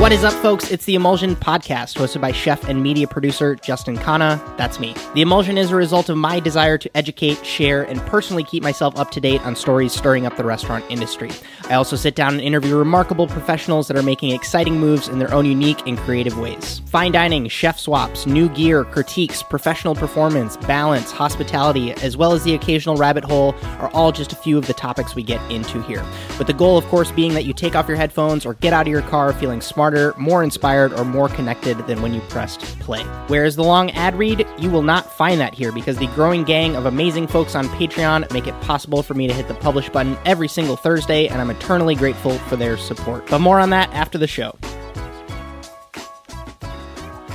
What 0.00 0.12
is 0.12 0.24
up, 0.24 0.32
folks? 0.32 0.70
It's 0.70 0.86
the 0.86 0.94
Emulsion 0.94 1.36
Podcast, 1.36 1.98
hosted 1.98 2.22
by 2.22 2.32
chef 2.32 2.66
and 2.66 2.82
media 2.82 3.06
producer 3.06 3.54
Justin 3.54 3.98
Khanna. 3.98 4.40
That's 4.56 4.80
me. 4.80 4.94
The 5.14 5.20
Emulsion 5.20 5.58
is 5.58 5.72
a 5.72 5.76
result 5.76 6.08
of 6.08 6.16
my 6.16 6.40
desire 6.40 6.78
to 6.78 6.96
educate, 6.96 7.44
share, 7.44 7.82
and 7.82 8.00
personally 8.06 8.42
keep 8.42 8.62
myself 8.62 8.98
up 8.98 9.10
to 9.10 9.20
date 9.20 9.42
on 9.42 9.54
stories 9.54 9.92
stirring 9.92 10.24
up 10.24 10.38
the 10.38 10.44
restaurant 10.44 10.86
industry. 10.88 11.30
I 11.68 11.74
also 11.74 11.96
sit 11.96 12.14
down 12.14 12.32
and 12.32 12.40
interview 12.40 12.76
remarkable 12.76 13.26
professionals 13.26 13.88
that 13.88 13.96
are 13.98 14.02
making 14.02 14.30
exciting 14.30 14.80
moves 14.80 15.06
in 15.06 15.18
their 15.18 15.32
own 15.34 15.44
unique 15.44 15.86
and 15.86 15.98
creative 15.98 16.38
ways. 16.38 16.80
Fine 16.86 17.12
dining, 17.12 17.46
chef 17.48 17.78
swaps, 17.78 18.26
new 18.26 18.48
gear, 18.48 18.84
critiques, 18.84 19.42
professional 19.42 19.94
performance, 19.94 20.56
balance, 20.56 21.12
hospitality, 21.12 21.92
as 21.92 22.16
well 22.16 22.32
as 22.32 22.42
the 22.42 22.54
occasional 22.54 22.96
rabbit 22.96 23.22
hole 23.22 23.54
are 23.78 23.90
all 23.90 24.12
just 24.12 24.32
a 24.32 24.36
few 24.36 24.56
of 24.56 24.66
the 24.66 24.72
topics 24.72 25.14
we 25.14 25.22
get 25.22 25.42
into 25.52 25.82
here. 25.82 26.02
With 26.38 26.46
the 26.46 26.54
goal, 26.54 26.78
of 26.78 26.86
course, 26.86 27.12
being 27.12 27.34
that 27.34 27.44
you 27.44 27.52
take 27.52 27.76
off 27.76 27.86
your 27.86 27.98
headphones 27.98 28.46
or 28.46 28.54
get 28.54 28.72
out 28.72 28.86
of 28.86 28.90
your 28.90 29.02
car 29.02 29.34
feeling 29.34 29.60
smarter, 29.90 30.14
more 30.18 30.44
inspired, 30.44 30.92
or 30.92 31.04
more 31.04 31.28
connected 31.28 31.76
than 31.86 32.00
when 32.00 32.14
you 32.14 32.20
pressed 32.22 32.60
play. 32.78 33.02
Whereas 33.26 33.56
the 33.56 33.64
long 33.64 33.90
ad 33.92 34.16
read, 34.16 34.46
you 34.58 34.70
will 34.70 34.82
not 34.82 35.12
find 35.16 35.40
that 35.40 35.52
here 35.52 35.72
because 35.72 35.98
the 35.98 36.06
growing 36.08 36.44
gang 36.44 36.76
of 36.76 36.86
amazing 36.86 37.26
folks 37.26 37.56
on 37.56 37.66
Patreon 37.70 38.32
make 38.32 38.46
it 38.46 38.58
possible 38.60 39.02
for 39.02 39.14
me 39.14 39.26
to 39.26 39.34
hit 39.34 39.48
the 39.48 39.54
publish 39.54 39.88
button 39.88 40.16
every 40.24 40.46
single 40.46 40.76
Thursday, 40.76 41.26
and 41.26 41.40
I'm 41.40 41.50
eternally 41.50 41.96
grateful 41.96 42.38
for 42.38 42.54
their 42.54 42.76
support. 42.76 43.26
But 43.26 43.40
more 43.40 43.58
on 43.58 43.70
that 43.70 43.92
after 43.92 44.16
the 44.16 44.28
show. 44.28 44.56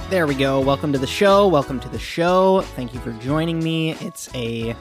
There 0.09 0.27
we 0.27 0.35
go. 0.35 0.61
Welcome 0.61 0.93
to 0.93 0.99
the 0.99 1.07
show. 1.07 1.47
Welcome 1.47 1.81
to 1.81 1.89
the 1.89 1.99
show. 1.99 2.61
Thank 2.77 2.93
you 2.93 3.01
for 3.01 3.11
joining 3.13 3.61
me. 3.61 3.95
It's 3.95 4.33
a 4.33 4.75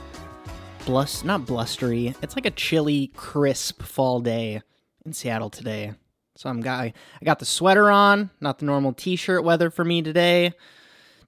blus 0.84 1.25
not 1.25 1.45
blustery. 1.45 2.14
It's 2.22 2.36
like 2.36 2.47
a 2.47 2.52
chilly, 2.52 3.09
crisp 3.16 3.83
fall 3.83 4.20
day 4.20 4.62
in 5.05 5.12
Seattle 5.12 5.50
today. 5.50 5.95
So 6.37 6.50
I'm 6.50 6.61
got 6.61 6.81
I 6.81 6.92
got 7.25 7.39
the 7.39 7.45
sweater 7.45 7.91
on, 7.91 8.31
not 8.41 8.59
the 8.59 8.67
normal 8.67 8.92
t-shirt 8.92 9.45
weather 9.45 9.70
for 9.70 9.84
me 9.84 10.03
today. 10.03 10.53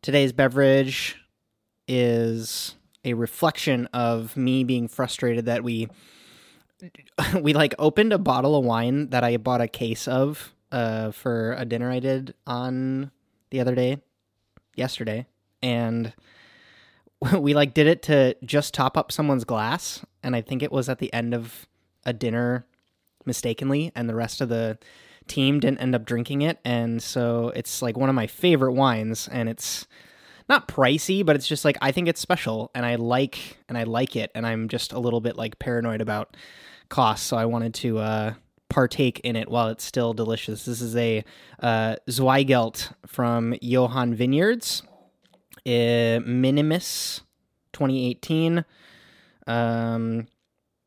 Today's 0.02 0.32
beverage 0.32 1.16
is 1.86 2.74
a 3.04 3.14
reflection 3.14 3.86
of 3.92 4.36
me 4.36 4.64
being 4.64 4.88
frustrated 4.88 5.46
that 5.46 5.62
we 5.62 5.88
we 7.40 7.52
like 7.52 7.74
opened 7.78 8.12
a 8.12 8.18
bottle 8.18 8.56
of 8.56 8.64
wine 8.64 9.10
that 9.10 9.22
I 9.22 9.36
bought 9.36 9.60
a 9.60 9.68
case 9.68 10.08
of 10.08 10.54
uh 10.72 11.12
for 11.12 11.52
a 11.52 11.64
dinner 11.64 11.90
I 11.90 12.00
did 12.00 12.34
on 12.46 13.12
the 13.50 13.60
other 13.60 13.76
day, 13.76 13.98
yesterday, 14.74 15.26
and 15.62 16.12
we 17.38 17.54
like 17.54 17.74
did 17.74 17.86
it 17.86 18.02
to 18.02 18.36
just 18.44 18.74
top 18.74 18.96
up 18.96 19.12
someone's 19.12 19.44
glass 19.44 20.04
and 20.24 20.34
I 20.34 20.40
think 20.40 20.64
it 20.64 20.72
was 20.72 20.88
at 20.88 20.98
the 20.98 21.12
end 21.12 21.32
of 21.32 21.68
a 22.04 22.12
dinner 22.12 22.66
mistakenly 23.26 23.92
and 23.94 24.08
the 24.08 24.14
rest 24.14 24.40
of 24.40 24.48
the 24.48 24.78
team 25.26 25.58
didn't 25.58 25.78
end 25.78 25.94
up 25.94 26.04
drinking 26.04 26.42
it 26.42 26.58
and 26.64 27.02
so 27.02 27.52
it's 27.56 27.82
like 27.82 27.96
one 27.96 28.08
of 28.08 28.14
my 28.14 28.26
favorite 28.26 28.72
wines 28.72 29.28
and 29.32 29.48
it's 29.48 29.86
not 30.48 30.68
pricey 30.68 31.26
but 31.26 31.34
it's 31.34 31.48
just 31.48 31.64
like 31.64 31.76
I 31.82 31.90
think 31.90 32.06
it's 32.06 32.20
special 32.20 32.70
and 32.74 32.86
I 32.86 32.94
like 32.94 33.58
and 33.68 33.76
I 33.76 33.82
like 33.82 34.14
it 34.14 34.30
and 34.34 34.46
I'm 34.46 34.68
just 34.68 34.92
a 34.92 35.00
little 35.00 35.20
bit 35.20 35.36
like 35.36 35.58
paranoid 35.58 36.00
about 36.00 36.36
costs 36.88 37.26
so 37.26 37.36
I 37.36 37.46
wanted 37.46 37.74
to 37.74 37.98
uh 37.98 38.34
partake 38.68 39.20
in 39.20 39.36
it 39.36 39.48
while 39.48 39.68
it's 39.68 39.84
still 39.84 40.12
delicious. 40.12 40.64
This 40.64 40.80
is 40.80 40.96
a 40.96 41.24
uh, 41.62 41.96
Zweigelt 42.08 42.92
from 43.06 43.54
Johan 43.60 44.14
Vineyards, 44.14 44.82
uh, 45.64 46.20
Minimus 46.24 47.22
2018. 47.72 48.64
Um, 49.46 50.26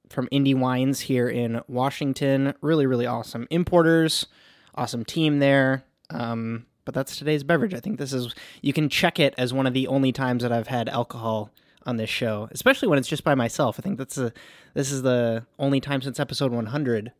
from 0.09 0.27
Indie 0.31 0.55
Wines 0.55 1.01
here 1.01 1.27
in 1.29 1.61
Washington. 1.67 2.53
Really, 2.61 2.85
really 2.85 3.05
awesome 3.05 3.47
importers, 3.49 4.27
awesome 4.75 5.05
team 5.05 5.39
there. 5.39 5.83
Um, 6.09 6.65
but 6.85 6.95
that's 6.95 7.17
today's 7.17 7.43
beverage. 7.43 7.73
I 7.73 7.79
think 7.79 7.99
this 7.99 8.13
is, 8.13 8.33
you 8.61 8.73
can 8.73 8.89
check 8.89 9.19
it 9.19 9.35
as 9.37 9.53
one 9.53 9.67
of 9.67 9.73
the 9.73 9.87
only 9.87 10.11
times 10.11 10.41
that 10.43 10.51
I've 10.51 10.67
had 10.67 10.89
alcohol 10.89 11.51
on 11.85 11.97
this 11.97 12.09
show, 12.09 12.47
especially 12.51 12.87
when 12.87 12.97
it's 12.97 13.07
just 13.07 13.23
by 13.23 13.35
myself. 13.35 13.79
I 13.79 13.83
think 13.83 13.97
that's 13.97 14.17
a, 14.17 14.33
this 14.73 14.91
is 14.91 15.03
the 15.03 15.45
only 15.59 15.79
time 15.79 16.01
since 16.01 16.19
episode 16.19 16.51
100 16.51 17.11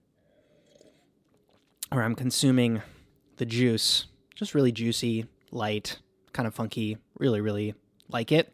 where 1.91 2.03
I'm 2.03 2.15
consuming 2.15 2.81
the 3.37 3.45
juice. 3.45 4.05
Just 4.35 4.55
really 4.55 4.71
juicy, 4.71 5.25
light, 5.51 5.99
kind 6.33 6.47
of 6.47 6.53
funky. 6.53 6.97
Really, 7.19 7.41
really 7.41 7.75
like 8.07 8.31
it. 8.31 8.53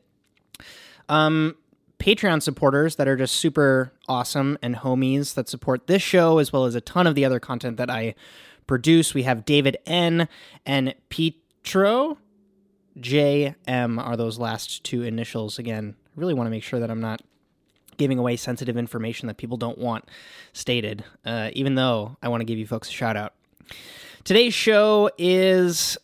Um, 1.09 1.55
Patreon 2.05 2.39
supporters 2.39 2.97
that 2.97 3.07
are 3.07 3.15
just 3.15 3.35
super 3.35 3.91
awesome 4.07 4.59
and 4.61 4.75
homies 4.75 5.33
that 5.33 5.49
support 5.49 5.87
this 5.87 6.03
show 6.03 6.37
as 6.37 6.53
well 6.53 6.65
as 6.65 6.75
a 6.75 6.81
ton 6.81 7.07
of 7.07 7.15
the 7.15 7.25
other 7.25 7.39
content 7.39 7.77
that 7.77 7.89
I 7.89 8.13
produce. 8.67 9.15
We 9.15 9.23
have 9.23 9.43
David 9.43 9.77
N 9.87 10.27
and 10.67 10.93
Petro 11.09 12.19
JM 12.99 13.97
are 13.97 14.15
those 14.15 14.37
last 14.37 14.83
two 14.83 15.01
initials. 15.01 15.57
Again, 15.57 15.95
I 16.05 16.11
really 16.15 16.35
want 16.35 16.45
to 16.45 16.51
make 16.51 16.61
sure 16.61 16.79
that 16.79 16.91
I'm 16.91 17.01
not 17.01 17.23
giving 17.97 18.19
away 18.19 18.35
sensitive 18.35 18.77
information 18.77 19.27
that 19.27 19.37
people 19.37 19.57
don't 19.57 19.79
want 19.79 20.07
stated, 20.53 21.03
uh, 21.25 21.49
even 21.53 21.73
though 21.73 22.17
I 22.21 22.27
want 22.27 22.41
to 22.41 22.45
give 22.45 22.59
you 22.59 22.67
folks 22.67 22.87
a 22.87 22.91
shout 22.91 23.17
out. 23.17 23.33
Today's 24.23 24.53
show 24.53 25.09
is 25.17 25.97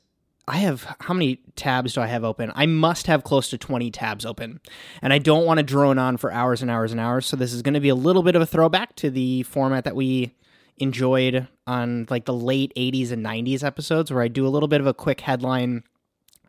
I 0.48 0.58
have 0.58 0.96
how 1.00 1.14
many 1.14 1.40
tabs 1.56 1.94
do 1.94 2.02
I 2.02 2.08
have 2.08 2.24
open? 2.24 2.52
I 2.56 2.66
must 2.66 3.08
have 3.08 3.24
close 3.24 3.50
to 3.52 3.58
20 3.58 3.92
tabs 3.92 4.26
open. 4.26 4.60
And 5.02 5.14
I 5.14 5.18
don't 5.20 5.46
want 5.46 5.60
to 5.60 5.64
drone 5.64 5.98
on 5.98 6.18
for 6.18 6.32
hours 6.32 6.62
and 6.62 6.72
hours 6.72 6.92
and 6.92 7.00
hours. 7.00 7.26
So 7.26 7.38
this 7.38 7.54
is 7.54 7.62
going 7.62 7.76
to 7.76 7.80
be 7.80 7.90
a 7.90 7.96
little 7.96 8.24
bit 8.24 8.36
of 8.36 8.42
a 8.42 8.46
throwback 8.46 8.96
to 8.98 9.10
the 9.10 9.44
format 9.44 9.84
that 9.84 9.96
we 9.96 10.36
enjoyed 10.78 11.48
on 11.68 12.08
like 12.10 12.26
the 12.26 12.34
late 12.34 12.74
80s 12.76 13.12
and 13.12 13.24
90s 13.24 13.64
episodes 13.64 14.12
where 14.12 14.24
I 14.24 14.28
do 14.28 14.48
a 14.48 14.50
little 14.50 14.68
bit 14.68 14.82
of 14.82 14.88
a 14.88 14.94
quick 14.94 15.22
headline 15.22 15.84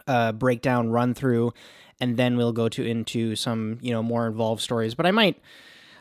uh, 0.07 0.33
breakdown 0.33 0.91
run 0.91 1.13
through 1.13 1.53
and 2.01 2.17
then 2.17 2.37
we'll 2.37 2.53
go 2.53 2.69
to 2.71 2.85
into 2.85 3.37
some, 3.37 3.79
you 3.83 3.93
know, 3.93 4.03
more 4.03 4.27
involved 4.27 4.63
stories. 4.63 4.95
But 4.95 5.07
I 5.07 5.11
might 5.11 5.41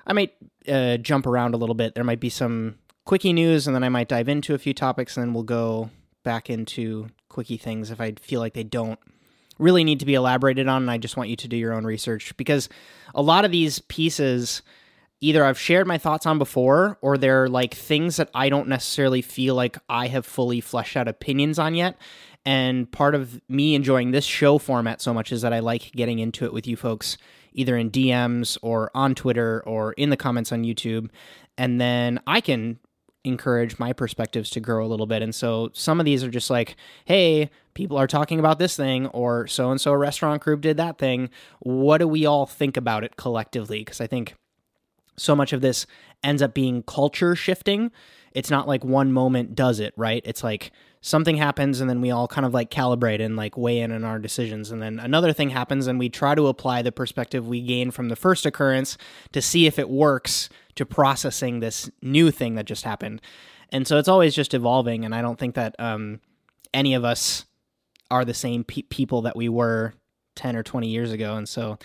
I 0.07 0.13
might 0.13 0.33
uh, 0.67 0.97
jump 0.97 1.27
around 1.27 1.53
a 1.53 1.57
little 1.57 1.75
bit. 1.75 1.93
There 1.93 2.03
might 2.03 2.19
be 2.19 2.29
some 2.29 2.79
quickie 3.05 3.33
news 3.33 3.67
and 3.67 3.75
then 3.75 3.83
I 3.83 3.89
might 3.89 4.07
dive 4.07 4.29
into 4.29 4.55
a 4.55 4.57
few 4.57 4.73
topics 4.73 5.17
and 5.17 5.25
then 5.25 5.33
we'll 5.33 5.43
go 5.43 5.89
back 6.23 6.49
into 6.49 7.09
quickie 7.31 7.57
things 7.57 7.89
if 7.89 7.99
I 7.99 8.13
feel 8.13 8.39
like 8.39 8.53
they 8.53 8.63
don't 8.63 8.99
really 9.57 9.83
need 9.83 9.99
to 9.99 10.05
be 10.05 10.15
elaborated 10.15 10.67
on 10.67 10.83
and 10.83 10.91
I 10.91 10.97
just 10.97 11.17
want 11.17 11.29
you 11.29 11.35
to 11.37 11.47
do 11.47 11.55
your 11.55 11.73
own 11.73 11.85
research 11.85 12.35
because 12.37 12.67
a 13.15 13.21
lot 13.21 13.45
of 13.45 13.51
these 13.51 13.79
pieces 13.79 14.61
either 15.21 15.45
I've 15.45 15.59
shared 15.59 15.87
my 15.87 15.97
thoughts 15.97 16.25
on 16.25 16.39
before 16.39 16.97
or 17.01 17.17
they're 17.17 17.47
like 17.47 17.75
things 17.75 18.17
that 18.17 18.29
I 18.33 18.49
don't 18.49 18.67
necessarily 18.67 19.21
feel 19.21 19.55
like 19.55 19.77
I 19.87 20.07
have 20.07 20.25
fully 20.25 20.61
fleshed 20.61 20.97
out 20.97 21.07
opinions 21.07 21.59
on 21.59 21.75
yet. 21.75 21.95
And 22.43 22.91
part 22.91 23.13
of 23.13 23.39
me 23.47 23.75
enjoying 23.75 24.09
this 24.11 24.25
show 24.25 24.57
format 24.57 24.99
so 24.99 25.13
much 25.13 25.31
is 25.31 25.43
that 25.43 25.53
I 25.53 25.59
like 25.59 25.91
getting 25.91 26.17
into 26.17 26.45
it 26.45 26.53
with 26.53 26.65
you 26.65 26.75
folks 26.75 27.17
either 27.53 27.77
in 27.77 27.91
DMs 27.91 28.57
or 28.63 28.89
on 28.95 29.13
Twitter 29.13 29.61
or 29.67 29.93
in 29.93 30.09
the 30.09 30.17
comments 30.17 30.51
on 30.51 30.63
YouTube. 30.63 31.09
And 31.57 31.79
then 31.79 32.19
I 32.25 32.41
can 32.41 32.79
encourage 33.23 33.77
my 33.77 33.93
perspectives 33.93 34.49
to 34.49 34.59
grow 34.59 34.85
a 34.85 34.87
little 34.87 35.05
bit. 35.05 35.21
And 35.21 35.33
so 35.33 35.69
some 35.73 35.99
of 35.99 36.05
these 36.05 36.23
are 36.23 36.29
just 36.29 36.49
like, 36.49 36.75
hey, 37.05 37.49
people 37.73 37.97
are 37.97 38.07
talking 38.07 38.39
about 38.39 38.59
this 38.59 38.75
thing, 38.75 39.07
or 39.07 39.47
so 39.47 39.71
and 39.71 39.79
so 39.79 39.93
restaurant 39.93 40.41
group 40.41 40.61
did 40.61 40.77
that 40.77 40.97
thing. 40.97 41.29
What 41.59 41.99
do 41.99 42.07
we 42.07 42.25
all 42.25 42.45
think 42.45 42.77
about 42.77 43.03
it 43.03 43.17
collectively? 43.17 43.79
Because 43.79 44.01
I 44.01 44.07
think 44.07 44.33
so 45.17 45.35
much 45.35 45.53
of 45.53 45.61
this 45.61 45.85
ends 46.23 46.41
up 46.41 46.53
being 46.53 46.83
culture 46.83 47.35
shifting. 47.35 47.91
It's 48.31 48.49
not 48.49 48.67
like 48.67 48.83
one 48.83 49.11
moment 49.11 49.55
does 49.55 49.79
it, 49.79 49.93
right? 49.95 50.21
It's 50.25 50.43
like 50.43 50.71
something 51.01 51.37
happens 51.37 51.81
and 51.81 51.89
then 51.89 51.99
we 51.99 52.11
all 52.11 52.27
kind 52.27 52.45
of 52.45 52.53
like 52.53 52.69
calibrate 52.69 53.19
and 53.19 53.35
like 53.35 53.57
weigh 53.57 53.79
in 53.79 53.91
on 53.91 54.03
our 54.03 54.19
decisions. 54.19 54.71
And 54.71 54.81
then 54.81 54.99
another 54.99 55.33
thing 55.33 55.49
happens 55.49 55.87
and 55.87 55.97
we 55.97 56.09
try 56.09 56.35
to 56.35 56.47
apply 56.47 56.83
the 56.83 56.91
perspective 56.91 57.47
we 57.47 57.61
gain 57.61 57.89
from 57.89 58.09
the 58.09 58.15
first 58.15 58.45
occurrence 58.45 58.97
to 59.31 59.41
see 59.41 59.65
if 59.65 59.79
it 59.79 59.89
works 59.89 60.47
to 60.75 60.85
processing 60.85 61.59
this 61.59 61.89
new 62.03 62.29
thing 62.29 62.55
that 62.55 62.65
just 62.65 62.83
happened. 62.83 63.19
And 63.71 63.87
so 63.87 63.97
it's 63.97 64.07
always 64.07 64.35
just 64.35 64.53
evolving. 64.53 65.03
And 65.03 65.15
I 65.15 65.23
don't 65.23 65.39
think 65.39 65.55
that 65.55 65.75
um, 65.79 66.19
any 66.73 66.93
of 66.93 67.03
us 67.03 67.45
are 68.11 68.23
the 68.23 68.33
same 68.33 68.63
pe- 68.63 68.83
people 68.83 69.23
that 69.23 69.35
we 69.35 69.49
were 69.49 69.93
10 70.35 70.55
or 70.55 70.63
20 70.63 70.87
years 70.87 71.11
ago. 71.11 71.35
And 71.35 71.49
so 71.49 71.79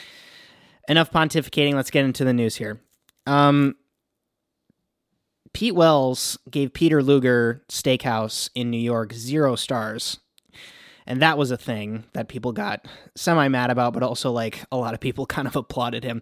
enough 0.89 1.11
pontificating. 1.11 1.75
Let's 1.75 1.91
get 1.91 2.05
into 2.05 2.25
the 2.25 2.35
news 2.35 2.57
here. 2.57 2.81
Um, 3.27 3.77
Pete 5.57 5.75
Wells 5.75 6.39
gave 6.51 6.75
Peter 6.75 7.03
Luger 7.03 7.63
Steakhouse 7.71 8.51
in 8.55 8.71
New 8.71 8.77
York 8.77 9.15
zero 9.15 9.57
stars. 9.57 10.19
And 11.07 11.23
that 11.23 11.39
was 11.39 11.51
a 11.51 11.57
thing 11.57 12.05
that 12.13 12.29
people 12.29 12.53
got 12.53 12.85
semi 13.15 13.49
mad 13.49 13.71
about, 13.71 13.95
but 13.95 14.03
also 14.03 14.31
like 14.31 14.63
a 14.71 14.77
lot 14.77 14.93
of 14.93 15.01
people 15.01 15.25
kind 15.35 15.49
of 15.49 15.57
applauded 15.57 16.05
him. 16.05 16.21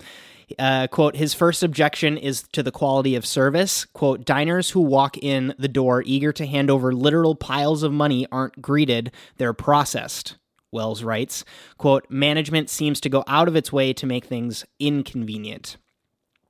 Uh, 0.56 0.86
quote, 0.86 1.16
his 1.16 1.34
first 1.34 1.64
objection 1.64 2.16
is 2.16 2.44
to 2.52 2.62
the 2.62 2.70
quality 2.70 3.16
of 3.16 3.26
service. 3.26 3.86
Quote, 3.86 4.24
diners 4.24 4.70
who 4.70 4.80
walk 4.80 5.18
in 5.18 5.52
the 5.58 5.66
door 5.66 6.04
eager 6.06 6.30
to 6.30 6.46
hand 6.46 6.70
over 6.70 6.92
literal 6.92 7.34
piles 7.34 7.82
of 7.82 7.92
money 7.92 8.28
aren't 8.30 8.62
greeted, 8.62 9.10
they're 9.38 9.52
processed. 9.52 10.36
Wells 10.70 11.02
writes, 11.02 11.44
quote, 11.76 12.08
management 12.08 12.70
seems 12.70 13.00
to 13.00 13.08
go 13.08 13.24
out 13.26 13.48
of 13.48 13.56
its 13.56 13.72
way 13.72 13.92
to 13.94 14.06
make 14.06 14.26
things 14.26 14.64
inconvenient. 14.78 15.76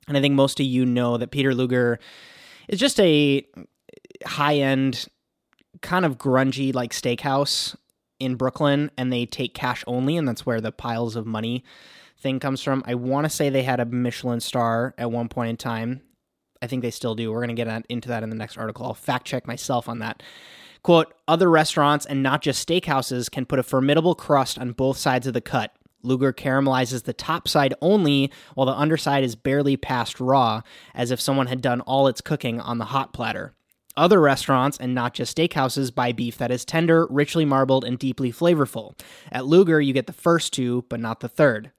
And 0.07 0.19
I 0.19 0.21
think 0.21 0.35
most 0.35 0.61
of 0.61 0.67
you 0.67 0.85
know 0.85 1.17
that 1.17 1.31
Peter 1.31 1.55
Luger 1.55 1.99
is 2.69 2.79
just 2.79 3.01
a 3.01 3.47
high 4.25 4.57
end 4.57 5.07
kind 5.83 6.05
of 6.05 6.19
grungy 6.19 6.75
like 6.75 6.93
steakhouse 6.93 7.77
in 8.19 8.37
Brooklyn 8.37 8.91
and 8.97 9.13
they 9.13 9.27
take 9.27 9.55
cash 9.55 9.85
only 9.87 10.17
and 10.17 10.27
that's 10.27 10.47
where 10.47 10.61
the 10.61 10.73
piles 10.73 11.17
of 11.17 11.27
money 11.27 11.65
thing 12.19 12.41
comes 12.41 12.63
from. 12.63 12.83
I 12.87 12.95
want 12.95 13.25
to 13.25 13.31
say 13.31 13.51
they 13.51 13.63
had 13.63 13.81
a 13.81 13.85
Michelin 13.85 14.41
star 14.41 14.95
at 14.97 15.11
one 15.11 15.29
point 15.29 15.51
in 15.51 15.57
time. 15.57 16.03
I 16.63 16.67
think 16.67 16.83
they 16.83 16.91
still 16.91 17.15
do. 17.15 17.31
We're 17.31 17.45
going 17.45 17.55
to 17.55 17.65
get 17.65 17.85
into 17.91 18.09
that 18.09 18.23
in 18.23 18.31
the 18.31 18.37
next 18.37 18.57
article. 18.57 18.87
I'll 18.87 18.95
fact 18.95 19.27
check 19.27 19.47
myself 19.47 19.89
on 19.89 19.99
that. 19.99 20.23
Quote, 20.83 21.15
other 21.29 21.51
restaurants 21.51 22.07
and 22.07 22.23
not 22.23 22.43
just 22.43 22.67
steakhouses 22.67 23.31
can 23.31 23.47
put 23.47 23.59
a 23.59 23.63
formidable 23.63 24.15
crust 24.15 24.59
on 24.59 24.73
both 24.73 24.97
sides 24.97 25.27
of 25.27 25.35
the 25.35 25.41
cut. 25.41 25.75
Luger 26.05 26.33
caramelizes 26.33 27.05
the 27.05 27.13
top 27.13 27.49
side 27.49 27.75
only, 27.81 28.31
while 28.55 28.67
the 28.67 28.73
underside 28.73 29.25
is 29.25 29.35
barely 29.35 29.77
past 29.77 30.21
raw, 30.21 30.63
as 30.95 31.11
if 31.11 31.21
someone 31.21 31.47
had 31.47 31.61
done 31.61 31.81
all 31.83 32.07
its 32.07 32.21
cooking 32.21 32.61
on 32.61 32.79
the 32.79 32.87
hot 32.87 33.13
platter. 33.13 33.55
Other 33.97 34.21
restaurants, 34.21 34.77
and 34.77 34.95
not 34.95 35.15
just 35.15 35.37
steakhouses, 35.37 35.95
buy 35.95 36.13
beef 36.13 36.37
that 36.39 36.51
is 36.51 36.65
tender, 36.65 37.07
richly 37.11 37.45
marbled, 37.45 37.85
and 37.85 37.99
deeply 37.99 38.33
flavorful. 38.33 38.99
At 39.31 39.47
Luger, 39.47 39.81
you 39.81 39.93
get 39.93 40.09
the 40.09 40.13
first 40.13 40.53
two, 40.53 40.85
but 40.89 40.99
not 40.99 41.21
the 41.21 41.29
third. 41.29 41.71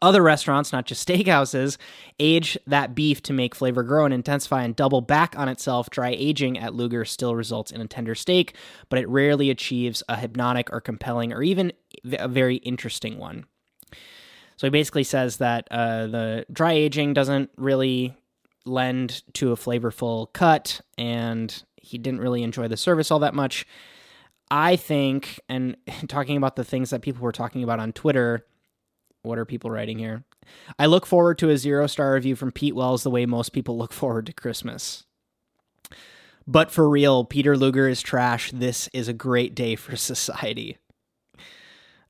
Other 0.00 0.22
restaurants, 0.22 0.72
not 0.72 0.86
just 0.86 1.06
steakhouses, 1.08 1.76
age 2.18 2.58
that 2.66 2.94
beef 2.94 3.22
to 3.22 3.32
make 3.32 3.54
flavor 3.54 3.82
grow 3.82 4.04
and 4.04 4.14
intensify 4.14 4.62
and 4.62 4.76
double 4.76 5.00
back 5.00 5.36
on 5.38 5.48
itself. 5.48 5.90
Dry 5.90 6.10
aging 6.10 6.58
at 6.58 6.74
Luger 6.74 7.04
still 7.04 7.34
results 7.34 7.70
in 7.70 7.80
a 7.80 7.86
tender 7.86 8.14
steak, 8.14 8.54
but 8.88 8.98
it 8.98 9.08
rarely 9.08 9.50
achieves 9.50 10.02
a 10.08 10.16
hypnotic 10.16 10.72
or 10.72 10.80
compelling 10.80 11.32
or 11.32 11.42
even 11.42 11.72
a 12.12 12.28
very 12.28 12.56
interesting 12.56 13.18
one. 13.18 13.46
So 14.56 14.66
he 14.66 14.70
basically 14.70 15.04
says 15.04 15.36
that 15.36 15.68
uh, 15.70 16.08
the 16.08 16.46
dry 16.52 16.72
aging 16.72 17.14
doesn't 17.14 17.50
really 17.56 18.16
lend 18.64 19.22
to 19.34 19.52
a 19.52 19.56
flavorful 19.56 20.32
cut, 20.32 20.80
and 20.98 21.62
he 21.76 21.96
didn't 21.96 22.20
really 22.20 22.42
enjoy 22.42 22.66
the 22.66 22.76
service 22.76 23.10
all 23.10 23.20
that 23.20 23.34
much. 23.34 23.66
I 24.50 24.76
think, 24.76 25.40
and 25.48 25.76
talking 26.08 26.36
about 26.36 26.56
the 26.56 26.64
things 26.64 26.90
that 26.90 27.02
people 27.02 27.22
were 27.22 27.32
talking 27.32 27.62
about 27.62 27.80
on 27.80 27.92
Twitter, 27.92 28.46
what 29.22 29.38
are 29.38 29.44
people 29.44 29.70
writing 29.70 29.98
here? 29.98 30.24
I 30.78 30.86
look 30.86 31.06
forward 31.06 31.38
to 31.38 31.50
a 31.50 31.58
zero 31.58 31.86
star 31.86 32.14
review 32.14 32.36
from 32.36 32.52
Pete 32.52 32.74
Wells 32.74 33.02
the 33.02 33.10
way 33.10 33.26
most 33.26 33.52
people 33.52 33.76
look 33.76 33.92
forward 33.92 34.26
to 34.26 34.32
Christmas. 34.32 35.04
But 36.46 36.70
for 36.70 36.88
real, 36.88 37.24
Peter 37.24 37.56
Luger 37.56 37.88
is 37.88 38.00
trash. 38.00 38.50
This 38.52 38.88
is 38.92 39.06
a 39.06 39.12
great 39.12 39.54
day 39.54 39.76
for 39.76 39.96
society. 39.96 40.78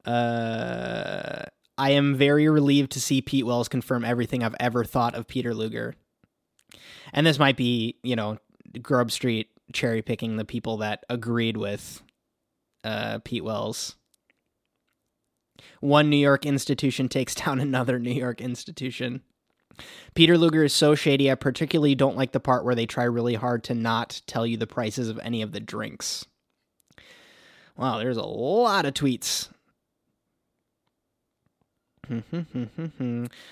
Uh, 0.05 1.45
I 1.77 1.91
am 1.91 2.17
very 2.17 2.49
relieved 2.49 2.93
to 2.93 3.01
see 3.01 3.21
Pete 3.21 3.45
Wells 3.45 3.69
confirm 3.69 4.05
everything 4.05 4.43
I've 4.43 4.57
ever 4.61 4.85
thought 4.85 5.15
of 5.15 5.27
Peter 5.27 5.55
Luger. 5.55 5.95
And 7.13 7.27
this 7.27 7.39
might 7.39 7.57
be, 7.57 7.97
you 8.03 8.17
know, 8.17 8.39
Grub 8.81 9.11
Street 9.11 9.49
cherry 9.73 10.03
picking 10.03 10.37
the 10.37 10.45
people 10.45 10.79
that 10.79 11.05
agreed 11.09 11.57
with 11.57 12.03
uh, 12.85 13.19
Pete 13.25 13.45
Wells 13.45 13.97
one 15.81 16.11
New 16.11 16.17
York 16.17 16.47
institution 16.47 17.09
takes 17.09 17.35
down 17.35 17.61
another 17.61 17.99
New 17.99 18.13
York 18.13 18.41
institution. 18.41 19.23
Peter 20.15 20.37
Luger 20.37 20.65
is 20.65 20.73
so 20.73 20.95
shady. 20.95 21.31
I 21.31 21.37
particularly 21.37 21.95
don't 21.95 22.17
like 22.17 22.33
the 22.33 22.41
part 22.41 22.65
where 22.65 22.75
they 22.75 22.87
try 22.87 23.05
really 23.05 23.35
hard 23.35 23.63
to 23.65 23.75
not 23.75 24.23
tell 24.27 24.47
you 24.47 24.57
the 24.57 24.67
prices 24.67 25.09
of 25.09 25.21
any 25.23 25.43
of 25.43 25.53
the 25.53 25.61
drinks. 25.61 26.27
Wow, 27.77 27.99
there's 27.99 28.17
a 28.17 28.23
lot 28.23 28.87
of 28.87 28.95
tweets. 28.95 29.49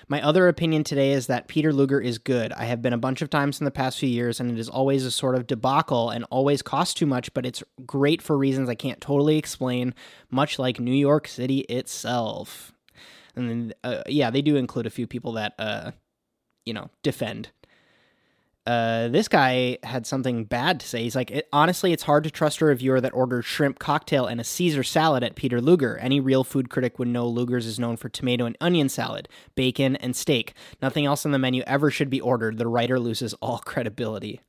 My 0.08 0.22
other 0.22 0.48
opinion 0.48 0.84
today 0.84 1.12
is 1.12 1.26
that 1.26 1.48
Peter 1.48 1.72
Luger 1.72 2.00
is 2.00 2.18
good. 2.18 2.52
I 2.52 2.64
have 2.64 2.82
been 2.82 2.92
a 2.92 2.98
bunch 2.98 3.22
of 3.22 3.30
times 3.30 3.60
in 3.60 3.64
the 3.64 3.70
past 3.70 3.98
few 3.98 4.08
years, 4.08 4.40
and 4.40 4.50
it 4.50 4.58
is 4.58 4.68
always 4.68 5.04
a 5.04 5.10
sort 5.10 5.34
of 5.34 5.46
debacle 5.46 6.10
and 6.10 6.24
always 6.30 6.62
costs 6.62 6.94
too 6.94 7.06
much, 7.06 7.32
but 7.34 7.46
it's 7.46 7.62
great 7.84 8.22
for 8.22 8.36
reasons 8.36 8.68
I 8.68 8.74
can't 8.74 9.00
totally 9.00 9.38
explain, 9.38 9.94
much 10.30 10.58
like 10.58 10.80
New 10.80 10.94
York 10.94 11.28
City 11.28 11.60
itself. 11.60 12.72
And 13.34 13.50
then, 13.50 13.74
uh, 13.84 14.02
yeah, 14.06 14.30
they 14.30 14.42
do 14.42 14.56
include 14.56 14.86
a 14.86 14.90
few 14.90 15.06
people 15.06 15.32
that, 15.32 15.54
uh, 15.58 15.92
you 16.64 16.72
know, 16.72 16.90
defend 17.02 17.50
uh, 18.66 19.06
this 19.08 19.28
guy 19.28 19.78
had 19.84 20.06
something 20.06 20.44
bad 20.44 20.80
to 20.80 20.88
say. 20.88 21.04
He's 21.04 21.14
like, 21.14 21.30
it, 21.30 21.48
honestly, 21.52 21.92
it's 21.92 22.02
hard 22.02 22.24
to 22.24 22.30
trust 22.30 22.60
a 22.60 22.64
reviewer 22.64 23.00
that 23.00 23.14
ordered 23.14 23.42
shrimp 23.42 23.78
cocktail 23.78 24.26
and 24.26 24.40
a 24.40 24.44
Caesar 24.44 24.82
salad 24.82 25.22
at 25.22 25.36
Peter 25.36 25.60
Luger. 25.60 25.96
Any 25.98 26.18
real 26.18 26.42
food 26.42 26.68
critic 26.68 26.98
would 26.98 27.08
know 27.08 27.28
Luger's 27.28 27.66
is 27.66 27.78
known 27.78 27.96
for 27.96 28.08
tomato 28.08 28.44
and 28.44 28.56
onion 28.60 28.88
salad, 28.88 29.28
bacon, 29.54 29.94
and 29.96 30.16
steak. 30.16 30.52
Nothing 30.82 31.06
else 31.06 31.24
on 31.24 31.30
the 31.32 31.38
menu 31.38 31.62
ever 31.66 31.90
should 31.90 32.10
be 32.10 32.20
ordered. 32.20 32.58
The 32.58 32.66
writer 32.66 32.98
loses 32.98 33.34
all 33.34 33.58
credibility. 33.64 34.40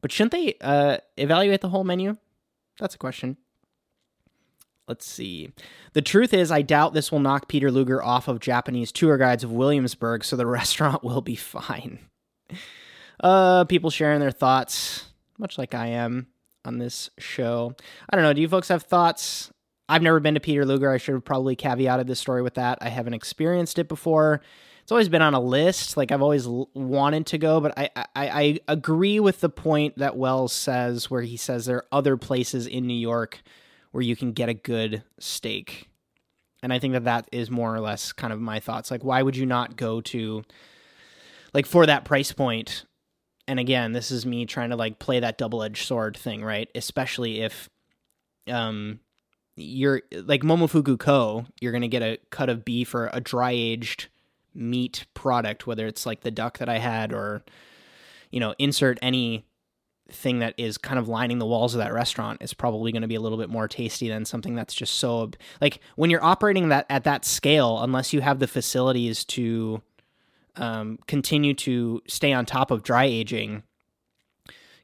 But 0.00 0.10
shouldn't 0.10 0.32
they 0.32 0.54
uh, 0.60 0.98
evaluate 1.16 1.60
the 1.60 1.68
whole 1.68 1.84
menu? 1.84 2.16
That's 2.78 2.94
a 2.94 2.98
question. 2.98 3.36
Let's 4.86 5.04
see. 5.04 5.52
The 5.92 6.00
truth 6.00 6.32
is, 6.32 6.50
I 6.50 6.62
doubt 6.62 6.94
this 6.94 7.12
will 7.12 7.20
knock 7.20 7.48
Peter 7.48 7.70
Luger 7.70 8.02
off 8.02 8.28
of 8.28 8.40
Japanese 8.40 8.90
tour 8.90 9.18
guides 9.18 9.44
of 9.44 9.52
Williamsburg, 9.52 10.24
so 10.24 10.36
the 10.36 10.46
restaurant 10.46 11.04
will 11.04 11.20
be 11.20 11.36
fine. 11.36 11.98
Uh, 13.20 13.64
people 13.64 13.90
sharing 13.90 14.20
their 14.20 14.30
thoughts, 14.30 15.06
much 15.38 15.58
like 15.58 15.74
I 15.74 15.88
am 15.88 16.28
on 16.64 16.78
this 16.78 17.10
show. 17.18 17.74
I 18.08 18.16
don't 18.16 18.24
know. 18.24 18.32
Do 18.32 18.40
you 18.40 18.48
folks 18.48 18.68
have 18.68 18.82
thoughts? 18.82 19.50
I've 19.88 20.02
never 20.02 20.20
been 20.20 20.34
to 20.34 20.40
Peter 20.40 20.64
Luger. 20.66 20.90
I 20.90 20.98
should 20.98 21.14
have 21.14 21.24
probably 21.24 21.56
caveated 21.56 22.06
this 22.06 22.20
story 22.20 22.42
with 22.42 22.54
that. 22.54 22.78
I 22.80 22.90
haven't 22.90 23.14
experienced 23.14 23.78
it 23.78 23.88
before. 23.88 24.42
It's 24.82 24.92
always 24.92 25.08
been 25.08 25.22
on 25.22 25.34
a 25.34 25.40
list. 25.40 25.96
Like 25.96 26.12
I've 26.12 26.22
always 26.22 26.46
wanted 26.46 27.26
to 27.26 27.38
go, 27.38 27.60
but 27.60 27.76
I, 27.76 27.90
I 27.94 28.06
I 28.16 28.60
agree 28.68 29.20
with 29.20 29.40
the 29.40 29.48
point 29.50 29.98
that 29.98 30.16
Wells 30.16 30.52
says, 30.52 31.10
where 31.10 31.22
he 31.22 31.36
says 31.36 31.66
there 31.66 31.78
are 31.78 31.86
other 31.92 32.16
places 32.16 32.66
in 32.66 32.86
New 32.86 32.94
York 32.94 33.42
where 33.90 34.02
you 34.02 34.16
can 34.16 34.32
get 34.32 34.48
a 34.48 34.54
good 34.54 35.02
steak, 35.18 35.88
and 36.62 36.72
I 36.72 36.78
think 36.78 36.94
that 36.94 37.04
that 37.04 37.28
is 37.32 37.50
more 37.50 37.74
or 37.74 37.80
less 37.80 38.12
kind 38.12 38.32
of 38.32 38.40
my 38.40 38.60
thoughts. 38.60 38.90
Like, 38.90 39.04
why 39.04 39.22
would 39.22 39.36
you 39.36 39.46
not 39.46 39.76
go 39.76 40.00
to 40.02 40.42
like 41.52 41.66
for 41.66 41.84
that 41.86 42.04
price 42.04 42.32
point 42.32 42.84
and 43.48 43.58
again 43.58 43.92
this 43.92 44.10
is 44.10 44.24
me 44.24 44.46
trying 44.46 44.70
to 44.70 44.76
like 44.76 44.98
play 44.98 45.18
that 45.18 45.38
double-edged 45.38 45.86
sword 45.86 46.16
thing 46.16 46.44
right? 46.44 46.70
Especially 46.74 47.40
if 47.40 47.68
um 48.48 49.00
you're 49.56 50.02
like 50.12 50.42
momofuku 50.42 50.98
ko 50.98 51.44
you're 51.60 51.72
gonna 51.72 51.88
get 51.88 52.02
a 52.02 52.18
cut 52.30 52.48
of 52.48 52.64
beef 52.64 52.94
or 52.94 53.10
a 53.12 53.20
dry 53.20 53.50
aged 53.50 54.08
meat 54.54 55.06
product 55.14 55.66
whether 55.66 55.86
it's 55.86 56.06
like 56.06 56.20
the 56.20 56.30
duck 56.30 56.58
that 56.58 56.68
i 56.68 56.78
had 56.78 57.12
or 57.12 57.44
you 58.30 58.40
know 58.40 58.54
insert 58.58 58.98
any 59.02 59.44
thing 60.10 60.38
that 60.38 60.54
is 60.56 60.78
kind 60.78 60.98
of 60.98 61.06
lining 61.06 61.38
the 61.38 61.46
walls 61.46 61.74
of 61.74 61.78
that 61.78 61.92
restaurant 61.92 62.40
is 62.40 62.54
probably 62.54 62.90
going 62.92 63.02
to 63.02 63.08
be 63.08 63.14
a 63.14 63.20
little 63.20 63.36
bit 63.36 63.50
more 63.50 63.68
tasty 63.68 64.08
than 64.08 64.24
something 64.24 64.54
that's 64.54 64.72
just 64.72 64.94
so 64.94 65.30
like 65.60 65.80
when 65.96 66.08
you're 66.08 66.24
operating 66.24 66.70
that 66.70 66.86
at 66.88 67.04
that 67.04 67.24
scale 67.24 67.80
unless 67.82 68.12
you 68.12 68.22
have 68.22 68.38
the 68.38 68.46
facilities 68.46 69.24
to 69.24 69.82
um, 70.58 70.98
continue 71.06 71.54
to 71.54 72.02
stay 72.06 72.32
on 72.32 72.44
top 72.44 72.70
of 72.70 72.82
dry 72.82 73.04
aging, 73.04 73.62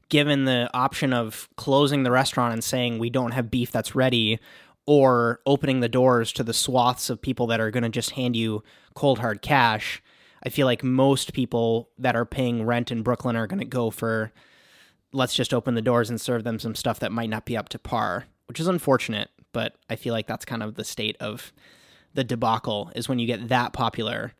given 0.09 0.45
the 0.45 0.69
option 0.73 1.13
of 1.13 1.49
closing 1.57 2.03
the 2.03 2.11
restaurant 2.11 2.53
and 2.53 2.63
saying 2.63 2.97
we 2.97 3.09
don't 3.09 3.31
have 3.31 3.51
beef 3.51 3.71
that's 3.71 3.95
ready, 3.95 4.39
or 4.87 5.41
opening 5.45 5.79
the 5.79 5.89
doors 5.89 6.31
to 6.31 6.43
the 6.43 6.53
swaths 6.53 7.09
of 7.09 7.21
people 7.21 7.47
that 7.47 7.59
are 7.59 7.71
going 7.71 7.83
to 7.83 7.89
just 7.89 8.11
hand 8.11 8.35
you 8.35 8.63
cold 8.93 9.19
hard 9.19 9.41
cash, 9.41 10.01
I 10.43 10.49
feel 10.49 10.67
like 10.67 10.83
most 10.83 11.33
people 11.33 11.89
that 11.97 12.15
are 12.15 12.25
paying 12.25 12.63
rent 12.65 12.91
in 12.91 13.01
Brooklyn 13.01 13.35
are 13.35 13.47
going 13.47 13.59
to 13.59 13.65
go 13.65 13.89
for 13.89 14.31
let's 15.11 15.33
just 15.33 15.53
open 15.53 15.75
the 15.75 15.81
doors 15.81 16.09
and 16.09 16.19
serve 16.19 16.43
them 16.43 16.59
some 16.59 16.75
stuff 16.75 16.99
that 16.99 17.11
might 17.11 17.29
not 17.29 17.45
be 17.45 17.57
up 17.57 17.69
to 17.69 17.79
par, 17.79 18.25
which 18.47 18.59
is 18.59 18.67
unfortunate, 18.67 19.29
but 19.53 19.75
I 19.89 19.95
feel 19.95 20.13
like 20.13 20.27
that's 20.27 20.45
kind 20.45 20.61
of 20.61 20.75
the 20.75 20.83
state 20.83 21.15
of 21.19 21.51
the 22.13 22.23
debacle 22.23 22.91
is 22.95 23.09
when 23.09 23.17
you 23.17 23.25
get 23.25 23.47
that 23.47 23.73
popular 23.73 24.33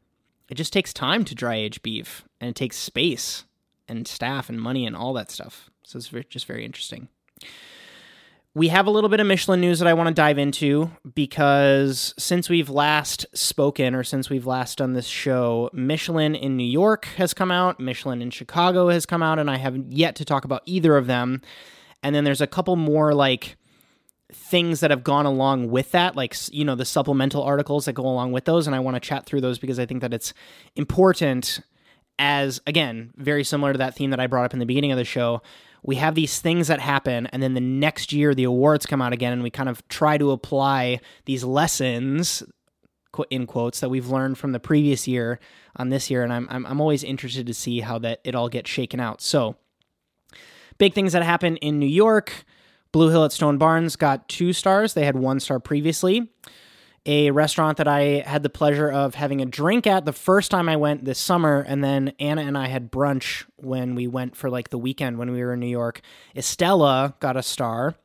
it 0.49 0.55
just 0.55 0.73
takes 0.73 0.93
time 0.93 1.25
to 1.25 1.35
dry 1.35 1.55
age 1.55 1.81
beef 1.81 2.23
and 2.39 2.49
it 2.49 2.55
takes 2.55 2.77
space 2.77 3.45
and 3.87 4.07
staff 4.07 4.49
and 4.49 4.59
money 4.59 4.85
and 4.85 4.95
all 4.95 5.13
that 5.13 5.31
stuff. 5.31 5.69
So 5.83 5.97
it's 5.97 6.09
just 6.29 6.45
very 6.45 6.65
interesting. 6.65 7.09
We 8.53 8.69
have 8.69 8.87
a 8.87 8.89
little 8.89 9.09
bit 9.09 9.19
of 9.19 9.27
Michelin 9.27 9.59
news 9.59 9.79
that 9.79 9.87
I 9.87 9.93
want 9.93 10.07
to 10.07 10.13
dive 10.13 10.37
into 10.37 10.89
because 11.13 12.13
since 12.17 12.49
we've 12.49 12.69
last 12.69 13.25
spoken 13.33 13.93
or 13.93 14.03
since 14.03 14.29
we've 14.29 14.45
last 14.45 14.77
done 14.77 14.93
this 14.93 15.07
show, 15.07 15.69
Michelin 15.73 16.35
in 16.35 16.55
New 16.55 16.63
York 16.63 17.05
has 17.17 17.33
come 17.33 17.51
out, 17.51 17.81
Michelin 17.81 18.21
in 18.21 18.29
Chicago 18.29 18.87
has 18.87 19.05
come 19.05 19.21
out, 19.21 19.39
and 19.39 19.51
I 19.51 19.57
haven't 19.57 19.91
yet 19.91 20.15
to 20.15 20.25
talk 20.25 20.45
about 20.45 20.61
either 20.65 20.95
of 20.95 21.05
them. 21.05 21.41
And 22.01 22.15
then 22.15 22.23
there's 22.23 22.39
a 22.39 22.47
couple 22.47 22.77
more 22.77 23.13
like 23.13 23.57
things 24.35 24.79
that 24.81 24.91
have 24.91 25.03
gone 25.03 25.25
along 25.25 25.69
with 25.69 25.91
that, 25.91 26.15
like, 26.15 26.35
you 26.51 26.63
know, 26.63 26.75
the 26.75 26.85
supplemental 26.85 27.41
articles 27.41 27.85
that 27.85 27.93
go 27.93 28.03
along 28.03 28.31
with 28.31 28.45
those. 28.45 28.67
And 28.67 28.75
I 28.75 28.79
want 28.79 28.95
to 28.95 28.99
chat 28.99 29.25
through 29.25 29.41
those 29.41 29.57
because 29.57 29.79
I 29.79 29.85
think 29.85 30.01
that 30.01 30.13
it's 30.13 30.33
important 30.75 31.61
as, 32.19 32.61
again, 32.67 33.11
very 33.17 33.43
similar 33.43 33.73
to 33.73 33.77
that 33.79 33.95
theme 33.95 34.11
that 34.11 34.19
I 34.19 34.27
brought 34.27 34.45
up 34.45 34.53
in 34.53 34.59
the 34.59 34.65
beginning 34.65 34.91
of 34.91 34.97
the 34.97 35.05
show. 35.05 35.41
We 35.83 35.95
have 35.97 36.15
these 36.15 36.39
things 36.39 36.67
that 36.67 36.79
happen, 36.79 37.27
and 37.27 37.43
then 37.43 37.53
the 37.53 37.61
next 37.61 38.11
year 38.11 38.33
the 38.33 38.43
awards 38.45 38.85
come 38.85 39.01
out 39.01 39.13
again, 39.13 39.33
and 39.33 39.43
we 39.43 39.49
kind 39.51 39.69
of 39.69 39.87
try 39.87 40.17
to 40.17 40.31
apply 40.31 40.99
these 41.25 41.43
lessons 41.43 42.43
in 43.29 43.47
quotes 43.47 43.79
that 43.79 43.89
we've 43.89 44.07
learned 44.07 44.37
from 44.37 44.51
the 44.51 44.59
previous 44.59 45.07
year 45.07 45.39
on 45.77 45.89
this 45.89 46.09
year 46.09 46.23
and 46.23 46.33
I'm, 46.33 46.47
I'm 46.49 46.65
i'm 46.65 46.81
always 46.81 47.01
interested 47.03 47.47
to 47.47 47.53
see 47.53 47.79
how 47.79 47.97
that 47.99 48.19
it 48.25 48.35
all 48.35 48.49
gets 48.49 48.69
shaken 48.69 48.99
out 48.99 49.21
so 49.21 49.55
big 50.77 50.93
things 50.93 51.13
that 51.13 51.23
happen 51.23 51.55
in 51.57 51.79
new 51.79 51.85
york 51.85 52.43
Blue 52.95 53.09
Hill 53.09 53.25
at 53.25 53.33
Stone 53.33 53.57
Barns 53.57 53.97
got 53.97 54.29
two 54.29 54.53
stars. 54.53 54.93
They 54.93 55.03
had 55.03 55.17
one 55.17 55.41
star 55.41 55.59
previously. 55.59 56.29
A 57.05 57.29
restaurant 57.29 57.75
that 57.75 57.89
I 57.89 58.23
had 58.25 58.41
the 58.41 58.49
pleasure 58.49 58.89
of 58.89 59.15
having 59.15 59.41
a 59.41 59.45
drink 59.45 59.85
at 59.85 60.05
the 60.05 60.13
first 60.13 60.49
time 60.49 60.69
I 60.69 60.77
went 60.77 61.03
this 61.03 61.19
summer, 61.19 61.59
and 61.59 61.83
then 61.83 62.13
Anna 62.21 62.43
and 62.43 62.57
I 62.57 62.67
had 62.67 62.93
brunch 62.93 63.43
when 63.57 63.95
we 63.95 64.07
went 64.07 64.37
for 64.37 64.49
like 64.49 64.69
the 64.69 64.77
weekend 64.77 65.17
when 65.17 65.31
we 65.31 65.43
were 65.43 65.55
in 65.55 65.59
New 65.59 65.67
York. 65.67 65.99
Estela 66.37 67.19
got 67.19 67.35
a 67.35 67.43
star. 67.43 67.95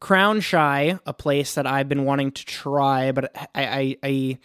Crown 0.00 0.40
Shy, 0.40 0.98
a 1.06 1.12
place 1.12 1.54
that 1.54 1.68
I've 1.68 1.88
been 1.88 2.04
wanting 2.04 2.32
to 2.32 2.44
try, 2.44 3.12
but 3.12 3.30
I, 3.54 3.64
I, 3.64 3.96
I 4.02 4.38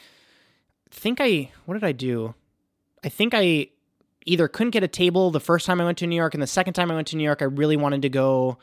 think 0.91 1.17
I 1.19 1.49
what 1.65 1.73
did 1.73 1.83
I 1.83 1.91
do? 1.91 2.35
I 3.03 3.09
think 3.09 3.33
I 3.33 3.69
either 4.27 4.47
couldn't 4.47 4.71
get 4.71 4.83
a 4.83 4.87
table 4.87 5.31
the 5.31 5.39
first 5.39 5.65
time 5.65 5.81
I 5.81 5.85
went 5.85 5.97
to 5.97 6.05
New 6.05 6.17
York, 6.17 6.35
and 6.35 6.43
the 6.43 6.45
second 6.45 6.73
time 6.73 6.91
I 6.91 6.93
went 6.93 7.07
to 7.07 7.17
New 7.17 7.23
York, 7.23 7.41
I 7.41 7.45
really 7.45 7.77
wanted 7.77 8.03
to 8.03 8.09
go. 8.09 8.59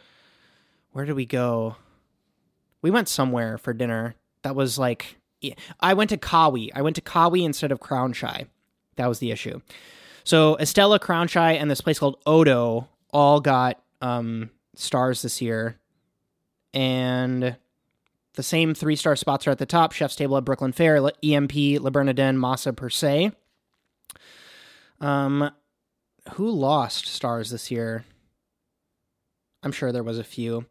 Where 0.93 1.05
did 1.05 1.15
we 1.15 1.27
go? 1.27 1.77
We 2.83 2.91
went 2.91 3.09
somewhere 3.09 3.59
for 3.59 3.73
dinner. 3.73 4.15
That 4.43 4.55
was 4.55 4.79
like 4.79 5.17
I 5.81 5.95
went 5.95 6.11
to 6.11 6.17
Kawi. 6.17 6.71
I 6.75 6.83
went 6.83 6.97
to 6.97 7.03
Kawi 7.03 7.45
instead 7.45 7.73
of 7.73 7.81
Crown 7.81 8.13
Shy. 8.13 8.47
That 8.97 9.07
was 9.09 9.19
the 9.19 9.31
issue. 9.31 9.61
So 10.25 10.57
Estela, 10.61 11.01
Crown 11.01 11.29
Shy, 11.29 11.53
and 11.53 11.71
this 11.71 11.81
place 11.81 11.99
called 11.99 12.21
Odo 12.27 12.89
all 13.13 13.41
got 13.41 13.81
um, 14.03 14.51
stars 14.75 15.23
this 15.23 15.41
year, 15.41 15.77
and 16.75 17.57
the 18.35 18.43
same 18.43 18.75
three 18.75 18.97
star 18.97 19.17
spots 19.17 19.47
are 19.47 19.51
at 19.53 19.59
the 19.59 19.67
top: 19.67 19.93
Chef's 19.93 20.17
Table 20.17 20.37
at 20.37 20.45
Brooklyn 20.45 20.73
Fare, 20.73 21.11
EMP, 21.23 21.55
Le 21.55 21.91
Bernardin, 21.91 22.37
Masa 22.37 22.75
per 22.75 22.91
se. 22.91 23.33
Um, 25.01 25.51
who 26.35 26.51
lost 26.51 27.07
stars 27.07 27.51
this 27.51 27.71
year? 27.71 28.05
I'm 29.63 29.73
sure 29.73 29.93
there 29.93 30.03
was 30.03 30.19
a 30.19 30.25
few. 30.25 30.67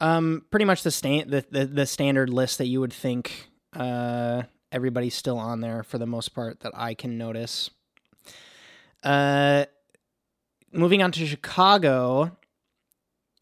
Um, 0.00 0.44
pretty 0.50 0.64
much 0.64 0.82
the, 0.82 0.90
sta- 0.90 1.24
the, 1.24 1.44
the 1.50 1.66
the 1.66 1.86
standard 1.86 2.30
list 2.30 2.58
that 2.58 2.66
you 2.66 2.80
would 2.80 2.92
think 2.92 3.48
uh, 3.74 4.42
everybody's 4.70 5.14
still 5.14 5.38
on 5.38 5.60
there 5.60 5.82
for 5.82 5.98
the 5.98 6.06
most 6.06 6.34
part 6.34 6.60
that 6.60 6.72
I 6.74 6.94
can 6.94 7.18
notice. 7.18 7.70
Uh, 9.02 9.64
moving 10.72 11.02
on 11.02 11.12
to 11.12 11.26
Chicago, 11.26 12.36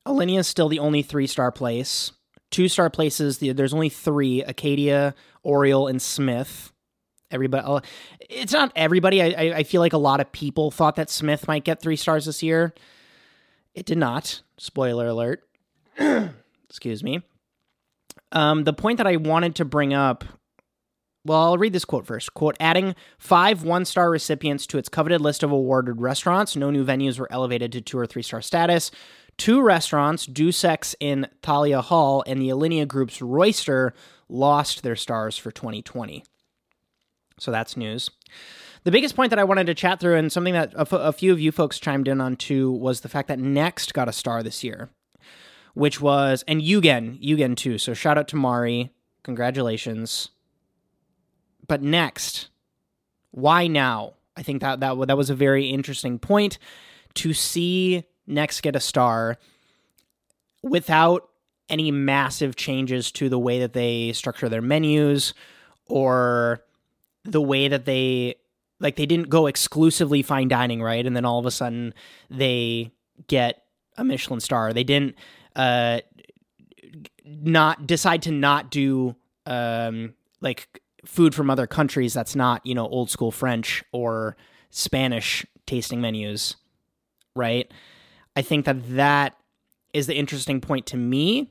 Alinea 0.07 0.39
is 0.39 0.47
still 0.47 0.69
the 0.69 0.79
only 0.79 1.03
three 1.03 1.27
star 1.27 1.51
place. 1.53 2.13
Two 2.51 2.69
star 2.69 2.89
places, 2.89 3.39
there's 3.39 3.75
only 3.75 3.89
three 3.89 4.43
Acadia, 4.43 5.15
Oriole, 5.43 5.89
and 5.89 6.01
Smyth. 6.01 6.73
Everybody, 7.31 7.65
uh, 7.67 7.81
it's 8.21 8.53
not 8.53 8.71
everybody. 8.77 9.21
I, 9.21 9.59
I 9.59 9.63
feel 9.65 9.81
like 9.81 9.93
a 9.93 9.99
lot 9.99 10.21
of 10.21 10.31
people 10.31 10.71
thought 10.71 10.95
that 10.97 11.11
Smyth 11.11 11.49
might 11.49 11.65
get 11.65 11.83
three 11.83 11.97
stars 11.97 12.27
this 12.27 12.43
year. 12.43 12.73
It 13.77 13.87
did 13.87 13.99
not. 13.99 14.43
Spoiler 14.59 15.07
alert. 15.07 15.45
Excuse 16.69 17.05
me. 17.05 17.21
Um, 18.33 18.65
the 18.65 18.73
point 18.73 18.97
that 18.99 19.07
I 19.07 19.17
wanted 19.17 19.55
to 19.57 19.65
bring 19.65 19.95
up 19.95 20.25
well, 21.27 21.43
I'll 21.43 21.59
read 21.59 21.73
this 21.73 21.85
quote 21.85 22.07
first. 22.07 22.35
Quote, 22.35 22.57
adding 22.61 22.95
five 23.19 23.65
one 23.65 23.85
star 23.85 24.11
recipients 24.11 24.65
to 24.69 24.79
its 24.79 24.89
coveted 24.89 25.21
list 25.21 25.43
of 25.43 25.51
awarded 25.51 26.01
restaurants, 26.01 26.55
no 26.55 26.71
new 26.71 26.85
venues 26.85 27.19
were 27.19 27.31
elevated 27.33 27.73
to 27.73 27.81
two 27.81 27.99
or 27.99 28.07
three 28.07 28.23
star 28.23 28.41
status. 28.41 28.93
Two 29.37 29.61
restaurants, 29.61 30.25
Dusek's 30.27 30.95
in 31.01 31.27
Thalia 31.43 31.83
Hall 31.83 32.23
and 32.29 32.41
the 32.41 32.49
Alinea 32.49 32.87
Group's 32.87 33.19
Roister, 33.19 33.91
lost 34.29 34.85
their 34.85 34.97
stars 34.97 35.37
for 35.37 35.51
2020. 35.51 36.25
So 37.39 37.51
that's 37.51 37.77
news. 37.77 38.09
The 38.87 38.93
biggest 38.93 39.17
point 39.17 39.31
that 39.31 39.39
I 39.39 39.45
wanted 39.45 39.67
to 39.67 39.75
chat 39.75 39.99
through, 39.99 40.15
and 40.15 40.31
something 40.31 40.55
that 40.55 40.73
a, 40.75 40.83
f- 40.83 40.93
a 40.93 41.13
few 41.13 41.33
of 41.33 41.41
you 41.41 41.51
folks 41.53 41.79
chimed 41.79 42.07
in 42.07 42.21
on 42.21 42.37
too, 42.37 42.71
was 42.71 43.01
the 43.01 43.09
fact 43.09 43.29
that 43.29 43.39
Next 43.39 43.93
got 43.93 44.09
a 44.09 44.13
star 44.13 44.43
this 44.43 44.63
year 44.63 44.91
which 45.77 46.01
was 46.01 46.43
and 46.49 46.63
Yugen, 46.63 47.23
Yugen 47.23 47.55
too. 47.55 47.77
So 47.77 47.93
shout 47.93 48.17
out 48.17 48.29
to 48.29 48.37
Mari, 48.37 48.89
congratulations. 49.23 50.31
But 51.69 51.83
next, 51.83 52.49
why 53.31 53.67
now? 53.67 54.15
I 54.39 54.43
think 54.43 54.63
that 54.63 54.81
that 54.81 55.07
that 55.07 55.19
was 55.19 55.29
a 55.29 55.35
very 55.35 55.67
interesting 55.67 56.19
point 56.19 56.59
to 57.15 57.35
see 57.35 58.05
Next 58.27 58.63
get 58.63 58.75
a 58.75 58.81
star 58.81 59.37
without 60.63 61.29
any 61.69 61.91
massive 61.91 62.57
changes 62.57 63.13
to 63.13 63.29
the 63.29 63.39
way 63.39 63.61
that 63.61 63.75
they 63.75 64.15
structure 64.15 64.49
their 64.49 64.63
menus 64.63 65.35
or 65.89 66.65
the 67.25 67.43
way 67.43 67.69
that 67.69 67.85
they 67.85 68.37
like 68.81 68.97
they 68.97 69.07
didn't 69.07 69.29
go 69.29 69.47
exclusively 69.47 70.23
fine 70.23 70.49
dining, 70.49 70.83
right? 70.83 71.07
And 71.07 71.17
then 71.17 71.25
all 71.25 71.39
of 71.39 71.47
a 71.47 71.51
sudden 71.51 71.95
they 72.31 72.93
get 73.27 73.63
a 73.97 74.05
Michelin 74.05 74.41
star. 74.41 74.73
They 74.73 74.85
didn't 74.85 75.17
uh, 75.55 76.01
not 77.25 77.87
decide 77.87 78.23
to 78.23 78.31
not 78.31 78.71
do 78.71 79.17
um, 79.47 80.15
like 80.41 80.81
food 81.05 81.35
from 81.35 81.51
other 81.51 81.67
countries 81.67 82.13
that's 82.13 82.35
not 82.35 82.65
you 82.67 82.75
know 82.75 82.89
old 82.89 83.11
school 83.11 83.31
French 83.31 83.85
or 83.93 84.37
Spanish 84.71 85.47
tasting 85.67 86.01
menus, 86.01 86.57
right? 87.35 87.71
I 88.35 88.43
think 88.43 88.67
that 88.67 88.97
that 88.97 89.37
is 89.95 90.07
the 90.07 90.17
interesting 90.17 90.61
point 90.61 90.87
to 90.87 90.97
me. 90.97 91.51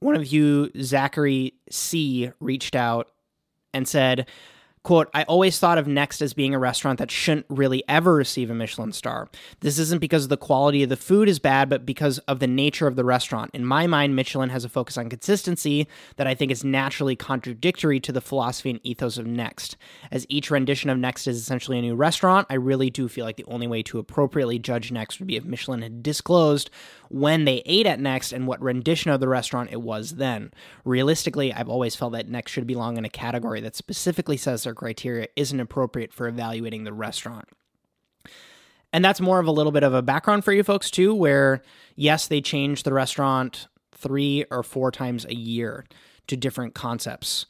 One 0.00 0.16
of 0.16 0.26
you, 0.26 0.70
Zachary 0.82 1.54
C, 1.70 2.30
reached 2.38 2.76
out 2.76 3.08
and 3.72 3.88
said, 3.88 4.28
Quote, 4.84 5.08
I 5.14 5.22
always 5.22 5.58
thought 5.58 5.78
of 5.78 5.86
Next 5.86 6.20
as 6.20 6.34
being 6.34 6.54
a 6.54 6.58
restaurant 6.58 6.98
that 6.98 7.10
shouldn't 7.10 7.46
really 7.48 7.82
ever 7.88 8.14
receive 8.14 8.50
a 8.50 8.54
Michelin 8.54 8.92
star. 8.92 9.30
This 9.60 9.78
isn't 9.78 9.98
because 9.98 10.28
the 10.28 10.36
quality 10.36 10.82
of 10.82 10.90
the 10.90 10.96
food 10.98 11.26
is 11.26 11.38
bad, 11.38 11.70
but 11.70 11.86
because 11.86 12.18
of 12.18 12.38
the 12.38 12.46
nature 12.46 12.86
of 12.86 12.94
the 12.94 13.04
restaurant. 13.04 13.50
In 13.54 13.64
my 13.64 13.86
mind, 13.86 14.14
Michelin 14.14 14.50
has 14.50 14.62
a 14.62 14.68
focus 14.68 14.98
on 14.98 15.08
consistency 15.08 15.88
that 16.16 16.26
I 16.26 16.34
think 16.34 16.52
is 16.52 16.64
naturally 16.64 17.16
contradictory 17.16 17.98
to 18.00 18.12
the 18.12 18.20
philosophy 18.20 18.68
and 18.68 18.80
ethos 18.82 19.16
of 19.16 19.26
Next. 19.26 19.78
As 20.10 20.26
each 20.28 20.50
rendition 20.50 20.90
of 20.90 20.98
Next 20.98 21.26
is 21.26 21.38
essentially 21.38 21.78
a 21.78 21.82
new 21.82 21.94
restaurant, 21.94 22.46
I 22.50 22.54
really 22.56 22.90
do 22.90 23.08
feel 23.08 23.24
like 23.24 23.36
the 23.36 23.46
only 23.48 23.66
way 23.66 23.82
to 23.84 23.98
appropriately 23.98 24.58
judge 24.58 24.92
Next 24.92 25.18
would 25.18 25.28
be 25.28 25.36
if 25.36 25.46
Michelin 25.46 25.80
had 25.80 26.02
disclosed 26.02 26.68
when 27.08 27.46
they 27.46 27.62
ate 27.64 27.86
at 27.86 28.00
Next 28.00 28.32
and 28.32 28.46
what 28.46 28.60
rendition 28.60 29.10
of 29.10 29.20
the 29.20 29.28
restaurant 29.28 29.70
it 29.72 29.80
was 29.80 30.16
then. 30.16 30.52
Realistically, 30.84 31.54
I've 31.54 31.70
always 31.70 31.96
felt 31.96 32.12
that 32.12 32.28
Next 32.28 32.52
should 32.52 32.66
belong 32.66 32.98
in 32.98 33.06
a 33.06 33.10
category 33.10 33.62
that 33.62 33.76
specifically 33.76 34.36
says 34.36 34.66
their 34.74 34.78
criteria 34.80 35.28
isn't 35.36 35.60
appropriate 35.60 36.12
for 36.12 36.26
evaluating 36.26 36.84
the 36.84 36.92
restaurant. 36.92 37.48
And 38.92 39.04
that's 39.04 39.20
more 39.20 39.38
of 39.38 39.46
a 39.46 39.52
little 39.52 39.72
bit 39.72 39.82
of 39.82 39.94
a 39.94 40.02
background 40.02 40.44
for 40.44 40.52
you 40.52 40.62
folks, 40.62 40.90
too, 40.90 41.14
where 41.14 41.62
yes, 41.96 42.26
they 42.26 42.40
change 42.40 42.82
the 42.82 42.92
restaurant 42.92 43.68
three 43.92 44.44
or 44.50 44.62
four 44.62 44.90
times 44.90 45.24
a 45.24 45.34
year 45.34 45.84
to 46.26 46.36
different 46.36 46.74
concepts. 46.74 47.46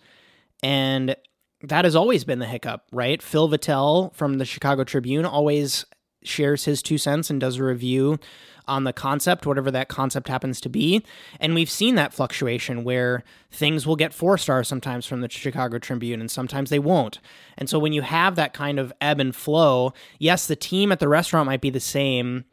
And 0.62 1.16
that 1.62 1.84
has 1.84 1.96
always 1.96 2.24
been 2.24 2.38
the 2.38 2.46
hiccup, 2.46 2.84
right? 2.92 3.22
Phil 3.22 3.48
Vettel 3.48 4.14
from 4.14 4.38
the 4.38 4.44
Chicago 4.44 4.84
Tribune 4.84 5.24
always 5.24 5.84
shares 6.22 6.64
his 6.64 6.82
two 6.82 6.98
cents 6.98 7.30
and 7.30 7.40
does 7.40 7.56
a 7.56 7.64
review 7.64 8.18
on 8.66 8.84
the 8.84 8.92
concept, 8.92 9.46
whatever 9.46 9.70
that 9.70 9.88
concept 9.88 10.28
happens 10.28 10.60
to 10.62 10.68
be. 10.68 11.04
And 11.40 11.54
we've 11.54 11.70
seen 11.70 11.94
that 11.96 12.14
fluctuation 12.14 12.84
where 12.84 13.22
things 13.50 13.86
will 13.86 13.96
get 13.96 14.14
four 14.14 14.38
stars 14.38 14.68
sometimes 14.68 15.06
from 15.06 15.20
the 15.20 15.30
Chicago 15.30 15.78
Tribune 15.78 16.20
and 16.20 16.30
sometimes 16.30 16.70
they 16.70 16.78
won't. 16.78 17.20
And 17.58 17.68
so 17.68 17.78
when 17.78 17.92
you 17.92 18.02
have 18.02 18.36
that 18.36 18.54
kind 18.54 18.78
of 18.78 18.92
ebb 19.00 19.20
and 19.20 19.34
flow, 19.34 19.92
yes, 20.18 20.46
the 20.46 20.56
team 20.56 20.92
at 20.92 21.00
the 21.00 21.08
restaurant 21.08 21.46
might 21.46 21.60
be 21.60 21.70
the 21.70 21.80
same, 21.80 22.44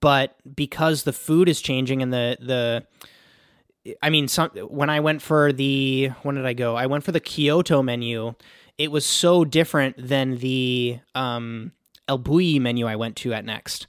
but 0.00 0.36
because 0.54 1.02
the 1.02 1.12
food 1.12 1.48
is 1.48 1.60
changing 1.60 2.02
and 2.02 2.12
the 2.12 2.36
the 2.40 2.86
I 4.02 4.08
mean, 4.08 4.28
some 4.28 4.48
when 4.50 4.88
I 4.88 5.00
went 5.00 5.20
for 5.20 5.52
the 5.52 6.10
when 6.22 6.36
did 6.36 6.46
I 6.46 6.54
go? 6.54 6.74
I 6.74 6.86
went 6.86 7.04
for 7.04 7.12
the 7.12 7.20
Kyoto 7.20 7.82
menu. 7.82 8.34
It 8.78 8.90
was 8.90 9.04
so 9.04 9.44
different 9.44 9.96
than 10.08 10.38
the 10.38 11.00
um, 11.14 11.72
El 12.08 12.18
Bulli 12.18 12.60
menu 12.60 12.86
I 12.86 12.96
went 12.96 13.16
to 13.16 13.34
at 13.34 13.44
Next 13.44 13.86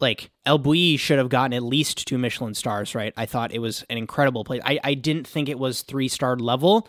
like 0.00 0.30
El 0.44 0.58
Bulli 0.58 0.98
should 0.98 1.18
have 1.18 1.28
gotten 1.28 1.54
at 1.54 1.62
least 1.62 2.06
two 2.06 2.18
Michelin 2.18 2.54
stars, 2.54 2.94
right? 2.94 3.12
I 3.16 3.26
thought 3.26 3.52
it 3.52 3.60
was 3.60 3.84
an 3.88 3.96
incredible 3.96 4.44
place. 4.44 4.60
I, 4.64 4.78
I 4.84 4.94
didn't 4.94 5.26
think 5.26 5.48
it 5.48 5.58
was 5.58 5.82
three 5.82 6.08
star 6.08 6.36
level, 6.36 6.88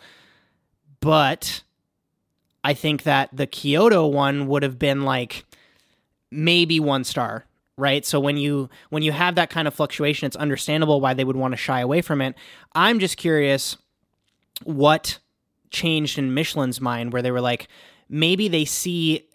but 1.00 1.62
I 2.62 2.74
think 2.74 3.04
that 3.04 3.30
the 3.32 3.46
Kyoto 3.46 4.06
one 4.06 4.46
would 4.48 4.62
have 4.62 4.78
been 4.78 5.02
like 5.02 5.44
maybe 6.30 6.80
one 6.80 7.04
star, 7.04 7.44
right? 7.76 8.04
So 8.04 8.20
when 8.20 8.36
you 8.36 8.68
when 8.90 9.02
you 9.02 9.12
have 9.12 9.36
that 9.36 9.50
kind 9.50 9.66
of 9.66 9.74
fluctuation, 9.74 10.26
it's 10.26 10.36
understandable 10.36 11.00
why 11.00 11.14
they 11.14 11.24
would 11.24 11.36
want 11.36 11.52
to 11.52 11.56
shy 11.56 11.80
away 11.80 12.02
from 12.02 12.20
it. 12.20 12.34
I'm 12.74 12.98
just 12.98 13.16
curious 13.16 13.76
what 14.64 15.18
changed 15.70 16.18
in 16.18 16.34
Michelin's 16.34 16.80
mind 16.80 17.12
where 17.12 17.22
they 17.22 17.30
were 17.30 17.40
like 17.40 17.68
maybe 18.08 18.48
they 18.48 18.64
see 18.64 19.27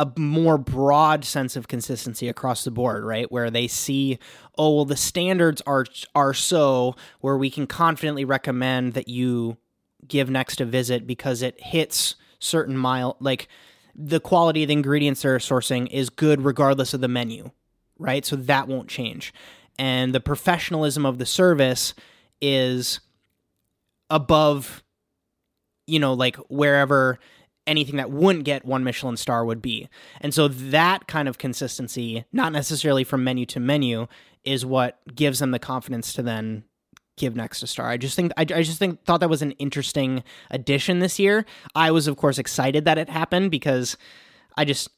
a 0.00 0.10
more 0.18 0.58
broad 0.58 1.24
sense 1.24 1.56
of 1.56 1.68
consistency 1.68 2.28
across 2.28 2.64
the 2.64 2.70
board, 2.70 3.04
right? 3.04 3.30
Where 3.30 3.50
they 3.50 3.68
see, 3.68 4.18
oh, 4.56 4.74
well, 4.76 4.84
the 4.86 4.96
standards 4.96 5.60
are 5.66 5.84
are 6.14 6.34
so 6.34 6.94
where 7.20 7.36
we 7.36 7.50
can 7.50 7.66
confidently 7.66 8.24
recommend 8.24 8.94
that 8.94 9.08
you 9.08 9.58
give 10.08 10.30
next 10.30 10.60
a 10.60 10.64
visit 10.64 11.06
because 11.06 11.42
it 11.42 11.60
hits 11.60 12.16
certain 12.38 12.76
mile 12.76 13.16
like 13.20 13.48
the 13.94 14.20
quality 14.20 14.62
of 14.62 14.68
the 14.68 14.72
ingredients 14.72 15.22
they're 15.22 15.38
sourcing 15.38 15.86
is 15.90 16.08
good 16.08 16.42
regardless 16.42 16.94
of 16.94 17.00
the 17.02 17.08
menu, 17.08 17.50
right? 17.98 18.24
So 18.24 18.36
that 18.36 18.68
won't 18.68 18.88
change. 18.88 19.32
and 19.78 20.14
the 20.14 20.20
professionalism 20.20 21.06
of 21.06 21.18
the 21.18 21.26
service 21.26 21.94
is 22.42 23.00
above 24.10 24.82
you 25.86 25.98
know 25.98 26.12
like 26.14 26.36
wherever 26.48 27.18
anything 27.66 27.96
that 27.96 28.10
wouldn't 28.10 28.44
get 28.44 28.64
one 28.64 28.84
Michelin 28.84 29.16
star 29.16 29.44
would 29.44 29.62
be. 29.62 29.88
And 30.20 30.32
so 30.34 30.48
that 30.48 31.06
kind 31.06 31.28
of 31.28 31.38
consistency, 31.38 32.24
not 32.32 32.52
necessarily 32.52 33.04
from 33.04 33.22
menu 33.22 33.46
to 33.46 33.60
menu, 33.60 34.06
is 34.44 34.64
what 34.64 34.98
gives 35.14 35.38
them 35.38 35.50
the 35.50 35.58
confidence 35.58 36.12
to 36.14 36.22
then 36.22 36.64
give 37.20 37.36
next 37.36 37.62
a 37.62 37.66
star. 37.66 37.88
I 37.88 37.98
just 37.98 38.16
think 38.16 38.32
I, 38.36 38.42
I 38.42 38.62
just 38.62 38.78
think 38.78 39.04
thought 39.04 39.20
that 39.20 39.28
was 39.28 39.42
an 39.42 39.52
interesting 39.52 40.24
addition 40.50 41.00
this 41.00 41.18
year. 41.18 41.44
I 41.74 41.90
was 41.90 42.08
of 42.08 42.16
course 42.16 42.38
excited 42.38 42.86
that 42.86 42.98
it 42.98 43.10
happened 43.10 43.50
because 43.50 43.96
I 44.56 44.64
just 44.64 44.88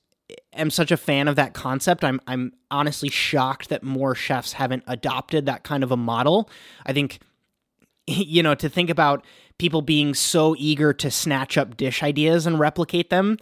am 0.52 0.70
such 0.70 0.90
a 0.90 0.96
fan 0.96 1.28
of 1.28 1.36
that 1.36 1.52
concept. 1.52 2.04
I'm 2.04 2.20
I'm 2.26 2.52
honestly 2.70 3.10
shocked 3.10 3.68
that 3.68 3.82
more 3.82 4.14
chefs 4.14 4.52
haven't 4.52 4.84
adopted 4.86 5.46
that 5.46 5.64
kind 5.64 5.82
of 5.82 5.90
a 5.90 5.96
model. 5.96 6.48
I 6.86 6.92
think 6.92 7.18
you 8.06 8.42
know 8.42 8.54
to 8.54 8.68
think 8.68 8.88
about 8.88 9.24
people 9.62 9.80
being 9.80 10.12
so 10.12 10.56
eager 10.58 10.92
to 10.92 11.08
snatch 11.08 11.56
up 11.56 11.76
dish 11.76 12.02
ideas 12.02 12.48
and 12.48 12.58
replicate 12.58 13.10
them 13.10 13.38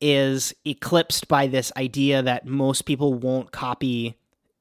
is 0.00 0.54
eclipsed 0.64 1.26
by 1.26 1.48
this 1.48 1.72
idea 1.76 2.22
that 2.22 2.46
most 2.46 2.82
people 2.82 3.12
won't 3.12 3.50
copy 3.50 4.16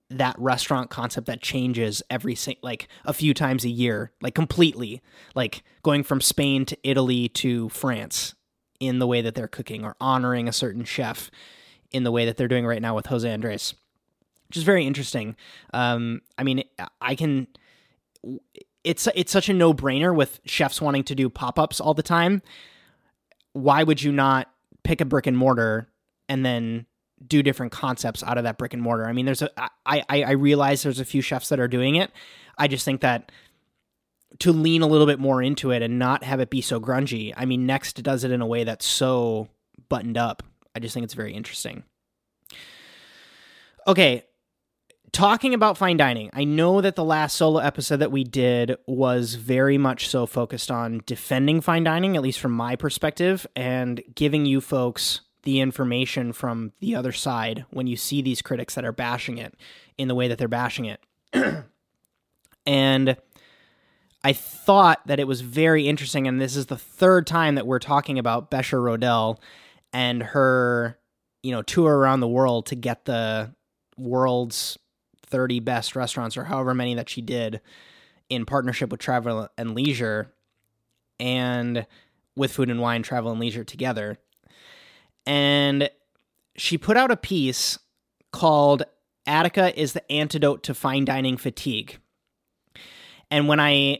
that 0.10 0.34
restaurant 0.40 0.90
concept 0.90 1.28
that 1.28 1.40
changes 1.40 2.02
every 2.10 2.36
like 2.64 2.88
a 3.06 3.14
few 3.14 3.32
times 3.36 3.64
a 3.64 3.70
year 3.70 4.12
like 4.24 4.34
completely. 4.34 5.04
Like 5.36 5.62
going 5.84 6.02
from 6.02 6.20
Spain 6.20 6.66
to 6.66 6.78
Italy 6.82 7.30
to 7.30 7.70
France 7.70 8.34
in 8.80 8.98
the 8.98 9.06
way 9.06 9.22
that 9.22 9.36
they're 9.36 9.48
cooking 9.48 9.86
or 9.86 9.96
honoring 10.02 10.48
a 10.48 10.52
certain 10.52 10.84
chef 10.84 11.30
in 11.92 12.06
the 12.06 12.12
way 12.12 12.26
that 12.26 12.38
they're 12.38 12.48
doing 12.48 12.66
right 12.66 12.82
now 12.82 12.96
with 12.96 13.06
Jose 13.06 13.32
Andres 13.32 13.76
which 14.48 14.58
is 14.58 14.64
very 14.64 14.88
interesting. 14.88 15.36
Um 15.76 16.22
i 16.40 16.44
mean 16.44 16.64
i 17.00 17.14
can 17.14 17.46
it's 18.88 19.08
it's 19.16 19.32
such 19.32 19.50
a 19.50 19.54
no-brainer 19.54 20.16
with 20.16 20.40
chefs 20.46 20.82
wanting 20.82 21.04
to 21.04 21.16
do 21.16 21.30
pop-ups 21.30 21.80
all 21.80 21.94
the 21.94 22.04
time 22.04 22.42
why 23.54 23.84
would 23.84 24.02
you 24.02 24.12
not 24.12 24.50
pick 24.84 25.02
a 25.02 25.06
brick 25.06 25.28
and 25.28 25.38
mortar 25.38 25.90
and 26.30 26.46
then 26.46 26.86
do 27.26 27.42
different 27.42 27.72
concepts 27.72 28.24
out 28.24 28.38
of 28.38 28.44
that 28.44 28.58
brick 28.58 28.74
and 28.74 28.82
mortar. 28.82 29.08
I 29.08 29.14
mean, 29.14 29.26
there's 29.26 29.42
a 29.42 29.50
I, 29.58 30.04
I 30.10 30.24
I 30.24 30.32
realize 30.32 30.84
there's 30.84 31.00
a 31.00 31.06
few 31.06 31.22
chefs 31.22 31.50
that 31.50 31.60
are 31.60 31.68
doing 31.68 31.96
it. 31.96 32.12
I 32.58 32.68
just 32.68 32.86
think 32.86 33.02
that 33.02 33.32
to 34.40 34.52
lean 34.52 34.82
a 34.82 34.88
little 34.88 35.08
bit 35.08 35.20
more 35.20 35.42
into 35.42 35.72
it 35.72 35.82
and 35.82 35.98
not 35.98 36.24
have 36.24 36.40
it 36.40 36.50
be 36.50 36.62
so 36.62 36.80
grungy. 36.80 37.34
I 37.36 37.46
mean, 37.46 37.66
Next 37.66 38.02
does 38.04 38.24
it 38.24 38.32
in 38.32 38.42
a 38.42 38.46
way 38.46 38.64
that's 38.64 38.86
so 38.86 39.48
buttoned 39.90 40.18
up. 40.18 40.44
I 40.76 40.80
just 40.80 40.94
think 40.94 41.06
it's 41.06 41.14
very 41.14 41.34
interesting. 41.34 41.84
Okay, 43.88 44.26
talking 45.12 45.54
about 45.54 45.78
fine 45.78 45.98
dining, 45.98 46.30
I 46.34 46.44
know 46.44 46.82
that 46.82 46.96
the 46.96 47.04
last 47.04 47.36
solo 47.36 47.60
episode 47.60 47.98
that 47.98 48.12
we 48.12 48.24
did 48.24 48.76
was 48.88 49.36
very 49.36 49.78
much 49.78 50.08
so 50.10 50.26
focused 50.26 50.72
on 50.72 51.02
defending 51.06 51.62
fine 51.62 51.84
dining, 51.84 52.16
at 52.16 52.22
least 52.22 52.40
from 52.40 52.52
my 52.52 52.76
perspective, 52.76 53.48
and 53.56 54.02
giving 54.16 54.46
you 54.46 54.62
folks 54.62 55.22
the 55.44 55.60
information 55.62 56.34
from 56.34 56.74
the 56.82 56.96
other 56.96 57.12
side 57.12 57.66
when 57.70 57.88
you 57.88 57.96
see 57.96 58.22
these 58.22 58.42
critics 58.42 58.76
that 58.76 58.84
are 58.84 58.92
bashing 58.92 59.38
it 59.38 59.56
in 59.98 60.08
the 60.08 60.16
way 60.16 60.28
that 60.28 60.38
they're 60.38 60.48
bashing 60.48 60.86
it. 60.86 61.02
and 62.66 63.16
I 64.24 64.34
thought 64.34 65.06
that 65.08 65.20
it 65.20 65.28
was 65.28 65.42
very 65.42 65.88
interesting, 65.88 66.28
and 66.28 66.42
this 66.42 66.56
is 66.56 66.66
the 66.66 66.78
third 66.78 67.26
time 67.26 67.56
that 67.56 67.66
we're 67.66 67.80
talking 67.80 68.20
about 68.20 68.52
Besha 68.52 68.78
Rodell 68.78 69.40
and 69.94 70.22
her, 70.22 71.00
you 71.44 71.52
know, 71.52 71.62
tour 71.62 71.98
around 71.98 72.20
the 72.20 72.28
world 72.28 72.66
to 72.68 72.76
get 72.76 73.06
the 73.06 73.54
world's 73.98 74.78
30 75.28 75.60
best 75.60 75.96
restaurants 75.96 76.38
or 76.38 76.46
however 76.46 76.74
many 76.74 76.96
that 76.96 77.10
she 77.10 77.22
did 77.22 77.62
in 78.30 78.46
partnership 78.46 78.90
with 78.90 79.00
Travel 79.00 79.48
and 79.58 79.76
Leisure 79.76 80.34
and 81.20 81.86
with 82.36 82.52
Food 82.52 82.70
and 82.70 82.82
Wine, 82.82 83.04
Travel 83.04 83.32
and 83.32 83.40
Leisure 83.40 83.64
together 83.64 84.18
and 85.28 85.90
she 86.56 86.78
put 86.78 86.98
out 86.98 87.12
a 87.12 87.18
piece 87.18 87.78
called 88.32 88.84
Attica 89.28 89.80
is 89.80 89.94
the 89.94 90.10
antidote 90.12 90.64
to 90.64 90.74
fine 90.74 91.06
dining 91.06 91.38
fatigue. 91.38 92.00
And 93.30 93.50
when 93.50 93.60
I, 93.60 94.00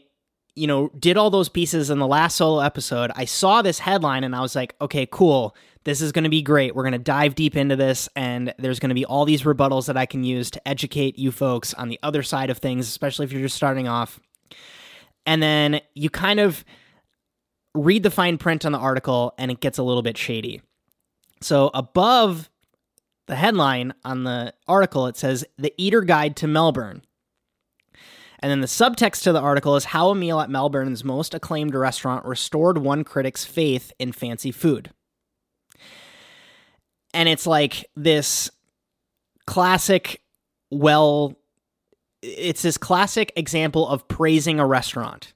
you 0.56 0.66
know, 0.66 0.90
did 0.98 1.18
all 1.18 1.30
those 1.30 1.50
pieces 1.50 1.90
in 1.90 1.98
the 1.98 2.06
last 2.06 2.36
solo 2.36 2.60
episode, 2.60 3.12
I 3.14 3.26
saw 3.26 3.60
this 3.60 3.78
headline 3.78 4.24
and 4.24 4.34
I 4.34 4.40
was 4.40 4.56
like, 4.56 4.74
okay, 4.80 5.06
cool. 5.10 5.54
This 5.84 6.00
is 6.00 6.12
going 6.12 6.24
to 6.24 6.30
be 6.30 6.42
great. 6.42 6.74
We're 6.74 6.82
going 6.82 6.92
to 6.92 6.98
dive 6.98 7.34
deep 7.34 7.56
into 7.56 7.76
this, 7.76 8.08
and 8.14 8.52
there's 8.58 8.78
going 8.78 8.90
to 8.90 8.94
be 8.94 9.04
all 9.04 9.24
these 9.24 9.42
rebuttals 9.42 9.86
that 9.86 9.96
I 9.96 10.06
can 10.06 10.24
use 10.24 10.50
to 10.50 10.68
educate 10.68 11.18
you 11.18 11.32
folks 11.32 11.72
on 11.74 11.88
the 11.88 11.98
other 12.02 12.22
side 12.22 12.50
of 12.50 12.58
things, 12.58 12.88
especially 12.88 13.24
if 13.24 13.32
you're 13.32 13.42
just 13.42 13.56
starting 13.56 13.88
off. 13.88 14.20
And 15.24 15.42
then 15.42 15.80
you 15.94 16.10
kind 16.10 16.40
of 16.40 16.64
read 17.74 18.02
the 18.02 18.10
fine 18.10 18.38
print 18.38 18.66
on 18.66 18.72
the 18.72 18.78
article, 18.78 19.34
and 19.38 19.50
it 19.50 19.60
gets 19.60 19.78
a 19.78 19.82
little 19.82 20.02
bit 20.02 20.18
shady. 20.18 20.60
So 21.40 21.70
above 21.72 22.50
the 23.26 23.36
headline 23.36 23.94
on 24.04 24.24
the 24.24 24.54
article, 24.66 25.06
it 25.06 25.16
says 25.16 25.44
The 25.58 25.72
Eater 25.76 26.00
Guide 26.00 26.34
to 26.36 26.48
Melbourne. 26.48 27.02
And 28.40 28.50
then 28.50 28.60
the 28.60 28.66
subtext 28.66 29.22
to 29.24 29.32
the 29.32 29.40
article 29.40 29.76
is 29.76 29.86
how 29.86 30.10
a 30.10 30.14
meal 30.14 30.40
at 30.40 30.50
Melbourne's 30.50 31.04
most 31.04 31.34
acclaimed 31.34 31.74
restaurant 31.74 32.24
restored 32.24 32.78
one 32.78 33.04
critic's 33.04 33.44
faith 33.44 33.92
in 33.98 34.12
fancy 34.12 34.52
food. 34.52 34.90
And 37.14 37.28
it's 37.28 37.46
like 37.46 37.88
this 37.96 38.50
classic, 39.46 40.20
well, 40.70 41.34
it's 42.22 42.62
this 42.62 42.76
classic 42.76 43.32
example 43.36 43.88
of 43.88 44.06
praising 44.08 44.60
a 44.60 44.66
restaurant. 44.66 45.32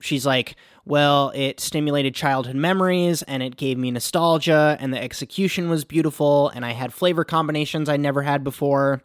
She's 0.00 0.26
like, 0.26 0.56
well, 0.84 1.32
it 1.34 1.58
stimulated 1.58 2.14
childhood 2.14 2.54
memories 2.54 3.22
and 3.22 3.42
it 3.42 3.56
gave 3.56 3.78
me 3.78 3.90
nostalgia, 3.90 4.76
and 4.78 4.92
the 4.92 5.02
execution 5.02 5.68
was 5.68 5.84
beautiful, 5.84 6.50
and 6.50 6.64
I 6.64 6.72
had 6.72 6.92
flavor 6.92 7.24
combinations 7.24 7.88
I 7.88 7.96
never 7.96 8.22
had 8.22 8.44
before. 8.44 9.02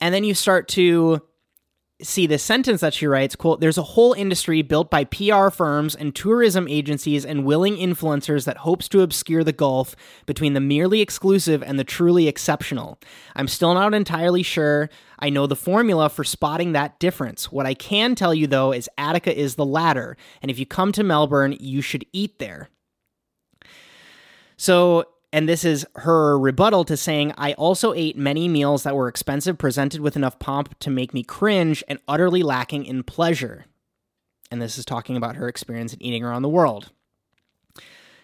And 0.00 0.14
then 0.14 0.24
you 0.24 0.34
start 0.34 0.68
to 0.68 1.22
see 2.02 2.26
this 2.26 2.42
sentence 2.42 2.80
that 2.80 2.94
she 2.94 3.06
writes 3.06 3.36
quote 3.36 3.60
there's 3.60 3.78
a 3.78 3.82
whole 3.82 4.12
industry 4.12 4.62
built 4.62 4.90
by 4.90 5.04
pr 5.04 5.48
firms 5.50 5.94
and 5.94 6.14
tourism 6.14 6.66
agencies 6.68 7.24
and 7.24 7.44
willing 7.44 7.76
influencers 7.76 8.44
that 8.44 8.58
hopes 8.58 8.88
to 8.88 9.00
obscure 9.00 9.44
the 9.44 9.52
gulf 9.52 9.94
between 10.26 10.54
the 10.54 10.60
merely 10.60 11.00
exclusive 11.00 11.62
and 11.62 11.78
the 11.78 11.84
truly 11.84 12.28
exceptional. 12.28 12.98
I'm 13.36 13.48
still 13.48 13.74
not 13.74 13.94
entirely 13.94 14.42
sure 14.42 14.90
i 15.18 15.30
know 15.30 15.46
the 15.46 15.56
formula 15.56 16.08
for 16.08 16.24
spotting 16.24 16.72
that 16.72 16.98
difference. 16.98 17.52
What 17.52 17.66
i 17.66 17.74
can 17.74 18.14
tell 18.14 18.34
you 18.34 18.46
though 18.46 18.72
is 18.72 18.90
attica 18.98 19.36
is 19.36 19.54
the 19.54 19.64
latter 19.64 20.16
and 20.40 20.50
if 20.50 20.58
you 20.58 20.66
come 20.66 20.92
to 20.92 21.04
melbourne 21.04 21.56
you 21.60 21.82
should 21.82 22.04
eat 22.12 22.38
there. 22.38 22.68
So 24.56 25.06
and 25.32 25.48
this 25.48 25.64
is 25.64 25.86
her 25.96 26.38
rebuttal 26.38 26.84
to 26.84 26.96
saying, 26.96 27.32
I 27.38 27.54
also 27.54 27.94
ate 27.94 28.16
many 28.16 28.48
meals 28.48 28.82
that 28.82 28.94
were 28.94 29.08
expensive, 29.08 29.56
presented 29.56 30.00
with 30.00 30.16
enough 30.16 30.38
pomp 30.38 30.78
to 30.80 30.90
make 30.90 31.14
me 31.14 31.22
cringe, 31.22 31.82
and 31.88 31.98
utterly 32.06 32.42
lacking 32.42 32.84
in 32.84 33.02
pleasure. 33.02 33.64
And 34.50 34.60
this 34.60 34.76
is 34.76 34.84
talking 34.84 35.16
about 35.16 35.36
her 35.36 35.48
experience 35.48 35.94
in 35.94 36.02
eating 36.02 36.22
around 36.22 36.42
the 36.42 36.48
world. 36.50 36.90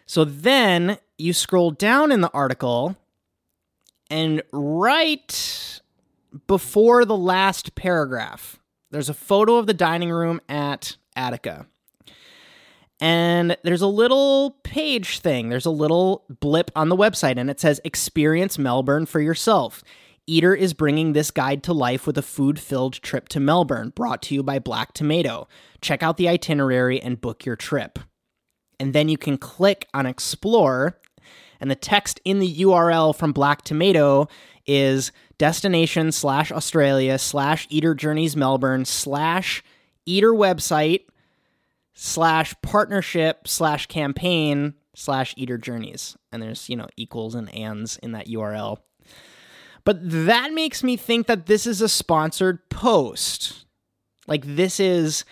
So 0.05 0.25
then 0.25 0.99
you 1.17 1.33
scroll 1.33 1.71
down 1.71 2.13
in 2.13 2.21
the 2.21 2.31
article, 2.33 2.97
and 4.11 4.43
right 4.53 5.81
before 6.47 7.05
the 7.07 7.17
last 7.17 7.75
paragraph, 7.75 8.59
there's 8.91 9.09
a 9.09 9.15
photo 9.15 9.57
of 9.57 9.67
the 9.67 9.75
dining 9.75 10.11
room 10.11 10.41
at 10.49 10.97
Attica. 11.17 11.67
And 13.01 13.57
there's 13.63 13.83
a 13.83 13.87
little 13.87 14.59
page 14.65 15.21
thing, 15.21 15.49
there's 15.49 15.67
a 15.67 15.71
little 15.71 16.25
blip 16.41 16.71
on 16.75 16.89
the 16.89 16.97
website, 16.97 17.39
and 17.39 17.49
it 17.49 17.61
says 17.61 17.81
Experience 17.85 18.59
Melbourne 18.59 19.07
for 19.07 19.21
yourself. 19.21 19.85
Eater 20.27 20.55
is 20.55 20.75
bringing 20.75 21.13
this 21.13 21.31
guide 21.31 21.63
to 21.63 21.73
life 21.73 22.07
with 22.07 22.19
a 22.19 22.23
food 22.23 22.59
filled 22.59 22.95
trip 22.95 23.29
to 23.29 23.41
Melbourne, 23.41 23.91
brought 23.91 24.21
to 24.23 24.35
you 24.35 24.43
by 24.43 24.59
Black 24.59 24.93
Tomato. 24.93 25.49
Check 25.81 26.03
out 26.03 26.17
the 26.17 26.29
itinerary 26.29 27.01
and 27.01 27.21
book 27.21 27.47
your 27.47 27.57
trip. 27.57 27.99
And 28.81 28.93
then 28.93 29.09
you 29.09 29.17
can 29.17 29.39
click 29.39 29.87
on 29.95 30.05
Explore, 30.05 30.99
and 31.61 31.71
the 31.71 31.77
text 31.77 32.21
in 32.25 32.41
the 32.41 32.57
URL 32.57 33.17
from 33.17 33.33
Black 33.33 33.63
Tomato 33.63 34.29
is 34.67 35.13
destination 35.39 36.13
slash 36.13 36.53
Australia 36.53 37.19
slash 37.19 37.67
Eater 37.71 37.95
Journeys 37.95 38.37
Melbourne 38.37 38.85
slash 38.85 39.63
Eater 40.05 40.33
website 40.33 41.03
slash 42.01 42.55
partnership 42.63 43.49
slash 43.49 43.87
campaign 43.87 44.75
slash 44.95 45.35
eater 45.37 45.59
journeys. 45.59 46.17
And 46.31 46.41
there's, 46.41 46.69
you 46.69 46.77
know, 46.77 46.87
equals 46.97 47.35
and 47.35 47.53
ands 47.53 47.97
in 47.97 48.13
that 48.13 48.29
URL. 48.29 48.79
But 49.85 49.99
that 50.03 50.53
makes 50.53 50.85
me 50.85 50.97
think 50.97 51.27
that 51.27 51.47
this 51.47 51.67
is 51.67 51.81
a 51.81 51.89
sponsored 51.89 52.71
post. 52.71 53.65
Like 54.29 54.45
this 54.47 54.79
is 54.79 55.25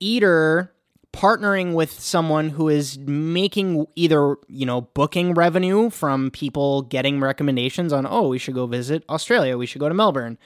Eater 0.00 0.72
partnering 1.12 1.74
with 1.74 1.92
someone 1.92 2.48
who 2.48 2.70
is 2.70 2.96
making 2.96 3.84
either, 3.94 4.36
you 4.48 4.64
know, 4.64 4.80
booking 4.80 5.34
revenue 5.34 5.90
from 5.90 6.30
people 6.30 6.82
getting 6.82 7.20
recommendations 7.20 7.92
on, 7.92 8.06
oh, 8.06 8.28
we 8.28 8.38
should 8.38 8.54
go 8.54 8.66
visit 8.66 9.04
Australia, 9.10 9.58
we 9.58 9.66
should 9.66 9.80
go 9.80 9.90
to 9.90 9.94
Melbourne. 9.94 10.38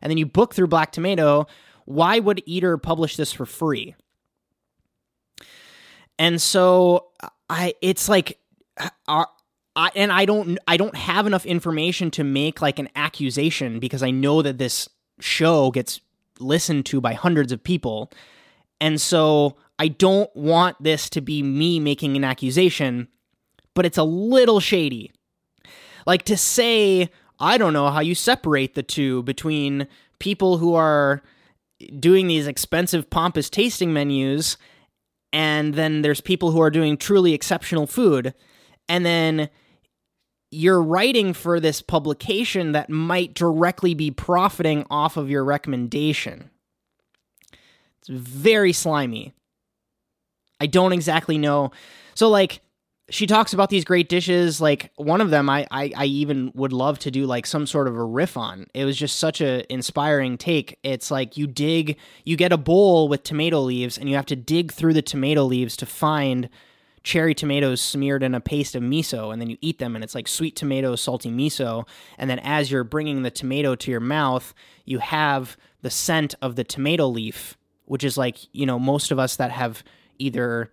and 0.00 0.10
then 0.10 0.16
you 0.16 0.24
book 0.24 0.54
through 0.54 0.68
Black 0.68 0.92
Tomato, 0.92 1.46
why 1.84 2.20
would 2.20 2.42
Eater 2.46 2.78
publish 2.78 3.16
this 3.16 3.32
for 3.34 3.44
free? 3.44 3.94
And 6.18 6.40
so 6.40 7.08
I 7.48 7.74
it's 7.82 8.08
like 8.08 8.38
are 9.06 9.28
I, 9.74 9.90
and 9.94 10.10
I 10.10 10.24
don't 10.24 10.58
I 10.66 10.76
don't 10.76 10.96
have 10.96 11.26
enough 11.26 11.44
information 11.46 12.10
to 12.12 12.24
make 12.24 12.62
like 12.62 12.78
an 12.78 12.88
accusation 12.96 13.78
because 13.78 14.02
I 14.02 14.10
know 14.10 14.42
that 14.42 14.58
this 14.58 14.88
show 15.20 15.70
gets 15.70 16.00
listened 16.38 16.86
to 16.86 17.00
by 17.00 17.12
hundreds 17.12 17.52
of 17.52 17.62
people. 17.62 18.10
And 18.80 19.00
so 19.00 19.56
I 19.78 19.88
don't 19.88 20.34
want 20.34 20.82
this 20.82 21.08
to 21.10 21.20
be 21.20 21.42
me 21.42 21.80
making 21.80 22.16
an 22.16 22.24
accusation, 22.24 23.08
but 23.74 23.86
it's 23.86 23.98
a 23.98 24.04
little 24.04 24.60
shady. 24.60 25.12
Like 26.06 26.24
to 26.24 26.36
say, 26.36 27.10
I 27.38 27.58
don't 27.58 27.72
know 27.72 27.90
how 27.90 28.00
you 28.00 28.14
separate 28.14 28.74
the 28.74 28.82
two 28.82 29.22
between 29.24 29.88
people 30.18 30.58
who 30.58 30.74
are 30.74 31.22
doing 31.98 32.26
these 32.26 32.46
expensive, 32.46 33.10
pompous 33.10 33.50
tasting 33.50 33.92
menus, 33.92 34.56
and 35.36 35.74
then 35.74 36.00
there's 36.00 36.22
people 36.22 36.50
who 36.50 36.62
are 36.62 36.70
doing 36.70 36.96
truly 36.96 37.34
exceptional 37.34 37.86
food. 37.86 38.32
And 38.88 39.04
then 39.04 39.50
you're 40.50 40.82
writing 40.82 41.34
for 41.34 41.60
this 41.60 41.82
publication 41.82 42.72
that 42.72 42.88
might 42.88 43.34
directly 43.34 43.92
be 43.92 44.10
profiting 44.10 44.86
off 44.88 45.18
of 45.18 45.28
your 45.28 45.44
recommendation. 45.44 46.48
It's 47.98 48.08
very 48.08 48.72
slimy. 48.72 49.34
I 50.58 50.68
don't 50.68 50.94
exactly 50.94 51.36
know. 51.36 51.70
So, 52.14 52.30
like, 52.30 52.62
she 53.08 53.26
talks 53.26 53.52
about 53.52 53.70
these 53.70 53.84
great 53.84 54.08
dishes. 54.08 54.60
Like 54.60 54.90
one 54.96 55.20
of 55.20 55.30
them, 55.30 55.48
I, 55.48 55.66
I, 55.70 55.92
I 55.96 56.04
even 56.06 56.50
would 56.54 56.72
love 56.72 56.98
to 57.00 57.10
do 57.10 57.24
like 57.24 57.46
some 57.46 57.66
sort 57.66 57.86
of 57.86 57.96
a 57.96 58.04
riff 58.04 58.36
on. 58.36 58.66
It 58.74 58.84
was 58.84 58.96
just 58.96 59.18
such 59.18 59.40
a 59.40 59.70
inspiring 59.72 60.36
take. 60.38 60.78
It's 60.82 61.10
like 61.10 61.36
you 61.36 61.46
dig, 61.46 61.98
you 62.24 62.36
get 62.36 62.52
a 62.52 62.56
bowl 62.56 63.08
with 63.08 63.22
tomato 63.22 63.60
leaves, 63.60 63.96
and 63.96 64.08
you 64.08 64.16
have 64.16 64.26
to 64.26 64.36
dig 64.36 64.72
through 64.72 64.94
the 64.94 65.02
tomato 65.02 65.44
leaves 65.44 65.76
to 65.76 65.86
find 65.86 66.48
cherry 67.04 67.34
tomatoes 67.34 67.80
smeared 67.80 68.24
in 68.24 68.34
a 68.34 68.40
paste 68.40 68.74
of 68.74 68.82
miso, 68.82 69.32
and 69.32 69.40
then 69.40 69.48
you 69.48 69.56
eat 69.60 69.78
them, 69.78 69.94
and 69.94 70.02
it's 70.02 70.14
like 70.14 70.26
sweet 70.26 70.56
tomato, 70.56 70.96
salty 70.96 71.30
miso. 71.30 71.86
And 72.18 72.28
then 72.28 72.40
as 72.40 72.72
you're 72.72 72.82
bringing 72.82 73.22
the 73.22 73.30
tomato 73.30 73.76
to 73.76 73.90
your 73.92 74.00
mouth, 74.00 74.52
you 74.84 74.98
have 74.98 75.56
the 75.82 75.90
scent 75.90 76.34
of 76.42 76.56
the 76.56 76.64
tomato 76.64 77.06
leaf, 77.06 77.56
which 77.84 78.02
is 78.02 78.18
like 78.18 78.38
you 78.52 78.66
know 78.66 78.80
most 78.80 79.12
of 79.12 79.20
us 79.20 79.36
that 79.36 79.52
have 79.52 79.84
either 80.18 80.72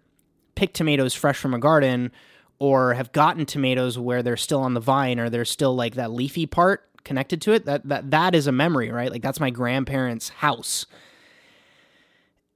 pick 0.56 0.74
tomatoes 0.74 1.14
fresh 1.14 1.38
from 1.38 1.54
a 1.54 1.60
garden 1.60 2.12
or 2.60 2.94
have 2.94 3.12
gotten 3.12 3.46
tomatoes 3.46 3.98
where 3.98 4.24
they're 4.24 4.38
still 4.38 4.62
on 4.62 4.74
the 4.74 4.80
vine 4.80 5.20
or 5.20 5.30
they're 5.30 5.46
still 5.46 5.76
like 5.76 5.96
that 5.96 6.12
leafy 6.12 6.46
part 6.46 6.90
connected 7.04 7.42
to 7.42 7.52
it 7.52 7.66
that 7.66 7.86
that 7.88 8.12
that 8.12 8.34
is 8.34 8.48
a 8.48 8.52
memory 8.52 8.90
right? 8.90 9.12
Like 9.12 9.22
that's 9.22 9.40
my 9.40 9.50
grandparents 9.50 10.30
house. 10.30 10.86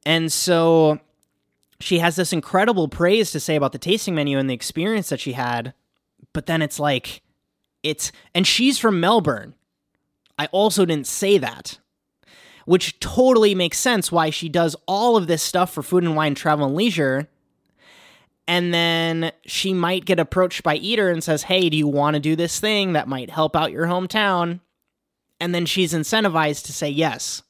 And 0.05 0.31
so 0.31 0.99
she 1.79 1.99
has 1.99 2.15
this 2.15 2.31
incredible 2.31 2.87
praise 2.87 3.31
to 3.31 3.39
say 3.39 3.55
about 3.55 3.73
the 3.73 3.77
tasting 3.77 4.15
menu 4.15 4.37
and 4.37 4.49
the 4.49 4.53
experience 4.53 5.09
that 5.09 5.19
she 5.19 5.33
had 5.33 5.73
but 6.33 6.45
then 6.45 6.61
it's 6.61 6.79
like 6.79 7.21
it's 7.83 8.11
and 8.33 8.47
she's 8.47 8.77
from 8.77 8.99
Melbourne. 8.99 9.55
I 10.39 10.45
also 10.47 10.85
didn't 10.85 11.07
say 11.07 11.37
that 11.37 11.79
which 12.67 12.99
totally 12.99 13.55
makes 13.55 13.79
sense 13.79 14.11
why 14.11 14.29
she 14.29 14.49
does 14.49 14.75
all 14.87 15.15
of 15.15 15.27
this 15.27 15.41
stuff 15.41 15.71
for 15.71 15.81
food 15.81 16.03
and 16.03 16.17
wine 16.17 16.35
travel 16.35 16.65
and 16.65 16.75
leisure 16.75 17.29
and 18.47 18.73
then 18.73 19.31
she 19.45 19.73
might 19.73 20.05
get 20.05 20.19
approached 20.19 20.63
by 20.63 20.75
Eater 20.75 21.09
and 21.09 21.23
says, 21.23 21.43
Hey, 21.43 21.69
do 21.69 21.77
you 21.77 21.87
want 21.87 22.13
to 22.13 22.19
do 22.19 22.35
this 22.35 22.59
thing 22.59 22.93
that 22.93 23.07
might 23.07 23.29
help 23.29 23.55
out 23.55 23.71
your 23.71 23.87
hometown? 23.87 24.61
And 25.39 25.53
then 25.53 25.65
she's 25.65 25.93
incentivized 25.93 26.65
to 26.65 26.73
say 26.73 26.89
yes, 26.89 27.43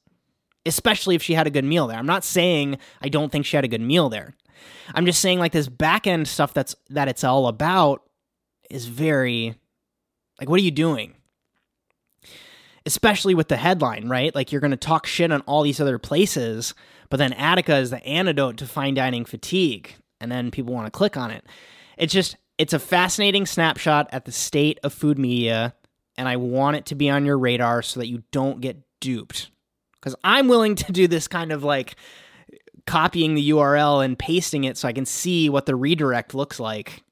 especially 0.66 1.16
if 1.16 1.24
she 1.24 1.36
had 1.36 1.48
a 1.48 1.52
good 1.52 1.64
meal 1.64 1.88
there. 1.88 1.98
I'm 1.98 2.08
not 2.08 2.24
saying 2.24 2.80
I 3.02 3.10
don't 3.10 3.32
think 3.32 3.46
she 3.46 3.56
had 3.56 3.64
a 3.64 3.70
good 3.70 3.82
meal 3.82 4.10
there. 4.10 4.36
I'm 4.94 5.06
just 5.06 5.22
saying 5.22 5.40
like 5.40 5.52
this 5.52 5.70
back 5.70 6.08
end 6.08 6.28
stuff 6.28 6.54
that's 6.54 6.76
that 6.90 7.08
it's 7.08 7.24
all 7.24 7.48
about 7.48 8.02
is 8.70 8.88
very 8.88 9.56
like 10.40 10.50
what 10.50 10.60
are 10.60 10.64
you 10.64 10.72
doing? 10.72 11.14
Especially 12.86 13.36
with 13.36 13.50
the 13.50 13.58
headline, 13.58 14.10
right? 14.10 14.34
Like 14.34 14.52
you're 14.52 14.62
going 14.62 14.72
to 14.72 14.78
talk 14.78 15.06
shit 15.06 15.32
on 15.32 15.42
all 15.42 15.62
these 15.62 15.80
other 15.80 16.00
places, 16.00 16.74
but 17.10 17.18
then 17.18 17.34
Attica 17.34 17.76
is 17.78 17.92
the 17.92 18.04
antidote 18.06 18.58
to 18.58 18.66
fine 18.66 18.96
dining 18.96 19.26
fatigue 19.26 19.96
and 20.20 20.32
then 20.32 20.52
people 20.52 20.74
want 20.74 20.88
to 20.88 20.92
click 20.92 21.18
on 21.18 21.32
it. 21.32 21.46
It's 21.98 22.14
just 22.14 22.38
it's 22.58 22.74
a 22.74 22.80
fascinating 22.80 23.46
snapshot 23.46 24.10
at 24.12 24.26
the 24.26 24.32
state 24.32 24.80
of 24.84 24.94
food 24.94 25.20
media 25.20 25.76
and 26.18 26.28
I 26.28 26.38
want 26.38 26.78
it 26.78 26.88
to 26.88 26.96
be 26.96 27.10
on 27.10 27.26
your 27.26 27.38
radar 27.38 27.82
so 27.82 28.00
that 28.00 28.08
you 28.08 28.24
don't 28.32 28.62
get 28.62 28.82
duped. 29.00 29.52
Cuz 30.02 30.16
I'm 30.24 30.48
willing 30.48 30.76
to 30.76 30.92
do 30.92 31.08
this 31.08 31.28
kind 31.28 31.52
of 31.52 31.64
like 31.64 31.96
copying 32.86 33.36
the 33.36 33.50
URL 33.52 34.04
and 34.04 34.18
pasting 34.18 34.64
it 34.64 34.78
so 34.78 34.88
I 34.88 34.94
can 34.94 35.06
see 35.06 35.50
what 35.50 35.66
the 35.66 35.76
redirect 35.76 36.34
looks 36.34 36.60
like. 36.60 37.04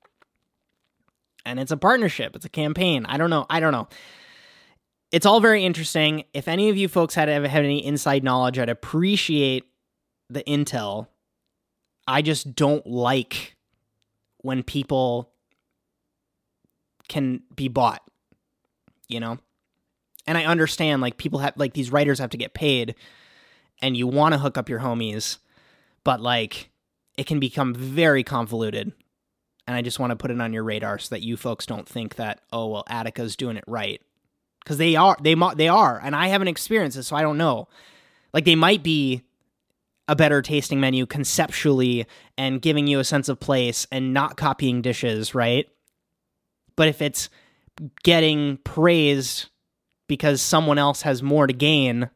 And 1.45 1.59
it's 1.59 1.71
a 1.71 1.77
partnership, 1.77 2.35
it's 2.35 2.45
a 2.45 2.49
campaign. 2.49 3.05
I 3.05 3.17
don't 3.17 3.29
know. 3.29 3.45
I 3.49 3.59
don't 3.59 3.71
know. 3.71 3.87
It's 5.11 5.25
all 5.25 5.39
very 5.39 5.63
interesting. 5.63 6.23
If 6.33 6.47
any 6.47 6.69
of 6.69 6.77
you 6.77 6.87
folks 6.87 7.13
had 7.13 7.29
ever 7.29 7.47
had 7.47 7.63
any 7.63 7.85
inside 7.85 8.23
knowledge, 8.23 8.57
I'd 8.57 8.69
appreciate 8.69 9.65
the 10.29 10.43
intel 10.43 11.07
I 12.07 12.21
just 12.21 12.55
don't 12.55 12.85
like 12.85 13.55
when 14.37 14.63
people 14.63 15.31
can 17.07 17.41
be 17.55 17.67
bought, 17.67 18.01
you 19.07 19.19
know? 19.19 19.39
And 20.27 20.37
I 20.37 20.45
understand 20.45 21.01
like 21.01 21.17
people 21.17 21.39
have 21.39 21.53
like 21.55 21.73
these 21.73 21.91
writers 21.91 22.19
have 22.19 22.31
to 22.31 22.37
get 22.37 22.53
paid 22.53 22.95
and 23.81 23.95
you 23.95 24.07
want 24.07 24.33
to 24.33 24.39
hook 24.39 24.57
up 24.57 24.69
your 24.69 24.79
homies, 24.79 25.37
but 26.03 26.21
like 26.21 26.69
it 27.17 27.27
can 27.27 27.39
become 27.39 27.73
very 27.73 28.23
convoluted. 28.23 28.91
And 29.67 29.75
I 29.75 29.81
just 29.81 29.99
want 29.99 30.11
to 30.11 30.15
put 30.15 30.31
it 30.31 30.41
on 30.41 30.53
your 30.53 30.63
radar 30.63 30.99
so 30.99 31.13
that 31.13 31.21
you 31.21 31.37
folks 31.37 31.65
don't 31.65 31.87
think 31.87 32.15
that 32.15 32.41
oh 32.51 32.67
well 32.67 32.83
Attica's 32.87 33.35
doing 33.35 33.57
it 33.57 33.63
right. 33.67 34.01
Cuz 34.65 34.77
they 34.77 34.95
are 34.95 35.17
they 35.21 35.35
they 35.55 35.67
are 35.67 35.99
and 36.03 36.15
I 36.15 36.27
haven't 36.27 36.47
experienced 36.47 36.97
it 36.97 37.03
so 37.03 37.15
I 37.15 37.21
don't 37.21 37.37
know. 37.37 37.67
Like 38.33 38.45
they 38.45 38.55
might 38.55 38.83
be 38.83 39.23
a 40.07 40.15
better 40.15 40.41
tasting 40.41 40.79
menu 40.79 41.05
conceptually 41.05 42.05
and 42.37 42.61
giving 42.61 42.87
you 42.87 42.99
a 42.99 43.03
sense 43.03 43.29
of 43.29 43.39
place 43.39 43.87
and 43.91 44.13
not 44.13 44.37
copying 44.37 44.81
dishes, 44.81 45.33
right? 45.33 45.67
But 46.75 46.87
if 46.87 47.01
it's 47.01 47.29
getting 48.03 48.57
praised 48.57 49.49
because 50.07 50.41
someone 50.41 50.77
else 50.77 51.01
has 51.01 51.23
more 51.23 51.47
to 51.47 51.53
gain, 51.53 52.09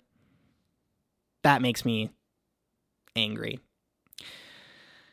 that 1.44 1.62
makes 1.62 1.84
me 1.84 2.12
angry. 3.16 3.60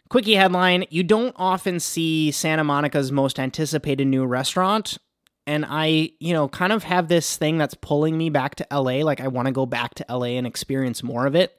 Quickie 0.08 0.34
headline 0.34 0.84
You 0.90 1.02
don't 1.02 1.34
often 1.36 1.80
see 1.80 2.30
Santa 2.30 2.62
Monica's 2.62 3.10
most 3.10 3.40
anticipated 3.40 4.06
new 4.06 4.24
restaurant. 4.24 4.98
And 5.48 5.64
I, 5.66 6.10
you 6.18 6.32
know, 6.32 6.48
kind 6.48 6.72
of 6.72 6.82
have 6.82 7.06
this 7.06 7.36
thing 7.36 7.56
that's 7.56 7.74
pulling 7.74 8.18
me 8.18 8.30
back 8.30 8.56
to 8.56 8.66
LA. 8.72 9.04
Like, 9.04 9.20
I 9.20 9.28
want 9.28 9.46
to 9.46 9.52
go 9.52 9.64
back 9.64 9.94
to 9.94 10.06
LA 10.10 10.34
and 10.34 10.46
experience 10.46 11.04
more 11.04 11.24
of 11.24 11.36
it 11.36 11.56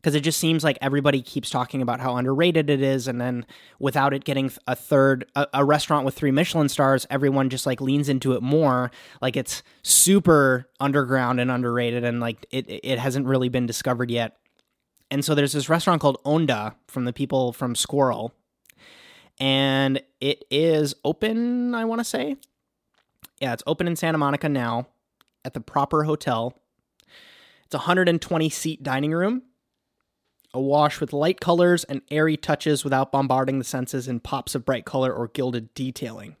because 0.00 0.14
it 0.14 0.20
just 0.20 0.38
seems 0.38 0.64
like 0.64 0.78
everybody 0.80 1.20
keeps 1.20 1.50
talking 1.50 1.82
about 1.82 2.00
how 2.00 2.16
underrated 2.16 2.70
it 2.70 2.80
is 2.80 3.06
and 3.06 3.20
then 3.20 3.44
without 3.78 4.14
it 4.14 4.24
getting 4.24 4.50
a 4.66 4.74
third 4.74 5.26
a, 5.36 5.46
a, 5.54 5.64
restaurant 5.64 6.04
with 6.04 6.14
three 6.14 6.30
michelin 6.30 6.68
stars 6.68 7.06
everyone 7.10 7.50
just 7.50 7.66
like 7.66 7.80
leans 7.80 8.08
into 8.08 8.32
it 8.32 8.42
more. 8.42 8.90
Like 9.20 9.36
it's 9.36 9.62
super 9.82 10.66
underground 10.80 11.40
and 11.40 11.50
underrated 11.50 12.04
and 12.04 12.20
like 12.20 12.46
it 12.50 12.66
it 12.68 12.98
hasn't 12.98 13.26
really 13.26 13.48
been 13.48 13.66
discovered 13.66 14.10
yet. 14.10 14.38
And 15.10 15.24
so 15.24 15.34
there's 15.34 15.52
this 15.52 15.68
restaurant 15.68 16.00
called 16.00 16.22
onda 16.24 16.74
from 16.88 17.04
the 17.04 17.12
people 17.12 17.52
from 17.52 17.74
Sqirl 17.74 18.32
and 19.38 20.02
it 20.20 20.44
is 20.50 20.94
open 21.04 21.74
i 21.74 21.84
want 21.84 22.00
to 22.00 22.04
say? 22.04 22.36
Yeah 23.40 23.52
it's 23.52 23.62
open 23.66 23.86
in 23.86 23.96
santa 23.96 24.18
monica 24.18 24.48
now 24.48 24.86
at 25.44 25.54
the 25.54 25.60
proper 25.60 26.04
hotel. 26.04 26.54
It's 27.64 27.74
a 27.74 27.78
120 27.78 28.50
seat 28.50 28.82
dining 28.82 29.12
room 29.12 29.42
awash 30.52 31.00
with 31.00 31.12
light 31.12 31.40
colors 31.40 31.84
and 31.84 32.02
airy 32.10 32.36
touches 32.36 32.84
without 32.84 33.12
bombarding 33.12 33.58
the 33.58 33.64
senses 33.64 34.08
in 34.08 34.20
pops 34.20 34.54
of 34.54 34.64
bright 34.64 34.84
color 34.84 35.12
or 35.12 35.28
gilded 35.28 35.72
detailing. 35.74 36.36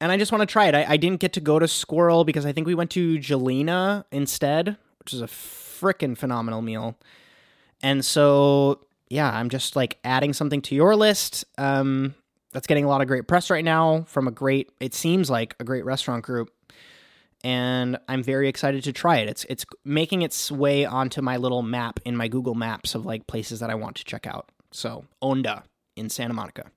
And 0.00 0.10
I 0.10 0.16
just 0.16 0.32
want 0.32 0.42
to 0.42 0.46
try 0.46 0.66
it. 0.66 0.74
I, 0.74 0.84
I 0.88 0.96
didn't 0.96 1.20
get 1.20 1.32
to 1.34 1.40
go 1.40 1.58
to 1.58 1.66
Sqirl 1.66 2.26
because 2.26 2.44
I 2.44 2.52
think 2.52 2.66
we 2.66 2.74
went 2.74 2.90
to 2.90 3.18
Gjelina 3.18 4.04
instead, 4.10 4.76
which 4.98 5.14
is 5.14 5.22
a 5.22 5.26
freaking 5.26 6.18
phenomenal 6.18 6.60
meal. 6.60 6.98
And 7.82 8.04
so, 8.04 8.80
yeah, 9.08 9.30
I'm 9.30 9.48
just 9.48 9.76
like 9.76 9.98
adding 10.02 10.32
something 10.32 10.60
to 10.62 10.74
your 10.74 10.96
list. 10.96 11.44
Um, 11.56 12.14
that's 12.52 12.66
getting 12.66 12.84
a 12.84 12.88
lot 12.88 13.00
of 13.00 13.06
great 13.06 13.26
press 13.26 13.48
right 13.48 13.64
now 13.64 14.02
from 14.02 14.28
a 14.28 14.30
great, 14.30 14.70
it 14.78 14.92
seems 14.92 15.30
like 15.30 15.54
a 15.58 15.64
great 15.64 15.84
restaurant 15.84 16.22
group 16.24 16.50
and 17.44 17.98
I'm 18.08 18.22
very 18.22 18.48
excited 18.48 18.84
to 18.84 18.92
try 18.92 19.18
it. 19.18 19.28
It's 19.28 19.44
it's 19.48 19.64
making 19.84 20.22
its 20.22 20.50
way 20.50 20.84
onto 20.84 21.22
my 21.22 21.36
little 21.36 21.62
map 21.62 22.00
in 22.04 22.16
my 22.16 22.28
Google 22.28 22.54
Maps 22.54 22.94
of 22.94 23.04
like 23.04 23.26
places 23.26 23.60
that 23.60 23.70
I 23.70 23.74
want 23.74 23.96
to 23.96 24.04
check 24.04 24.26
out. 24.26 24.50
So, 24.70 25.04
Onda 25.22 25.64
in 25.96 26.08
Santa 26.08 26.34
Monica. 26.34 26.70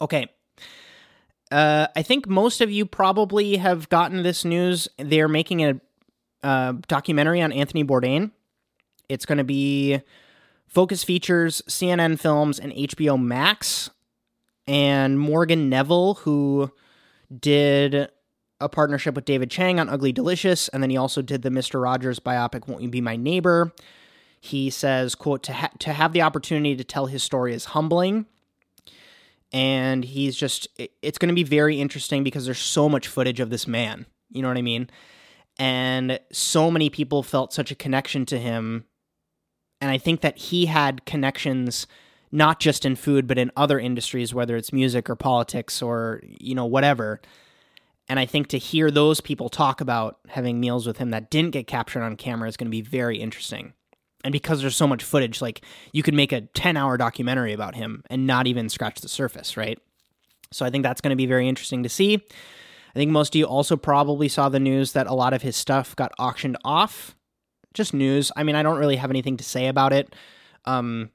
Okay. 0.00 0.28
uh, 1.50 1.88
I 1.96 2.02
think 2.02 2.28
most 2.28 2.60
of 2.60 2.70
you 2.70 2.86
probably 2.86 3.56
have 3.56 3.88
gotten 3.88 4.22
this 4.22 4.44
news. 4.44 4.88
They're 4.98 5.28
making 5.28 5.64
a 5.64 5.80
uh, 6.42 6.74
documentary 6.86 7.40
on 7.42 7.50
Anthony 7.50 7.82
Bourdain. 7.82 8.30
It's 9.08 9.26
going 9.26 9.38
to 9.38 9.44
be 9.44 10.00
Focus 10.66 11.02
Features, 11.02 11.62
CNN 11.68 12.20
Films, 12.20 12.58
and 12.58 12.72
HBO 12.72 13.20
Max. 13.20 13.90
And 14.66 15.18
Morgan 15.18 15.68
Neville, 15.68 16.14
who 16.14 16.72
did 17.40 18.10
a 18.60 18.68
partnership 18.68 19.14
with 19.14 19.24
David 19.24 19.50
Chang 19.50 19.78
on 19.78 19.88
Ugly 19.88 20.12
Delicious, 20.12 20.68
and 20.68 20.82
then 20.82 20.90
he 20.90 20.96
also 20.96 21.22
did 21.22 21.42
the 21.42 21.50
Mr. 21.50 21.82
Rogers 21.82 22.20
biopic, 22.20 22.68
Won't 22.68 22.82
You 22.82 22.88
Be 22.88 23.00
My 23.00 23.16
Neighbor. 23.16 23.72
He 24.40 24.70
says, 24.70 25.14
quote, 25.14 25.42
to, 25.44 25.52
ha- 25.52 25.70
to 25.80 25.92
have 25.92 26.12
the 26.12 26.22
opportunity 26.22 26.76
to 26.76 26.84
tell 26.84 27.06
his 27.06 27.22
story 27.22 27.52
is 27.52 27.66
humbling 27.66 28.26
and 29.52 30.04
he's 30.04 30.36
just 30.36 30.68
it's 31.02 31.18
going 31.18 31.28
to 31.28 31.34
be 31.34 31.44
very 31.44 31.80
interesting 31.80 32.24
because 32.24 32.44
there's 32.44 32.58
so 32.58 32.88
much 32.88 33.06
footage 33.06 33.40
of 33.40 33.50
this 33.50 33.66
man 33.66 34.06
you 34.30 34.42
know 34.42 34.48
what 34.48 34.56
i 34.56 34.62
mean 34.62 34.88
and 35.58 36.18
so 36.32 36.70
many 36.70 36.90
people 36.90 37.22
felt 37.22 37.52
such 37.52 37.70
a 37.70 37.74
connection 37.74 38.26
to 38.26 38.38
him 38.38 38.84
and 39.80 39.90
i 39.90 39.98
think 39.98 40.20
that 40.20 40.36
he 40.36 40.66
had 40.66 41.04
connections 41.06 41.86
not 42.32 42.58
just 42.58 42.84
in 42.84 42.96
food 42.96 43.26
but 43.26 43.38
in 43.38 43.50
other 43.56 43.78
industries 43.78 44.34
whether 44.34 44.56
it's 44.56 44.72
music 44.72 45.08
or 45.08 45.16
politics 45.16 45.80
or 45.80 46.20
you 46.24 46.54
know 46.54 46.66
whatever 46.66 47.20
and 48.08 48.18
i 48.18 48.26
think 48.26 48.48
to 48.48 48.58
hear 48.58 48.90
those 48.90 49.20
people 49.20 49.48
talk 49.48 49.80
about 49.80 50.18
having 50.28 50.60
meals 50.60 50.86
with 50.86 50.98
him 50.98 51.10
that 51.10 51.30
didn't 51.30 51.50
get 51.50 51.66
captured 51.66 52.02
on 52.02 52.16
camera 52.16 52.48
is 52.48 52.56
going 52.56 52.66
to 52.66 52.70
be 52.70 52.82
very 52.82 53.18
interesting. 53.18 53.72
And 54.24 54.32
because 54.32 54.60
there's 54.60 54.74
so 54.74 54.88
much 54.88 55.04
footage 55.04 55.40
like 55.40 55.60
you 55.92 56.02
could 56.02 56.14
make 56.14 56.32
a 56.32 56.40
10 56.40 56.76
hour 56.76 56.96
documentary 56.96 57.52
about 57.52 57.76
him 57.76 58.02
and 58.10 58.26
not 58.26 58.48
even 58.48 58.68
scratch 58.68 59.00
the 59.00 59.08
surface 59.08 59.56
right? 59.56 59.78
So 60.52 60.64
i 60.64 60.70
think 60.70 60.82
that's 60.82 61.00
going 61.00 61.10
to 61.10 61.16
be 61.16 61.26
very 61.26 61.48
interesting 61.48 61.82
to 61.82 61.88
see. 61.88 62.14
I 62.14 62.98
think 62.98 63.10
most 63.10 63.34
of 63.34 63.38
you 63.38 63.44
also 63.44 63.76
probably 63.76 64.28
saw 64.28 64.48
the 64.48 64.58
news 64.58 64.92
that 64.92 65.06
a 65.06 65.14
lot 65.14 65.34
of 65.34 65.42
his 65.42 65.54
stuff 65.54 65.94
got 65.96 66.12
auctioned 66.18 66.56
off. 66.64 67.14
Just 67.74 67.92
news. 67.94 68.32
I 68.36 68.42
mean 68.42 68.56
i 68.56 68.62
don't 68.62 68.78
really 68.78 68.96
have 68.96 69.10
anything 69.10 69.36
to 69.36 69.44
say 69.44 69.68
about 69.68 69.92
it. 69.92 70.14
Um 70.64 71.10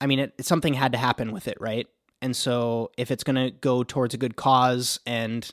i 0.00 0.06
mean 0.06 0.18
it, 0.18 0.44
something 0.44 0.74
had 0.74 0.92
to 0.92 0.98
happen 0.98 1.30
with 1.32 1.46
it 1.46 1.58
right 1.60 1.86
and 2.22 2.36
so 2.36 2.92
if 2.96 3.10
it's 3.10 3.24
going 3.24 3.36
to 3.36 3.50
go 3.50 3.82
towards 3.82 4.14
a 4.14 4.16
good 4.16 4.36
cause 4.36 5.00
and 5.04 5.50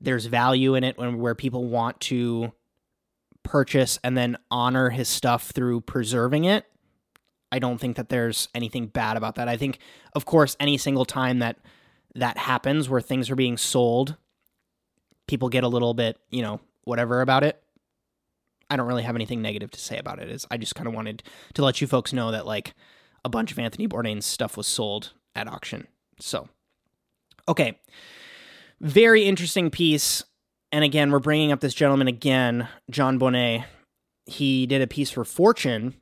there's 0.00 0.26
value 0.26 0.74
in 0.74 0.84
it 0.84 0.98
when 0.98 1.18
where 1.18 1.34
people 1.34 1.64
want 1.64 1.98
to 2.02 2.52
purchase 3.42 3.98
and 4.04 4.16
then 4.16 4.36
honor 4.50 4.90
his 4.90 5.08
stuff 5.08 5.50
through 5.50 5.80
preserving 5.80 6.44
it, 6.44 6.66
I 7.50 7.58
don't 7.58 7.78
think 7.78 7.96
that 7.96 8.10
there's 8.10 8.48
anything 8.54 8.86
bad 8.86 9.16
about 9.16 9.36
that. 9.36 9.48
I 9.48 9.56
think, 9.56 9.78
of 10.12 10.26
course, 10.26 10.56
any 10.60 10.76
single 10.76 11.06
time 11.06 11.38
that 11.38 11.56
that 12.14 12.36
happens 12.36 12.88
where 12.88 13.00
things 13.00 13.30
are 13.30 13.36
being 13.36 13.56
sold, 13.56 14.16
people 15.26 15.48
get 15.48 15.64
a 15.64 15.68
little 15.68 15.94
bit, 15.94 16.18
you 16.30 16.42
know, 16.42 16.60
whatever 16.84 17.22
about 17.22 17.44
it. 17.44 17.60
I 18.68 18.76
don't 18.76 18.86
really 18.86 19.02
have 19.02 19.14
anything 19.14 19.40
negative 19.40 19.70
to 19.70 19.80
say 19.80 19.98
about 19.98 20.18
it. 20.18 20.30
Is 20.30 20.46
I 20.50 20.58
just 20.58 20.74
kind 20.74 20.86
of 20.86 20.94
wanted 20.94 21.22
to 21.54 21.64
let 21.64 21.80
you 21.80 21.86
folks 21.86 22.12
know 22.12 22.30
that 22.30 22.46
like 22.46 22.74
a 23.24 23.30
bunch 23.30 23.52
of 23.52 23.58
Anthony 23.58 23.88
Bourdain's 23.88 24.26
stuff 24.26 24.56
was 24.56 24.66
sold 24.66 25.12
at 25.34 25.48
auction. 25.48 25.86
So, 26.20 26.48
okay, 27.48 27.78
very 28.80 29.24
interesting 29.24 29.70
piece 29.70 30.24
and 30.74 30.82
again, 30.82 31.12
we're 31.12 31.20
bringing 31.20 31.52
up 31.52 31.60
this 31.60 31.72
gentleman 31.72 32.08
again, 32.08 32.66
Jon 32.90 33.16
Bonné. 33.16 33.64
He 34.26 34.66
did 34.66 34.82
a 34.82 34.88
piece 34.88 35.08
for 35.08 35.24
Fortune, 35.24 35.94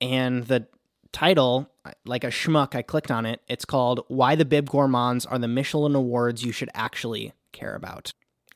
and 0.00 0.42
the 0.42 0.66
title, 1.12 1.70
like 2.04 2.24
a 2.24 2.26
schmuck, 2.26 2.74
I 2.74 2.82
clicked 2.82 3.12
on 3.12 3.24
it. 3.24 3.40
It's 3.46 3.64
called 3.64 4.00
Why 4.08 4.34
the 4.34 4.44
Bib 4.44 4.68
Gourmands 4.68 5.30
Are 5.30 5.38
the 5.38 5.46
Michelin 5.46 5.94
Awards 5.94 6.42
You 6.42 6.50
Should 6.50 6.70
Actually 6.74 7.34
Care 7.52 7.76
About. 7.76 8.10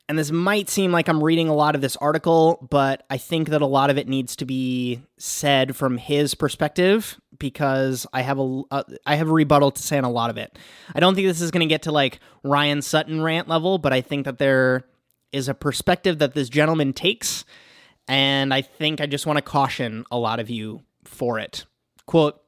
And 0.09 0.17
this 0.17 0.31
might 0.31 0.69
seem 0.69 0.91
like 0.91 1.07
I'm 1.07 1.23
reading 1.23 1.49
a 1.49 1.53
lot 1.53 1.75
of 1.75 1.81
this 1.81 1.95
article, 1.97 2.67
but 2.71 3.05
I 3.11 3.17
think 3.19 3.49
that 3.49 3.61
a 3.61 3.67
lot 3.67 3.91
of 3.91 3.99
it 3.99 4.07
needs 4.07 4.35
to 4.37 4.45
be 4.45 5.03
said 5.19 5.75
from 5.75 5.99
his 5.99 6.33
perspective 6.33 7.21
because 7.37 8.07
I 8.11 8.23
have 8.23 8.39
a, 8.39 8.63
a 8.71 8.85
I 9.05 9.15
have 9.17 9.29
a 9.29 9.33
rebuttal 9.33 9.69
to 9.69 9.81
say 9.81 9.99
on 9.99 10.05
a 10.05 10.09
lot 10.09 10.31
of 10.31 10.37
it. 10.37 10.57
I 10.95 10.99
don't 10.99 11.13
think 11.13 11.27
this 11.27 11.41
is 11.41 11.51
going 11.51 11.61
to 11.61 11.71
get 11.71 11.83
to 11.83 11.91
like 11.91 12.19
Ryan 12.41 12.81
Sutton 12.81 13.21
rant 13.21 13.47
level, 13.47 13.77
but 13.77 13.93
I 13.93 14.01
think 14.01 14.25
that 14.25 14.39
there 14.39 14.83
is 15.31 15.47
a 15.47 15.53
perspective 15.53 16.17
that 16.17 16.33
this 16.33 16.49
gentleman 16.49 16.91
takes, 16.91 17.45
and 18.07 18.51
I 18.51 18.63
think 18.63 19.01
I 19.01 19.05
just 19.05 19.27
want 19.27 19.37
to 19.37 19.43
caution 19.43 20.05
a 20.09 20.17
lot 20.17 20.39
of 20.39 20.49
you 20.49 20.81
for 21.03 21.37
it. 21.37 21.65
Quote, 22.07 22.41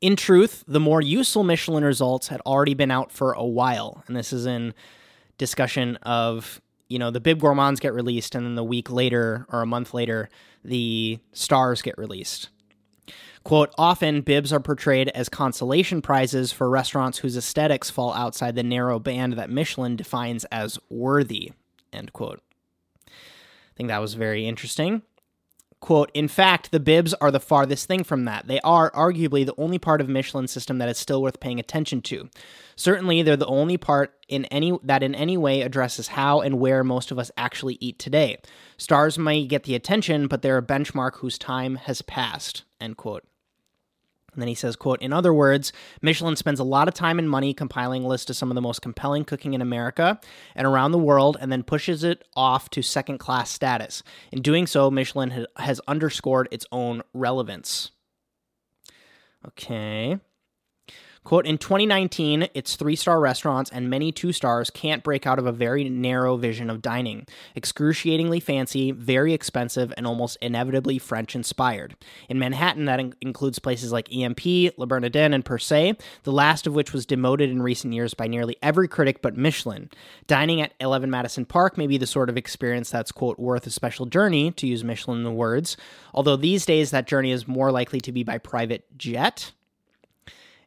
in 0.00 0.14
truth, 0.14 0.62
the 0.68 0.78
more 0.78 1.02
useful 1.02 1.42
Michelin 1.42 1.82
results 1.82 2.28
had 2.28 2.40
already 2.46 2.74
been 2.74 2.92
out 2.92 3.10
for 3.10 3.32
a 3.32 3.44
while, 3.44 4.04
and 4.06 4.16
this 4.16 4.32
is 4.32 4.46
in 4.46 4.72
discussion 5.36 5.96
of 5.96 6.60
you 6.92 6.98
know 6.98 7.10
the 7.10 7.20
bib 7.20 7.40
gourmands 7.40 7.80
get 7.80 7.94
released 7.94 8.34
and 8.34 8.46
then 8.46 8.54
the 8.54 8.64
week 8.64 8.90
later 8.90 9.46
or 9.48 9.62
a 9.62 9.66
month 9.66 9.94
later 9.94 10.28
the 10.64 11.18
stars 11.32 11.82
get 11.82 11.96
released 11.98 12.50
quote 13.42 13.74
often 13.76 14.20
bibs 14.20 14.52
are 14.52 14.60
portrayed 14.60 15.08
as 15.08 15.28
consolation 15.28 16.00
prizes 16.00 16.52
for 16.52 16.70
restaurants 16.70 17.18
whose 17.18 17.36
aesthetics 17.36 17.90
fall 17.90 18.12
outside 18.12 18.54
the 18.54 18.62
narrow 18.62 18.98
band 18.98 19.32
that 19.32 19.50
michelin 19.50 19.96
defines 19.96 20.44
as 20.52 20.78
worthy 20.88 21.50
End 21.92 22.12
quote. 22.12 22.40
I 23.06 23.74
think 23.76 23.88
that 23.88 24.00
was 24.00 24.14
very 24.14 24.46
interesting. 24.46 25.02
Quote, 25.82 26.12
in 26.14 26.28
fact, 26.28 26.70
the 26.70 26.78
bibs 26.78 27.12
are 27.14 27.32
the 27.32 27.40
farthest 27.40 27.88
thing 27.88 28.04
from 28.04 28.24
that. 28.24 28.46
They 28.46 28.60
are 28.60 28.92
arguably 28.92 29.44
the 29.44 29.56
only 29.58 29.80
part 29.80 30.00
of 30.00 30.08
Michelin 30.08 30.46
system 30.46 30.78
that 30.78 30.88
is 30.88 30.96
still 30.96 31.20
worth 31.20 31.40
paying 31.40 31.58
attention 31.58 32.00
to. 32.02 32.30
Certainly, 32.76 33.22
they're 33.22 33.36
the 33.36 33.46
only 33.46 33.76
part 33.76 34.14
in 34.28 34.44
any 34.44 34.78
that 34.84 35.02
in 35.02 35.12
any 35.16 35.36
way 35.36 35.60
addresses 35.60 36.06
how 36.06 36.40
and 36.40 36.60
where 36.60 36.84
most 36.84 37.10
of 37.10 37.18
us 37.18 37.32
actually 37.36 37.78
eat 37.80 37.98
today. 37.98 38.38
Stars 38.76 39.18
may 39.18 39.44
get 39.44 39.64
the 39.64 39.74
attention, 39.74 40.28
but 40.28 40.40
they're 40.40 40.56
a 40.56 40.62
benchmark 40.62 41.16
whose 41.16 41.36
time 41.36 41.74
has 41.74 42.00
passed. 42.00 42.62
End 42.80 42.96
quote. 42.96 43.24
And 44.32 44.40
then 44.40 44.48
he 44.48 44.54
says, 44.54 44.76
quote, 44.76 45.02
in 45.02 45.12
other 45.12 45.34
words, 45.34 45.72
Michelin 46.00 46.36
spends 46.36 46.58
a 46.58 46.64
lot 46.64 46.88
of 46.88 46.94
time 46.94 47.18
and 47.18 47.28
money 47.28 47.52
compiling 47.52 48.04
lists 48.04 48.30
of 48.30 48.36
some 48.36 48.50
of 48.50 48.54
the 48.54 48.62
most 48.62 48.80
compelling 48.80 49.24
cooking 49.24 49.52
in 49.52 49.60
America 49.60 50.18
and 50.54 50.66
around 50.66 50.92
the 50.92 50.98
world 50.98 51.36
and 51.40 51.52
then 51.52 51.62
pushes 51.62 52.02
it 52.02 52.24
off 52.34 52.70
to 52.70 52.80
second 52.80 53.18
class 53.18 53.50
status. 53.50 54.02
In 54.30 54.40
doing 54.40 54.66
so, 54.66 54.90
Michelin 54.90 55.46
has 55.56 55.80
underscored 55.86 56.48
its 56.50 56.64
own 56.72 57.02
relevance. 57.12 57.90
Okay. 59.46 60.18
Quote, 61.24 61.46
in 61.46 61.56
2019, 61.56 62.48
its 62.52 62.74
three 62.74 62.96
star 62.96 63.20
restaurants 63.20 63.70
and 63.70 63.88
many 63.88 64.10
two 64.10 64.32
stars 64.32 64.70
can't 64.70 65.04
break 65.04 65.24
out 65.24 65.38
of 65.38 65.46
a 65.46 65.52
very 65.52 65.88
narrow 65.88 66.36
vision 66.36 66.68
of 66.68 66.82
dining. 66.82 67.26
Excruciatingly 67.54 68.40
fancy, 68.40 68.90
very 68.90 69.32
expensive, 69.32 69.94
and 69.96 70.04
almost 70.04 70.36
inevitably 70.42 70.98
French 70.98 71.36
inspired. 71.36 71.94
In 72.28 72.40
Manhattan, 72.40 72.86
that 72.86 72.98
in- 72.98 73.14
includes 73.20 73.60
places 73.60 73.92
like 73.92 74.12
EMP, 74.12 74.44
Le 74.76 74.86
Bernardin, 74.86 75.32
and 75.32 75.44
Per 75.44 75.58
Se, 75.58 75.94
the 76.24 76.32
last 76.32 76.66
of 76.66 76.74
which 76.74 76.92
was 76.92 77.06
demoted 77.06 77.50
in 77.50 77.62
recent 77.62 77.94
years 77.94 78.14
by 78.14 78.26
nearly 78.26 78.56
every 78.60 78.88
critic 78.88 79.22
but 79.22 79.36
Michelin. 79.36 79.90
Dining 80.26 80.60
at 80.60 80.74
11 80.80 81.08
Madison 81.08 81.44
Park 81.44 81.78
may 81.78 81.86
be 81.86 81.98
the 81.98 82.06
sort 82.06 82.30
of 82.30 82.36
experience 82.36 82.90
that's, 82.90 83.12
quote, 83.12 83.38
worth 83.38 83.66
a 83.66 83.70
special 83.70 84.06
journey, 84.06 84.50
to 84.52 84.66
use 84.66 84.82
Michelin 84.82 85.36
words, 85.36 85.76
although 86.12 86.36
these 86.36 86.66
days 86.66 86.90
that 86.90 87.06
journey 87.06 87.30
is 87.30 87.46
more 87.46 87.70
likely 87.70 88.00
to 88.00 88.10
be 88.10 88.24
by 88.24 88.38
private 88.38 88.84
jet. 88.98 89.52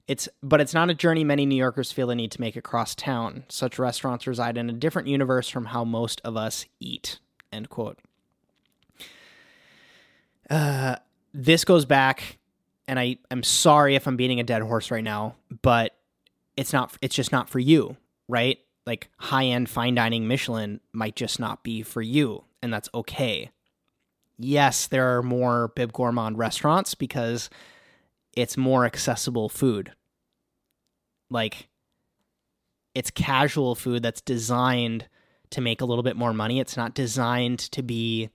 It's 0.07 0.29
but 0.43 0.61
it's 0.61 0.73
not 0.73 0.89
a 0.89 0.93
journey 0.93 1.23
many 1.23 1.45
New 1.45 1.55
Yorkers 1.55 1.91
feel 1.91 2.07
the 2.07 2.15
need 2.15 2.31
to 2.31 2.41
make 2.41 2.55
across 2.55 2.93
town. 2.93 3.43
Such 3.49 3.79
restaurants 3.79 4.27
reside 4.27 4.57
in 4.57 4.69
a 4.69 4.73
different 4.73 5.07
universe 5.07 5.49
from 5.49 5.65
how 5.65 5.83
most 5.83 6.21
of 6.23 6.37
us 6.37 6.65
eat. 6.79 7.19
End 7.51 7.69
quote. 7.69 7.99
Uh, 10.49 10.97
this 11.33 11.65
goes 11.65 11.85
back, 11.85 12.37
and 12.87 12.99
I 12.99 13.17
am 13.31 13.41
sorry 13.41 13.95
if 13.95 14.07
I'm 14.07 14.15
beating 14.15 14.39
a 14.39 14.43
dead 14.43 14.61
horse 14.61 14.91
right 14.91 15.03
now, 15.03 15.35
but 15.63 15.95
it's 16.55 16.71
not. 16.71 16.95
It's 17.01 17.15
just 17.15 17.31
not 17.31 17.49
for 17.49 17.59
you, 17.59 17.97
right? 18.27 18.59
Like 18.85 19.09
high 19.17 19.45
end 19.45 19.69
fine 19.69 19.95
dining 19.95 20.27
Michelin 20.27 20.81
might 20.93 21.15
just 21.15 21.39
not 21.39 21.63
be 21.63 21.81
for 21.81 22.03
you, 22.03 22.43
and 22.61 22.71
that's 22.71 22.89
okay. 22.93 23.49
Yes, 24.37 24.85
there 24.85 25.17
are 25.17 25.23
more 25.23 25.69
Bib 25.69 25.93
Gourmand 25.93 26.37
restaurants 26.37 26.93
because 26.93 27.49
it's 28.35 28.57
more 28.57 28.85
accessible 28.85 29.49
food. 29.49 29.93
Like 31.29 31.69
it's 32.93 33.11
casual 33.11 33.75
food 33.75 34.03
that's 34.03 34.21
designed 34.21 35.07
to 35.51 35.61
make 35.61 35.81
a 35.81 35.85
little 35.85 36.03
bit 36.03 36.15
more 36.15 36.33
money. 36.33 36.59
It's 36.59 36.77
not 36.77 36.93
designed 36.93 37.59
to 37.59 37.81
be 37.81 38.29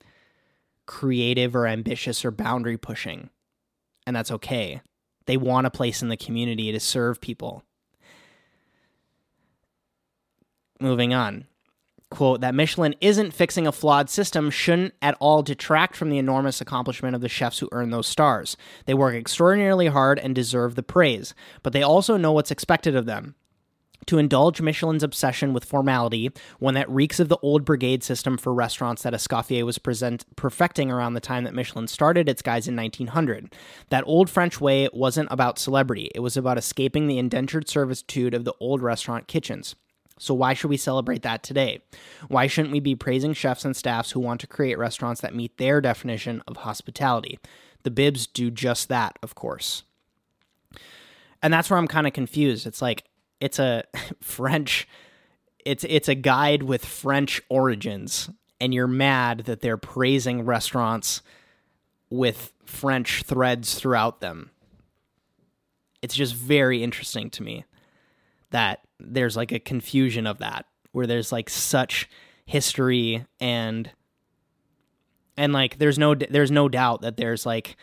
creative 0.87 1.55
or 1.55 1.67
ambitious 1.67 2.25
or 2.25 2.31
boundary 2.31 2.77
pushing. 2.77 3.31
And 4.07 4.17
that's 4.17 4.31
okay. 4.31 4.81
They 5.27 5.37
want 5.37 5.67
a 5.67 5.71
place 5.71 6.03
in 6.03 6.09
the 6.09 6.17
community 6.17 6.73
to 6.73 6.81
serve 6.81 7.21
people. 7.21 7.63
Moving 10.81 11.13
on 11.13 11.47
quote, 12.11 12.41
that 12.41 12.55
Michelin 12.55 12.95
isn't 13.01 13.33
fixing 13.33 13.67
a 13.67 13.73
flawed 13.73 14.11
system 14.11 14.51
shouldn't 14.51 14.95
at 15.01 15.17
all 15.21 15.43
detract 15.43 15.97
from 15.97 16.11
the 16.11 16.19
enormous 16.19 16.61
accomplishment 16.61 17.15
of 17.15 17.21
the 17.21 17.29
chefs 17.29 17.61
who 17.61 17.69
earn 17.73 17.91
those 17.91 18.07
stars. 18.07 18.57
They 18.85 18.95
work 18.95 19.15
extraordinarily 19.15 19.87
hard 19.87 20.19
and 20.19 20.35
deserve 20.35 20.75
the 20.75 20.83
praise, 20.83 21.35
but 21.63 21.73
they 21.73 21.83
also 21.83 22.17
know 22.17 22.33
what's 22.33 22.51
expected 22.51 22.97
of 22.97 23.07
them. 23.07 23.37
to 24.07 24.19
indulge 24.19 24.61
Michelin's 24.61 25.03
obsession 25.03 25.53
with 25.53 25.65
formality, 25.65 26.31
one 26.59 26.75
that 26.75 26.91
reeks 26.91 27.21
of 27.21 27.29
the 27.29 27.39
old 27.43 27.65
brigade 27.65 28.03
system 28.03 28.37
for 28.37 28.53
restaurants 28.53 29.03
that 29.03 29.13
Escoffier 29.13 29.65
was 29.65 29.79
present, 29.79 30.25
perfecting 30.37 30.91
around 30.91 31.15
the 31.15 31.21
time 31.21 31.45
that 31.45 31.55
Michelin 31.55 31.87
started 31.87 32.29
its 32.29 32.43
guys 32.43 32.67
in 32.67 32.77
1900. 32.77 33.55
That 33.91 34.05
old 34.07 34.31
French 34.31 34.61
way 34.61 34.89
wasn't 34.93 35.29
about 35.31 35.59
celebrity, 35.59 36.11
it 36.15 36.21
was 36.21 36.37
about 36.37 36.59
escaping 36.59 37.07
the 37.07 37.19
indentured 37.19 37.69
servitude 37.69 38.35
of 38.35 38.45
the 38.45 38.55
old 38.61 38.83
restaurant 38.83 39.29
kitchens. 39.29 39.75
So, 40.21 40.35
why 40.35 40.55
should 40.55 40.71
we 40.71 40.77
celebrate 40.77 41.23
that 41.23 41.43
today? 41.43 41.83
Why 42.29 42.47
shouldn't 42.47 42.73
we 42.73 42.81
be 42.81 42.95
praising 42.95 43.33
chefs 43.33 43.65
and 43.65 43.77
staffs 43.77 44.11
who 44.11 44.21
want 44.21 44.41
to 44.43 44.47
create 44.47 44.79
restaurants 44.79 45.21
that 45.23 45.35
meet 45.35 45.57
their 45.57 45.81
definition 45.81 46.43
of 46.47 46.59
hospitality? 46.59 47.39
The 47.83 47.91
Bibs 47.91 48.27
do 48.27 48.51
just 48.51 48.89
that, 48.89 49.19
of 49.23 49.35
course. 49.35 49.83
And 51.43 51.53
that's 51.53 51.71
where 51.71 51.79
I'm 51.79 51.89
kind 51.89 52.07
of 52.07 52.13
confused. 52.13 52.67
It's 52.67 52.83
like, 52.83 53.05
it's 53.41 53.59
a 53.59 53.85
French 54.21 54.87
it's 55.65 55.85
it's 55.89 56.09
a 56.09 56.15
guide 56.15 56.63
with 56.63 56.85
French 56.85 57.41
origins 57.49 58.31
and 58.61 58.75
you're 58.75 58.87
mad 58.87 59.41
that 59.41 59.61
they're 59.61 59.77
praising 59.77 60.45
restaurants 60.45 61.23
with 62.11 62.53
French 62.65 63.23
threads 63.23 63.75
throughout 63.75 64.21
them. 64.21 64.51
It's 66.03 66.15
just 66.15 66.35
very 66.35 66.83
interesting 66.83 67.31
to 67.31 67.43
me 67.43 67.65
that 68.51 68.81
there's 69.01 69.37
like 69.37 69.53
a 69.53 69.59
confusion 69.59 70.27
of 70.27 70.39
that 70.39 70.67
where 70.93 71.07
there's 71.07 71.33
like 71.33 71.49
such 71.49 72.09
history 72.45 73.25
and 73.39 73.91
and 75.37 75.53
like 75.53 75.79
there's 75.79 75.99
no 75.99 76.15
there's 76.15 76.51
no 76.51 76.69
doubt 76.69 77.03
that 77.03 77.17
there's 77.17 77.47
like 77.47 77.77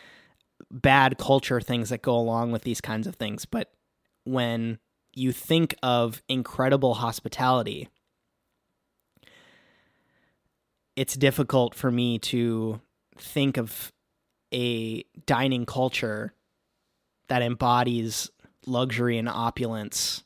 bad 0.70 1.18
culture 1.18 1.62
things 1.62 1.90
that 1.90 2.02
go 2.02 2.16
along 2.16 2.52
with 2.52 2.64
these 2.64 2.82
kinds 2.82 3.08
of 3.08 3.16
things. 3.16 3.46
But 3.46 3.72
when 4.26 4.80
you 5.14 5.32
think 5.32 5.76
of 5.82 6.22
incredible 6.28 6.96
hospitality, 6.96 7.90
it's 10.96 11.16
difficult 11.16 11.74
for 11.74 11.92
me 11.92 12.20
to 12.20 12.82
think 13.18 13.58
of 13.58 13.92
a 14.54 15.04
dining 15.26 15.66
culture 15.66 16.34
that 17.28 17.42
embodies 17.42 18.30
luxury 18.66 19.18
and 19.18 19.30
opulence 19.30 20.24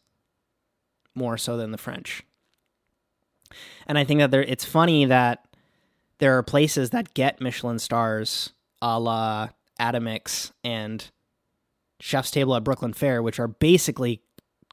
more 1.16 1.38
so 1.38 1.58
than 1.58 1.72
the 1.72 1.78
French. 1.78 2.24
And 3.88 3.98
I 3.98 4.04
think 4.04 4.20
that 4.20 4.32
there 4.32 4.44
it's 4.44 4.66
funny 4.66 5.06
that 5.06 5.46
there 6.20 6.38
are 6.38 6.44
places 6.44 6.92
that 6.92 7.14
get 7.14 7.42
Michelin 7.42 7.80
stars 7.80 8.54
a 8.82 9.00
la 9.00 9.50
Atomix 9.80 10.52
and 10.64 11.10
Chef's 12.00 12.32
Table 12.32 12.56
at 12.56 12.64
Brooklyn 12.64 12.94
Fare, 12.94 13.22
which 13.22 13.40
are 13.40 13.48
basically 13.48 14.22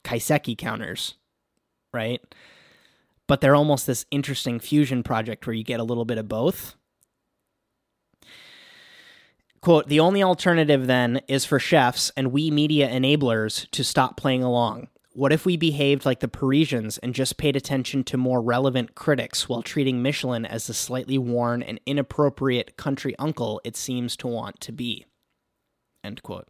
kaiseki 0.03 0.57
counters, 0.57 1.15
right? 1.93 2.21
But 3.27 3.41
they're 3.41 3.55
almost 3.55 3.85
this 3.85 4.05
interesting 4.11 4.59
fusion 4.59 5.03
project 5.03 5.45
where 5.45 5.53
you 5.53 5.63
get 5.63 5.79
a 5.79 5.83
little 5.83 6.05
bit 6.05 6.17
of 6.17 6.27
both. 6.27 6.75
Quote, 9.61 9.87
the 9.87 9.99
only 9.99 10.23
alternative 10.23 10.87
then 10.87 11.21
is 11.27 11.45
for 11.45 11.59
chefs 11.59 12.11
and 12.15 12.31
we 12.31 12.49
media 12.49 12.89
enablers 12.89 13.69
to 13.71 13.83
stop 13.83 14.15
playing 14.15 14.41
along. 14.41 14.87
What 15.13 15.33
if 15.33 15.45
we 15.45 15.57
behaved 15.57 16.05
like 16.05 16.19
the 16.19 16.27
Parisians 16.27 16.97
and 16.99 17.15
just 17.15 17.37
paid 17.37 17.55
attention 17.55 18.03
to 18.05 18.17
more 18.17 18.41
relevant 18.41 18.93
critics 18.93 19.49
while 19.49 19.63
treating 19.63 20.01
Michelin 20.01 20.45
as 20.45 20.67
the 20.67 20.73
slightly 20.73 21.17
worn 21.17 21.63
and 21.63 21.79
inappropriate 21.85 22.77
country 22.77 23.15
uncle 23.17 23.59
it 23.63 23.75
seems 23.75 24.15
to 24.17 24.27
want 24.27 24.59
to 24.61 24.71
be? 24.71 25.05
End 26.03 26.21
quote. 26.21 26.47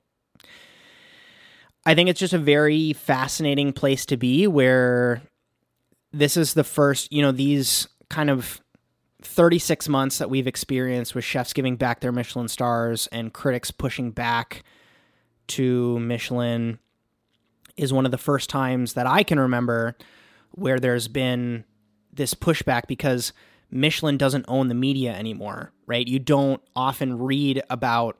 I 1.85 1.95
think 1.95 2.09
it's 2.09 2.19
just 2.19 2.33
a 2.33 2.39
very 2.39 2.93
fascinating 2.93 3.71
place 3.71 4.05
to 4.07 4.17
be 4.17 4.45
where 4.45 5.21
this 6.11 6.35
is 6.35 6.53
the 6.53 6.65
first, 6.65 7.11
you 7.13 7.21
know, 7.21 7.31
these 7.31 7.87
kind 8.09 8.29
of 8.29 8.61
36 9.21 9.87
months 9.87 10.17
that 10.17 10.29
we've 10.29 10.47
experienced 10.47 11.15
with 11.15 11.23
chefs 11.23 11.53
giving 11.53 11.77
back 11.77 12.01
their 12.01 12.11
Michelin 12.11 12.47
stars 12.47 13.07
and 13.11 13.33
critics 13.33 13.71
pushing 13.71 14.11
back 14.11 14.63
to 15.47 15.97
Michelin 15.99 16.79
is 17.79 17.93
one 17.93 18.05
of 18.05 18.11
the 18.11 18.17
first 18.17 18.49
times 18.49 18.93
that 18.93 19.07
I 19.07 19.23
can 19.23 19.39
remember 19.39 19.95
where 20.51 20.79
there's 20.79 21.07
been 21.07 21.63
this 22.11 22.33
pushback 22.33 22.87
because 22.87 23.31
Michelin 23.71 24.17
doesn't 24.17 24.45
own 24.47 24.67
the 24.67 24.75
media 24.75 25.13
anymore, 25.13 25.71
right? 25.87 26.05
You 26.07 26.19
don't 26.19 26.61
often 26.75 27.17
read 27.17 27.61
about 27.69 28.19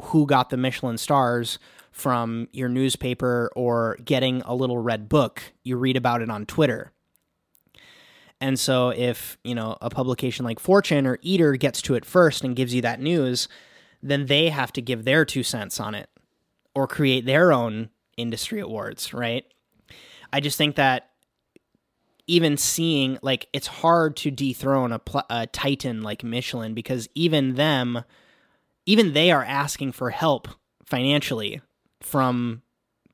who 0.00 0.26
got 0.26 0.50
the 0.50 0.56
Michelin 0.56 0.98
stars 0.98 1.58
from 1.92 2.48
your 2.52 2.68
newspaper 2.68 3.50
or 3.54 3.96
getting 4.04 4.42
a 4.42 4.54
little 4.54 4.78
red 4.78 5.08
book. 5.08 5.42
You 5.62 5.76
read 5.76 5.96
about 5.96 6.20
it 6.20 6.30
on 6.30 6.44
Twitter. 6.44 6.92
And 8.40 8.58
so 8.58 8.90
if, 8.90 9.38
you 9.44 9.54
know, 9.54 9.78
a 9.80 9.88
publication 9.88 10.44
like 10.44 10.58
Fortune 10.58 11.06
or 11.06 11.18
Eater 11.22 11.56
gets 11.56 11.80
to 11.82 11.94
it 11.94 12.04
first 12.04 12.44
and 12.44 12.56
gives 12.56 12.74
you 12.74 12.82
that 12.82 13.00
news, 13.00 13.48
then 14.02 14.26
they 14.26 14.50
have 14.50 14.72
to 14.72 14.82
give 14.82 15.04
their 15.04 15.24
two 15.24 15.42
cents 15.42 15.80
on 15.80 15.94
it 15.94 16.10
or 16.74 16.86
create 16.86 17.24
their 17.24 17.52
own 17.52 17.90
industry 18.16 18.60
awards, 18.60 19.12
right? 19.12 19.44
I 20.32 20.40
just 20.40 20.58
think 20.58 20.76
that 20.76 21.10
even 22.26 22.56
seeing 22.56 23.18
like 23.22 23.48
it's 23.52 23.66
hard 23.66 24.16
to 24.16 24.30
dethrone 24.30 24.92
a, 24.92 24.98
pl- 24.98 25.26
a 25.30 25.46
titan 25.46 26.02
like 26.02 26.24
Michelin 26.24 26.74
because 26.74 27.08
even 27.14 27.54
them 27.54 28.02
even 28.84 29.12
they 29.12 29.30
are 29.30 29.44
asking 29.44 29.92
for 29.92 30.10
help 30.10 30.48
financially 30.84 31.60
from 32.00 32.62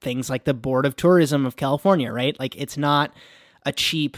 things 0.01 0.29
like 0.29 0.45
the 0.45 0.55
Board 0.55 0.85
of 0.85 0.97
Tourism 0.97 1.47
of 1.47 1.57
California, 1.57 2.13
right? 2.13 2.39
Like 2.39 2.57
it's 2.57 2.77
not 2.77 3.15
a 3.65 3.73
cheap 3.73 4.17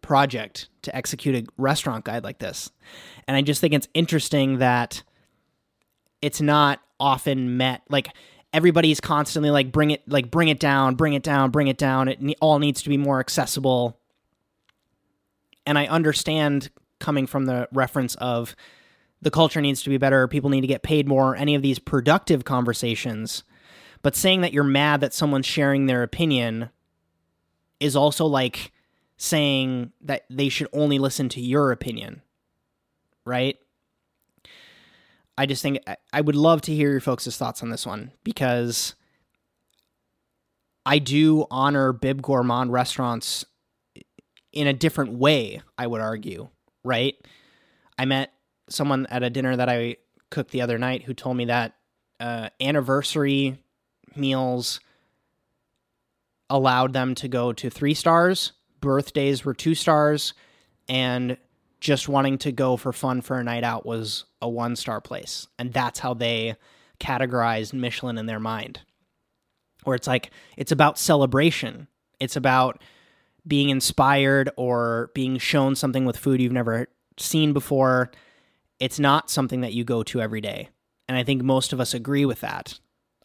project 0.00 0.68
to 0.82 0.94
execute 0.94 1.34
a 1.34 1.46
restaurant 1.56 2.04
guide 2.04 2.24
like 2.24 2.38
this. 2.38 2.70
And 3.26 3.36
I 3.36 3.42
just 3.42 3.60
think 3.60 3.72
it's 3.72 3.88
interesting 3.94 4.58
that 4.58 5.02
it's 6.20 6.40
not 6.40 6.80
often 7.00 7.56
met 7.56 7.82
like 7.88 8.08
everybody's 8.52 9.00
constantly 9.00 9.50
like 9.50 9.72
bring 9.72 9.90
it 9.90 10.06
like 10.08 10.30
bring 10.30 10.48
it 10.48 10.60
down, 10.60 10.94
bring 10.94 11.14
it 11.14 11.22
down, 11.22 11.50
bring 11.50 11.68
it 11.68 11.78
down. 11.78 12.08
It 12.08 12.20
all 12.40 12.58
needs 12.58 12.82
to 12.82 12.88
be 12.88 12.96
more 12.96 13.20
accessible. 13.20 13.98
And 15.66 15.78
I 15.78 15.86
understand 15.86 16.70
coming 16.98 17.26
from 17.26 17.46
the 17.46 17.68
reference 17.72 18.14
of 18.16 18.54
the 19.20 19.30
culture 19.30 19.60
needs 19.60 19.82
to 19.82 19.90
be 19.90 19.98
better, 19.98 20.26
people 20.26 20.50
need 20.50 20.62
to 20.62 20.66
get 20.66 20.82
paid 20.82 21.06
more, 21.06 21.36
any 21.36 21.54
of 21.54 21.62
these 21.62 21.78
productive 21.78 22.44
conversations 22.44 23.44
but 24.02 24.16
saying 24.16 24.40
that 24.40 24.52
you're 24.52 24.64
mad 24.64 25.00
that 25.00 25.14
someone's 25.14 25.46
sharing 25.46 25.86
their 25.86 26.02
opinion 26.02 26.70
is 27.80 27.96
also 27.96 28.26
like 28.26 28.72
saying 29.16 29.92
that 30.00 30.24
they 30.28 30.48
should 30.48 30.68
only 30.72 30.98
listen 30.98 31.28
to 31.30 31.40
your 31.40 31.70
opinion. 31.70 32.20
Right? 33.24 33.56
I 35.38 35.46
just 35.46 35.62
think 35.62 35.78
I 36.12 36.20
would 36.20 36.36
love 36.36 36.60
to 36.62 36.74
hear 36.74 36.90
your 36.90 37.00
folks' 37.00 37.36
thoughts 37.36 37.62
on 37.62 37.70
this 37.70 37.86
one 37.86 38.12
because 38.22 38.94
I 40.84 40.98
do 40.98 41.46
honor 41.50 41.92
Bib 41.92 42.22
Gourmand 42.22 42.72
restaurants 42.72 43.44
in 44.52 44.66
a 44.66 44.72
different 44.72 45.12
way, 45.12 45.62
I 45.78 45.86
would 45.86 46.00
argue, 46.00 46.48
right? 46.84 47.14
I 47.98 48.04
met 48.04 48.32
someone 48.68 49.06
at 49.06 49.22
a 49.22 49.30
dinner 49.30 49.56
that 49.56 49.68
I 49.68 49.96
cooked 50.30 50.50
the 50.50 50.62
other 50.62 50.78
night 50.78 51.04
who 51.04 51.14
told 51.14 51.36
me 51.36 51.46
that 51.46 51.74
uh, 52.20 52.50
anniversary 52.60 53.58
meals 54.14 54.80
allowed 56.50 56.92
them 56.92 57.14
to 57.16 57.28
go 57.28 57.52
to 57.52 57.70
three 57.70 57.94
stars, 57.94 58.52
birthdays 58.80 59.44
were 59.44 59.54
two 59.54 59.74
stars, 59.74 60.34
and 60.88 61.38
just 61.80 62.08
wanting 62.08 62.38
to 62.38 62.52
go 62.52 62.76
for 62.76 62.92
fun 62.92 63.22
for 63.22 63.38
a 63.38 63.44
night 63.44 63.64
out 63.64 63.86
was 63.86 64.24
a 64.42 64.48
one 64.48 64.76
star 64.76 65.00
place. 65.00 65.46
And 65.58 65.72
that's 65.72 66.00
how 66.00 66.12
they 66.12 66.56
categorized 67.00 67.72
Michelin 67.72 68.18
in 68.18 68.26
their 68.26 68.40
mind. 68.40 68.80
Where 69.84 69.96
it's 69.96 70.06
like, 70.06 70.30
it's 70.56 70.72
about 70.72 70.98
celebration. 70.98 71.88
It's 72.20 72.36
about 72.36 72.82
being 73.46 73.70
inspired 73.70 74.50
or 74.56 75.10
being 75.14 75.38
shown 75.38 75.74
something 75.74 76.04
with 76.04 76.16
food 76.16 76.40
you've 76.40 76.52
never 76.52 76.88
seen 77.18 77.52
before. 77.52 78.10
It's 78.78 78.98
not 78.98 79.30
something 79.30 79.62
that 79.62 79.72
you 79.72 79.84
go 79.84 80.02
to 80.04 80.20
every 80.20 80.40
day. 80.40 80.68
And 81.08 81.16
I 81.16 81.24
think 81.24 81.42
most 81.42 81.72
of 81.72 81.80
us 81.80 81.94
agree 81.94 82.24
with 82.24 82.40
that. 82.40 82.78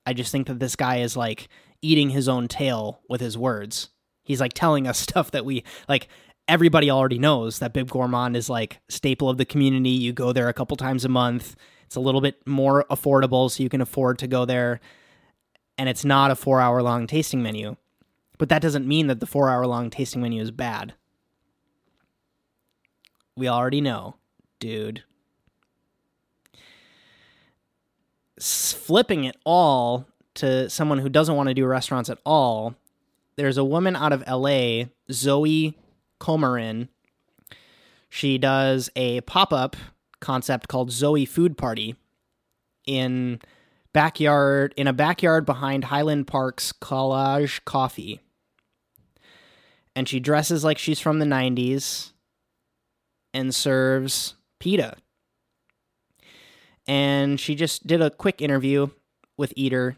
I 0.05 0.13
just 0.13 0.31
think 0.31 0.47
that 0.47 0.59
this 0.59 0.75
guy 0.75 0.97
is 0.97 1.15
like 1.15 1.47
eating 1.81 2.09
his 2.09 2.27
own 2.27 2.47
tail 2.47 3.01
with 3.07 3.21
his 3.21 3.37
words. 3.37 3.89
He's 4.23 4.41
like 4.41 4.53
telling 4.53 4.87
us 4.87 4.97
stuff 4.99 5.31
that 5.31 5.45
we 5.45 5.63
like 5.87 6.07
everybody 6.47 6.89
already 6.89 7.19
knows 7.19 7.59
that 7.59 7.73
Bib 7.73 7.89
Gourmand 7.89 8.35
is 8.35 8.49
like 8.49 8.79
staple 8.89 9.29
of 9.29 9.37
the 9.37 9.45
community. 9.45 9.89
You 9.89 10.13
go 10.13 10.33
there 10.33 10.49
a 10.49 10.53
couple 10.53 10.77
times 10.77 11.05
a 11.05 11.09
month. 11.09 11.55
It's 11.85 11.95
a 11.95 12.01
little 12.01 12.21
bit 12.21 12.45
more 12.45 12.85
affordable 12.89 13.49
so 13.49 13.63
you 13.63 13.69
can 13.69 13.81
afford 13.81 14.19
to 14.19 14.27
go 14.27 14.45
there. 14.45 14.79
And 15.77 15.87
it's 15.87 16.05
not 16.05 16.31
a 16.31 16.35
4-hour 16.35 16.81
long 16.81 17.07
tasting 17.07 17.43
menu. 17.43 17.75
But 18.37 18.49
that 18.49 18.61
doesn't 18.61 18.87
mean 18.87 19.07
that 19.07 19.19
the 19.19 19.25
4-hour 19.25 19.65
long 19.67 19.89
tasting 19.89 20.21
menu 20.21 20.41
is 20.41 20.51
bad. 20.51 20.93
We 23.35 23.47
already 23.47 23.81
know, 23.81 24.15
dude. 24.59 25.03
flipping 28.39 29.23
it 29.23 29.35
all 29.45 30.05
to 30.35 30.69
someone 30.69 30.99
who 30.99 31.09
doesn't 31.09 31.35
want 31.35 31.49
to 31.49 31.55
do 31.55 31.65
restaurants 31.65 32.07
at 32.07 32.19
all 32.23 32.75
there's 33.37 33.57
a 33.57 33.63
woman 33.63 33.95
out 33.95 34.11
of 34.11 34.23
LA, 34.27 34.85
Zoe 35.11 35.77
Komarin. 36.19 36.89
She 38.09 38.37
does 38.37 38.89
a 38.95 39.21
pop 39.21 39.51
up 39.51 39.75
concept 40.19 40.67
called 40.67 40.91
Zoe 40.91 41.25
Food 41.25 41.57
Party 41.57 41.95
in 42.85 43.39
backyard 43.93 44.73
in 44.77 44.87
a 44.87 44.93
backyard 44.93 45.45
behind 45.45 45.85
Highland 45.85 46.27
Park's 46.27 46.71
Collage 46.71 47.63
Coffee. 47.65 48.19
And 49.95 50.07
she 50.07 50.19
dresses 50.19 50.63
like 50.63 50.77
she's 50.77 50.99
from 50.99 51.19
the 51.19 51.25
90s 51.25 52.11
and 53.33 53.53
serves 53.53 54.35
pita. 54.59 54.95
And 56.87 57.39
she 57.39 57.55
just 57.55 57.85
did 57.85 58.01
a 58.01 58.11
quick 58.11 58.41
interview 58.41 58.87
with 59.37 59.53
Eater 59.55 59.97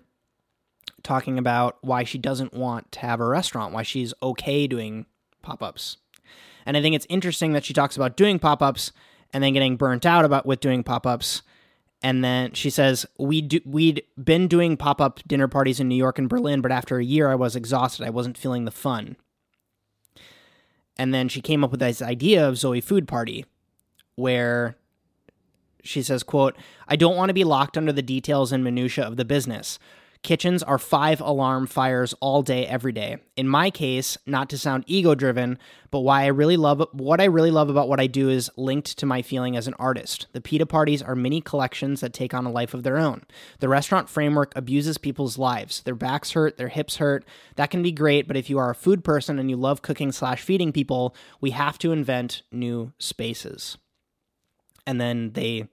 talking 1.04 1.38
about 1.38 1.78
why 1.82 2.04
she 2.04 2.18
doesn't 2.18 2.54
want 2.54 2.92
to 2.94 3.00
have 3.00 3.20
a 3.20 3.26
restaurant, 3.26 3.74
why 3.74 3.84
she's 3.84 4.14
okay 4.24 4.68
doing 4.68 5.06
pop 5.42 5.62
ups. 5.62 5.98
And 6.70 6.78
I 6.78 6.84
think 6.84 6.94
it's 6.94 7.08
interesting 7.10 7.54
that 7.54 7.66
she 7.66 7.74
talks 7.74 7.96
about 7.96 8.16
doing 8.16 8.38
pop 8.38 8.62
ups 8.62 8.92
and 9.34 9.44
then 9.44 9.54
getting 9.54 9.76
burnt 9.76 10.06
out 10.06 10.24
about 10.24 10.46
with 10.46 10.60
doing 10.60 10.84
pop 10.84 11.08
ups. 11.08 11.42
And 12.04 12.24
then 12.24 12.54
she 12.54 12.70
says, 12.70 13.08
we 13.18 13.42
do, 13.42 13.60
We'd 13.66 14.04
been 14.24 14.48
doing 14.48 14.78
pop 14.78 15.02
up 15.02 15.20
dinner 15.26 15.48
parties 15.48 15.80
in 15.80 15.90
New 15.90 15.96
York 15.96 16.20
and 16.20 16.30
Berlin, 16.30 16.62
but 16.62 16.72
after 16.72 17.00
a 17.00 17.04
year, 17.04 17.28
I 17.28 17.34
was 17.34 17.56
exhausted. 17.56 18.06
I 18.06 18.12
wasn't 18.12 18.38
feeling 18.38 18.66
the 18.66 18.72
fun. 18.72 19.16
And 20.96 21.12
then 21.12 21.28
she 21.28 21.42
came 21.42 21.64
up 21.64 21.72
with 21.72 21.80
this 21.80 22.04
idea 22.04 22.48
of 22.48 22.60
Zoe 22.60 22.82
Food 22.82 23.08
Party, 23.08 23.46
where 24.14 24.78
she 25.82 26.04
says, 26.04 26.22
quote, 26.22 26.56
I 26.88 26.96
don't 26.96 27.18
want 27.18 27.30
to 27.30 27.34
be 27.34 27.44
locked 27.44 27.80
under 27.80 27.92
the 27.92 28.04
details 28.04 28.52
and 28.52 28.64
minutia 28.64 29.08
of 29.08 29.18
the 29.18 29.26
business. 29.26 29.80
Kitchens 30.22 30.62
are 30.62 30.78
five 30.78 31.22
alarm 31.22 31.66
fires 31.66 32.14
all 32.20 32.42
day, 32.42 32.66
every 32.68 32.92
day. 32.92 33.18
In 33.38 33.48
my 33.48 33.72
case, 33.72 34.18
not 34.26 34.50
to 34.50 34.58
sound 34.58 34.84
ego 34.86 35.16
driven, 35.16 35.58
but 35.92 36.02
why 36.02 36.24
I 36.24 36.28
really 36.28 36.58
love 36.58 36.86
what 36.92 37.22
I 37.22 37.26
really 37.26 37.52
love 37.52 37.70
about 37.70 37.88
what 37.88 38.02
I 38.02 38.08
do 38.08 38.28
is 38.30 38.52
linked 38.58 38.98
to 38.98 39.06
my 39.06 39.22
feeling 39.22 39.56
as 39.56 39.66
an 39.66 39.76
artist. 39.80 40.28
The 40.34 40.42
pita 40.42 40.66
parties 40.66 41.02
are 41.02 41.16
mini 41.16 41.40
collections 41.40 42.02
that 42.02 42.12
take 42.12 42.34
on 42.34 42.46
a 42.46 42.52
life 42.52 42.74
of 42.74 42.84
their 42.84 42.98
own. 42.98 43.24
The 43.60 43.70
restaurant 43.70 44.10
framework 44.10 44.52
abuses 44.58 44.98
people's 44.98 45.38
lives. 45.38 45.82
Their 45.84 45.96
backs 45.96 46.32
hurt, 46.32 46.58
their 46.58 46.68
hips 46.68 46.98
hurt. 46.98 47.24
That 47.56 47.72
can 47.72 47.82
be 47.82 47.94
great, 47.94 48.28
but 48.28 48.38
if 48.38 48.50
you 48.50 48.58
are 48.58 48.70
a 48.70 48.76
food 48.76 49.06
person 49.06 49.40
and 49.40 49.50
you 49.50 49.56
love 49.56 49.82
cooking 49.82 50.12
slash 50.12 50.42
feeding 50.42 50.74
people, 50.74 51.16
we 51.40 51.52
have 51.52 51.78
to 51.80 51.94
invent 51.94 52.42
new 52.52 52.92
spaces. 53.00 53.78
And 54.86 55.00
then 55.00 55.32
they 55.32 55.70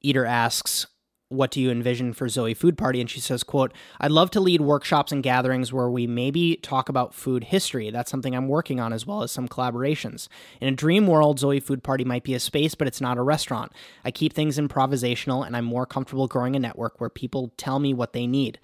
Eater 0.00 0.24
asks, 0.24 0.86
what 1.28 1.50
do 1.50 1.60
you 1.60 1.70
envision 1.70 2.12
for 2.12 2.28
Zoe 2.28 2.54
Food 2.54 2.78
Party? 2.78 3.00
And 3.00 3.10
she 3.10 3.20
says, 3.20 3.42
quote, 3.42 3.72
I'd 4.00 4.10
love 4.10 4.30
to 4.30 4.40
lead 4.40 4.62
workshops 4.62 5.12
and 5.12 5.22
gatherings 5.22 5.72
where 5.72 5.90
we 5.90 6.06
maybe 6.06 6.56
talk 6.56 6.88
about 6.88 7.14
food 7.14 7.44
history. 7.44 7.90
That's 7.90 8.10
something 8.10 8.34
I'm 8.34 8.48
working 8.48 8.80
on 8.80 8.92
as 8.92 9.06
well 9.06 9.22
as 9.22 9.30
some 9.30 9.48
collaborations. 9.48 10.28
In 10.60 10.68
a 10.68 10.76
dream 10.76 11.06
world, 11.06 11.38
Zoe 11.38 11.60
Food 11.60 11.82
Party 11.82 12.04
might 12.04 12.24
be 12.24 12.34
a 12.34 12.40
space, 12.40 12.74
but 12.74 12.88
it's 12.88 13.00
not 13.00 13.18
a 13.18 13.22
restaurant. 13.22 13.72
I 14.04 14.10
keep 14.10 14.32
things 14.32 14.58
improvisational 14.58 15.46
and 15.46 15.54
I'm 15.56 15.66
more 15.66 15.86
comfortable 15.86 16.28
growing 16.28 16.56
a 16.56 16.60
network 16.60 17.00
where 17.00 17.10
people 17.10 17.52
tell 17.56 17.78
me 17.78 17.92
what 17.92 18.14
they 18.14 18.26
need. 18.26 18.58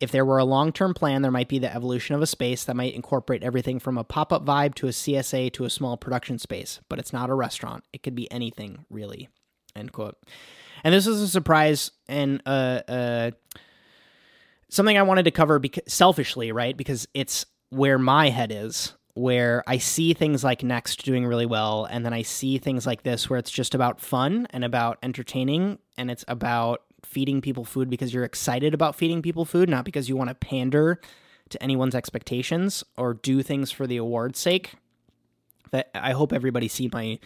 If 0.00 0.12
there 0.12 0.24
were 0.24 0.38
a 0.38 0.44
long 0.44 0.72
term 0.72 0.94
plan, 0.94 1.22
there 1.22 1.30
might 1.30 1.48
be 1.48 1.58
the 1.58 1.74
evolution 1.74 2.14
of 2.14 2.22
a 2.22 2.26
space 2.26 2.64
that 2.64 2.76
might 2.76 2.94
incorporate 2.94 3.42
everything 3.42 3.80
from 3.80 3.98
a 3.98 4.04
pop 4.04 4.32
up 4.32 4.46
vibe 4.46 4.74
to 4.76 4.86
a 4.86 4.90
CSA 4.90 5.52
to 5.54 5.64
a 5.64 5.70
small 5.70 5.96
production 5.96 6.38
space, 6.38 6.80
but 6.88 6.98
it's 6.98 7.12
not 7.12 7.30
a 7.30 7.34
restaurant. 7.34 7.84
It 7.92 8.02
could 8.02 8.14
be 8.14 8.30
anything, 8.30 8.84
really. 8.88 9.28
End 9.74 9.92
quote. 9.92 10.16
And 10.84 10.94
this 10.94 11.06
is 11.06 11.20
a 11.20 11.28
surprise 11.28 11.90
and 12.08 12.42
uh, 12.46 12.80
uh, 12.88 13.30
something 14.68 14.96
I 14.96 15.02
wanted 15.02 15.24
to 15.24 15.30
cover 15.30 15.60
selfishly, 15.86 16.52
right? 16.52 16.76
Because 16.76 17.08
it's 17.14 17.46
where 17.70 17.98
my 17.98 18.30
head 18.30 18.52
is, 18.52 18.94
where 19.14 19.64
I 19.66 19.78
see 19.78 20.14
things 20.14 20.44
like 20.44 20.62
Next 20.62 21.04
doing 21.04 21.26
really 21.26 21.46
well, 21.46 21.86
and 21.86 22.04
then 22.04 22.12
I 22.12 22.22
see 22.22 22.58
things 22.58 22.86
like 22.86 23.02
this 23.02 23.28
where 23.28 23.38
it's 23.38 23.50
just 23.50 23.74
about 23.74 24.00
fun 24.00 24.46
and 24.50 24.64
about 24.64 24.98
entertaining, 25.02 25.78
and 25.96 26.10
it's 26.10 26.24
about 26.28 26.82
feeding 27.04 27.40
people 27.40 27.64
food 27.64 27.90
because 27.90 28.12
you're 28.12 28.24
excited 28.24 28.74
about 28.74 28.94
feeding 28.94 29.22
people 29.22 29.44
food, 29.44 29.68
not 29.68 29.84
because 29.84 30.08
you 30.08 30.16
want 30.16 30.28
to 30.28 30.34
pander 30.34 31.00
to 31.48 31.62
anyone's 31.62 31.94
expectations 31.94 32.84
or 32.96 33.14
do 33.14 33.42
things 33.42 33.70
for 33.70 33.86
the 33.86 33.96
award's 33.96 34.38
sake. 34.38 34.74
That 35.70 35.90
I 35.94 36.12
hope 36.12 36.32
everybody 36.32 36.68
see 36.68 36.88
my 36.92 37.18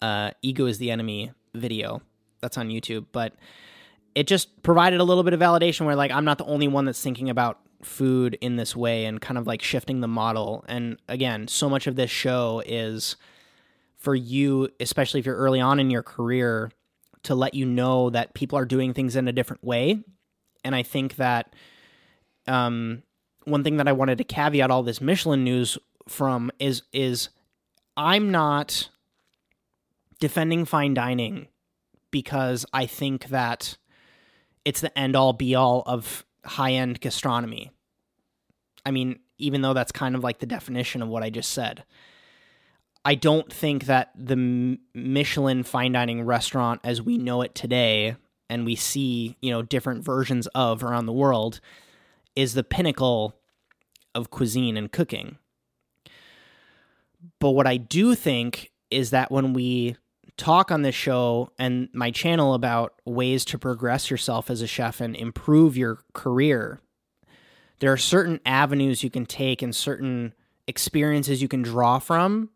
uh, 0.00 0.30
ego 0.42 0.66
is 0.66 0.78
the 0.78 0.90
enemy 0.90 1.32
video 1.54 2.02
that's 2.40 2.58
on 2.58 2.68
YouTube, 2.68 3.06
but 3.12 3.34
it 4.14 4.26
just 4.26 4.62
provided 4.62 5.00
a 5.00 5.04
little 5.04 5.22
bit 5.22 5.32
of 5.32 5.40
validation 5.40 5.86
where 5.86 5.96
like 5.96 6.10
I'm 6.10 6.24
not 6.24 6.38
the 6.38 6.44
only 6.44 6.68
one 6.68 6.84
that's 6.84 7.02
thinking 7.02 7.30
about 7.30 7.58
food 7.82 8.36
in 8.40 8.56
this 8.56 8.76
way 8.76 9.06
and 9.06 9.20
kind 9.20 9.38
of 9.38 9.46
like 9.46 9.62
shifting 9.62 10.00
the 10.00 10.08
model. 10.08 10.64
And 10.68 10.98
again, 11.08 11.48
so 11.48 11.68
much 11.68 11.86
of 11.86 11.96
this 11.96 12.10
show 12.10 12.62
is 12.66 13.16
for 13.96 14.14
you, 14.14 14.68
especially 14.80 15.20
if 15.20 15.26
you're 15.26 15.36
early 15.36 15.60
on 15.60 15.80
in 15.80 15.90
your 15.90 16.02
career, 16.02 16.70
to 17.22 17.34
let 17.34 17.54
you 17.54 17.66
know 17.66 18.10
that 18.10 18.34
people 18.34 18.58
are 18.58 18.64
doing 18.64 18.94
things 18.94 19.16
in 19.16 19.28
a 19.28 19.32
different 19.32 19.62
way. 19.62 20.02
And 20.64 20.74
I 20.74 20.82
think 20.82 21.16
that 21.16 21.54
um, 22.46 23.02
one 23.44 23.62
thing 23.62 23.76
that 23.76 23.88
I 23.88 23.92
wanted 23.92 24.18
to 24.18 24.24
caveat 24.24 24.70
all 24.70 24.82
this 24.82 25.00
Michelin 25.00 25.44
news 25.44 25.78
from 26.08 26.50
is 26.58 26.82
is 26.92 27.28
I'm 27.96 28.30
not 28.30 28.88
defending 30.18 30.64
fine 30.64 30.94
dining 30.94 31.48
because 32.10 32.66
I 32.72 32.86
think 32.86 33.26
that 33.26 33.76
it's 34.64 34.80
the 34.80 34.96
end 34.98 35.16
all 35.16 35.32
be 35.32 35.54
all 35.54 35.82
of 35.86 36.24
high 36.44 36.72
end 36.72 37.00
gastronomy. 37.00 37.70
I 38.84 38.90
mean, 38.90 39.20
even 39.38 39.62
though 39.62 39.74
that's 39.74 39.92
kind 39.92 40.14
of 40.14 40.22
like 40.22 40.38
the 40.38 40.46
definition 40.46 41.02
of 41.02 41.08
what 41.08 41.22
I 41.22 41.30
just 41.30 41.52
said. 41.52 41.84
I 43.04 43.14
don't 43.14 43.50
think 43.50 43.86
that 43.86 44.10
the 44.14 44.78
Michelin 44.94 45.62
fine 45.62 45.92
dining 45.92 46.22
restaurant 46.22 46.80
as 46.84 47.00
we 47.00 47.16
know 47.16 47.40
it 47.40 47.54
today 47.54 48.16
and 48.50 48.66
we 48.66 48.76
see, 48.76 49.36
you 49.40 49.50
know, 49.50 49.62
different 49.62 50.04
versions 50.04 50.46
of 50.48 50.84
around 50.84 51.06
the 51.06 51.12
world 51.12 51.60
is 52.36 52.52
the 52.52 52.64
pinnacle 52.64 53.34
of 54.14 54.30
cuisine 54.30 54.76
and 54.76 54.92
cooking. 54.92 55.38
But 57.38 57.50
what 57.50 57.66
I 57.66 57.78
do 57.78 58.14
think 58.14 58.70
is 58.90 59.10
that 59.10 59.30
when 59.30 59.54
we 59.54 59.96
talk 60.40 60.70
on 60.70 60.80
this 60.80 60.94
show 60.94 61.52
and 61.58 61.90
my 61.92 62.10
channel 62.10 62.54
about 62.54 62.94
ways 63.04 63.44
to 63.44 63.58
progress 63.58 64.10
yourself 64.10 64.48
as 64.48 64.62
a 64.62 64.66
chef 64.66 65.00
and 65.00 65.14
improve 65.14 65.76
your 65.76 65.98
career, 66.14 66.80
there 67.80 67.92
are 67.92 67.98
certain 67.98 68.40
avenues 68.46 69.04
you 69.04 69.10
can 69.10 69.26
take 69.26 69.60
and 69.60 69.76
certain 69.76 70.32
experiences 70.66 71.42
you 71.42 71.48
can 71.48 71.60
draw 71.60 71.98
from 71.98 72.48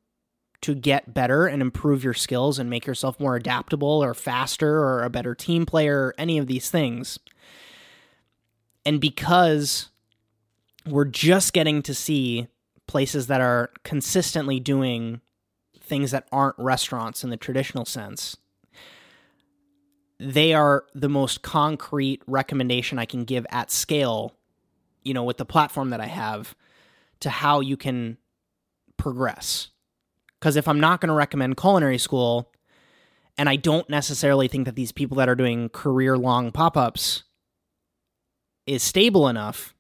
to 0.63 0.75
get 0.75 1.13
better 1.13 1.47
and 1.47 1.61
improve 1.61 2.03
your 2.03 2.15
skills 2.15 2.59
and 2.59 2.71
make 2.71 2.87
yourself 2.87 3.21
more 3.21 3.37
adaptable 3.37 4.03
or 4.03 4.15
faster 4.15 4.79
or 4.79 5.03
a 5.03 5.11
better 5.11 5.35
team 5.35 5.67
player 5.67 6.07
or 6.07 6.15
any 6.17 6.39
of 6.39 6.47
these 6.47 6.71
things. 6.71 7.19
And 8.87 8.99
because 8.99 9.91
we're 10.87 11.05
just 11.05 11.53
getting 11.53 11.83
to 11.83 11.95
see 11.95 12.49
places 12.87 13.27
that 13.27 13.43
are 13.43 13.71
consistently 13.83 14.59
doing 14.59 15.21
things 15.85 16.11
that 16.11 16.27
aren't 16.33 16.57
restaurants 16.59 17.23
in 17.23 17.31
the 17.31 17.37
traditional 17.37 17.85
sense, 17.85 18.37
they 20.19 20.55
are 20.55 20.85
the 20.95 21.09
most 21.09 21.43
concrete 21.43 22.23
recommendation 22.27 22.99
I 22.99 23.05
can 23.05 23.25
give 23.25 23.47
at 23.51 23.71
scale, 23.71 24.35
you 25.03 25.13
know, 25.13 25.25
with 25.25 25.37
the 25.37 25.45
platform 25.45 25.91
that 25.91 26.01
I 26.01 26.07
have 26.07 26.55
to 27.21 27.31
how 27.31 27.61
you 27.61 27.77
can 27.77 28.19
progress. 28.97 29.69
Because 30.39 30.57
if 30.57 30.69
I'm 30.69 30.81
not 30.81 31.01
going 31.01 31.09
to 31.09 31.15
recommend 31.15 31.57
culinary 31.57 31.99
school, 31.99 32.51
and 33.37 33.49
I 33.49 33.57
don't 33.57 33.89
necessarily 33.91 34.49
think 34.49 34.67
that 34.67 34.77
these 34.77 34.93
people 34.93 35.17
that 35.17 35.29
are 35.29 35.35
doing 35.35 35.69
career 35.69 36.17
long 36.17 36.53
pop 36.53 36.77
ups 36.77 37.25
is 38.67 38.83
stable 38.83 39.29
enough, 39.29 39.74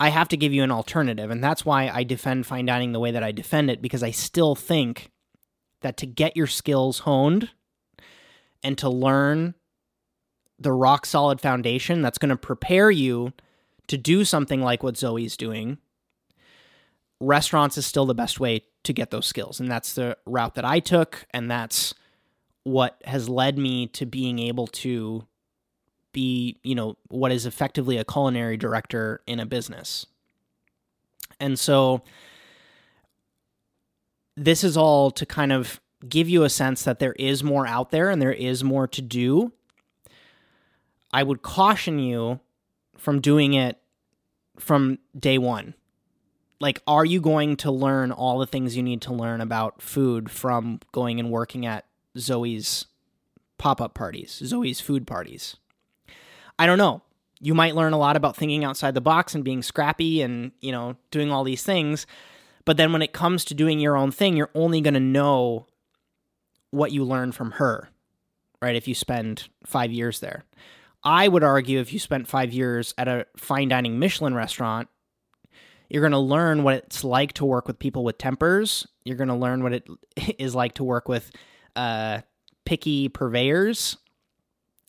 I 0.00 0.10
have 0.10 0.28
to 0.28 0.36
give 0.36 0.52
you 0.52 0.62
an 0.62 0.70
alternative. 0.70 1.30
And 1.30 1.42
that's 1.42 1.64
why 1.64 1.88
I 1.88 2.04
defend 2.04 2.46
fine 2.46 2.66
dining 2.66 2.92
the 2.92 3.00
way 3.00 3.10
that 3.10 3.24
I 3.24 3.32
defend 3.32 3.70
it, 3.70 3.82
because 3.82 4.02
I 4.02 4.10
still 4.10 4.54
think 4.54 5.10
that 5.80 5.96
to 5.98 6.06
get 6.06 6.36
your 6.36 6.46
skills 6.46 7.00
honed 7.00 7.50
and 8.62 8.76
to 8.78 8.88
learn 8.88 9.54
the 10.58 10.72
rock 10.72 11.06
solid 11.06 11.40
foundation 11.40 12.02
that's 12.02 12.18
going 12.18 12.30
to 12.30 12.36
prepare 12.36 12.90
you 12.90 13.32
to 13.86 13.96
do 13.96 14.24
something 14.24 14.60
like 14.60 14.82
what 14.82 14.96
Zoe's 14.96 15.36
doing, 15.36 15.78
restaurants 17.20 17.78
is 17.78 17.86
still 17.86 18.06
the 18.06 18.14
best 18.14 18.38
way 18.40 18.64
to 18.84 18.92
get 18.92 19.10
those 19.10 19.26
skills. 19.26 19.60
And 19.60 19.70
that's 19.70 19.94
the 19.94 20.16
route 20.26 20.54
that 20.54 20.64
I 20.64 20.80
took. 20.80 21.26
And 21.32 21.50
that's 21.50 21.94
what 22.64 23.00
has 23.04 23.28
led 23.28 23.58
me 23.58 23.86
to 23.88 24.06
being 24.06 24.38
able 24.38 24.66
to 24.66 25.26
be, 26.12 26.58
you 26.62 26.74
know, 26.74 26.96
what 27.08 27.32
is 27.32 27.46
effectively 27.46 27.96
a 27.96 28.04
culinary 28.04 28.56
director 28.56 29.20
in 29.26 29.40
a 29.40 29.46
business. 29.46 30.06
And 31.40 31.58
so 31.58 32.02
this 34.36 34.64
is 34.64 34.76
all 34.76 35.10
to 35.10 35.26
kind 35.26 35.52
of 35.52 35.80
give 36.08 36.28
you 36.28 36.44
a 36.44 36.50
sense 36.50 36.82
that 36.84 36.98
there 36.98 37.12
is 37.14 37.42
more 37.42 37.66
out 37.66 37.90
there 37.90 38.08
and 38.10 38.22
there 38.22 38.32
is 38.32 38.62
more 38.64 38.86
to 38.88 39.02
do. 39.02 39.52
I 41.12 41.22
would 41.22 41.42
caution 41.42 41.98
you 41.98 42.40
from 42.96 43.20
doing 43.20 43.54
it 43.54 43.78
from 44.58 44.98
day 45.18 45.38
one. 45.38 45.74
like 46.60 46.82
are 46.86 47.04
you 47.04 47.20
going 47.20 47.56
to 47.56 47.70
learn 47.70 48.12
all 48.12 48.38
the 48.38 48.46
things 48.46 48.76
you 48.76 48.82
need 48.82 49.02
to 49.02 49.12
learn 49.12 49.40
about 49.40 49.80
food 49.80 50.30
from 50.30 50.80
going 50.92 51.20
and 51.20 51.30
working 51.30 51.66
at 51.66 51.84
Zoe's 52.16 52.86
pop-up 53.58 53.94
parties, 53.94 54.40
Zoe's 54.44 54.80
food 54.80 55.06
parties? 55.06 55.56
I 56.58 56.66
don't 56.66 56.78
know. 56.78 57.02
You 57.40 57.54
might 57.54 57.76
learn 57.76 57.92
a 57.92 57.98
lot 57.98 58.16
about 58.16 58.36
thinking 58.36 58.64
outside 58.64 58.94
the 58.94 59.00
box 59.00 59.34
and 59.34 59.44
being 59.44 59.62
scrappy 59.62 60.22
and, 60.22 60.50
you 60.60 60.72
know, 60.72 60.96
doing 61.10 61.30
all 61.30 61.44
these 61.44 61.62
things. 61.62 62.06
But 62.64 62.76
then 62.76 62.92
when 62.92 63.02
it 63.02 63.12
comes 63.12 63.44
to 63.46 63.54
doing 63.54 63.78
your 63.78 63.96
own 63.96 64.10
thing, 64.10 64.36
you're 64.36 64.50
only 64.54 64.80
going 64.80 64.94
to 64.94 65.00
know 65.00 65.66
what 66.70 66.92
you 66.92 67.04
learn 67.04 67.32
from 67.32 67.52
her, 67.52 67.88
right? 68.60 68.76
If 68.76 68.88
you 68.88 68.94
spend 68.94 69.48
5 69.64 69.92
years 69.92 70.20
there. 70.20 70.44
I 71.04 71.28
would 71.28 71.44
argue 71.44 71.78
if 71.78 71.92
you 71.92 72.00
spent 72.00 72.26
5 72.26 72.52
years 72.52 72.92
at 72.98 73.06
a 73.06 73.26
fine 73.36 73.68
dining 73.68 73.98
Michelin 73.98 74.34
restaurant, 74.34 74.88
you're 75.88 76.02
going 76.02 76.12
to 76.12 76.18
learn 76.18 76.64
what 76.64 76.74
it's 76.74 77.04
like 77.04 77.32
to 77.34 77.46
work 77.46 77.66
with 77.66 77.78
people 77.78 78.04
with 78.04 78.18
tempers. 78.18 78.86
You're 79.04 79.16
going 79.16 79.28
to 79.28 79.34
learn 79.34 79.62
what 79.62 79.72
it 79.72 79.88
is 80.38 80.54
like 80.54 80.74
to 80.74 80.84
work 80.84 81.08
with 81.08 81.30
uh, 81.76 82.20
picky 82.64 83.08
purveyors. 83.08 83.96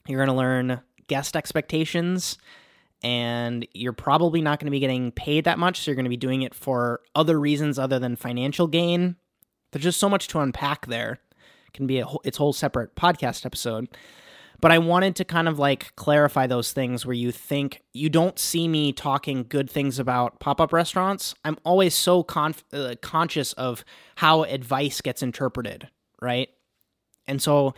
You're 0.08 0.20
going 0.26 0.36
to 0.36 0.42
learn 0.42 0.82
guest 1.10 1.36
expectations, 1.36 2.38
and 3.04 3.68
you're 3.74 3.92
probably 3.92 4.42
not 4.42 4.60
going 4.60 4.68
to 4.68 4.72
be 4.72 4.80
getting 4.80 5.12
paid 5.12 5.44
that 5.44 5.60
much. 5.60 5.82
So 5.82 5.92
you're 5.92 5.96
going 5.96 6.06
to 6.06 6.10
be 6.10 6.18
doing 6.18 6.44
it 6.44 6.56
for 6.56 7.02
other 7.14 7.38
reasons 7.38 7.78
other 7.78 8.00
than 8.00 8.16
financial 8.16 8.68
gain. 8.68 9.18
There's 9.72 9.84
just 9.84 10.00
so 10.00 10.10
much 10.10 10.30
to 10.30 10.40
unpack 10.40 10.88
there. 10.88 11.20
It 11.68 11.74
can 11.74 11.88
be 11.88 12.00
a 12.00 12.06
whole, 12.06 12.22
its 12.24 12.38
whole 12.38 12.54
separate 12.54 12.96
podcast 12.96 13.46
episode. 13.46 13.88
But 14.62 14.72
I 14.72 14.78
wanted 14.80 15.16
to 15.16 15.24
kind 15.24 15.48
of 15.48 15.58
like 15.58 15.96
clarify 15.96 16.46
those 16.48 16.74
things 16.74 17.06
where 17.06 17.14
you 17.14 17.32
think 17.32 17.82
you 17.94 18.10
don't 18.10 18.38
see 18.38 18.68
me 18.68 18.92
talking 18.92 19.46
good 19.48 19.70
things 19.70 20.00
about 20.00 20.40
pop 20.42 20.60
up 20.60 20.74
restaurants. 20.74 21.34
I'm 21.46 21.58
always 21.64 21.96
so 21.96 22.24
conf- 22.24 22.66
uh, 22.74 22.96
conscious 23.02 23.54
of 23.54 23.86
how 24.18 24.44
advice 24.44 25.00
gets 25.00 25.24
interpreted, 25.24 25.88
right? 26.22 26.50
And 27.26 27.42
so 27.42 27.74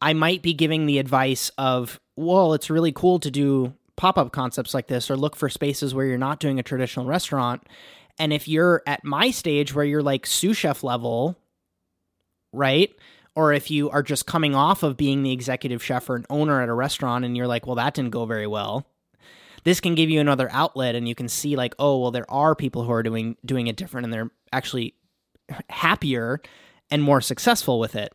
I 0.00 0.12
might 0.12 0.42
be 0.42 0.54
giving 0.54 0.86
the 0.86 0.98
advice 0.98 1.50
of, 1.58 1.98
well, 2.16 2.54
it's 2.54 2.70
really 2.70 2.92
cool 2.92 3.18
to 3.20 3.30
do 3.30 3.74
pop 3.96 4.18
up 4.18 4.32
concepts 4.32 4.74
like 4.74 4.88
this 4.88 5.10
or 5.10 5.16
look 5.16 5.36
for 5.36 5.48
spaces 5.48 5.94
where 5.94 6.06
you're 6.06 6.18
not 6.18 6.40
doing 6.40 6.58
a 6.58 6.62
traditional 6.62 7.06
restaurant. 7.06 7.66
And 8.18 8.32
if 8.32 8.48
you're 8.48 8.82
at 8.86 9.04
my 9.04 9.30
stage 9.30 9.74
where 9.74 9.84
you're 9.84 10.02
like 10.02 10.26
sous 10.26 10.56
chef 10.56 10.82
level, 10.82 11.38
right? 12.52 12.94
or 13.36 13.52
if 13.52 13.70
you 13.70 13.90
are 13.90 14.02
just 14.02 14.26
coming 14.26 14.54
off 14.54 14.82
of 14.82 14.96
being 14.96 15.22
the 15.22 15.30
executive 15.30 15.84
chef 15.84 16.08
or 16.08 16.16
an 16.16 16.26
owner 16.30 16.62
at 16.62 16.70
a 16.70 16.74
restaurant 16.74 17.24
and 17.24 17.36
you're 17.36 17.46
like, 17.46 17.66
well, 17.66 17.76
that 17.76 17.94
didn't 17.94 18.10
go 18.10 18.24
very 18.24 18.46
well. 18.46 18.86
This 19.62 19.78
can 19.78 19.94
give 19.94 20.08
you 20.08 20.20
another 20.20 20.48
outlet 20.52 20.94
and 20.94 21.06
you 21.06 21.14
can 21.14 21.28
see 21.28 21.54
like, 21.54 21.74
oh, 21.78 22.00
well, 22.00 22.10
there 22.10 22.28
are 22.30 22.54
people 22.54 22.84
who 22.84 22.92
are 22.92 23.02
doing 23.02 23.36
doing 23.44 23.66
it 23.66 23.76
different 23.76 24.06
and 24.06 24.12
they're 24.12 24.30
actually 24.52 24.94
happier 25.68 26.40
and 26.90 27.02
more 27.02 27.20
successful 27.20 27.78
with 27.78 27.94
it. 27.94 28.12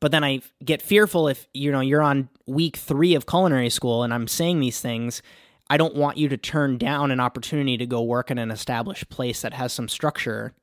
But 0.00 0.12
then 0.12 0.22
I 0.22 0.42
get 0.64 0.80
fearful 0.80 1.28
if 1.28 1.48
you 1.52 1.72
know 1.72 1.80
you're 1.80 2.02
on 2.02 2.28
week 2.46 2.76
3 2.76 3.14
of 3.14 3.26
culinary 3.26 3.70
school 3.70 4.02
and 4.02 4.14
I'm 4.14 4.28
saying 4.28 4.60
these 4.60 4.80
things, 4.80 5.22
I 5.70 5.76
don't 5.76 5.96
want 5.96 6.16
you 6.16 6.28
to 6.28 6.36
turn 6.36 6.78
down 6.78 7.10
an 7.10 7.20
opportunity 7.20 7.76
to 7.76 7.86
go 7.86 8.02
work 8.02 8.30
in 8.30 8.38
an 8.38 8.50
established 8.50 9.08
place 9.08 9.42
that 9.42 9.54
has 9.54 9.72
some 9.72 9.88
structure 9.88 10.54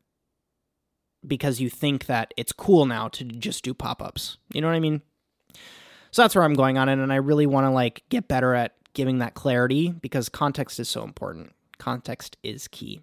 because 1.26 1.60
you 1.60 1.70
think 1.70 2.06
that 2.06 2.34
it's 2.38 2.54
cool 2.54 2.86
now 2.86 3.08
to 3.10 3.24
just 3.24 3.64
do 3.64 3.74
pop-ups. 3.74 4.38
You 4.54 4.62
know 4.62 4.68
what 4.68 4.76
I 4.76 4.80
mean? 4.80 5.02
So 6.12 6.22
that's 6.22 6.36
where 6.36 6.44
I'm 6.44 6.54
going 6.54 6.78
on 6.78 6.88
it 6.88 6.94
and 6.94 7.12
I 7.12 7.18
really 7.18 7.46
want 7.46 7.66
to 7.66 7.72
like 7.72 8.04
get 8.10 8.28
better 8.28 8.56
at 8.56 8.76
giving 8.94 9.20
that 9.20 9.34
clarity 9.34 9.92
because 9.92 10.30
context 10.30 10.80
is 10.80 10.88
so 10.88 11.04
important. 11.04 11.54
Context 11.78 12.38
is 12.42 12.68
key. 12.68 13.02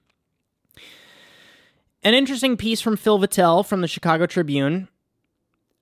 An 2.03 2.15
interesting 2.15 2.57
piece 2.57 2.81
from 2.81 2.97
Phil 2.97 3.19
Vettel 3.19 3.65
from 3.65 3.81
the 3.81 3.87
Chicago 3.87 4.27
Tribune 4.27 4.89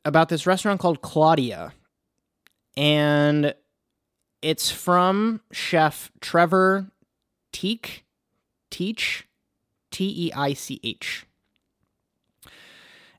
about 0.05 0.29
this 0.29 0.47
restaurant 0.47 0.81
called 0.81 1.03
Claudia. 1.03 1.73
And 2.77 3.55
it's 4.43 4.71
from 4.71 5.41
chef 5.53 6.11
Trevor 6.21 6.91
Teich, 7.53 8.01
Teach, 8.71 9.27
T 9.91 10.27
E 10.27 10.33
I 10.33 10.53
C 10.55 10.81
H. 10.83 11.27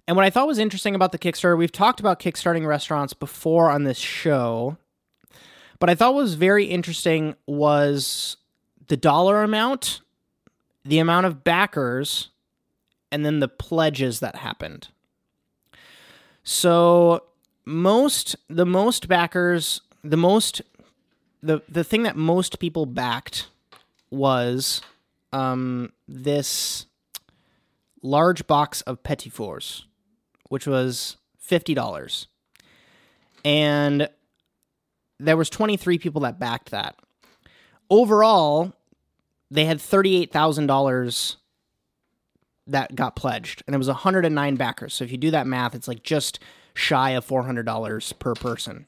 And 0.07 0.15
what 0.15 0.25
I 0.25 0.29
thought 0.29 0.47
was 0.47 0.57
interesting 0.57 0.95
about 0.95 1.11
the 1.11 1.19
Kickstarter, 1.19 1.57
we've 1.57 1.71
talked 1.71 1.99
about 1.99 2.19
kickstarting 2.19 2.65
restaurants 2.65 3.13
before 3.13 3.69
on 3.69 3.83
this 3.83 3.97
show, 3.97 4.77
but 5.79 5.89
I 5.89 5.95
thought 5.95 6.15
was 6.15 6.33
very 6.33 6.65
interesting 6.65 7.35
was 7.45 8.37
the 8.87 8.97
dollar 8.97 9.43
amount, 9.43 10.01
the 10.83 10.99
amount 10.99 11.27
of 11.27 11.43
backers, 11.43 12.29
and 13.11 13.25
then 13.25 13.39
the 13.39 13.47
pledges 13.47 14.19
that 14.19 14.37
happened. 14.37 14.89
So 16.43 17.23
most 17.65 18.35
the 18.49 18.65
most 18.65 19.07
backers, 19.07 19.81
the 20.03 20.17
most 20.17 20.61
the 21.41 21.61
the 21.69 21.83
thing 21.83 22.03
that 22.03 22.15
most 22.15 22.59
people 22.59 22.85
backed 22.85 23.47
was 24.09 24.81
um 25.33 25.91
this 26.07 26.85
large 28.03 28.47
box 28.47 28.81
of 28.81 29.03
petit 29.03 29.29
fours 29.29 29.85
which 30.51 30.67
was 30.67 31.15
$50. 31.49 32.27
And 33.45 34.09
there 35.17 35.37
was 35.37 35.49
23 35.49 35.97
people 35.97 36.23
that 36.23 36.39
backed 36.39 36.71
that. 36.71 36.99
Overall, 37.89 38.73
they 39.49 39.63
had 39.63 39.77
$38,000 39.77 41.35
that 42.71 42.95
got 42.95 43.15
pledged 43.15 43.63
and 43.67 43.75
it 43.75 43.77
was 43.77 43.87
109 43.87 44.55
backers. 44.55 44.93
So 44.93 45.03
if 45.03 45.11
you 45.11 45.17
do 45.17 45.31
that 45.31 45.47
math, 45.47 45.75
it's 45.75 45.87
like 45.87 46.03
just 46.03 46.39
shy 46.73 47.11
of 47.11 47.25
$400 47.27 48.19
per 48.19 48.33
person. 48.33 48.85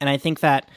And 0.00 0.08
I 0.10 0.16
think 0.16 0.40
that 0.40 0.68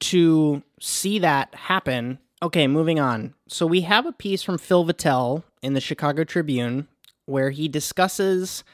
to 0.00 0.62
see 0.80 1.18
that 1.20 1.54
happen, 1.54 2.18
okay, 2.42 2.66
moving 2.66 3.00
on. 3.00 3.34
So 3.48 3.66
we 3.66 3.82
have 3.82 4.06
a 4.06 4.12
piece 4.12 4.42
from 4.42 4.58
Phil 4.58 4.84
Vettel 4.84 5.42
in 5.62 5.72
the 5.74 5.80
Chicago 5.80 6.24
Tribune 6.24 6.88
where 7.24 7.50
he 7.50 7.68
discusses 7.68 8.64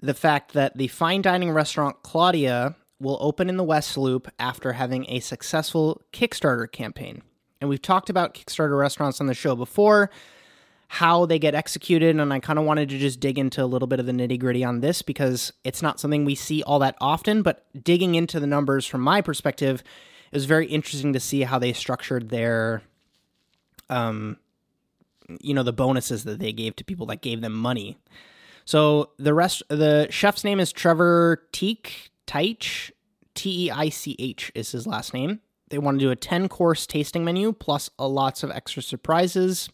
the 0.00 0.14
fact 0.14 0.52
that 0.52 0.76
the 0.76 0.88
fine 0.88 1.22
dining 1.22 1.50
restaurant 1.50 2.02
Claudia 2.02 2.76
will 2.98 3.18
open 3.20 3.48
in 3.48 3.56
the 3.56 3.64
West 3.64 3.96
Loop 3.96 4.28
after 4.38 4.72
having 4.72 5.08
a 5.08 5.20
successful 5.20 6.02
Kickstarter 6.12 6.70
campaign. 6.70 7.22
And 7.60 7.70
we've 7.70 7.82
talked 7.82 8.10
about 8.10 8.34
Kickstarter 8.34 8.78
restaurants 8.78 9.20
on 9.20 9.26
the 9.26 9.34
show 9.34 9.54
before, 9.54 10.10
how 10.88 11.26
they 11.26 11.38
get 11.38 11.54
executed, 11.54 12.16
and 12.16 12.32
I 12.32 12.38
kind 12.40 12.58
of 12.58 12.64
wanted 12.64 12.88
to 12.90 12.98
just 12.98 13.20
dig 13.20 13.38
into 13.38 13.62
a 13.62 13.66
little 13.66 13.88
bit 13.88 14.00
of 14.00 14.06
the 14.06 14.12
nitty 14.12 14.38
gritty 14.38 14.64
on 14.64 14.80
this 14.80 15.02
because 15.02 15.52
it's 15.64 15.82
not 15.82 15.98
something 15.98 16.24
we 16.24 16.34
see 16.34 16.62
all 16.62 16.78
that 16.78 16.96
often. 17.00 17.42
But 17.42 17.66
digging 17.82 18.14
into 18.14 18.38
the 18.38 18.46
numbers 18.46 18.86
from 18.86 19.00
my 19.00 19.20
perspective, 19.20 19.82
it 20.30 20.36
was 20.36 20.44
very 20.44 20.66
interesting 20.66 21.12
to 21.12 21.20
see 21.20 21.42
how 21.42 21.58
they 21.58 21.72
structured 21.72 22.28
their, 22.28 22.82
um, 23.90 24.38
you 25.40 25.54
know, 25.54 25.64
the 25.64 25.72
bonuses 25.72 26.24
that 26.24 26.38
they 26.38 26.52
gave 26.52 26.76
to 26.76 26.84
people 26.84 27.06
that 27.06 27.20
gave 27.20 27.40
them 27.40 27.52
money. 27.52 27.98
So 28.64 29.10
the 29.18 29.34
rest, 29.34 29.62
the 29.68 30.06
chef's 30.10 30.44
name 30.44 30.60
is 30.60 30.72
Trevor 30.72 31.42
Teich. 31.52 32.10
Teich, 32.26 32.90
T 33.34 33.66
E 33.66 33.70
I 33.70 33.88
C 33.88 34.16
H 34.18 34.50
is 34.54 34.72
his 34.72 34.86
last 34.86 35.14
name. 35.14 35.40
They 35.68 35.78
want 35.78 35.98
to 35.98 36.04
do 36.04 36.10
a 36.10 36.16
10 36.16 36.48
course 36.48 36.86
tasting 36.86 37.24
menu 37.24 37.52
plus 37.52 37.90
a 37.98 38.06
lots 38.06 38.42
of 38.42 38.50
extra 38.50 38.82
surprises. 38.82 39.68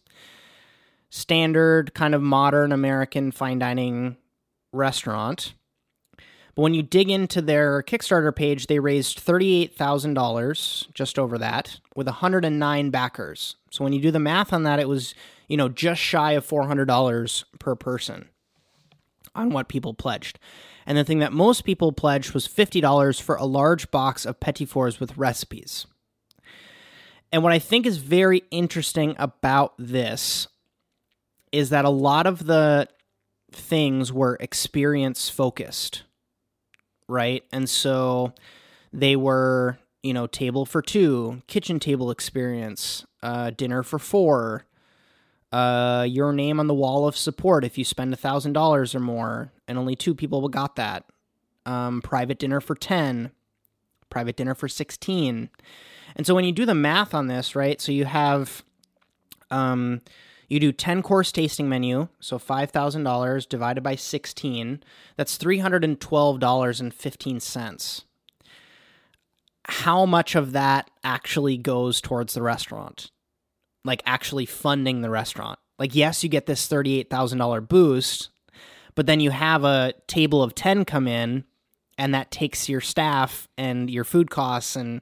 Standard, 1.15 1.93
kind 1.93 2.15
of 2.15 2.23
modern 2.23 2.71
American 2.71 3.31
fine 3.31 3.59
dining 3.59 4.17
restaurant. 4.71 5.53
But 6.55 6.63
when 6.63 6.73
you 6.73 6.81
dig 6.81 7.11
into 7.11 7.39
their 7.39 7.83
Kickstarter 7.83 8.35
page, 8.35 8.65
they 8.65 8.79
raised 8.79 9.23
$38,000, 9.23 10.91
just 10.95 11.19
over 11.19 11.37
that, 11.37 11.79
with 11.95 12.07
109 12.07 12.89
backers. 12.89 13.57
So 13.69 13.83
when 13.83 13.93
you 13.93 14.01
do 14.01 14.09
the 14.09 14.17
math 14.17 14.51
on 14.51 14.63
that, 14.63 14.79
it 14.79 14.89
was, 14.89 15.13
you 15.47 15.55
know, 15.55 15.69
just 15.69 16.01
shy 16.01 16.31
of 16.31 16.47
$400 16.47 17.43
per 17.59 17.75
person 17.75 18.29
on 19.35 19.51
what 19.51 19.67
people 19.67 19.93
pledged. 19.93 20.39
And 20.87 20.97
the 20.97 21.03
thing 21.03 21.19
that 21.19 21.31
most 21.31 21.63
people 21.63 21.91
pledged 21.91 22.33
was 22.33 22.47
$50 22.47 23.21
for 23.21 23.35
a 23.35 23.45
large 23.45 23.91
box 23.91 24.25
of 24.25 24.39
petit 24.39 24.65
fours 24.65 24.99
with 24.99 25.15
recipes. 25.15 25.85
And 27.31 27.43
what 27.43 27.53
I 27.53 27.59
think 27.59 27.85
is 27.85 27.97
very 27.97 28.41
interesting 28.49 29.15
about 29.19 29.75
this 29.77 30.47
is 31.53 31.69
that 31.69 31.85
a 31.85 31.89
lot 31.89 32.27
of 32.27 32.47
the 32.47 32.89
things 33.53 34.11
were 34.11 34.35
experience 34.41 35.29
focused, 35.29 36.03
right? 37.07 37.43
And 37.53 37.69
so 37.69 38.33
they 38.91 39.15
were, 39.15 39.77
you 40.01 40.13
know, 40.13 40.27
table 40.27 40.65
for 40.65 40.81
two, 40.81 41.43
kitchen 41.47 41.79
table 41.79 42.11
experience, 42.11 43.05
uh, 43.21 43.51
dinner 43.51 43.83
for 43.83 43.99
four, 43.99 44.65
uh, 45.53 46.05
your 46.09 46.33
name 46.33 46.59
on 46.59 46.67
the 46.67 46.73
wall 46.73 47.07
of 47.07 47.15
support 47.15 47.63
if 47.63 47.77
you 47.77 47.85
spend 47.85 48.11
a 48.11 48.17
thousand 48.17 48.53
dollars 48.53 48.95
or 48.95 48.99
more, 48.99 49.51
and 49.67 49.77
only 49.77 49.95
two 49.95 50.15
people 50.15 50.49
got 50.49 50.75
that. 50.75 51.05
Um, 51.65 52.01
private 52.01 52.39
dinner 52.39 52.59
for 52.59 52.75
ten, 52.75 53.31
private 54.09 54.35
dinner 54.35 54.55
for 54.55 54.67
sixteen, 54.67 55.49
and 56.15 56.25
so 56.25 56.35
when 56.35 56.43
you 56.43 56.51
do 56.51 56.65
the 56.65 56.75
math 56.75 57.13
on 57.13 57.27
this, 57.27 57.55
right? 57.55 57.79
So 57.79 57.91
you 57.91 58.05
have 58.05 58.63
Um, 59.51 60.01
you 60.53 60.59
do 60.59 60.71
10 60.71 61.01
course 61.01 61.31
tasting 61.31 61.67
menu, 61.67 62.09
so 62.19 62.37
$5,000 62.37 63.49
divided 63.49 63.81
by 63.81 63.95
16. 63.95 64.83
That's 65.17 65.39
$312.15. 65.39 68.03
How 69.65 70.05
much 70.05 70.35
of 70.35 70.51
that 70.51 70.91
actually 71.03 71.57
goes 71.57 71.99
towards 72.01 72.35
the 72.35 72.43
restaurant? 72.43 73.09
Like 73.83 74.03
actually 74.05 74.45
funding 74.45 75.01
the 75.01 75.09
restaurant? 75.09 75.57
Like, 75.79 75.95
yes, 75.95 76.23
you 76.23 76.29
get 76.29 76.45
this 76.45 76.67
$38,000 76.67 77.67
boost, 77.67 78.29
but 78.93 79.07
then 79.07 79.19
you 79.19 79.31
have 79.31 79.63
a 79.63 79.95
table 80.05 80.43
of 80.43 80.53
10 80.53 80.85
come 80.85 81.07
in 81.07 81.45
and 81.97 82.13
that 82.13 82.29
takes 82.29 82.69
your 82.69 82.81
staff 82.81 83.47
and 83.57 83.89
your 83.89 84.03
food 84.03 84.29
costs 84.29 84.75
and 84.75 85.01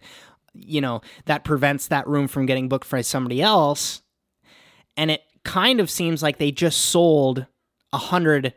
you 0.53 0.79
know 0.79 1.01
that 1.25 1.43
prevents 1.43 1.87
that 1.87 2.07
room 2.07 2.29
from 2.29 2.45
getting 2.45 2.69
booked 2.69 2.89
by 2.89 3.01
somebody 3.01 3.41
else 3.41 4.01
and 4.97 5.11
it 5.11 5.21
kind 5.51 5.81
of 5.81 5.89
seems 5.89 6.23
like 6.23 6.37
they 6.37 6.49
just 6.49 6.79
sold 6.79 7.45
a 7.91 7.97
hundred 7.97 8.53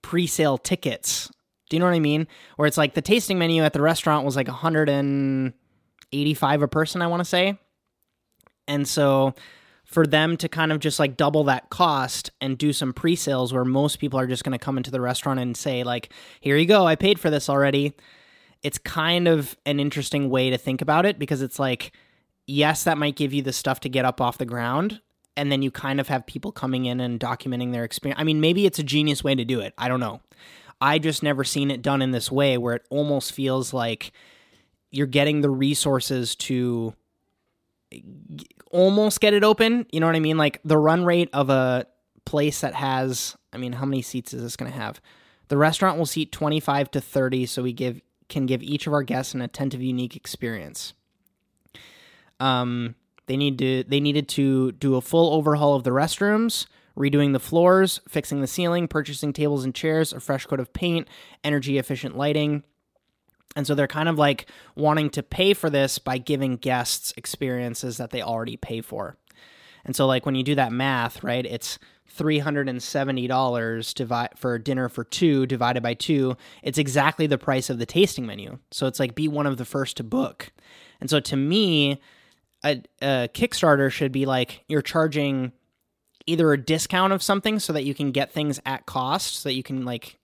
pre-sale 0.00 0.56
tickets. 0.56 1.30
Do 1.68 1.76
you 1.76 1.80
know 1.80 1.84
what 1.84 1.94
i 1.94 2.00
mean? 2.00 2.26
Where 2.56 2.66
it's 2.66 2.78
like 2.78 2.94
the 2.94 3.02
tasting 3.02 3.38
menu 3.38 3.62
at 3.62 3.74
the 3.74 3.82
restaurant 3.82 4.24
was 4.24 4.34
like 4.34 4.48
185 4.48 6.62
a 6.62 6.68
person 6.68 7.02
i 7.02 7.06
want 7.06 7.20
to 7.20 7.26
say. 7.26 7.58
And 8.66 8.88
so 8.88 9.34
for 9.84 10.06
them 10.06 10.38
to 10.38 10.48
kind 10.48 10.72
of 10.72 10.80
just 10.80 10.98
like 10.98 11.18
double 11.18 11.44
that 11.44 11.68
cost 11.68 12.30
and 12.40 12.56
do 12.56 12.72
some 12.72 12.94
pre-sales 12.94 13.52
where 13.52 13.66
most 13.66 13.98
people 13.98 14.18
are 14.18 14.26
just 14.26 14.42
going 14.42 14.58
to 14.58 14.64
come 14.64 14.78
into 14.78 14.90
the 14.90 15.02
restaurant 15.02 15.38
and 15.38 15.54
say 15.54 15.82
like 15.82 16.10
here 16.40 16.56
you 16.56 16.64
go 16.66 16.86
i 16.86 16.94
paid 16.94 17.20
for 17.20 17.28
this 17.30 17.50
already 17.50 17.92
it's 18.62 18.78
kind 18.78 19.28
of 19.28 19.56
an 19.66 19.80
interesting 19.80 20.30
way 20.30 20.48
to 20.50 20.58
think 20.58 20.80
about 20.82 21.06
it 21.06 21.18
because 21.18 21.40
it's 21.40 21.58
like 21.58 21.92
yes 22.46 22.84
that 22.84 22.98
might 22.98 23.16
give 23.16 23.32
you 23.32 23.40
the 23.40 23.52
stuff 23.52 23.80
to 23.80 23.88
get 23.88 24.04
up 24.04 24.20
off 24.20 24.36
the 24.36 24.44
ground 24.44 25.00
and 25.38 25.50
then 25.50 25.62
you 25.62 25.70
kind 25.70 26.00
of 26.00 26.08
have 26.08 26.26
people 26.26 26.52
coming 26.52 26.86
in 26.86 27.00
and 27.00 27.18
documenting 27.18 27.72
their 27.72 27.84
experience 27.84 28.20
i 28.20 28.24
mean 28.24 28.40
maybe 28.40 28.66
it's 28.66 28.78
a 28.78 28.82
genius 28.82 29.24
way 29.24 29.34
to 29.34 29.44
do 29.44 29.60
it 29.60 29.72
i 29.78 29.88
don't 29.88 30.00
know 30.00 30.20
i 30.80 30.98
just 30.98 31.22
never 31.22 31.44
seen 31.44 31.70
it 31.70 31.80
done 31.80 32.02
in 32.02 32.10
this 32.10 32.30
way 32.30 32.58
where 32.58 32.74
it 32.74 32.86
almost 32.90 33.32
feels 33.32 33.72
like 33.72 34.12
you're 34.90 35.06
getting 35.06 35.40
the 35.40 35.50
resources 35.50 36.34
to 36.34 36.94
almost 38.70 39.20
get 39.20 39.34
it 39.34 39.44
open. 39.44 39.86
You 39.90 40.00
know 40.00 40.06
what 40.06 40.16
I 40.16 40.20
mean? 40.20 40.36
Like 40.36 40.60
the 40.64 40.78
run 40.78 41.04
rate 41.04 41.30
of 41.32 41.50
a 41.50 41.86
place 42.24 42.60
that 42.60 42.74
has, 42.74 43.36
I 43.52 43.58
mean, 43.58 43.72
how 43.72 43.86
many 43.86 44.02
seats 44.02 44.34
is 44.34 44.42
this 44.42 44.56
going 44.56 44.70
to 44.70 44.78
have? 44.78 45.00
The 45.48 45.56
restaurant 45.56 45.98
will 45.98 46.06
seat 46.06 46.30
25 46.32 46.90
to 46.92 47.00
30, 47.00 47.46
so 47.46 47.62
we 47.62 47.72
give 47.72 48.00
can 48.28 48.44
give 48.44 48.62
each 48.62 48.86
of 48.86 48.92
our 48.92 49.02
guests 49.02 49.32
an 49.32 49.40
attentive, 49.40 49.80
unique 49.80 50.14
experience. 50.14 50.92
Um, 52.38 52.94
they 53.28 53.36
need 53.36 53.58
to 53.58 53.84
they 53.84 54.00
needed 54.00 54.28
to 54.30 54.72
do 54.72 54.96
a 54.96 55.00
full 55.00 55.32
overhaul 55.34 55.76
of 55.76 55.84
the 55.84 55.90
restrooms, 55.90 56.66
redoing 56.96 57.32
the 57.32 57.40
floors, 57.40 58.00
fixing 58.08 58.40
the 58.40 58.46
ceiling, 58.46 58.88
purchasing 58.88 59.32
tables 59.32 59.64
and 59.64 59.74
chairs, 59.74 60.12
a 60.12 60.20
fresh 60.20 60.44
coat 60.46 60.58
of 60.58 60.72
paint, 60.72 61.06
energy 61.44 61.78
efficient 61.78 62.16
lighting, 62.16 62.64
and 63.56 63.66
so 63.66 63.74
they're 63.74 63.86
kind 63.86 64.08
of 64.08 64.18
like 64.18 64.46
wanting 64.76 65.10
to 65.10 65.22
pay 65.22 65.54
for 65.54 65.70
this 65.70 65.98
by 65.98 66.18
giving 66.18 66.56
guests 66.56 67.12
experiences 67.16 67.96
that 67.96 68.10
they 68.10 68.22
already 68.22 68.56
pay 68.56 68.80
for. 68.80 69.16
And 69.84 69.96
so 69.96 70.06
like 70.06 70.26
when 70.26 70.34
you 70.34 70.42
do 70.42 70.54
that 70.54 70.72
math, 70.72 71.24
right, 71.24 71.44
it's 71.44 71.78
$370 72.16 73.94
divide 73.94 74.30
for 74.36 74.58
dinner 74.58 74.88
for 74.88 75.04
two 75.04 75.46
divided 75.46 75.82
by 75.82 75.94
two. 75.94 76.36
It's 76.62 76.78
exactly 76.78 77.26
the 77.26 77.38
price 77.38 77.70
of 77.70 77.78
the 77.78 77.86
tasting 77.86 78.26
menu. 78.26 78.58
So 78.70 78.86
it's 78.86 79.00
like 79.00 79.14
be 79.14 79.28
one 79.28 79.46
of 79.46 79.56
the 79.56 79.64
first 79.64 79.96
to 79.98 80.04
book. 80.04 80.52
And 81.00 81.08
so 81.08 81.20
to 81.20 81.36
me, 81.36 82.00
a, 82.64 82.82
a 83.00 83.28
Kickstarter 83.32 83.90
should 83.90 84.12
be 84.12 84.26
like 84.26 84.64
you're 84.68 84.82
charging 84.82 85.52
either 86.26 86.52
a 86.52 86.58
discount 86.58 87.12
of 87.12 87.22
something 87.22 87.58
so 87.58 87.72
that 87.72 87.84
you 87.84 87.94
can 87.94 88.10
get 88.10 88.32
things 88.32 88.60
at 88.66 88.86
cost 88.86 89.36
so 89.36 89.48
that 89.48 89.54
you 89.54 89.62
can 89.62 89.84
like 89.84 90.18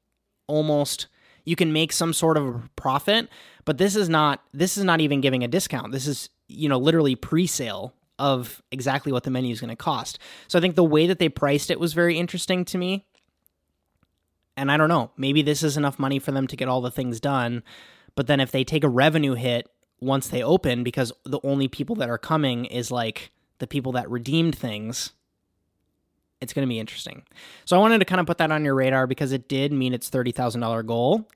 almost 0.47 1.07
you 1.45 1.57
can 1.57 1.73
make 1.73 1.93
some 1.93 2.13
sort 2.13 2.37
of 2.37 2.69
profit 2.77 3.29
but 3.65 3.79
this 3.79 3.97
is 3.97 4.09
not 4.09 4.43
this 4.53 4.77
is 4.77 4.85
not 4.85 5.01
even 5.01 5.21
giving 5.21 5.43
a 5.43 5.49
discount. 5.49 5.93
This 5.93 6.07
is 6.07 6.29
you 6.49 6.69
know 6.69 6.79
literally 6.79 7.15
pre-sale 7.15 7.95
of 8.19 8.63
exactly 8.71 9.11
what 9.11 9.25
the 9.25 9.31
menu 9.31 9.53
is 9.53 9.61
going 9.61 9.71
to 9.71 9.77
cost. 9.77 10.19
So 10.49 10.59
i 10.59 10.63
think 10.63 10.75
the 10.75 10.85
way 10.85 11.07
that 11.07 11.19
they 11.19 11.29
priced 11.29 11.71
it 11.71 11.81
was 11.81 11.95
very 11.95 12.19
interesting 12.19 12.65
to 12.67 12.79
me 12.79 13.07
and 14.57 14.71
i 14.71 14.77
don't 14.77 14.89
know 14.89 15.11
maybe 15.17 15.43
this 15.43 15.63
is 15.63 15.77
enough 15.77 15.99
money 15.99 16.19
for 16.19 16.33
them 16.33 16.47
to 16.47 16.57
get 16.57 16.69
all 16.69 16.81
the 16.81 16.91
things 16.91 17.21
done 17.21 17.63
but 18.15 18.27
then 18.27 18.41
if 18.41 18.53
they 18.53 18.63
take 18.63 18.85
a 18.85 18.89
revenue 18.89 19.35
hit 19.35 19.69
once 20.05 20.29
they 20.29 20.43
open 20.43 20.85
because 20.85 21.13
the 21.25 21.41
only 21.43 21.69
people 21.69 21.97
that 21.97 22.11
are 22.11 22.19
coming 22.19 22.65
is 22.67 22.91
like 22.91 23.31
the 23.59 23.67
people 23.67 23.93
that 23.93 24.11
redeemed 24.11 24.57
things 24.57 25.13
it's 26.45 26.53
going 26.53 26.67
to 26.67 26.69
be 26.69 26.79
interesting. 26.79 27.23
So 27.65 27.77
I 27.77 27.81
wanted 27.81 27.99
to 27.99 28.05
kind 28.05 28.21
of 28.21 28.27
put 28.27 28.39
that 28.39 28.53
on 28.53 28.65
your 28.65 28.75
radar 28.75 29.07
because 29.07 29.33
it 29.33 29.49
did 29.49 29.73
mean 29.73 29.95
its 29.95 30.11
$30,000 30.11 30.87
goal. 30.87 31.27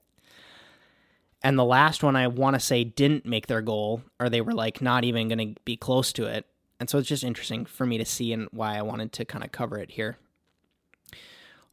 And 1.43 1.59
the 1.59 1.65
last 1.65 2.03
one 2.03 2.15
I 2.15 2.27
want 2.27 2.55
to 2.55 2.61
say 2.61 2.85
didn't 2.85 3.25
make 3.25 3.47
their 3.47 3.63
goal 3.63 4.03
or 4.21 4.29
they 4.29 4.41
were 4.41 4.53
like 4.53 4.83
not 4.83 5.05
even 5.05 5.29
going 5.29 5.55
to 5.55 5.61
be 5.65 5.77
close 5.77 6.13
to 6.15 6.27
it. 6.27 6.47
And 6.81 6.89
so 6.89 6.99
it's 6.99 7.09
just 7.09 7.25
interesting 7.25 7.65
for 7.65 7.87
me 7.87 7.99
to 7.99 8.05
see 8.05 8.33
and 8.33 8.49
why 8.53 8.77
I 8.77 8.83
wanted 8.83 9.13
to 9.15 9.25
kind 9.25 9.45
of 9.45 9.51
cover 9.51 9.79
it 9.79 9.93
here. 9.93 10.19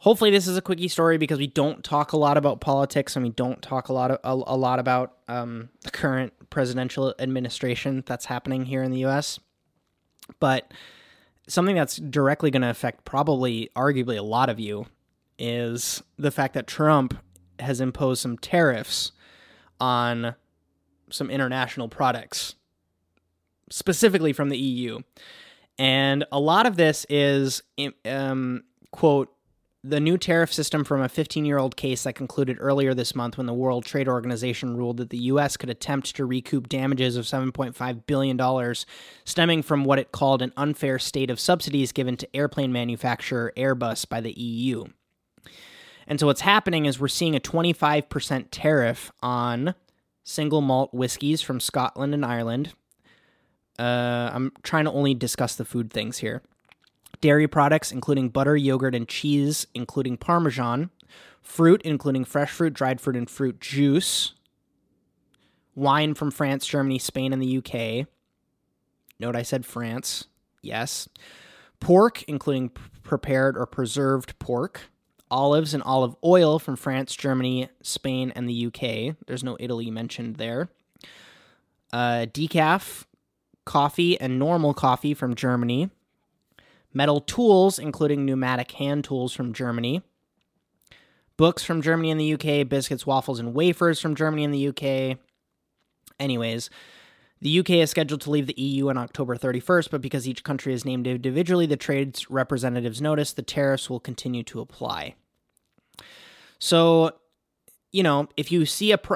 Hopefully 0.06 0.30
this 0.30 0.45
is 0.45 0.56
a 0.56 0.62
quickie 0.62 0.88
story 0.88 1.18
because 1.18 1.39
we 1.39 1.47
don't 1.47 1.84
talk 1.84 2.14
a 2.14 2.18
lot 2.18 2.38
about 2.38 2.62
politics 2.62 3.16
and 3.16 3.26
we 3.26 3.32
don't 3.32 3.60
talk 3.64 3.89
a 3.89 3.93
lot 3.93 4.12
of, 4.12 4.20
a, 4.24 4.53
a 4.53 4.56
lot 4.56 4.78
about 4.78 5.16
um, 5.28 5.70
the 5.82 5.89
current 5.89 6.32
presidential 6.51 7.16
administration 7.18 8.03
that's 8.06 8.26
happening 8.26 8.66
here 8.66 8.84
in 8.84 8.91
the 8.91 8.99
U.S. 8.99 9.39
But 10.39 10.72
something 11.47 11.76
that's 11.76 11.95
directly 11.97 12.51
going 12.51 12.62
to 12.62 12.70
affect 12.70 13.03
probably 13.03 13.72
arguably 13.76 14.16
a 14.16 14.22
lot 14.22 14.47
of 14.47 14.60
you 14.60 14.86
is 15.39 16.03
the 16.20 16.30
fact 16.30 16.53
that 16.53 16.68
Trump 16.68 17.18
has 17.58 17.82
imposed 17.82 18.22
some 18.22 18.38
tariffs 18.38 19.12
on 19.80 20.36
some 21.10 21.32
international 21.32 21.89
products 21.89 22.53
specifically 23.72 24.34
from 24.34 24.49
the 24.49 24.58
EU. 24.60 24.99
And 25.80 26.26
a 26.32 26.39
lot 26.39 26.68
of 26.68 26.76
this 26.76 27.08
is 27.10 27.64
um, 28.06 28.66
quote 28.91 29.34
the 29.88 29.99
new 29.99 30.17
tariff 30.17 30.51
system 30.51 30.83
from 30.83 31.01
a 31.01 31.09
15 31.09 31.45
year 31.45 31.59
old 31.59 31.75
case 31.75 32.03
that 32.03 32.13
concluded 32.13 32.57
earlier 32.59 32.95
this 32.95 33.13
month 33.13 33.38
when 33.38 33.45
the 33.45 33.53
World 33.53 33.86
Trade 33.86 34.07
Organization 34.07 34.75
ruled 34.75 34.97
that 34.97 35.11
the 35.11 35.17
U.S. 35.17 35.57
could 35.57 35.69
attempt 35.69 36.15
to 36.15 36.25
recoup 36.25 36.67
damages 36.67 37.15
of 37.15 37.25
$7.5 37.25 38.05
billion 38.07 38.75
stemming 39.25 39.61
from 39.61 39.86
what 39.86 39.99
it 39.99 40.11
called 40.11 40.41
an 40.41 40.53
unfair 40.57 40.97
state 40.97 41.29
of 41.29 41.39
subsidies 41.39 41.91
given 41.91 42.17
to 42.17 42.36
airplane 42.36 42.73
manufacturer 42.73 43.53
Airbus 43.55 44.09
by 44.09 44.21
the 44.21 44.31
EU. 44.31 44.86
And 46.07 46.19
so 46.19 46.25
what's 46.25 46.41
happening 46.41 46.86
is 46.86 46.99
we're 46.99 47.07
seeing 47.07 47.36
a 47.36 47.39
25% 47.39 48.47
tariff 48.49 49.11
on 49.21 49.75
single 50.23 50.61
malt 50.61 50.93
whiskeys 50.93 51.43
from 51.43 51.59
Scotland 51.59 52.15
and 52.15 52.25
Ireland. 52.25 52.73
Uh, 53.77 54.31
I'm 54.33 54.51
trying 54.63 54.86
to 54.86 54.91
only 54.91 55.13
discuss 55.13 55.55
the 55.55 55.65
food 55.65 55.91
things 55.93 56.19
here 56.19 56.41
dairy 57.22 57.47
products, 57.47 57.91
including 57.91 58.30
butter, 58.30 58.55
yogurt, 58.55 58.95
and 58.95 59.07
cheese, 59.07 59.68
including 59.74 60.18
Parmesan, 60.18 60.89
fruit, 61.41 61.82
including 61.84 62.26
fresh 62.26 62.51
fruit, 62.51 62.74
dried 62.74 62.99
fruit, 62.99 63.16
and 63.16 63.30
fruit 63.30 63.59
juice, 63.59 64.34
wine 65.76 66.13
from 66.13 66.32
France, 66.32 66.66
Germany, 66.66 66.99
Spain, 66.99 67.34
and 67.34 67.41
the 67.41 67.57
UK. 67.57 68.07
Note 69.20 69.36
I 69.36 69.43
said 69.43 69.66
France. 69.66 70.26
Yes. 70.61 71.07
Pork, 71.80 72.24
including 72.24 72.70
prepared 73.03 73.57
or 73.57 73.66
preserved 73.66 74.38
pork. 74.39 74.89
Olives 75.32 75.74
and 75.74 75.84
olive 75.84 76.16
oil 76.24 76.59
from 76.59 76.76
France, 76.76 77.16
Germany, 77.16 77.70
Spain, 77.82 78.32
and 78.36 78.47
the 78.47 78.68
UK. 78.68 79.16
There's 79.26 79.43
no 79.43 79.57
Italy 79.59 79.89
mentioned 79.89 80.36
there. 80.36 80.70
Uh, 81.91 82.28
decaf, 82.32 83.05
coffee, 83.66 84.20
and 84.20 84.38
normal 84.38 84.74
coffee 84.74 85.13
from 85.13 85.34
Germany 85.36 85.89
metal 86.96 87.20
tools, 87.20 87.78
including 87.78 88.26
pneumatic 88.26 88.72
hand 88.72 89.04
tools 89.04 89.34
from 89.34 89.54
Germany, 89.54 90.02
books 91.38 91.64
from 91.64 91.82
Germany 91.82 92.10
and 92.10 92.20
the 92.20 92.34
UK, 92.34 92.68
biscuits, 92.68 93.06
waffles, 93.06 93.39
and 93.39 93.54
wafers 93.54 94.00
from 94.00 94.16
Germany 94.16 94.46
and 94.46 94.54
the 94.54 94.70
UK. 94.70 95.20
Anyways, 96.20 96.70
the 97.41 97.60
UK 97.60 97.72
is 97.72 97.91
scheduled 97.91 98.22
to 98.22 98.32
leave 98.32 98.48
the 98.48 98.60
EU 98.60 98.89
on 98.89 98.98
October 98.98 99.36
31st, 99.36 99.91
but 99.91 100.02
because 100.02 100.28
each 100.28 100.43
country 100.43 100.74
is 100.74 100.86
named 100.86 101.06
individually, 101.06 101.66
the 101.66 101.76
trade 101.76 102.18
representatives 102.30 103.02
notice 103.02 103.34
the 103.34 103.41
tariffs 103.41 103.89
will 103.89 104.00
continue 104.00 104.43
to 104.43 104.62
apply. 104.62 105.16
So, 106.60 107.12
you 107.91 108.04
know, 108.04 108.30
if 108.38 108.52
you 108.52 108.66
see 108.66 108.93
a 108.93 108.98
pr- 108.98 109.16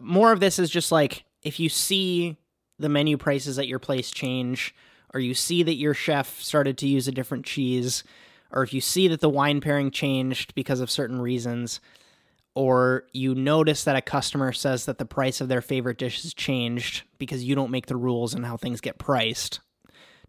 more 0.00 0.30
of 0.30 0.38
this 0.38 0.60
is 0.60 0.70
just 0.70 0.92
like 0.92 1.24
if 1.42 1.58
you 1.58 1.68
see 1.68 2.36
the 2.78 2.88
menu 2.88 3.16
prices 3.16 3.58
at 3.58 3.66
your 3.66 3.80
place 3.80 4.12
change, 4.12 4.74
or 5.12 5.20
you 5.20 5.34
see 5.34 5.62
that 5.62 5.74
your 5.74 5.94
chef 5.94 6.40
started 6.40 6.78
to 6.78 6.86
use 6.86 7.08
a 7.08 7.12
different 7.12 7.44
cheese, 7.44 8.04
or 8.52 8.62
if 8.62 8.72
you 8.72 8.80
see 8.80 9.08
that 9.08 9.20
the 9.20 9.28
wine 9.28 9.60
pairing 9.60 9.90
changed 9.90 10.54
because 10.54 10.80
of 10.80 10.90
certain 10.90 11.20
reasons, 11.20 11.80
or 12.54 13.04
you 13.12 13.34
notice 13.34 13.84
that 13.84 13.96
a 13.96 14.02
customer 14.02 14.52
says 14.52 14.84
that 14.84 14.98
the 14.98 15.04
price 15.04 15.40
of 15.40 15.48
their 15.48 15.62
favorite 15.62 15.98
dish 15.98 16.22
has 16.22 16.34
changed 16.34 17.02
because 17.18 17.44
you 17.44 17.54
don't 17.54 17.70
make 17.70 17.86
the 17.86 17.96
rules 17.96 18.34
and 18.34 18.44
how 18.44 18.56
things 18.56 18.80
get 18.80 18.98
priced, 18.98 19.60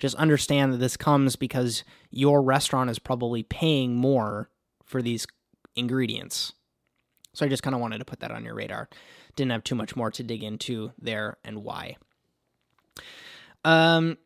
Just 0.01 0.15
understand 0.15 0.73
that 0.73 0.77
this 0.77 0.97
comes 0.97 1.35
because 1.35 1.83
your 2.09 2.41
restaurant 2.41 2.89
is 2.89 2.97
probably 2.97 3.43
paying 3.43 3.93
more 3.93 4.49
for 4.83 4.99
these 4.99 5.27
ingredients. 5.75 6.53
So 7.35 7.45
I 7.45 7.49
just 7.49 7.61
kind 7.61 7.75
of 7.75 7.81
wanted 7.81 7.99
to 7.99 8.05
put 8.05 8.19
that 8.21 8.31
on 8.31 8.43
your 8.43 8.55
radar. 8.55 8.89
Didn't 9.35 9.51
have 9.51 9.63
too 9.63 9.75
much 9.75 9.95
more 9.95 10.09
to 10.09 10.23
dig 10.23 10.41
into 10.41 10.91
there 10.99 11.37
and 11.45 11.63
why. 11.63 11.97
Um, 13.63 14.17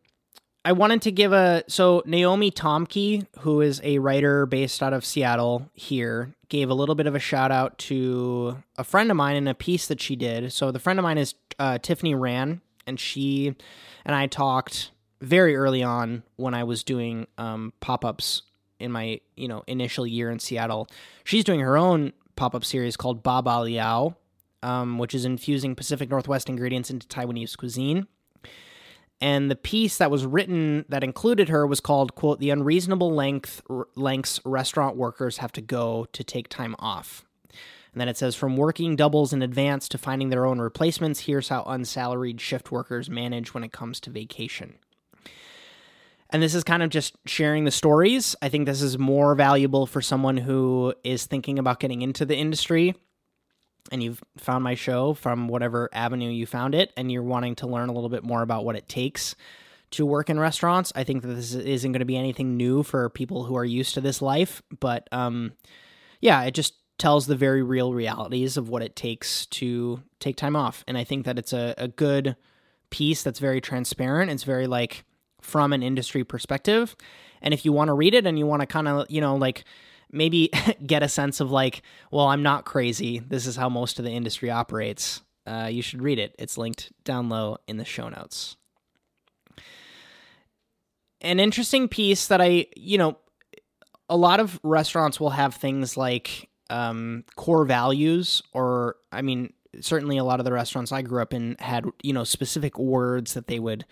I 0.65 0.71
wanted 0.71 1.03
to 1.03 1.11
give 1.11 1.31
a 1.31 1.63
so 1.67 2.01
Naomi 2.07 2.49
Tomky, 2.49 3.27
who 3.41 3.61
is 3.61 3.79
a 3.83 3.99
writer 3.99 4.47
based 4.47 4.81
out 4.81 4.93
of 4.93 5.05
Seattle 5.05 5.69
here, 5.75 6.33
gave 6.49 6.71
a 6.71 6.73
little 6.73 6.95
bit 6.95 7.05
of 7.05 7.13
a 7.13 7.19
shout 7.19 7.51
out 7.51 7.77
to 7.77 8.57
a 8.75 8.83
friend 8.83 9.11
of 9.11 9.15
mine 9.15 9.35
in 9.35 9.47
a 9.47 9.53
piece 9.53 9.85
that 9.85 10.01
she 10.01 10.15
did. 10.15 10.51
So 10.51 10.71
the 10.71 10.79
friend 10.79 10.97
of 10.97 11.03
mine 11.03 11.19
is 11.19 11.35
uh, 11.59 11.77
Tiffany 11.77 12.15
Ran, 12.15 12.61
and 12.87 12.99
she 12.99 13.55
and 14.05 14.15
I 14.15 14.25
talked 14.25 14.89
very 15.21 15.55
early 15.55 15.83
on 15.83 16.23
when 16.35 16.55
I 16.55 16.63
was 16.63 16.83
doing 16.83 17.27
um, 17.37 17.71
pop 17.79 18.03
ups 18.03 18.41
in 18.79 18.91
my 18.91 19.21
you 19.37 19.47
know 19.47 19.63
initial 19.67 20.07
year 20.07 20.31
in 20.31 20.39
Seattle. 20.39 20.87
She's 21.23 21.43
doing 21.43 21.59
her 21.59 21.77
own 21.77 22.11
pop 22.35 22.55
up 22.55 22.65
series 22.65 22.97
called 22.97 23.21
Baba 23.21 23.61
Liao, 23.61 24.15
um, 24.63 24.97
which 24.97 25.13
is 25.13 25.25
infusing 25.25 25.75
Pacific 25.75 26.09
Northwest 26.09 26.49
ingredients 26.49 26.89
into 26.89 27.05
Taiwanese 27.07 27.55
cuisine 27.55 28.07
and 29.21 29.49
the 29.49 29.55
piece 29.55 29.97
that 29.97 30.11
was 30.11 30.25
written 30.25 30.85
that 30.89 31.03
included 31.03 31.49
her 31.49 31.65
was 31.65 31.79
called 31.79 32.15
quote 32.15 32.39
the 32.39 32.49
unreasonable 32.49 33.13
length 33.13 33.61
lengths 33.95 34.39
restaurant 34.45 34.97
workers 34.97 35.37
have 35.37 35.51
to 35.53 35.61
go 35.61 36.05
to 36.11 36.23
take 36.23 36.49
time 36.49 36.75
off. 36.79 37.25
And 37.93 38.01
then 38.01 38.09
it 38.09 38.17
says 38.17 38.35
from 38.35 38.57
working 38.57 38.97
doubles 38.97 39.31
in 39.31 39.41
advance 39.41 39.87
to 39.89 39.97
finding 39.97 40.29
their 40.29 40.45
own 40.45 40.59
replacements 40.59 41.21
here's 41.21 41.49
how 41.49 41.63
unsalaried 41.63 42.41
shift 42.41 42.71
workers 42.71 43.09
manage 43.09 43.53
when 43.53 43.63
it 43.63 43.71
comes 43.71 43.99
to 44.01 44.09
vacation. 44.09 44.75
And 46.29 46.43
this 46.43 46.55
is 46.55 46.63
kind 46.63 46.83
of 46.83 46.89
just 46.89 47.15
sharing 47.25 47.63
the 47.63 47.71
stories. 47.71 48.35
I 48.41 48.49
think 48.49 48.65
this 48.65 48.81
is 48.81 48.97
more 48.97 49.35
valuable 49.35 49.85
for 49.85 50.01
someone 50.01 50.37
who 50.37 50.93
is 51.03 51.25
thinking 51.25 51.59
about 51.59 51.79
getting 51.79 52.01
into 52.01 52.25
the 52.25 52.35
industry 52.35 52.95
and 53.91 54.01
you've 54.01 54.23
found 54.37 54.63
my 54.63 54.75
show 54.75 55.13
from 55.13 55.47
whatever 55.47 55.89
avenue 55.93 56.29
you 56.29 56.45
found 56.45 56.75
it 56.75 56.91
and 56.97 57.11
you're 57.11 57.23
wanting 57.23 57.55
to 57.55 57.67
learn 57.67 57.89
a 57.89 57.93
little 57.93 58.09
bit 58.09 58.23
more 58.23 58.41
about 58.41 58.65
what 58.65 58.75
it 58.75 58.89
takes 58.89 59.35
to 59.91 60.05
work 60.05 60.29
in 60.29 60.39
restaurants, 60.39 60.91
I 60.95 61.03
think 61.03 61.21
that 61.21 61.29
this 61.29 61.53
isn't 61.53 61.91
going 61.91 61.99
to 61.99 62.05
be 62.05 62.17
anything 62.17 62.57
new 62.57 62.83
for 62.83 63.09
people 63.09 63.45
who 63.45 63.55
are 63.55 63.65
used 63.65 63.93
to 63.93 64.01
this 64.01 64.21
life. 64.21 64.61
But 64.79 65.07
um, 65.11 65.53
yeah, 66.19 66.43
it 66.43 66.51
just 66.53 66.73
tells 66.97 67.27
the 67.27 67.35
very 67.35 67.61
real 67.61 67.93
realities 67.93 68.57
of 68.57 68.69
what 68.69 68.81
it 68.81 68.95
takes 68.95 69.45
to 69.47 70.01
take 70.19 70.35
time 70.35 70.55
off. 70.55 70.83
And 70.87 70.97
I 70.97 71.03
think 71.03 71.25
that 71.25 71.37
it's 71.37 71.53
a, 71.53 71.73
a 71.77 71.87
good 71.87 72.35
piece 72.89 73.23
that's 73.23 73.39
very 73.39 73.61
transparent. 73.61 74.31
It's 74.31 74.43
very 74.43 74.67
like 74.67 75.03
from 75.41 75.73
an 75.73 75.83
industry 75.83 76.23
perspective. 76.23 76.95
And 77.41 77.53
if 77.53 77.65
you 77.65 77.71
want 77.71 77.89
to 77.89 77.93
read 77.93 78.15
it 78.15 78.25
and 78.25 78.39
you 78.39 78.45
want 78.47 78.61
to 78.61 78.65
kind 78.65 78.87
of, 78.87 79.09
you 79.09 79.21
know, 79.21 79.35
like 79.35 79.65
maybe 80.11 80.49
get 80.85 81.03
a 81.03 81.09
sense 81.09 81.39
of 81.39 81.51
like, 81.51 81.81
well, 82.11 82.27
I'm 82.27 82.43
not 82.43 82.65
crazy. 82.65 83.19
This 83.19 83.45
is 83.45 83.55
how 83.55 83.69
most 83.69 83.99
of 83.99 84.05
the 84.05 84.11
industry 84.11 84.49
operates. 84.49 85.21
Uh, 85.45 85.69
you 85.71 85.81
should 85.81 86.01
read 86.01 86.19
it. 86.19 86.35
It's 86.39 86.57
linked 86.57 86.91
down 87.03 87.29
low 87.29 87.57
in 87.67 87.77
the 87.77 87.85
show 87.85 88.09
notes. 88.09 88.57
An 91.21 91.39
interesting 91.39 91.87
piece 91.87 92.27
that 92.27 92.41
I, 92.41 92.67
you 92.75 92.97
know, 92.97 93.17
a 94.09 94.17
lot 94.17 94.39
of 94.39 94.59
restaurants 94.63 95.19
will 95.19 95.31
have 95.31 95.55
things 95.55 95.97
like 95.97 96.49
um, 96.69 97.23
core 97.35 97.65
values, 97.65 98.41
or 98.53 98.97
I 99.11 99.21
mean, 99.21 99.53
certainly 99.81 100.17
a 100.17 100.23
lot 100.23 100.39
of 100.39 100.45
the 100.45 100.53
restaurants 100.53 100.91
I 100.91 101.01
grew 101.01 101.21
up 101.21 101.33
in 101.33 101.55
had, 101.59 101.85
you 102.03 102.13
know, 102.13 102.23
specific 102.23 102.77
words 102.77 103.33
that 103.33 103.47
they 103.47 103.59
would 103.59 103.85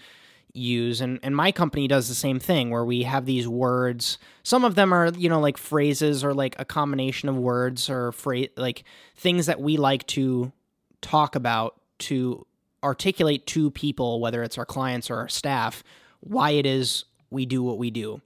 use 0.53 1.01
and 1.01 1.19
and 1.23 1.35
my 1.35 1.51
company 1.51 1.87
does 1.87 2.07
the 2.07 2.15
same 2.15 2.39
thing 2.39 2.69
where 2.69 2.85
we 2.85 3.03
have 3.03 3.25
these 3.25 3.47
words. 3.47 4.17
Some 4.43 4.63
of 4.63 4.75
them 4.75 4.93
are 4.93 5.11
you 5.17 5.29
know 5.29 5.39
like 5.39 5.57
phrases 5.57 6.23
or 6.23 6.33
like 6.33 6.55
a 6.59 6.65
combination 6.65 7.29
of 7.29 7.35
words 7.35 7.89
or 7.89 8.11
phrase 8.11 8.49
like 8.55 8.83
things 9.15 9.47
that 9.47 9.59
we 9.59 9.77
like 9.77 10.05
to 10.07 10.51
talk 11.01 11.35
about 11.35 11.81
to 11.99 12.45
articulate 12.83 13.47
to 13.47 13.71
people 13.71 14.19
whether 14.19 14.43
it's 14.43 14.57
our 14.57 14.65
clients 14.65 15.09
or 15.09 15.15
our 15.15 15.29
staff 15.29 15.83
why 16.19 16.51
it 16.51 16.65
is 16.65 17.05
we 17.29 17.45
do 17.45 17.63
what 17.63 17.77
we 17.77 17.89
do 17.89 18.21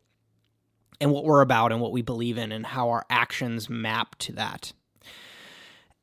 and 1.00 1.12
what 1.12 1.24
we're 1.24 1.42
about 1.42 1.72
and 1.72 1.80
what 1.80 1.92
we 1.92 2.02
believe 2.02 2.38
in 2.38 2.52
and 2.52 2.66
how 2.66 2.90
our 2.90 3.06
actions 3.10 3.70
map 3.70 4.16
to 4.18 4.32
that 4.34 4.74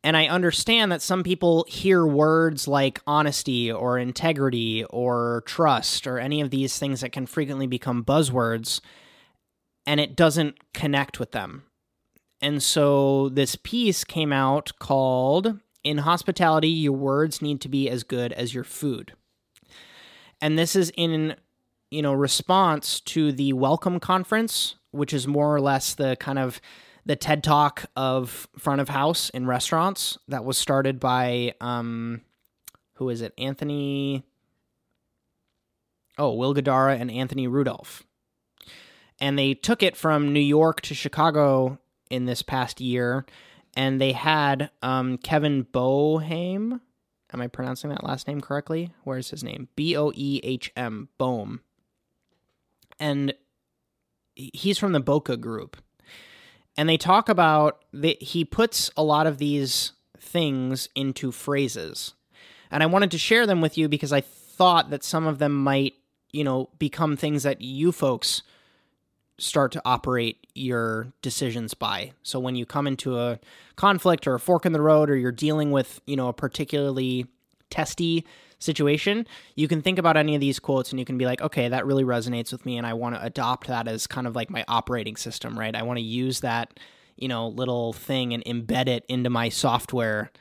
and 0.04 0.18
I 0.18 0.26
understand 0.26 0.92
that 0.92 1.00
some 1.00 1.22
people 1.22 1.64
hear 1.66 2.06
words 2.06 2.68
like 2.68 3.00
honesty 3.06 3.72
or 3.72 3.98
integrity 3.98 4.84
or 4.84 5.42
trust 5.46 6.06
or 6.06 6.18
any 6.18 6.42
of 6.42 6.50
these 6.50 6.78
things 6.78 7.00
that 7.00 7.10
can 7.10 7.24
frequently 7.24 7.66
become 7.66 8.04
buzzwords 8.04 8.82
and 9.86 9.98
it 9.98 10.14
doesn't 10.14 10.56
connect 10.74 11.18
with 11.18 11.32
them. 11.32 11.64
And 12.42 12.62
so 12.62 13.30
this 13.30 13.56
piece 13.56 14.04
came 14.04 14.30
out 14.30 14.72
called 14.78 15.58
In 15.82 15.98
Hospitality, 15.98 16.68
Your 16.68 16.92
Words 16.92 17.40
Need 17.40 17.62
to 17.62 17.70
Be 17.70 17.88
as 17.88 18.02
Good 18.02 18.34
as 18.34 18.54
Your 18.54 18.64
Food. 18.64 19.14
And 20.38 20.58
this 20.58 20.76
is 20.76 20.92
in 20.98 21.36
you 21.90 22.02
know 22.02 22.12
response 22.12 23.00
to 23.00 23.32
the 23.32 23.54
welcome 23.54 24.00
conference 24.00 24.74
which 24.90 25.12
is 25.12 25.26
more 25.26 25.54
or 25.54 25.60
less 25.60 25.94
the 25.94 26.16
kind 26.16 26.38
of 26.38 26.60
the 27.06 27.16
TED 27.16 27.44
Talk 27.44 27.84
of 27.96 28.48
front 28.58 28.80
of 28.80 28.88
house 28.88 29.30
in 29.30 29.46
restaurants 29.46 30.18
that 30.28 30.44
was 30.44 30.56
started 30.56 30.98
by 30.98 31.54
um, 31.60 32.22
who 32.94 33.08
is 33.08 33.20
it? 33.20 33.34
Anthony. 33.38 34.24
Oh, 36.16 36.34
Will 36.34 36.54
Guidara 36.54 37.00
and 37.00 37.10
Anthony 37.10 37.46
Rudolf. 37.46 38.04
And 39.20 39.38
they 39.38 39.54
took 39.54 39.82
it 39.82 39.96
from 39.96 40.32
New 40.32 40.40
York 40.40 40.80
to 40.82 40.94
Chicago 40.94 41.78
in 42.10 42.24
this 42.24 42.42
past 42.42 42.80
year, 42.80 43.24
and 43.76 44.00
they 44.00 44.12
had 44.12 44.70
um, 44.82 45.18
Kevin 45.18 45.62
Boehm. 45.62 46.80
Am 47.32 47.40
I 47.40 47.48
pronouncing 47.48 47.90
that 47.90 48.04
last 48.04 48.28
name 48.28 48.40
correctly? 48.40 48.92
Where's 49.02 49.30
his 49.30 49.42
name? 49.42 49.68
B 49.74 49.96
O 49.96 50.12
E 50.14 50.40
H 50.44 50.72
M, 50.76 51.08
Boehm. 51.18 51.62
And 53.00 53.34
he's 54.36 54.78
from 54.78 54.92
the 54.92 55.00
Boka 55.00 55.40
group 55.40 55.76
and 56.76 56.88
they 56.88 56.96
talk 56.96 57.28
about 57.28 57.84
that 57.92 58.22
he 58.22 58.44
puts 58.44 58.90
a 58.96 59.02
lot 59.02 59.26
of 59.26 59.38
these 59.38 59.92
things 60.18 60.88
into 60.94 61.30
phrases. 61.30 62.14
And 62.70 62.82
i 62.82 62.86
wanted 62.86 63.10
to 63.12 63.18
share 63.18 63.46
them 63.46 63.60
with 63.60 63.78
you 63.78 63.88
because 63.88 64.12
i 64.12 64.20
thought 64.20 64.90
that 64.90 65.04
some 65.04 65.26
of 65.26 65.38
them 65.38 65.54
might 65.54 65.94
you 66.32 66.44
know 66.44 66.68
become 66.78 67.16
things 67.16 67.44
that 67.44 67.60
you 67.60 67.92
folks 67.92 68.42
start 69.38 69.72
to 69.72 69.82
operate 69.84 70.46
your 70.54 71.12
decisions 71.20 71.74
by. 71.74 72.12
So 72.22 72.38
when 72.38 72.54
you 72.54 72.64
come 72.64 72.86
into 72.86 73.18
a 73.18 73.40
conflict 73.74 74.28
or 74.28 74.34
a 74.34 74.40
fork 74.40 74.64
in 74.64 74.72
the 74.72 74.80
road 74.80 75.10
or 75.10 75.16
you're 75.16 75.32
dealing 75.32 75.70
with 75.72 76.00
you 76.06 76.16
know 76.16 76.28
a 76.28 76.32
particularly 76.32 77.26
testy 77.70 78.24
situation, 78.64 79.26
you 79.54 79.68
can 79.68 79.82
think 79.82 79.98
about 79.98 80.16
any 80.16 80.34
of 80.34 80.40
these 80.40 80.58
quotes 80.58 80.90
and 80.90 80.98
you 80.98 81.04
can 81.04 81.18
be 81.18 81.26
like, 81.26 81.40
okay, 81.40 81.68
that 81.68 81.86
really 81.86 82.04
resonates 82.04 82.50
with 82.50 82.64
me 82.66 82.76
and 82.76 82.86
I 82.86 82.94
want 82.94 83.14
to 83.14 83.22
adopt 83.22 83.68
that 83.68 83.86
as 83.86 84.06
kind 84.06 84.26
of 84.26 84.34
like 84.34 84.50
my 84.50 84.64
operating 84.66 85.16
system, 85.16 85.58
right? 85.58 85.74
I 85.74 85.82
want 85.82 85.98
to 85.98 86.04
use 86.04 86.40
that, 86.40 86.80
you 87.16 87.28
know, 87.28 87.48
little 87.48 87.92
thing 87.92 88.34
and 88.34 88.44
embed 88.44 88.88
it 88.88 89.04
into 89.08 89.30
my 89.30 89.48
software 89.48 90.32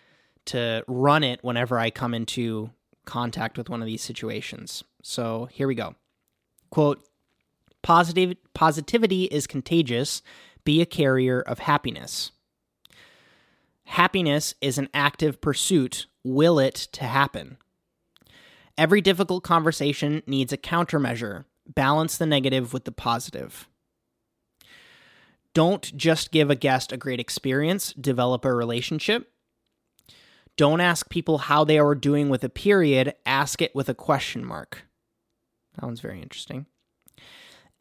to 0.46 0.84
run 0.88 1.24
it 1.24 1.44
whenever 1.44 1.78
I 1.80 1.90
come 1.90 2.14
into 2.14 2.72
contact 3.06 3.58
with 3.58 3.70
one 3.70 3.82
of 3.82 3.86
these 3.86 4.02
situations. 4.02 4.84
So, 5.02 5.46
here 5.52 5.68
we 5.68 5.76
go. 5.76 5.96
Quote, 6.70 7.04
Positive 7.82 8.38
positivity 8.54 9.26
is 9.26 9.46
contagious. 9.46 10.22
Be 10.64 10.82
a 10.82 10.86
carrier 10.86 11.42
of 11.42 11.60
happiness. 11.60 12.32
Happiness 13.84 14.56
is 14.62 14.78
an 14.78 14.88
active 14.94 15.42
pursuit. 15.42 16.08
Will 16.24 16.60
it 16.60 16.76
to 16.94 17.04
happen. 17.04 17.58
Every 18.78 19.02
difficult 19.02 19.44
conversation 19.44 20.24
needs 20.26 20.52
a 20.52 20.58
countermeasure. 20.58 21.46
Balance 21.68 22.18
the 22.18 22.26
negative 22.26 22.74
with 22.74 22.86
the 22.86 22.92
positive. 22.92 23.68
Don't 25.54 25.96
just 25.96 26.32
give 26.32 26.50
a 26.50 26.56
guest 26.56 26.92
a 26.92 26.98
great 26.98 27.20
experience, 27.20 27.94
develop 27.94 28.44
a 28.44 28.54
relationship. 28.54 29.30
Don't 30.58 30.82
ask 30.82 31.10
people 31.10 31.38
how 31.40 31.64
they 31.64 31.78
are 31.78 31.96
doing 31.96 32.30
with 32.30 32.44
a 32.44 32.50
period, 32.50 33.14
ask 33.26 33.62
it 33.62 33.76
with 33.76 33.90
a 33.90 33.94
question 33.94 34.44
mark. 34.44 34.84
That 35.76 35.86
one's 35.86 36.02
very 36.02 36.22
interesting. 36.22 36.66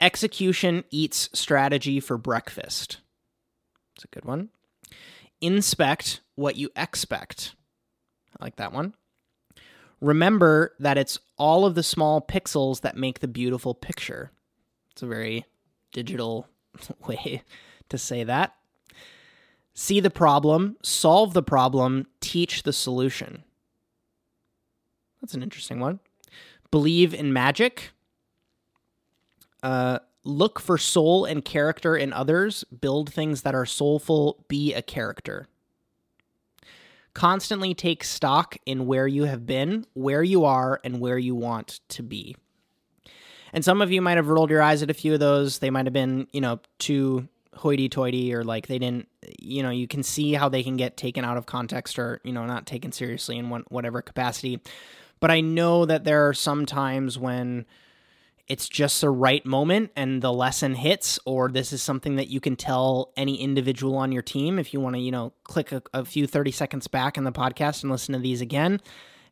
Execution 0.01 0.85
eats 0.91 1.31
strategy 1.33 2.01
for 2.01 2.19
breakfast. 2.19 2.99
It's 3.97 4.05
a 4.05 4.09
good 4.09 4.25
one. 4.25 4.51
Inspect 5.41 6.21
what 6.35 6.57
you 6.57 6.71
expect. 6.77 7.55
I 8.39 8.45
like 8.45 8.57
that 8.57 8.73
one. 8.73 8.95
Remember 10.03 10.75
that 10.81 10.99
it's 10.99 11.21
all 11.39 11.65
of 11.65 11.77
the 11.77 11.83
small 11.85 12.21
pixels 12.21 12.81
that 12.81 12.97
make 12.97 13.21
the 13.21 13.29
beautiful 13.29 13.73
picture. 13.73 14.33
It's 14.91 15.03
a 15.03 15.07
very 15.07 15.47
digital 15.93 16.49
way 17.07 17.45
to 17.89 17.97
say 17.97 18.25
that. 18.25 18.57
See 19.75 20.01
the 20.01 20.11
problem, 20.11 20.77
solve 20.83 21.35
the 21.35 21.43
problem, 21.43 22.09
teach 22.21 22.65
the 22.65 22.73
solution. 22.73 23.45
That's 25.21 25.35
an 25.35 25.43
interesting 25.43 25.79
one. 25.79 26.01
Believe 26.73 27.15
in 27.15 27.33
magic. 27.33 27.93
Uh, 29.63 30.01
look 30.25 30.59
for 30.59 30.79
soul 30.79 31.25
and 31.25 31.45
character 31.45 31.97
in 31.97 32.13
others. 32.13 32.65
Build 32.65 33.13
things 33.13 33.43
that 33.43 33.55
are 33.55 33.67
soulful. 33.67 34.45
Be 34.49 34.75
a 34.75 34.83
character. 34.83 35.47
Constantly 37.15 37.75
take 37.75 38.05
stock 38.05 38.57
in 38.65 38.87
where 38.87 39.07
you 39.07 39.25
have 39.25 39.47
been, 39.47 39.87
where 39.95 40.23
you 40.23 40.45
are, 40.45 40.81
and 40.83 41.01
where 41.01 41.19
you 41.19 41.35
want 41.35 41.81
to 41.89 42.03
be. 42.03 42.37
And 43.53 43.65
some 43.65 43.83
of 43.83 43.93
you 43.93 44.01
might 44.01 44.17
have 44.17 44.29
rolled 44.29 44.51
your 44.51 44.63
eyes 44.63 44.83
at 44.83 44.91
a 44.91 44.95
few 44.95 45.13
of 45.13 45.21
those. 45.21 45.59
They 45.59 45.71
might 45.71 45.87
have 45.87 45.93
been, 45.93 46.27
you 46.33 46.41
know, 46.41 46.61
too 46.79 47.29
hoity 47.55 47.89
toity 47.89 48.35
or 48.35 48.43
like 48.43 48.67
they 48.67 48.79
didn't, 48.79 49.09
you 49.39 49.63
know, 49.63 49.69
you 49.69 49.87
can 49.87 50.03
see 50.03 50.33
how 50.33 50.49
they 50.49 50.63
can 50.63 50.79
get 50.79 50.97
taken 50.97 51.23
out 51.23 51.37
of 51.37 51.45
context 51.45 51.99
or, 51.99 52.21
you 52.25 52.33
know, 52.33 52.47
not 52.47 52.65
taken 52.67 52.93
seriously 52.93 53.37
in 53.37 53.51
whatever 53.51 54.01
capacity. 54.01 54.59
But 55.21 55.31
I 55.31 55.43
know 55.43 55.85
that 55.85 56.05
there 56.05 56.27
are 56.29 56.35
some 56.35 56.65
times 56.65 57.19
when 57.19 57.67
it's 58.49 58.69
just 58.69 59.01
the 59.01 59.11
right 59.11 59.45
moment 59.47 59.91
and 59.97 60.21
the 60.21 60.33
lesson 60.33 60.75
hits, 60.75 61.19
or 61.25 61.49
this 61.49 61.73
is 61.73 61.83
something 61.83 62.17
that 62.17 62.29
you 62.29 62.41
can 62.41 62.57
tell 62.57 63.13
any 63.17 63.41
individual 63.41 63.97
on 63.97 64.13
your 64.13 64.23
team 64.23 64.59
if 64.59 64.75
you 64.75 64.81
want 64.81 64.97
to, 64.97 65.01
you 65.01 65.13
know, 65.13 65.33
click 65.45 65.73
a, 65.73 65.83
a 65.95 66.05
few 66.05 66.27
30 66.27 66.51
seconds 66.51 66.89
back 66.89 67.17
in 67.17 67.25
the 67.25 67.33
podcast 67.33 67.83
and 67.83 67.93
listen 67.93 68.13
to 68.13 68.19
these 68.19 68.41
again. 68.41 68.81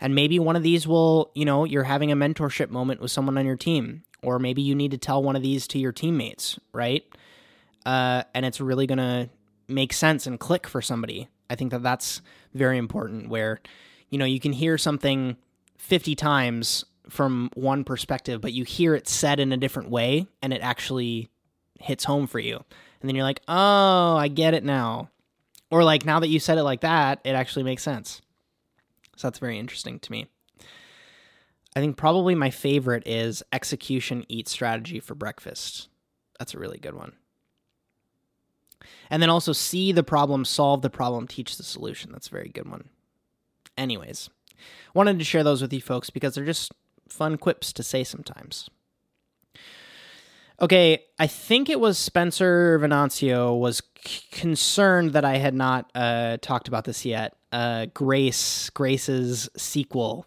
And 0.00 0.14
maybe 0.14 0.38
one 0.38 0.56
of 0.56 0.62
these 0.62 0.86
will, 0.86 1.30
you 1.34 1.44
know, 1.44 1.64
you're 1.64 1.84
having 1.84 2.10
a 2.10 2.16
mentorship 2.16 2.70
moment 2.70 3.00
with 3.00 3.10
someone 3.10 3.36
on 3.36 3.44
your 3.44 3.56
team, 3.56 4.04
or 4.22 4.38
maybe 4.38 4.62
you 4.62 4.74
need 4.74 4.92
to 4.92 4.98
tell 4.98 5.22
one 5.22 5.36
of 5.36 5.42
these 5.42 5.66
to 5.68 5.78
your 5.78 5.92
teammates, 5.92 6.58
right? 6.72 7.04
Uh, 7.84 8.22
and 8.34 8.46
it's 8.46 8.60
really 8.60 8.86
to 8.98 9.28
make 9.68 9.92
sense 9.92 10.26
and 10.26 10.38
click 10.40 10.66
for 10.66 10.80
somebody. 10.80 11.28
I 11.50 11.56
think 11.56 11.72
that 11.72 11.82
that's 11.82 12.22
very 12.54 12.78
important 12.78 13.28
where, 13.28 13.60
you 14.08 14.18
know, 14.18 14.24
you 14.24 14.40
can 14.40 14.52
hear 14.52 14.78
something 14.78 15.36
50 15.78 16.14
times 16.14 16.84
from 17.10 17.50
one 17.54 17.84
perspective, 17.84 18.40
but 18.40 18.52
you 18.52 18.64
hear 18.64 18.94
it 18.94 19.08
said 19.08 19.40
in 19.40 19.52
a 19.52 19.56
different 19.56 19.90
way 19.90 20.26
and 20.42 20.52
it 20.52 20.62
actually 20.62 21.28
hits 21.78 22.04
home 22.04 22.26
for 22.26 22.38
you. 22.38 22.56
And 22.56 23.08
then 23.08 23.14
you're 23.14 23.24
like, 23.24 23.40
oh, 23.48 24.16
I 24.16 24.28
get 24.28 24.54
it 24.54 24.64
now. 24.64 25.10
Or 25.70 25.84
like 25.84 26.04
now 26.04 26.20
that 26.20 26.28
you 26.28 26.40
said 26.40 26.58
it 26.58 26.64
like 26.64 26.80
that, 26.80 27.20
it 27.24 27.32
actually 27.32 27.62
makes 27.62 27.82
sense. 27.82 28.20
So 29.16 29.28
that's 29.28 29.38
very 29.38 29.58
interesting 29.58 29.98
to 30.00 30.12
me. 30.12 30.26
I 31.76 31.80
think 31.80 31.96
probably 31.96 32.34
my 32.34 32.50
favorite 32.50 33.04
is 33.06 33.42
execution 33.52 34.24
eat 34.28 34.48
strategy 34.48 34.98
for 34.98 35.14
breakfast. 35.14 35.88
That's 36.38 36.54
a 36.54 36.58
really 36.58 36.78
good 36.78 36.94
one. 36.94 37.12
And 39.08 39.22
then 39.22 39.30
also 39.30 39.52
see 39.52 39.92
the 39.92 40.02
problem, 40.02 40.44
solve 40.44 40.82
the 40.82 40.90
problem, 40.90 41.28
teach 41.28 41.56
the 41.56 41.62
solution. 41.62 42.12
That's 42.12 42.28
a 42.28 42.32
very 42.32 42.48
good 42.48 42.68
one. 42.68 42.88
Anyways, 43.76 44.30
wanted 44.94 45.18
to 45.18 45.24
share 45.24 45.44
those 45.44 45.62
with 45.62 45.72
you 45.72 45.80
folks 45.80 46.10
because 46.10 46.34
they're 46.34 46.44
just 46.44 46.72
fun 47.10 47.36
quips 47.36 47.72
to 47.74 47.82
say 47.82 48.04
sometimes. 48.04 48.68
Okay, 50.60 51.04
I 51.18 51.26
think 51.26 51.70
it 51.70 51.80
was 51.80 51.96
Spencer 51.98 52.78
Venancio 52.78 53.58
was 53.58 53.82
c- 54.04 54.22
concerned 54.30 55.14
that 55.14 55.24
I 55.24 55.38
had 55.38 55.54
not 55.54 55.90
uh, 55.94 56.36
talked 56.42 56.68
about 56.68 56.84
this 56.84 57.06
yet. 57.06 57.34
Uh, 57.50 57.86
Grace, 57.94 58.68
Grace's 58.70 59.48
sequel, 59.56 60.26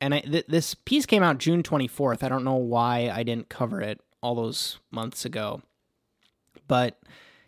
and 0.00 0.14
I, 0.14 0.20
th- 0.20 0.46
this 0.46 0.74
piece 0.74 1.06
came 1.06 1.24
out 1.24 1.38
June 1.38 1.64
twenty 1.64 1.88
fourth. 1.88 2.22
I 2.22 2.28
don't 2.28 2.44
know 2.44 2.54
why 2.54 3.10
I 3.12 3.24
didn't 3.24 3.48
cover 3.48 3.80
it 3.80 4.00
all 4.22 4.36
those 4.36 4.78
months 4.92 5.24
ago, 5.24 5.60
but 6.68 7.00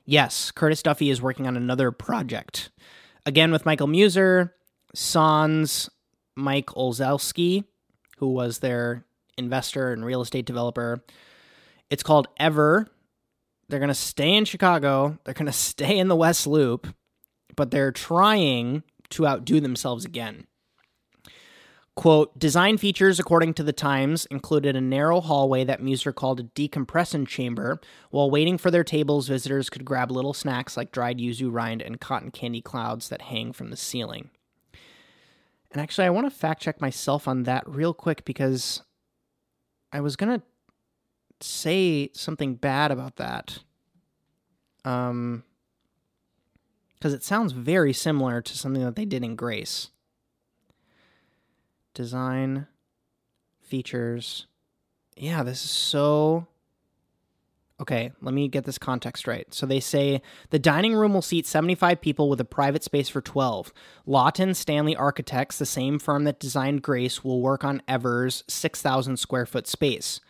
yes, 0.05 0.51
Curtis 0.51 0.83
Duffy 0.83 1.11
is 1.11 1.23
working 1.23 1.47
on 1.47 1.57
another 1.57 1.93
project 1.93 2.71
again 3.25 3.53
with 3.53 3.65
Michael 3.65 3.87
Muser, 3.87 4.53
Sans, 4.95 5.89
Mike 6.35 6.67
Olszewski, 6.67 7.65
who 8.17 8.29
was 8.29 8.59
their 8.59 9.05
investor 9.39 9.93
and 9.93 10.05
real 10.05 10.23
estate 10.23 10.47
developer. 10.47 11.03
It's 11.91 12.03
called 12.03 12.29
Ever. 12.39 12.89
They're 13.69 13.81
going 13.81 13.89
to 13.89 13.95
stay 13.95 14.35
in 14.35 14.45
Chicago. 14.45 15.19
They're 15.25 15.35
going 15.35 15.47
to 15.47 15.53
stay 15.53 15.99
in 15.99 16.09
the 16.09 16.17
West 16.17 16.47
Loop, 16.47 16.87
but 17.55 17.71
they're 17.71 17.93
trying 17.93 18.83
to 19.11 19.27
outdo 19.27 19.61
themselves 19.61 20.05
again. 20.05 20.47
Quote, 21.97 22.39
design 22.39 22.77
features, 22.77 23.19
according 23.19 23.55
to 23.55 23.63
the 23.63 23.73
Times, 23.73 24.27
included 24.27 24.77
a 24.77 24.83
narrow 24.83 25.23
hallway 25.23 25.65
that 25.65 25.83
Muser 25.83 26.13
called 26.13 26.39
a 26.39 26.43
decompression 26.43 27.25
chamber. 27.25 27.81
While 28.11 28.31
waiting 28.31 28.59
for 28.59 28.71
their 28.71 28.85
tables, 28.85 29.29
visitors 29.29 29.71
could 29.71 29.87
grab 29.87 30.11
little 30.11 30.35
snacks 30.35 30.77
like 30.77 30.93
dried 30.93 31.19
yuzu 31.19 31.51
rind 31.51 31.81
and 31.81 31.99
cotton 31.99 32.31
candy 32.31 32.61
clouds 32.61 33.09
that 33.09 33.23
hang 33.23 33.55
from 33.55 33.71
the 33.71 33.79
ceiling. 33.79 34.29
And 35.73 35.81
actually, 35.81 36.07
I 36.07 36.11
want 36.11 36.27
to 36.27 36.37
fact 36.37 36.63
check 36.63 36.81
myself 36.81 37.29
on 37.29 37.43
that 37.45 37.69
real 37.69 37.93
quick 37.93 38.25
because 38.25 38.83
I 39.93 40.01
was 40.01 40.17
going 40.17 40.39
to 40.39 40.47
say 41.41 42.11
something 42.13 42.55
bad 42.55 42.91
about 42.91 43.17
that. 43.17 43.59
Um, 44.85 45.43
because 46.95 47.13
it 47.13 47.23
sounds 47.23 47.53
very 47.53 47.93
similar 47.93 48.41
to 48.41 48.57
something 48.57 48.83
that 48.83 48.97
they 48.97 49.05
did 49.05 49.23
in 49.23 49.37
Grace. 49.37 49.91
Design, 51.95 52.67
features. 53.61 54.47
Yeah, 55.17 55.43
this 55.43 55.65
is 55.65 55.71
so 55.71 56.47
Okay, 57.79 58.11
let 58.23 58.33
me 58.33 58.49
get 58.49 58.65
this 58.65 58.79
context 58.79 59.27
right. 59.27 59.53
So 59.53 59.67
they 59.67 59.81
say 59.81 60.23
the 60.49 60.59
dining 60.59 60.95
room 60.95 61.13
will 61.13 61.21
seat 61.21 61.47
75 61.47 62.01
people 62.01 62.31
with 62.31 62.41
a 62.41 62.45
private 62.45 62.83
space 62.83 63.11
for 63.11 63.21
12. 63.21 63.71
Lawton 64.07 64.55
Stanley 64.55 64.97
Architects, 64.97 65.59
the 65.59 65.67
same 65.67 65.99
firm 65.99 66.25
that 66.25 66.41
designed 66.41 66.81
Grace, 66.81 67.23
will 67.23 67.43
work 67.43 67.65
on 67.65 67.83
Ever's 67.87 68.45
6,000 68.49 69.19
square 69.19 69.45
foot 69.45 69.67
space. 69.67 70.21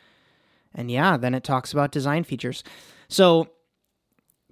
And 0.74 0.90
yeah, 0.90 1.16
then 1.16 1.34
it 1.34 1.44
talks 1.44 1.72
about 1.72 1.92
design 1.92 2.24
features. 2.24 2.64
So 3.08 3.48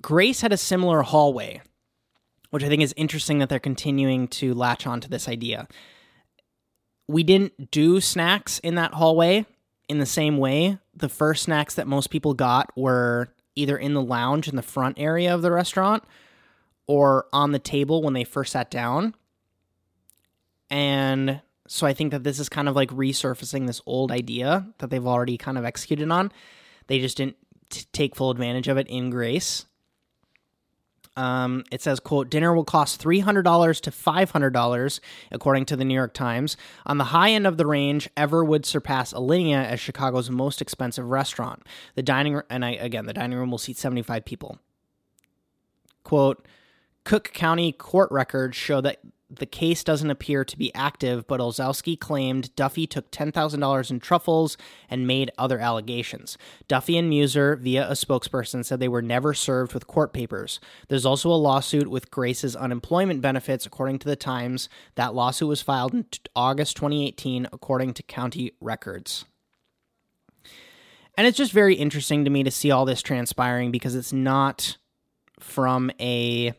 Grace 0.00 0.42
had 0.42 0.52
a 0.52 0.56
similar 0.56 1.02
hallway, 1.02 1.62
which 2.50 2.62
I 2.62 2.68
think 2.68 2.82
is 2.82 2.94
interesting 2.96 3.38
that 3.38 3.48
they're 3.48 3.58
continuing 3.58 4.28
to 4.28 4.54
latch 4.54 4.86
onto 4.86 5.08
this 5.08 5.28
idea. 5.28 5.66
We 7.08 7.24
didn't 7.24 7.72
do 7.72 8.00
snacks 8.00 8.60
in 8.60 8.76
that 8.76 8.94
hallway 8.94 9.46
in 9.88 9.98
the 9.98 10.06
same 10.06 10.38
way, 10.38 10.78
the 10.94 11.08
first 11.08 11.44
snacks 11.44 11.74
that 11.74 11.86
most 11.86 12.10
people 12.10 12.34
got 12.34 12.70
were 12.76 13.28
either 13.54 13.76
in 13.76 13.94
the 13.94 14.02
lounge 14.02 14.48
in 14.48 14.56
the 14.56 14.62
front 14.62 14.98
area 14.98 15.34
of 15.34 15.42
the 15.42 15.50
restaurant 15.50 16.04
or 16.86 17.26
on 17.32 17.52
the 17.52 17.58
table 17.58 18.02
when 18.02 18.14
they 18.14 18.24
first 18.24 18.52
sat 18.52 18.70
down. 18.70 19.14
And 20.70 21.40
so 21.66 21.86
I 21.86 21.94
think 21.94 22.10
that 22.10 22.24
this 22.24 22.38
is 22.38 22.48
kind 22.48 22.68
of 22.68 22.76
like 22.76 22.90
resurfacing 22.90 23.66
this 23.66 23.80
old 23.86 24.10
idea 24.10 24.66
that 24.78 24.90
they've 24.90 25.06
already 25.06 25.36
kind 25.36 25.56
of 25.56 25.64
executed 25.64 26.10
on. 26.10 26.32
They 26.88 26.98
just 26.98 27.16
didn't 27.16 27.36
t- 27.70 27.86
take 27.92 28.16
full 28.16 28.30
advantage 28.30 28.68
of 28.68 28.76
it 28.76 28.88
in 28.88 29.10
Grace. 29.10 29.66
Um, 31.16 31.64
it 31.70 31.80
says, 31.80 32.00
quote, 32.00 32.28
dinner 32.28 32.54
will 32.54 32.64
cost 32.64 33.02
$300 33.02 33.80
to 33.80 33.90
$500, 33.90 35.00
according 35.30 35.64
to 35.66 35.76
the 35.76 35.84
New 35.84 35.94
York 35.94 36.12
Times. 36.12 36.56
On 36.86 36.98
the 36.98 37.04
high 37.04 37.30
end 37.30 37.46
of 37.46 37.56
the 37.56 37.66
range, 37.66 38.08
Ever 38.16 38.44
would 38.44 38.66
surpass 38.66 39.12
Alinea 39.12 39.64
as 39.64 39.78
Chicago's 39.78 40.30
most 40.30 40.60
expensive 40.60 41.08
restaurant. 41.08 41.62
The 41.94 42.02
dining, 42.02 42.40
and 42.50 42.64
I, 42.64 42.70
again, 42.70 43.06
the 43.06 43.12
dining 43.12 43.38
room 43.38 43.50
will 43.50 43.58
seat 43.58 43.76
75 43.76 44.24
people. 44.24 44.58
Quote, 46.02 46.46
Cook 47.04 47.32
County 47.32 47.70
court 47.70 48.10
records 48.10 48.56
show 48.56 48.80
that 48.80 49.00
the 49.36 49.46
case 49.46 49.84
doesn't 49.84 50.10
appear 50.10 50.44
to 50.44 50.58
be 50.58 50.74
active, 50.74 51.26
but 51.26 51.40
Olszewski 51.40 51.98
claimed 51.98 52.54
Duffy 52.56 52.86
took 52.86 53.10
$10,000 53.10 53.90
in 53.90 54.00
truffles 54.00 54.56
and 54.88 55.06
made 55.06 55.30
other 55.38 55.58
allegations. 55.58 56.36
Duffy 56.68 56.96
and 56.96 57.08
Muser, 57.08 57.56
via 57.56 57.88
a 57.88 57.92
spokesperson, 57.92 58.64
said 58.64 58.80
they 58.80 58.88
were 58.88 59.02
never 59.02 59.34
served 59.34 59.74
with 59.74 59.86
court 59.86 60.12
papers. 60.12 60.60
There's 60.88 61.06
also 61.06 61.30
a 61.30 61.34
lawsuit 61.34 61.88
with 61.88 62.10
Grace's 62.10 62.56
unemployment 62.56 63.20
benefits, 63.20 63.66
according 63.66 63.98
to 64.00 64.08
the 64.08 64.16
Times. 64.16 64.68
That 64.94 65.14
lawsuit 65.14 65.48
was 65.48 65.62
filed 65.62 65.94
in 65.94 66.06
August 66.34 66.76
2018, 66.76 67.48
according 67.52 67.94
to 67.94 68.02
county 68.02 68.52
records. 68.60 69.24
And 71.16 71.26
it's 71.26 71.38
just 71.38 71.52
very 71.52 71.74
interesting 71.74 72.24
to 72.24 72.30
me 72.30 72.42
to 72.42 72.50
see 72.50 72.70
all 72.70 72.84
this 72.84 73.02
transpiring 73.02 73.70
because 73.70 73.94
it's 73.94 74.12
not 74.12 74.76
from 75.38 75.90
a 76.00 76.54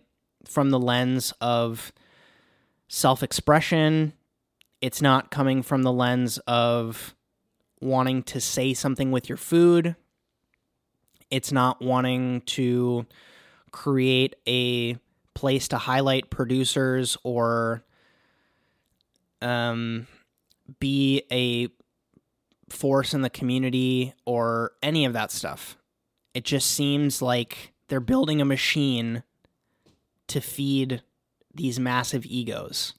from 0.47 0.69
the 0.69 0.79
lens 0.79 1.33
of 1.41 1.91
self 2.87 3.23
expression. 3.23 4.13
It's 4.81 5.01
not 5.01 5.31
coming 5.31 5.63
from 5.63 5.83
the 5.83 5.91
lens 5.91 6.37
of 6.39 7.15
wanting 7.81 8.23
to 8.23 8.41
say 8.41 8.73
something 8.73 9.11
with 9.11 9.29
your 9.29 9.37
food. 9.37 9.95
It's 11.31 11.51
not 11.51 11.81
wanting 11.81 12.41
to 12.41 13.05
create 13.71 14.35
a 14.47 14.97
place 15.33 15.67
to 15.69 15.77
highlight 15.77 16.29
producers 16.29 17.17
or 17.23 17.83
um, 19.41 20.07
be 20.79 21.23
a 21.31 21.67
force 22.73 23.13
in 23.13 23.21
the 23.21 23.29
community 23.29 24.13
or 24.25 24.71
any 24.81 25.05
of 25.05 25.13
that 25.13 25.31
stuff. 25.31 25.77
It 26.33 26.43
just 26.43 26.71
seems 26.71 27.21
like 27.21 27.73
they're 27.87 27.99
building 27.99 28.41
a 28.41 28.45
machine 28.45 29.23
to 30.27 30.41
feed 30.41 31.01
these 31.55 31.79
massive 31.79 32.25
egos. 32.25 32.93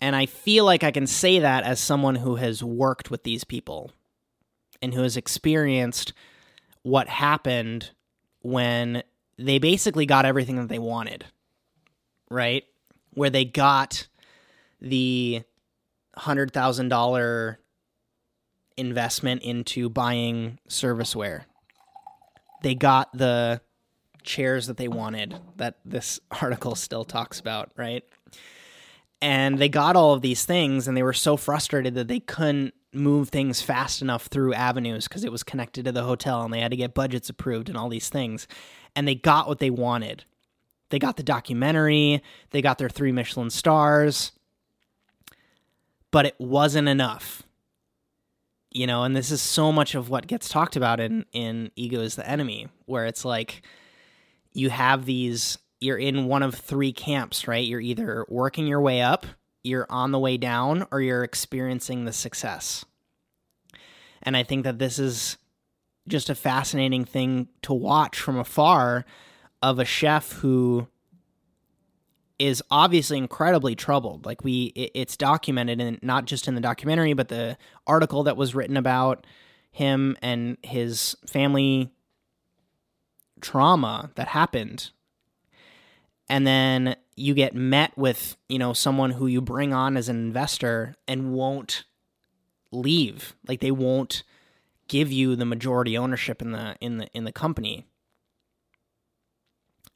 And 0.00 0.14
I 0.14 0.26
feel 0.26 0.64
like 0.64 0.84
I 0.84 0.90
can 0.90 1.06
say 1.06 1.40
that 1.40 1.64
as 1.64 1.80
someone 1.80 2.16
who 2.16 2.36
has 2.36 2.62
worked 2.62 3.10
with 3.10 3.24
these 3.24 3.44
people 3.44 3.90
and 4.80 4.94
who 4.94 5.02
has 5.02 5.16
experienced 5.16 6.12
what 6.82 7.08
happened 7.08 7.90
when 8.42 9.02
they 9.36 9.58
basically 9.58 10.06
got 10.06 10.24
everything 10.24 10.56
that 10.56 10.68
they 10.68 10.78
wanted, 10.78 11.24
right? 12.30 12.64
Where 13.14 13.30
they 13.30 13.44
got 13.44 14.06
the 14.80 15.42
$100,000 16.16 17.56
investment 18.76 19.42
into 19.42 19.88
buying 19.88 20.58
serviceware. 20.68 21.44
They 22.62 22.74
got 22.74 23.12
the 23.12 23.60
chairs 24.28 24.66
that 24.68 24.76
they 24.76 24.86
wanted 24.86 25.34
that 25.56 25.78
this 25.84 26.20
article 26.40 26.74
still 26.74 27.04
talks 27.04 27.40
about, 27.40 27.72
right? 27.76 28.04
And 29.20 29.58
they 29.58 29.68
got 29.68 29.96
all 29.96 30.14
of 30.14 30.22
these 30.22 30.44
things 30.44 30.86
and 30.86 30.96
they 30.96 31.02
were 31.02 31.12
so 31.12 31.36
frustrated 31.36 31.94
that 31.94 32.06
they 32.06 32.20
couldn't 32.20 32.74
move 32.92 33.30
things 33.30 33.60
fast 33.60 34.00
enough 34.00 34.26
through 34.26 34.54
avenues 34.54 35.08
because 35.08 35.24
it 35.24 35.32
was 35.32 35.42
connected 35.42 35.84
to 35.84 35.92
the 35.92 36.04
hotel 36.04 36.42
and 36.42 36.54
they 36.54 36.60
had 36.60 36.70
to 36.70 36.76
get 36.76 36.94
budgets 36.94 37.28
approved 37.28 37.68
and 37.68 37.76
all 37.76 37.88
these 37.88 38.08
things. 38.08 38.46
And 38.94 39.08
they 39.08 39.16
got 39.16 39.48
what 39.48 39.58
they 39.58 39.70
wanted. 39.70 40.24
They 40.90 40.98
got 40.98 41.16
the 41.16 41.22
documentary, 41.22 42.22
they 42.50 42.62
got 42.62 42.78
their 42.78 42.88
three 42.88 43.12
Michelin 43.12 43.50
stars, 43.50 44.32
but 46.10 46.24
it 46.24 46.36
wasn't 46.38 46.88
enough. 46.88 47.42
You 48.70 48.86
know, 48.86 49.02
and 49.02 49.16
this 49.16 49.30
is 49.30 49.42
so 49.42 49.72
much 49.72 49.94
of 49.94 50.08
what 50.08 50.26
gets 50.26 50.48
talked 50.48 50.76
about 50.76 51.00
in 51.00 51.24
in 51.32 51.70
Ego 51.74 52.00
is 52.00 52.16
the 52.16 52.28
Enemy, 52.28 52.68
where 52.86 53.06
it's 53.06 53.24
like 53.24 53.62
you 54.58 54.70
have 54.70 55.04
these 55.04 55.58
you're 55.80 55.98
in 55.98 56.26
one 56.26 56.42
of 56.42 56.54
three 56.54 56.92
camps, 56.92 57.46
right? 57.46 57.64
You're 57.64 57.80
either 57.80 58.26
working 58.28 58.66
your 58.66 58.80
way 58.80 59.00
up, 59.00 59.26
you're 59.62 59.86
on 59.88 60.10
the 60.10 60.18
way 60.18 60.36
down, 60.36 60.86
or 60.90 61.00
you're 61.00 61.22
experiencing 61.22 62.04
the 62.04 62.12
success. 62.12 62.84
And 64.20 64.36
I 64.36 64.42
think 64.42 64.64
that 64.64 64.80
this 64.80 64.98
is 64.98 65.38
just 66.08 66.30
a 66.30 66.34
fascinating 66.34 67.04
thing 67.04 67.46
to 67.62 67.72
watch 67.72 68.18
from 68.18 68.38
afar 68.38 69.04
of 69.62 69.78
a 69.78 69.84
chef 69.84 70.32
who 70.32 70.88
is 72.40 72.62
obviously 72.70 73.18
incredibly 73.18 73.76
troubled. 73.76 74.26
Like 74.26 74.42
we, 74.42 74.72
it, 74.74 74.90
it's 74.94 75.16
documented, 75.16 75.80
and 75.80 76.00
not 76.02 76.24
just 76.24 76.48
in 76.48 76.56
the 76.56 76.60
documentary, 76.60 77.12
but 77.12 77.28
the 77.28 77.56
article 77.86 78.24
that 78.24 78.36
was 78.36 78.54
written 78.54 78.76
about 78.76 79.26
him 79.70 80.16
and 80.22 80.56
his 80.62 81.16
family 81.26 81.92
trauma 83.40 84.10
that 84.14 84.28
happened. 84.28 84.90
And 86.28 86.46
then 86.46 86.96
you 87.16 87.34
get 87.34 87.54
met 87.54 87.96
with, 87.96 88.36
you 88.48 88.58
know, 88.58 88.72
someone 88.72 89.12
who 89.12 89.26
you 89.26 89.40
bring 89.40 89.72
on 89.72 89.96
as 89.96 90.08
an 90.08 90.16
investor 90.16 90.94
and 91.06 91.32
won't 91.32 91.84
leave. 92.70 93.34
Like 93.46 93.60
they 93.60 93.70
won't 93.70 94.22
give 94.88 95.10
you 95.12 95.36
the 95.36 95.44
majority 95.44 95.96
ownership 95.96 96.42
in 96.42 96.52
the 96.52 96.76
in 96.80 96.98
the 96.98 97.06
in 97.14 97.24
the 97.24 97.32
company. 97.32 97.86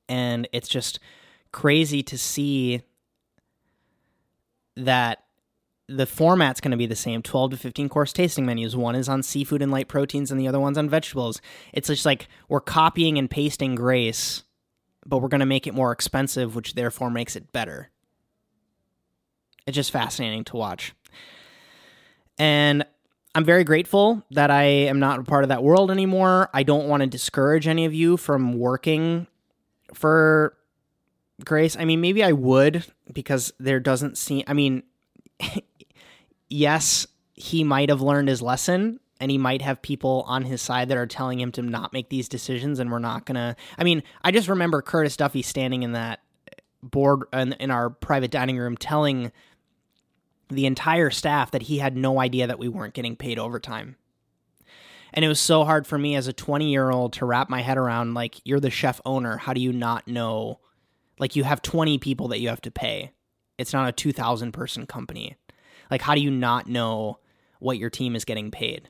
And 0.08 0.48
it's 0.52 0.68
just 0.68 0.98
crazy 1.52 2.02
to 2.02 2.18
see 2.18 2.82
that 4.76 5.21
the 5.96 6.06
format's 6.06 6.60
going 6.60 6.70
to 6.70 6.76
be 6.76 6.86
the 6.86 6.96
same. 6.96 7.22
12 7.22 7.52
to 7.52 7.56
15 7.56 7.88
course 7.88 8.12
tasting 8.12 8.46
menus. 8.46 8.76
One 8.76 8.94
is 8.94 9.08
on 9.08 9.22
seafood 9.22 9.62
and 9.62 9.70
light 9.70 9.88
proteins 9.88 10.30
and 10.30 10.40
the 10.40 10.48
other 10.48 10.60
one's 10.60 10.78
on 10.78 10.88
vegetables. 10.88 11.40
It's 11.72 11.88
just 11.88 12.06
like 12.06 12.28
we're 12.48 12.60
copying 12.60 13.18
and 13.18 13.30
pasting 13.30 13.74
grace 13.74 14.42
but 15.04 15.18
we're 15.18 15.28
going 15.28 15.40
to 15.40 15.46
make 15.46 15.66
it 15.66 15.74
more 15.74 15.90
expensive 15.90 16.54
which 16.54 16.74
therefore 16.74 17.10
makes 17.10 17.34
it 17.36 17.52
better. 17.52 17.90
It's 19.66 19.74
just 19.74 19.90
fascinating 19.90 20.44
to 20.44 20.56
watch. 20.56 20.94
And 22.38 22.84
i'm 23.34 23.44
very 23.44 23.64
grateful 23.64 24.22
that 24.30 24.50
i 24.50 24.62
am 24.62 25.00
not 25.00 25.18
a 25.18 25.22
part 25.22 25.42
of 25.42 25.48
that 25.48 25.62
world 25.62 25.90
anymore. 25.90 26.50
I 26.52 26.62
don't 26.62 26.86
want 26.86 27.02
to 27.02 27.06
discourage 27.06 27.66
any 27.66 27.84
of 27.84 27.94
you 27.94 28.16
from 28.16 28.58
working 28.58 29.26
for 29.94 30.56
Grace, 31.44 31.76
I 31.76 31.84
mean, 31.84 32.00
maybe 32.00 32.22
I 32.22 32.32
would 32.32 32.84
because 33.12 33.52
there 33.58 33.80
doesn't 33.80 34.16
seem, 34.16 34.44
I 34.46 34.52
mean, 34.52 34.82
yes, 36.52 37.06
he 37.34 37.64
might 37.64 37.88
have 37.88 38.00
learned 38.00 38.28
his 38.28 38.42
lesson 38.42 39.00
and 39.20 39.30
he 39.30 39.38
might 39.38 39.62
have 39.62 39.80
people 39.82 40.24
on 40.26 40.42
his 40.44 40.60
side 40.60 40.88
that 40.88 40.98
are 40.98 41.06
telling 41.06 41.40
him 41.40 41.52
to 41.52 41.62
not 41.62 41.92
make 41.92 42.08
these 42.08 42.28
decisions 42.28 42.78
and 42.78 42.90
we're 42.90 42.98
not 42.98 43.24
going 43.24 43.36
to. 43.36 43.56
I 43.78 43.84
mean, 43.84 44.02
I 44.22 44.30
just 44.30 44.48
remember 44.48 44.82
Curtis 44.82 45.16
Duffy 45.16 45.42
standing 45.42 45.82
in 45.82 45.92
that 45.92 46.20
board 46.82 47.22
in, 47.32 47.52
in 47.54 47.70
our 47.70 47.90
private 47.90 48.30
dining 48.30 48.58
room 48.58 48.76
telling 48.76 49.32
the 50.48 50.66
entire 50.66 51.10
staff 51.10 51.52
that 51.52 51.62
he 51.62 51.78
had 51.78 51.96
no 51.96 52.20
idea 52.20 52.46
that 52.46 52.58
we 52.58 52.68
weren't 52.68 52.94
getting 52.94 53.16
paid 53.16 53.38
overtime. 53.38 53.96
And 55.14 55.24
it 55.24 55.28
was 55.28 55.40
so 55.40 55.64
hard 55.64 55.86
for 55.86 55.98
me 55.98 56.16
as 56.16 56.26
a 56.26 56.32
20 56.32 56.70
year 56.70 56.90
old 56.90 57.12
to 57.14 57.26
wrap 57.26 57.48
my 57.48 57.62
head 57.62 57.78
around 57.78 58.14
like, 58.14 58.40
you're 58.44 58.60
the 58.60 58.70
chef 58.70 59.00
owner. 59.04 59.36
How 59.36 59.52
do 59.52 59.60
you 59.60 59.72
not 59.72 60.08
know 60.08 60.58
like 61.18 61.36
you 61.36 61.44
have 61.44 61.62
20 61.62 61.98
people 61.98 62.28
that 62.28 62.40
you 62.40 62.48
have 62.48 62.60
to 62.62 62.70
pay. 62.70 63.12
It's 63.58 63.72
not 63.72 63.88
a 63.88 63.92
2000 63.92 64.52
person 64.52 64.86
company. 64.86 65.36
Like 65.92 66.02
how 66.02 66.16
do 66.16 66.20
you 66.20 66.30
not 66.30 66.66
know 66.66 67.20
what 67.60 67.78
your 67.78 67.90
team 67.90 68.16
is 68.16 68.24
getting 68.24 68.50
paid? 68.50 68.88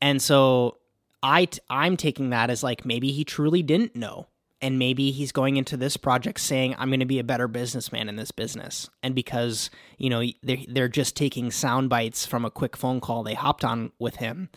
And 0.00 0.22
so 0.22 0.78
I 1.22 1.44
t- 1.44 1.60
I'm 1.68 1.98
taking 1.98 2.30
that 2.30 2.48
as 2.48 2.62
like 2.62 2.86
maybe 2.86 3.12
he 3.12 3.24
truly 3.24 3.62
didn't 3.62 3.94
know 3.94 4.28
and 4.62 4.78
maybe 4.78 5.10
he's 5.10 5.32
going 5.32 5.56
into 5.56 5.76
this 5.76 5.96
project 5.96 6.38
saying 6.38 6.76
i'm 6.78 6.88
going 6.88 7.00
to 7.00 7.06
be 7.06 7.18
a 7.18 7.24
better 7.24 7.48
businessman 7.48 8.08
in 8.08 8.14
this 8.14 8.30
business 8.30 8.88
and 9.02 9.12
because 9.12 9.70
you 9.98 10.08
know 10.08 10.22
they're, 10.44 10.58
they're 10.68 10.88
just 10.88 11.16
taking 11.16 11.50
sound 11.50 11.90
bites 11.90 12.24
from 12.24 12.44
a 12.44 12.50
quick 12.50 12.76
phone 12.76 13.00
call 13.00 13.24
they 13.24 13.34
hopped 13.34 13.64
on 13.64 13.90
with 13.98 14.16
him 14.16 14.48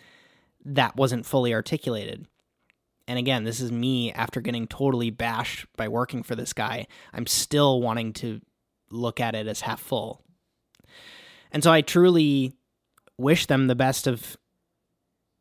that 0.63 0.95
wasn't 0.95 1.25
fully 1.25 1.55
articulated 1.55 2.27
and 3.07 3.19
again, 3.19 3.43
this 3.43 3.59
is 3.59 3.71
me 3.71 4.11
after 4.11 4.41
getting 4.41 4.67
totally 4.67 5.09
bashed 5.09 5.67
by 5.77 5.87
working 5.87 6.23
for 6.23 6.35
this 6.35 6.53
guy. 6.53 6.87
I'm 7.13 7.27
still 7.27 7.81
wanting 7.81 8.13
to 8.13 8.41
look 8.89 9.19
at 9.19 9.35
it 9.35 9.47
as 9.47 9.61
half 9.61 9.79
full. 9.79 10.24
And 11.55 11.63
so 11.63 11.71
I 11.71 11.79
truly 11.79 12.51
wish 13.17 13.45
them 13.45 13.67
the 13.67 13.75
best 13.75 14.07
of 14.07 14.35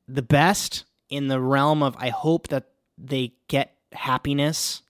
the 0.06 0.22
best 0.22 0.84
in 1.10 1.26
the 1.26 1.40
realm 1.40 1.82
of 1.82 1.96
I 1.98 2.10
hope 2.10 2.46
that 2.48 2.68
they 2.96 3.32
get 3.48 3.74
happiness 3.92 4.82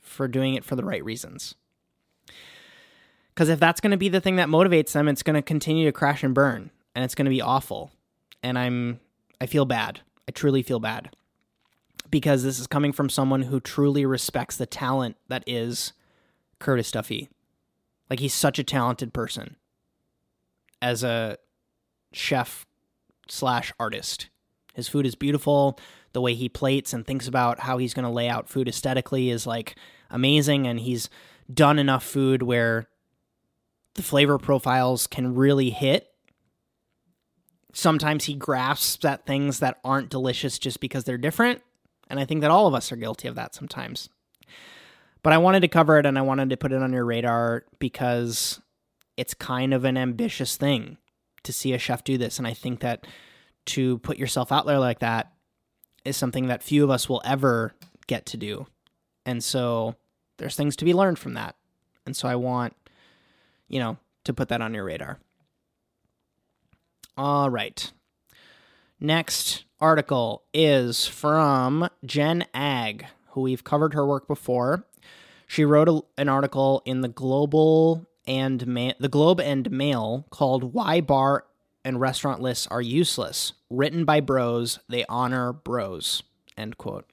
for 0.00 0.28
doing 0.28 0.54
it 0.54 0.64
for 0.64 0.76
the 0.76 0.84
right 0.84 1.04
reasons. 1.04 1.56
Because 3.34 3.48
if 3.48 3.58
that's 3.58 3.80
going 3.80 3.90
to 3.90 3.96
be 3.96 4.08
the 4.08 4.20
thing 4.20 4.36
that 4.36 4.46
motivates 4.46 4.92
them, 4.92 5.08
it's 5.08 5.24
going 5.24 5.34
to 5.34 5.42
continue 5.42 5.84
to 5.84 5.90
crash 5.90 6.22
and 6.22 6.32
burn 6.32 6.70
and 6.94 7.04
it's 7.04 7.16
going 7.16 7.26
to 7.26 7.30
be 7.30 7.42
awful. 7.42 7.90
And 8.44 8.56
I'm, 8.56 9.00
I 9.40 9.46
feel 9.46 9.64
bad. 9.64 10.02
I 10.28 10.30
truly 10.30 10.62
feel 10.62 10.78
bad 10.78 11.10
because 12.08 12.44
this 12.44 12.60
is 12.60 12.68
coming 12.68 12.92
from 12.92 13.08
someone 13.08 13.42
who 13.42 13.58
truly 13.58 14.06
respects 14.06 14.56
the 14.56 14.64
talent 14.64 15.16
that 15.26 15.42
is 15.44 15.92
Curtis 16.60 16.92
Duffy. 16.92 17.28
Like 18.08 18.20
he's 18.20 18.32
such 18.32 18.60
a 18.60 18.64
talented 18.64 19.12
person 19.12 19.56
as 20.80 21.02
a 21.02 21.38
chef 22.12 22.66
slash 23.28 23.72
artist. 23.78 24.28
His 24.74 24.88
food 24.88 25.06
is 25.06 25.14
beautiful. 25.14 25.78
The 26.12 26.20
way 26.20 26.34
he 26.34 26.48
plates 26.48 26.92
and 26.92 27.06
thinks 27.06 27.26
about 27.26 27.60
how 27.60 27.78
he's 27.78 27.94
going 27.94 28.04
to 28.04 28.10
lay 28.10 28.28
out 28.28 28.48
food 28.48 28.68
aesthetically 28.68 29.30
is 29.30 29.46
like 29.46 29.76
amazing. 30.10 30.66
And 30.66 30.80
he's 30.80 31.10
done 31.52 31.78
enough 31.78 32.04
food 32.04 32.42
where 32.42 32.88
the 33.94 34.02
flavor 34.02 34.38
profiles 34.38 35.06
can 35.06 35.34
really 35.34 35.70
hit. 35.70 36.08
Sometimes 37.74 38.24
he 38.24 38.34
grasps 38.34 39.04
at 39.04 39.26
things 39.26 39.58
that 39.58 39.78
aren't 39.84 40.10
delicious 40.10 40.58
just 40.58 40.80
because 40.80 41.04
they're 41.04 41.18
different. 41.18 41.62
And 42.08 42.18
I 42.18 42.24
think 42.24 42.40
that 42.40 42.50
all 42.50 42.66
of 42.66 42.74
us 42.74 42.90
are 42.90 42.96
guilty 42.96 43.28
of 43.28 43.34
that 43.34 43.54
sometimes. 43.54 44.08
But 45.22 45.32
I 45.32 45.38
wanted 45.38 45.60
to 45.60 45.68
cover 45.68 45.98
it 45.98 46.06
and 46.06 46.18
I 46.18 46.22
wanted 46.22 46.50
to 46.50 46.56
put 46.56 46.72
it 46.72 46.82
on 46.82 46.92
your 46.92 47.04
radar 47.04 47.64
because 47.78 48.60
it's 49.18 49.34
kind 49.34 49.74
of 49.74 49.84
an 49.84 49.96
ambitious 49.96 50.56
thing 50.56 50.96
to 51.42 51.52
see 51.52 51.72
a 51.72 51.78
chef 51.78 52.04
do 52.04 52.16
this. 52.16 52.38
And 52.38 52.46
I 52.46 52.54
think 52.54 52.80
that 52.80 53.04
to 53.66 53.98
put 53.98 54.16
yourself 54.16 54.52
out 54.52 54.64
there 54.64 54.78
like 54.78 55.00
that 55.00 55.32
is 56.04 56.16
something 56.16 56.46
that 56.46 56.62
few 56.62 56.84
of 56.84 56.90
us 56.90 57.08
will 57.08 57.20
ever 57.24 57.74
get 58.06 58.24
to 58.26 58.36
do. 58.36 58.66
And 59.26 59.42
so 59.42 59.96
there's 60.38 60.54
things 60.54 60.76
to 60.76 60.84
be 60.84 60.94
learned 60.94 61.18
from 61.18 61.34
that. 61.34 61.56
And 62.06 62.16
so 62.16 62.28
I 62.28 62.36
want, 62.36 62.74
you 63.66 63.80
know, 63.80 63.98
to 64.24 64.32
put 64.32 64.48
that 64.50 64.62
on 64.62 64.72
your 64.72 64.84
radar. 64.84 65.18
All 67.16 67.50
right. 67.50 67.92
Next 69.00 69.64
article 69.80 70.44
is 70.54 71.06
from 71.06 71.88
Jen 72.04 72.46
Agg, 72.54 73.06
who 73.30 73.40
we've 73.40 73.64
covered 73.64 73.94
her 73.94 74.06
work 74.06 74.28
before. 74.28 74.84
She 75.48 75.64
wrote 75.64 75.88
a, 75.88 76.02
an 76.16 76.28
article 76.28 76.82
in 76.84 77.00
the 77.00 77.08
Global 77.08 78.07
and 78.28 78.64
Ma- 78.66 78.92
the 79.00 79.08
Globe 79.08 79.40
and 79.40 79.68
Mail 79.72 80.26
called 80.30 80.72
"Why 80.74 81.00
Bar 81.00 81.46
and 81.84 82.00
Restaurant 82.00 82.40
Lists 82.40 82.68
Are 82.68 82.82
Useless." 82.82 83.54
Written 83.70 84.04
by 84.04 84.20
bros, 84.20 84.78
they 84.88 85.04
honor 85.08 85.52
bros. 85.52 86.22
End 86.56 86.78
quote. 86.78 87.06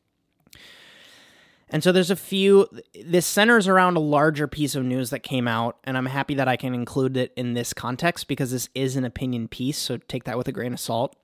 And 1.68 1.84
so 1.84 1.91
there's 1.91 2.11
a 2.11 2.16
few. 2.16 2.68
This 3.03 3.26
centers 3.26 3.68
around 3.68 3.97
a 3.97 3.99
larger 3.99 4.47
piece 4.47 4.76
of 4.76 4.86
news 4.86 5.09
that 5.09 5.20
came 5.24 5.47
out, 5.47 5.78
and 5.84 5.97
I'm 5.97 6.05
happy 6.05 6.36
that 6.36 6.47
I 6.47 6.57
can 6.57 6.76
include 6.76 7.18
it 7.18 7.34
in 7.36 7.53
this 7.55 7.74
context 7.74 8.28
because 8.28 8.51
this 8.51 8.70
is 8.76 8.95
an 8.95 9.03
opinion 9.03 9.47
piece. 9.47 9.78
So 9.80 9.97
take 9.97 10.26
that 10.26 10.38
with 10.38 10.47
a 10.47 10.51
grain 10.51 10.74
of 10.74 10.80
salt. 10.80 11.16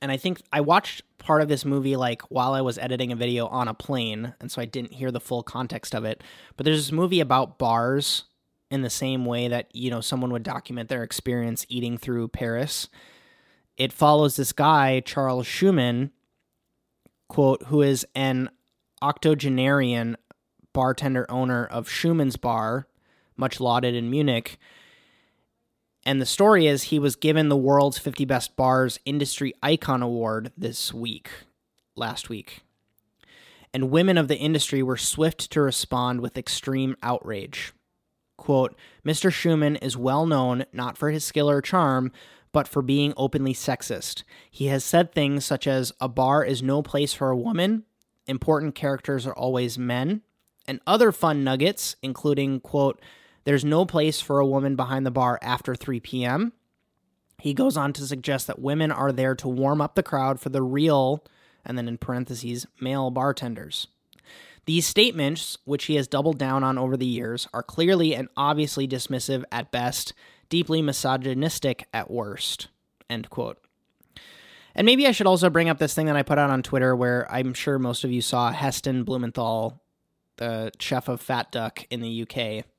and 0.00 0.10
I 0.10 0.16
think 0.16 0.42
I 0.52 0.60
watched 0.60 1.02
part 1.18 1.42
of 1.42 1.48
this 1.48 1.64
movie 1.64 1.96
like 1.96 2.22
while 2.22 2.54
I 2.54 2.60
was 2.60 2.76
editing 2.78 3.12
a 3.12 3.16
video 3.16 3.46
on 3.46 3.68
a 3.68 3.74
plane, 3.74 4.34
and 4.40 4.50
so 4.50 4.60
I 4.60 4.64
didn't 4.64 4.94
hear 4.94 5.10
the 5.10 5.20
full 5.20 5.42
context 5.42 5.94
of 5.94 6.04
it. 6.04 6.22
But 6.56 6.64
there's 6.64 6.78
this 6.78 6.92
movie 6.92 7.20
about 7.20 7.58
bars 7.58 8.24
in 8.72 8.80
the 8.80 8.90
same 8.90 9.26
way 9.26 9.48
that, 9.48 9.68
you 9.74 9.90
know, 9.90 10.00
someone 10.00 10.32
would 10.32 10.42
document 10.42 10.88
their 10.88 11.02
experience 11.02 11.66
eating 11.68 11.98
through 11.98 12.28
Paris. 12.28 12.88
It 13.76 13.92
follows 13.92 14.36
this 14.36 14.52
guy, 14.52 15.00
Charles 15.00 15.46
Schumann, 15.46 16.10
quote, 17.28 17.64
who 17.64 17.82
is 17.82 18.06
an 18.14 18.48
octogenarian 19.02 20.16
bartender 20.72 21.30
owner 21.30 21.66
of 21.66 21.86
Schumann's 21.86 22.38
Bar, 22.38 22.86
much 23.36 23.60
lauded 23.60 23.94
in 23.94 24.08
Munich. 24.08 24.58
And 26.04 26.18
the 26.18 26.26
story 26.26 26.66
is 26.66 26.84
he 26.84 26.98
was 26.98 27.14
given 27.14 27.50
the 27.50 27.56
world's 27.56 27.98
50 27.98 28.24
best 28.24 28.56
bars 28.56 28.98
industry 29.04 29.52
icon 29.62 30.00
award 30.00 30.50
this 30.56 30.94
week, 30.94 31.28
last 31.94 32.30
week. 32.30 32.62
And 33.74 33.90
women 33.90 34.16
of 34.16 34.28
the 34.28 34.38
industry 34.38 34.82
were 34.82 34.96
swift 34.96 35.50
to 35.50 35.60
respond 35.60 36.22
with 36.22 36.38
extreme 36.38 36.96
outrage. 37.02 37.74
Quote, 38.42 38.74
Mr. 39.06 39.32
Schumann 39.32 39.76
is 39.76 39.96
well 39.96 40.26
known 40.26 40.64
not 40.72 40.98
for 40.98 41.12
his 41.12 41.24
skill 41.24 41.48
or 41.48 41.62
charm, 41.62 42.10
but 42.50 42.66
for 42.66 42.82
being 42.82 43.14
openly 43.16 43.54
sexist. 43.54 44.24
He 44.50 44.66
has 44.66 44.84
said 44.84 45.12
things 45.12 45.44
such 45.44 45.68
as, 45.68 45.92
a 46.00 46.08
bar 46.08 46.44
is 46.44 46.60
no 46.60 46.82
place 46.82 47.14
for 47.14 47.30
a 47.30 47.36
woman, 47.36 47.84
important 48.26 48.74
characters 48.74 49.28
are 49.28 49.32
always 49.32 49.78
men, 49.78 50.22
and 50.66 50.80
other 50.88 51.12
fun 51.12 51.44
nuggets, 51.44 51.94
including, 52.02 52.58
quote, 52.58 53.00
there's 53.44 53.64
no 53.64 53.86
place 53.86 54.20
for 54.20 54.40
a 54.40 54.46
woman 54.46 54.74
behind 54.74 55.06
the 55.06 55.12
bar 55.12 55.38
after 55.40 55.76
3 55.76 56.00
p.m. 56.00 56.52
He 57.38 57.54
goes 57.54 57.76
on 57.76 57.92
to 57.92 58.06
suggest 58.08 58.48
that 58.48 58.58
women 58.58 58.90
are 58.90 59.12
there 59.12 59.36
to 59.36 59.46
warm 59.46 59.80
up 59.80 59.94
the 59.94 60.02
crowd 60.02 60.40
for 60.40 60.48
the 60.48 60.62
real, 60.62 61.24
and 61.64 61.78
then 61.78 61.86
in 61.86 61.96
parentheses, 61.96 62.66
male 62.80 63.12
bartenders. 63.12 63.86
These 64.64 64.86
statements, 64.86 65.58
which 65.64 65.86
he 65.86 65.96
has 65.96 66.06
doubled 66.06 66.38
down 66.38 66.62
on 66.62 66.78
over 66.78 66.96
the 66.96 67.06
years, 67.06 67.48
are 67.52 67.62
clearly 67.62 68.14
and 68.14 68.28
obviously 68.36 68.86
dismissive 68.86 69.42
at 69.50 69.72
best, 69.72 70.12
deeply 70.48 70.80
misogynistic 70.82 71.86
at 71.92 72.10
worst. 72.10 72.68
End 73.10 73.28
quote. 73.28 73.58
And 74.74 74.86
maybe 74.86 75.06
I 75.06 75.12
should 75.12 75.26
also 75.26 75.50
bring 75.50 75.68
up 75.68 75.78
this 75.78 75.94
thing 75.94 76.06
that 76.06 76.16
I 76.16 76.22
put 76.22 76.38
out 76.38 76.50
on 76.50 76.62
Twitter 76.62 76.94
where 76.94 77.30
I'm 77.30 77.54
sure 77.54 77.78
most 77.78 78.04
of 78.04 78.12
you 78.12 78.22
saw 78.22 78.52
Heston 78.52 79.04
Blumenthal, 79.04 79.82
the 80.36 80.70
chef 80.78 81.08
of 81.08 81.20
Fat 81.20 81.50
Duck 81.50 81.84
in 81.90 82.00
the 82.00 82.22
UK. 82.22 82.64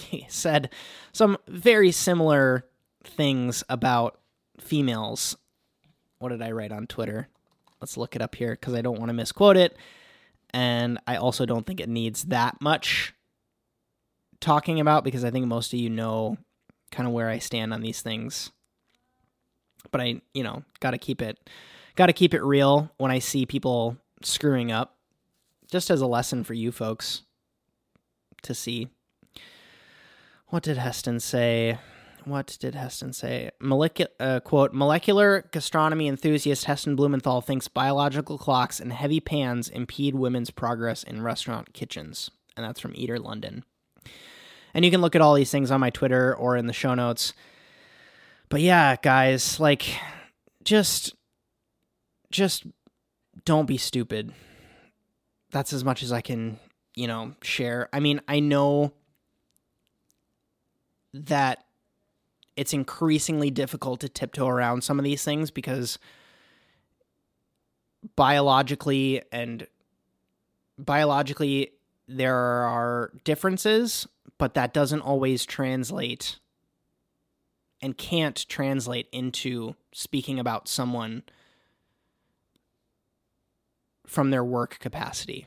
He 0.00 0.26
said 0.28 0.70
some 1.10 1.38
very 1.48 1.90
similar 1.90 2.64
things 3.02 3.64
about 3.68 4.20
females. 4.60 5.36
What 6.20 6.28
did 6.28 6.40
I 6.40 6.52
write 6.52 6.70
on 6.70 6.86
Twitter? 6.86 7.26
Let's 7.80 7.96
look 7.96 8.14
it 8.14 8.22
up 8.22 8.36
here 8.36 8.52
because 8.52 8.74
I 8.74 8.80
don't 8.80 9.00
want 9.00 9.08
to 9.08 9.12
misquote 9.14 9.56
it 9.56 9.76
and 10.52 10.98
I 11.06 11.16
also 11.16 11.46
don't 11.46 11.66
think 11.66 11.80
it 11.80 11.88
needs 11.88 12.24
that 12.24 12.60
much 12.60 13.14
talking 14.40 14.80
about 14.80 15.04
because 15.04 15.24
I 15.24 15.30
think 15.30 15.46
most 15.46 15.72
of 15.72 15.78
you 15.78 15.90
know 15.90 16.38
kind 16.90 17.06
of 17.06 17.12
where 17.12 17.28
I 17.28 17.38
stand 17.38 17.72
on 17.74 17.82
these 17.82 18.02
things. 18.02 18.50
But 19.90 20.00
I, 20.00 20.20
you 20.34 20.42
know, 20.42 20.64
got 20.80 20.90
to 20.92 20.98
keep 20.98 21.22
it 21.22 21.38
got 21.96 22.06
to 22.06 22.12
keep 22.12 22.34
it 22.34 22.42
real 22.42 22.90
when 22.98 23.10
I 23.10 23.18
see 23.18 23.44
people 23.44 23.96
screwing 24.22 24.70
up 24.70 24.96
just 25.70 25.90
as 25.90 26.00
a 26.00 26.06
lesson 26.06 26.44
for 26.44 26.54
you 26.54 26.70
folks 26.70 27.22
to 28.42 28.54
see. 28.54 28.88
What 30.48 30.62
did 30.62 30.78
Heston 30.78 31.20
say? 31.20 31.78
What 32.28 32.56
did 32.60 32.74
Heston 32.74 33.12
say? 33.12 33.50
Molecular 33.60 34.10
uh, 34.20 34.40
quote: 34.40 34.72
Molecular 34.72 35.48
gastronomy 35.50 36.08
enthusiast 36.08 36.64
Heston 36.64 36.96
Blumenthal 36.96 37.40
thinks 37.40 37.68
biological 37.68 38.38
clocks 38.38 38.80
and 38.80 38.92
heavy 38.92 39.20
pans 39.20 39.68
impede 39.68 40.14
women's 40.14 40.50
progress 40.50 41.02
in 41.02 41.22
restaurant 41.22 41.72
kitchens, 41.72 42.30
and 42.56 42.64
that's 42.64 42.80
from 42.80 42.92
Eater 42.94 43.18
London. 43.18 43.64
And 44.74 44.84
you 44.84 44.90
can 44.90 45.00
look 45.00 45.16
at 45.16 45.22
all 45.22 45.34
these 45.34 45.50
things 45.50 45.70
on 45.70 45.80
my 45.80 45.90
Twitter 45.90 46.34
or 46.36 46.56
in 46.56 46.66
the 46.66 46.72
show 46.72 46.94
notes. 46.94 47.32
But 48.48 48.60
yeah, 48.60 48.96
guys, 49.02 49.60
like, 49.60 49.84
just, 50.64 51.14
just 52.30 52.66
don't 53.44 53.66
be 53.66 53.76
stupid. 53.76 54.32
That's 55.50 55.72
as 55.72 55.84
much 55.84 56.02
as 56.02 56.12
I 56.12 56.20
can, 56.20 56.58
you 56.94 57.06
know, 57.06 57.34
share. 57.42 57.88
I 57.92 58.00
mean, 58.00 58.20
I 58.28 58.40
know 58.40 58.92
that 61.14 61.64
it's 62.58 62.72
increasingly 62.72 63.52
difficult 63.52 64.00
to 64.00 64.08
tiptoe 64.08 64.48
around 64.48 64.82
some 64.82 64.98
of 64.98 65.04
these 65.04 65.22
things 65.22 65.52
because 65.52 65.96
biologically 68.16 69.22
and 69.30 69.68
biologically 70.76 71.70
there 72.08 72.34
are 72.34 73.12
differences, 73.22 74.08
but 74.38 74.54
that 74.54 74.74
doesn't 74.74 75.02
always 75.02 75.46
translate 75.46 76.40
and 77.80 77.96
can't 77.96 78.44
translate 78.48 79.06
into 79.12 79.76
speaking 79.92 80.40
about 80.40 80.66
someone 80.66 81.22
from 84.04 84.30
their 84.30 84.42
work 84.42 84.80
capacity 84.80 85.46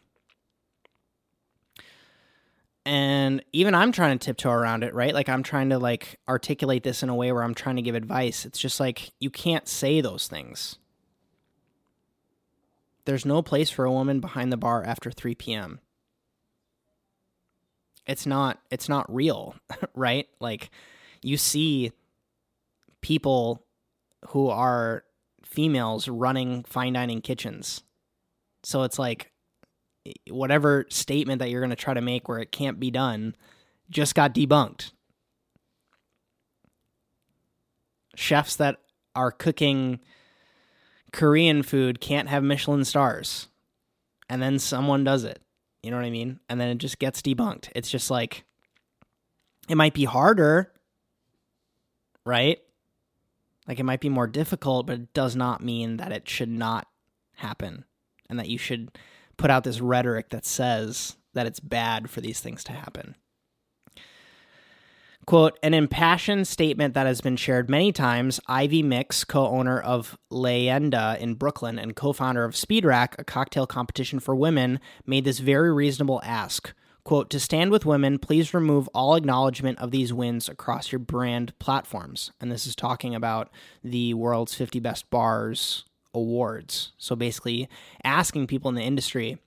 and 2.86 3.44
even 3.54 3.76
i'm 3.76 3.92
trying 3.92 4.18
to 4.18 4.26
tiptoe 4.26 4.52
around 4.52 4.84
it 4.84 4.94
right? 4.94 5.14
Like 5.14 5.30
i'm 5.30 5.44
trying 5.44 5.70
to 5.70 5.80
like 5.80 6.20
articulate 6.28 6.84
this 6.84 7.04
in 7.04 7.10
a 7.10 7.16
way 7.16 7.32
where 7.32 7.44
i'm 7.44 7.54
trying 7.56 7.76
to 7.78 7.82
give 7.82 7.96
advice. 7.96 8.46
It's 8.46 8.60
just 8.60 8.80
like 8.80 9.12
you 9.20 9.30
can't 9.30 9.68
say 9.68 10.02
those 10.02 10.28
things. 10.28 10.78
There's 13.06 13.26
no 13.26 13.42
place 13.42 13.70
for 13.70 13.86
a 13.86 13.92
woman 13.92 14.20
behind 14.20 14.52
the 14.52 14.58
bar 14.58 14.84
after 14.84 15.12
3 15.12 15.36
p.m 15.36 15.80
it's 18.06 18.26
not 18.26 18.60
it's 18.70 18.90
not 18.90 19.14
real 19.14 19.56
right? 19.96 20.28
Like 20.40 20.70
you 21.22 21.38
see 21.38 21.92
people 23.02 23.66
who 24.30 24.50
are 24.50 25.04
females 25.44 26.08
running 26.08 26.64
fine 26.64 26.94
dining 26.94 27.22
kitchens. 27.22 27.84
So 28.64 28.84
it's 28.84 29.00
like 29.00 29.32
whatever 30.30 30.86
statement 30.90 31.40
that 31.40 31.50
you're 31.50 31.62
going 31.62 31.70
to 31.70 31.76
try 31.76 31.94
to 31.94 32.02
make 32.02 32.28
where 32.28 32.40
it 32.40 32.52
can't 32.52 32.80
be 32.80 32.92
done 32.92 33.36
just 33.90 34.16
got 34.16 34.34
debunked. 34.34 34.92
Chefs 38.16 38.56
that 38.56 38.78
are 39.16 39.32
cooking 39.32 40.00
Korean 41.12 41.64
food 41.64 42.00
can't 42.00 42.30
have 42.30 42.44
Michelin 42.44 42.86
stars. 42.86 43.48
And 44.30 44.42
then 44.42 44.60
someone 44.60 45.04
does 45.04 45.24
it. 45.24 45.42
You 45.84 45.92
know 45.92 45.98
what 45.98 46.06
I 46.06 46.12
mean? 46.12 46.40
And 46.48 46.60
then 46.60 46.70
it 46.70 46.78
just 46.78 47.00
gets 47.00 47.22
debunked. 47.22 47.70
It's 47.76 47.90
just 47.90 48.10
like 48.10 48.46
it 49.68 49.76
might 49.76 49.94
be 49.94 50.06
harder, 50.06 50.72
right? 52.26 52.60
Like 53.68 53.80
it 53.80 53.84
might 53.84 54.00
be 54.00 54.10
more 54.10 54.28
difficult, 54.28 54.88
but 54.88 55.00
it 55.00 55.14
does 55.14 55.36
not 55.36 55.64
mean 55.64 55.98
that 55.98 56.12
it 56.12 56.28
should 56.30 56.50
not 56.50 56.88
happen 57.36 57.86
and 58.30 58.40
that 58.40 58.50
you 58.50 58.58
should 58.58 58.98
put 59.42 59.50
out 59.50 59.64
this 59.64 59.82
rhetoric 59.82 60.30
that 60.30 60.46
says 60.46 61.18
that 61.34 61.48
it's 61.48 61.60
bad 61.60 62.10
for 62.12 62.22
these 62.22 62.40
things 62.40 62.64
to 62.64 62.72
happen. 62.72 63.16
Quote, 65.26 65.58
an 65.64 65.74
impassioned 65.74 66.48
statement 66.48 66.94
that 66.94 67.08
has 67.08 67.22
been 67.22 67.36
shared 67.36 67.70
many 67.70 67.92
times. 67.92 68.40
Ivy 68.48 68.84
Mix, 68.84 69.24
co 69.24 69.48
owner 69.48 69.80
of 69.80 70.18
Leyenda 70.32 71.18
in 71.20 71.36
Brooklyn 71.36 71.80
and 71.80 71.96
co 71.96 72.14
founder 72.14 72.44
of 72.44 72.56
Speed 72.56 72.86
Rack, 72.86 73.16
a 73.18 73.24
cocktail 73.24 73.66
competition 73.66 74.20
for 74.20 74.36
women, 74.36 74.80
made 75.06 75.26
this 75.26 75.40
very 75.40 75.72
reasonable 75.74 76.22
ask. 76.24 76.74
Quote, 77.04 77.32
to 77.32 77.40
stand 77.40 77.72
with 77.72 77.86
women, 77.86 78.20
please 78.20 78.54
remove 78.54 78.88
all 78.90 79.16
acknowledgement 79.16 79.80
of 79.80 79.90
these 79.90 80.14
wins 80.14 80.48
across 80.50 80.92
your 80.92 81.00
brand 81.00 81.58
platforms. 81.58 82.32
And 82.40 82.52
this 82.52 82.68
is 82.68 82.76
talking 82.76 83.16
about 83.16 83.50
the 83.84 84.14
world's 84.14 84.54
50 84.54 84.80
best 84.80 85.10
bars 85.10 85.86
awards. 86.14 86.92
So 86.98 87.16
basically, 87.16 87.70
asking 88.04 88.48
people 88.48 88.70
in 88.70 88.76
the 88.76 88.84
industry 88.84 89.38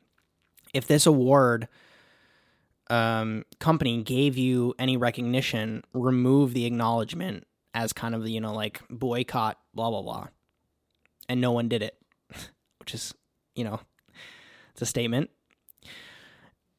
if 0.73 0.87
this 0.87 1.07
award 1.07 1.69
um, 2.91 3.45
company 3.61 4.03
gave 4.03 4.37
you 4.37 4.75
any 4.79 4.97
recognition, 4.97 5.85
remove 5.95 6.53
the 6.53 6.67
acknowledgement 6.67 7.47
as 7.73 7.93
kind 7.93 8.15
of 8.15 8.25
the, 8.25 8.31
you 8.31 8.41
know, 8.41 8.53
like 8.53 8.83
boycott, 8.91 9.59
blah, 9.73 9.91
blah, 9.91 10.03
blah. 10.03 10.27
And 11.29 11.41
no 11.41 11.53
one 11.53 11.69
did 11.69 11.83
it, 11.83 11.97
which 12.79 12.93
is, 12.93 13.15
you 13.55 13.65
know, 13.65 13.81
it's 14.73 14.83
a 14.83 14.87
statement 14.87 15.31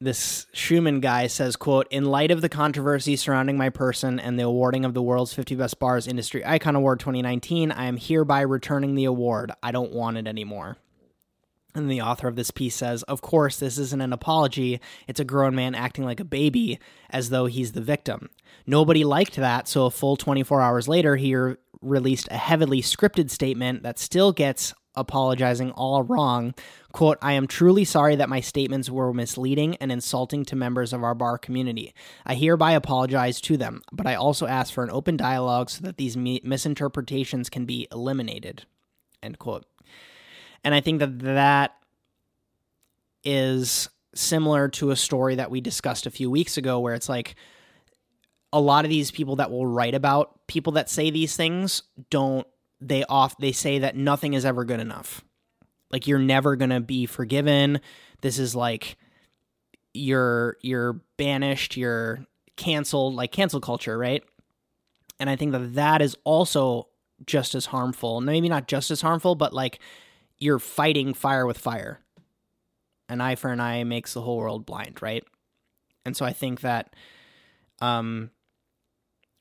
this 0.00 0.46
Schumann 0.52 1.00
guy 1.00 1.26
says, 1.26 1.56
quote, 1.56 1.86
in 1.90 2.04
light 2.04 2.30
of 2.30 2.42
the 2.42 2.48
controversy 2.48 3.16
surrounding 3.16 3.56
my 3.56 3.70
person 3.70 4.20
and 4.20 4.38
the 4.38 4.44
awarding 4.44 4.84
of 4.84 4.94
the 4.94 5.02
world's 5.02 5.32
50 5.32 5.54
best 5.54 5.78
bars 5.78 6.06
industry 6.06 6.44
icon 6.44 6.76
award 6.76 7.00
2019, 7.00 7.72
I 7.72 7.86
am 7.86 7.96
hereby 7.96 8.42
returning 8.42 8.94
the 8.94 9.06
award. 9.06 9.52
I 9.62 9.72
don't 9.72 9.92
want 9.92 10.18
it 10.18 10.26
anymore. 10.26 10.76
And 11.74 11.90
the 11.90 12.00
author 12.00 12.26
of 12.26 12.36
this 12.36 12.50
piece 12.50 12.74
says, 12.74 13.02
Of 13.04 13.20
course, 13.20 13.58
this 13.58 13.76
isn't 13.76 14.00
an 14.00 14.12
apology. 14.12 14.80
It's 15.06 15.20
a 15.20 15.24
grown 15.24 15.54
man 15.54 15.74
acting 15.74 16.04
like 16.04 16.20
a 16.20 16.24
baby 16.24 16.78
as 17.10 17.28
though 17.28 17.46
he's 17.46 17.72
the 17.72 17.82
victim. 17.82 18.30
Nobody 18.66 19.04
liked 19.04 19.36
that, 19.36 19.68
so 19.68 19.84
a 19.84 19.90
full 19.90 20.16
24 20.16 20.62
hours 20.62 20.88
later, 20.88 21.16
he 21.16 21.36
re- 21.36 21.56
released 21.82 22.28
a 22.30 22.36
heavily 22.36 22.80
scripted 22.80 23.30
statement 23.30 23.82
that 23.82 23.98
still 23.98 24.32
gets 24.32 24.72
apologizing 24.96 25.70
all 25.72 26.02
wrong. 26.02 26.54
Quote, 26.92 27.18
I 27.20 27.34
am 27.34 27.46
truly 27.46 27.84
sorry 27.84 28.16
that 28.16 28.28
my 28.28 28.40
statements 28.40 28.88
were 28.88 29.12
misleading 29.12 29.76
and 29.76 29.92
insulting 29.92 30.44
to 30.46 30.56
members 30.56 30.92
of 30.92 31.04
our 31.04 31.14
bar 31.14 31.38
community. 31.38 31.94
I 32.24 32.34
hereby 32.34 32.72
apologize 32.72 33.40
to 33.42 33.56
them, 33.56 33.82
but 33.92 34.06
I 34.06 34.14
also 34.14 34.46
ask 34.46 34.72
for 34.72 34.82
an 34.82 34.90
open 34.90 35.16
dialogue 35.16 35.70
so 35.70 35.82
that 35.82 35.98
these 35.98 36.16
mi- 36.16 36.40
misinterpretations 36.42 37.50
can 37.50 37.66
be 37.66 37.86
eliminated. 37.92 38.64
End 39.22 39.38
quote. 39.38 39.66
And 40.64 40.74
I 40.74 40.80
think 40.80 41.00
that 41.00 41.18
that 41.20 41.74
is 43.22 43.88
similar 44.14 44.68
to 44.68 44.90
a 44.90 44.96
story 44.96 45.34
that 45.34 45.50
we 45.50 45.60
discussed 45.60 46.06
a 46.06 46.10
few 46.10 46.30
weeks 46.30 46.56
ago 46.56 46.80
where 46.80 46.94
it's 46.94 47.08
like 47.08 47.36
a 48.52 48.60
lot 48.60 48.84
of 48.84 48.88
these 48.88 49.10
people 49.10 49.36
that 49.36 49.50
will 49.50 49.66
write 49.66 49.94
about 49.94 50.46
people 50.46 50.72
that 50.72 50.88
say 50.88 51.10
these 51.10 51.36
things 51.36 51.82
don't 52.10 52.46
they 52.80 53.04
off 53.04 53.36
they 53.38 53.52
say 53.52 53.78
that 53.80 53.96
nothing 53.96 54.34
is 54.34 54.44
ever 54.44 54.64
good 54.64 54.80
enough. 54.80 55.24
Like 55.90 56.06
you're 56.06 56.18
never 56.18 56.56
going 56.56 56.70
to 56.70 56.80
be 56.80 57.06
forgiven. 57.06 57.80
This 58.20 58.38
is 58.38 58.54
like 58.54 58.96
you're 59.94 60.56
you're 60.62 61.00
banished, 61.16 61.76
you're 61.76 62.26
canceled, 62.56 63.14
like 63.14 63.32
cancel 63.32 63.60
culture, 63.60 63.96
right? 63.96 64.22
And 65.18 65.30
I 65.30 65.36
think 65.36 65.52
that 65.52 65.74
that 65.74 66.02
is 66.02 66.16
also 66.24 66.88
just 67.24 67.54
as 67.54 67.66
harmful. 67.66 68.20
Maybe 68.20 68.48
not 68.48 68.68
just 68.68 68.90
as 68.90 69.00
harmful, 69.00 69.34
but 69.34 69.54
like 69.54 69.78
you're 70.38 70.58
fighting 70.58 71.14
fire 71.14 71.46
with 71.46 71.58
fire. 71.58 72.00
An 73.08 73.20
eye 73.20 73.36
for 73.36 73.50
an 73.50 73.60
eye 73.60 73.84
makes 73.84 74.14
the 74.14 74.20
whole 74.20 74.36
world 74.36 74.66
blind, 74.66 75.00
right? 75.00 75.24
And 76.04 76.16
so 76.16 76.26
I 76.26 76.32
think 76.32 76.60
that 76.60 76.94
um 77.80 78.30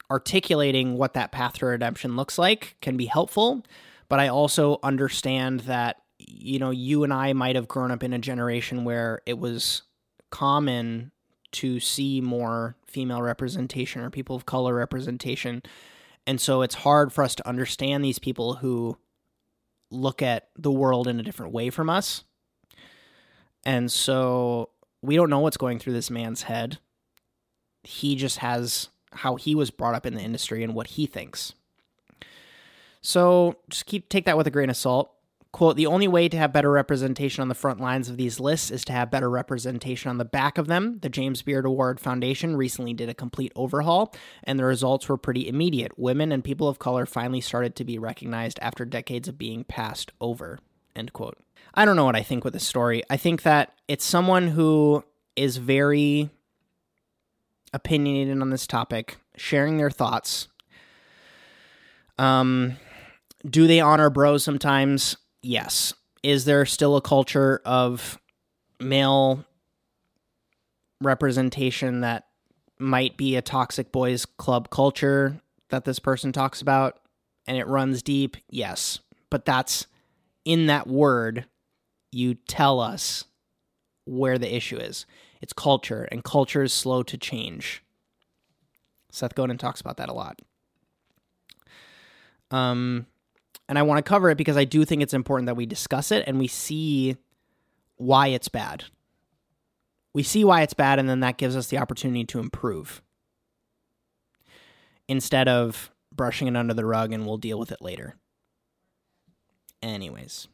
articulating 0.09 0.97
what 0.97 1.13
that 1.13 1.31
path 1.31 1.53
to 1.59 1.65
redemption 1.65 2.15
looks 2.15 2.37
like 2.37 2.75
can 2.81 2.97
be 2.97 3.05
helpful, 3.05 3.63
but 4.09 4.19
I 4.19 4.27
also 4.27 4.79
understand 4.83 5.61
that 5.61 6.01
you 6.17 6.59
know 6.59 6.71
you 6.71 7.03
and 7.03 7.13
I 7.13 7.33
might 7.33 7.55
have 7.55 7.67
grown 7.67 7.91
up 7.91 8.03
in 8.03 8.13
a 8.13 8.19
generation 8.19 8.85
where 8.85 9.21
it 9.25 9.37
was 9.37 9.83
common 10.29 11.11
to 11.51 11.79
see 11.79 12.19
more 12.21 12.75
female 12.85 13.21
representation 13.21 14.01
or 14.01 14.09
people 14.09 14.35
of 14.35 14.45
color 14.45 14.73
representation. 14.75 15.63
And 16.27 16.41
so 16.41 16.61
it's 16.61 16.75
hard 16.75 17.13
for 17.13 17.23
us 17.23 17.35
to 17.35 17.47
understand 17.47 18.03
these 18.03 18.19
people 18.19 18.55
who 18.55 18.97
look 19.91 20.21
at 20.21 20.49
the 20.57 20.71
world 20.71 21.07
in 21.07 21.19
a 21.19 21.23
different 21.23 21.53
way 21.53 21.69
from 21.69 21.89
us. 21.89 22.23
And 23.63 23.91
so 23.91 24.69
we 25.01 25.15
don't 25.15 25.29
know 25.29 25.39
what's 25.39 25.57
going 25.57 25.79
through 25.79 25.93
this 25.93 26.09
man's 26.09 26.43
head. 26.43 26.79
He 27.83 28.15
just 28.15 28.39
has 28.39 28.89
how 29.15 29.35
he 29.35 29.55
was 29.55 29.71
brought 29.71 29.95
up 29.95 30.05
in 30.05 30.15
the 30.15 30.21
industry 30.21 30.63
and 30.63 30.73
what 30.73 30.87
he 30.87 31.05
thinks. 31.05 31.53
So 33.01 33.57
just 33.69 33.85
keep 33.85 34.09
take 34.09 34.25
that 34.25 34.37
with 34.37 34.47
a 34.47 34.51
grain 34.51 34.69
of 34.69 34.77
salt. 34.77 35.11
Quote, 35.51 35.77
the 35.77 35.85
only 35.85 36.09
way 36.09 36.27
to 36.27 36.35
have 36.35 36.51
better 36.51 36.69
representation 36.69 37.41
on 37.41 37.47
the 37.47 37.55
front 37.55 37.79
lines 37.79 38.09
of 38.09 38.17
these 38.17 38.41
lists 38.41 38.69
is 38.69 38.83
to 38.83 38.91
have 38.91 39.09
better 39.09 39.29
representation 39.29 40.09
on 40.09 40.17
the 40.17 40.25
back 40.25 40.57
of 40.57 40.67
them. 40.67 40.99
The 40.99 41.07
James 41.07 41.41
Beard 41.43 41.65
Award 41.65 41.97
Foundation 41.97 42.57
recently 42.57 42.93
did 42.93 43.07
a 43.07 43.13
complete 43.13 43.53
overhaul, 43.55 44.13
and 44.43 44.59
the 44.59 44.65
results 44.65 45.07
were 45.07 45.15
pretty 45.15 45.47
immediate. 45.47 45.97
Women 45.97 46.33
and 46.33 46.43
people 46.43 46.67
of 46.67 46.77
color 46.77 47.05
finally 47.05 47.39
started 47.39 47.73
to 47.77 47.85
be 47.85 47.97
recognized 47.97 48.59
after 48.61 48.83
decades 48.83 49.29
of 49.29 49.37
being 49.37 49.63
passed 49.63 50.11
over. 50.19 50.59
End 50.93 51.13
quote. 51.13 51.37
I 51.73 51.85
don't 51.85 51.95
know 51.95 52.03
what 52.03 52.17
I 52.17 52.23
think 52.23 52.43
with 52.43 52.51
this 52.51 52.67
story. 52.67 53.03
I 53.09 53.15
think 53.15 53.43
that 53.43 53.71
it's 53.87 54.03
someone 54.03 54.49
who 54.49 55.05
is 55.37 55.55
very 55.55 56.31
opinionated 57.75 58.41
on 58.41 58.49
this 58.49 58.65
topic, 58.65 59.17
sharing 59.35 59.77
their 59.77 59.91
thoughts. 59.91 60.47
Um, 62.17 62.77
do 63.47 63.67
they 63.67 63.81
honor 63.81 64.09
bros 64.09 64.45
sometimes? 64.45 65.17
Yes. 65.43 65.93
Is 66.23 66.45
there 66.45 66.65
still 66.65 66.95
a 66.95 67.01
culture 67.01 67.61
of 67.65 68.17
male 68.79 69.43
representation 71.01 71.99
that 71.99 72.27
might 72.79 73.17
be 73.17 73.35
a 73.35 73.41
toxic 73.41 73.91
boys 73.91 74.25
club 74.25 74.69
culture 74.69 75.41
that 75.69 75.83
this 75.83 75.99
person 75.99 76.31
talks 76.31 76.61
about 76.61 76.99
and 77.45 77.57
it 77.57 77.67
runs 77.67 78.01
deep? 78.01 78.37
Yes. 78.49 78.99
But 79.29 79.43
that's 79.43 79.85
in 80.45 80.67
that 80.67 80.87
word, 80.87 81.45
you 82.13 82.35
tell 82.35 82.79
us 82.79 83.25
where 84.05 84.37
the 84.37 84.55
issue 84.55 84.77
is. 84.77 85.05
It's 85.45 85.53
culture, 85.53 86.07
and 86.11 86.23
culture 86.23 86.63
is 86.63 86.73
slow 86.73 87.03
to 87.03 87.19
change. 87.19 87.83
Seth 89.11 89.35
Godin 89.35 89.59
talks 89.59 89.79
about 89.79 89.97
that 89.97 90.09
a 90.09 90.13
lot. 90.13 90.41
Um, 92.49 93.05
and 93.69 93.77
I 93.77 93.83
want 93.83 94.03
to 94.03 94.09
cover 94.09 94.31
it 94.31 94.39
because 94.39 94.57
I 94.57 94.65
do 94.65 94.83
think 94.85 95.03
it's 95.03 95.13
important 95.13 95.45
that 95.45 95.53
we 95.53 95.67
discuss 95.67 96.11
it 96.11 96.23
and 96.25 96.39
we 96.39 96.47
see 96.47 97.17
why 97.97 98.29
it's 98.29 98.47
bad. 98.47 98.85
We 100.15 100.23
see 100.23 100.43
why 100.43 100.63
it's 100.63 100.73
bad, 100.73 100.97
and 100.97 101.07
then 101.07 101.19
that 101.19 101.37
gives 101.37 101.55
us 101.55 101.67
the 101.67 101.77
opportunity 101.77 102.25
to 102.25 102.39
improve 102.39 103.03
instead 105.07 105.47
of 105.47 105.91
brushing 106.11 106.47
it 106.47 106.57
under 106.57 106.73
the 106.73 106.85
rug 106.87 107.13
and 107.13 107.23
we'll 107.23 107.37
deal 107.37 107.59
with 107.59 107.71
it 107.71 107.83
later. 107.83 108.15
Anyways, 109.83 110.47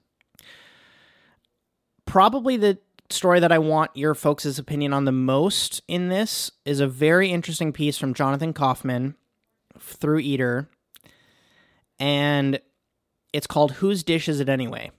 probably 2.03 2.57
the 2.57 2.77
story 3.14 3.40
that 3.40 3.52
I 3.52 3.60
want 3.60 3.92
your 3.96 4.16
folks' 4.16 4.58
opinion 4.58 4.94
on 4.94 5.06
the 5.06 5.12
most 5.12 5.82
in 5.88 6.10
this 6.10 6.52
is 6.66 6.80
a 6.80 6.88
very 6.88 7.30
interesting 7.30 7.72
piece 7.74 7.98
from 7.98 8.14
Jonathan 8.14 8.54
Kauffman 8.54 9.16
through 9.80 10.20
Eater. 10.20 10.70
And 12.00 12.60
it's 13.34 13.48
called 13.48 13.74
Whose 13.74 14.04
Dish 14.04 14.28
Is 14.28 14.40
It 14.40 14.50
Anyway? 14.50 14.92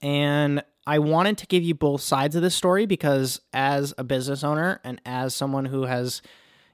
And 0.00 0.62
I 0.86 0.98
wanted 0.98 1.38
to 1.38 1.46
give 1.46 1.62
you 1.62 1.74
both 1.74 2.00
sides 2.00 2.34
of 2.34 2.42
this 2.42 2.54
story 2.54 2.86
because 2.86 3.40
as 3.52 3.92
a 3.98 4.04
business 4.04 4.42
owner 4.42 4.80
and 4.84 5.00
as 5.04 5.34
someone 5.34 5.66
who 5.66 5.82
has, 5.82 6.22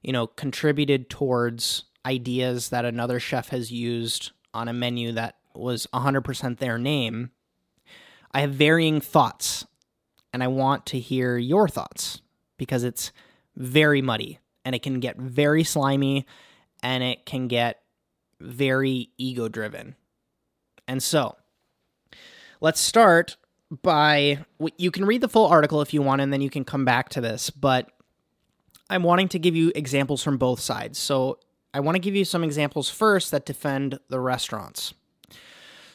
you 0.02 0.12
know, 0.12 0.26
contributed 0.26 1.10
towards 1.10 1.84
ideas 2.06 2.68
that 2.68 2.84
another 2.84 3.18
chef 3.18 3.48
has 3.48 3.72
used 3.72 4.30
on 4.52 4.68
a 4.68 4.72
menu 4.72 5.12
that 5.12 5.36
was 5.54 5.86
100% 5.92 6.58
their 6.58 6.78
name, 6.78 7.30
I 8.32 8.40
have 8.40 8.52
varying 8.52 9.00
thoughts 9.00 9.66
and 10.34 10.42
I 10.42 10.48
want 10.48 10.84
to 10.86 10.98
hear 10.98 11.38
your 11.38 11.68
thoughts 11.68 12.20
because 12.58 12.82
it's 12.82 13.12
very 13.54 14.02
muddy 14.02 14.40
and 14.64 14.74
it 14.74 14.82
can 14.82 14.98
get 14.98 15.16
very 15.16 15.62
slimy 15.62 16.26
and 16.82 17.04
it 17.04 17.24
can 17.24 17.46
get 17.46 17.82
very 18.40 19.10
ego 19.16 19.48
driven. 19.48 19.94
And 20.88 21.00
so, 21.00 21.36
let's 22.60 22.80
start 22.80 23.36
by 23.82 24.44
you 24.76 24.90
can 24.90 25.04
read 25.04 25.20
the 25.20 25.28
full 25.28 25.46
article 25.46 25.80
if 25.80 25.94
you 25.94 26.02
want 26.02 26.20
and 26.20 26.32
then 26.32 26.40
you 26.40 26.50
can 26.50 26.64
come 26.64 26.84
back 26.84 27.10
to 27.10 27.20
this, 27.20 27.48
but 27.48 27.92
I'm 28.90 29.04
wanting 29.04 29.28
to 29.28 29.38
give 29.38 29.54
you 29.54 29.70
examples 29.76 30.22
from 30.22 30.36
both 30.36 30.58
sides. 30.58 30.98
So, 30.98 31.38
I 31.72 31.78
want 31.78 31.94
to 31.94 32.00
give 32.00 32.16
you 32.16 32.24
some 32.24 32.42
examples 32.42 32.90
first 32.90 33.30
that 33.30 33.46
defend 33.46 34.00
the 34.08 34.18
restaurants. 34.18 34.94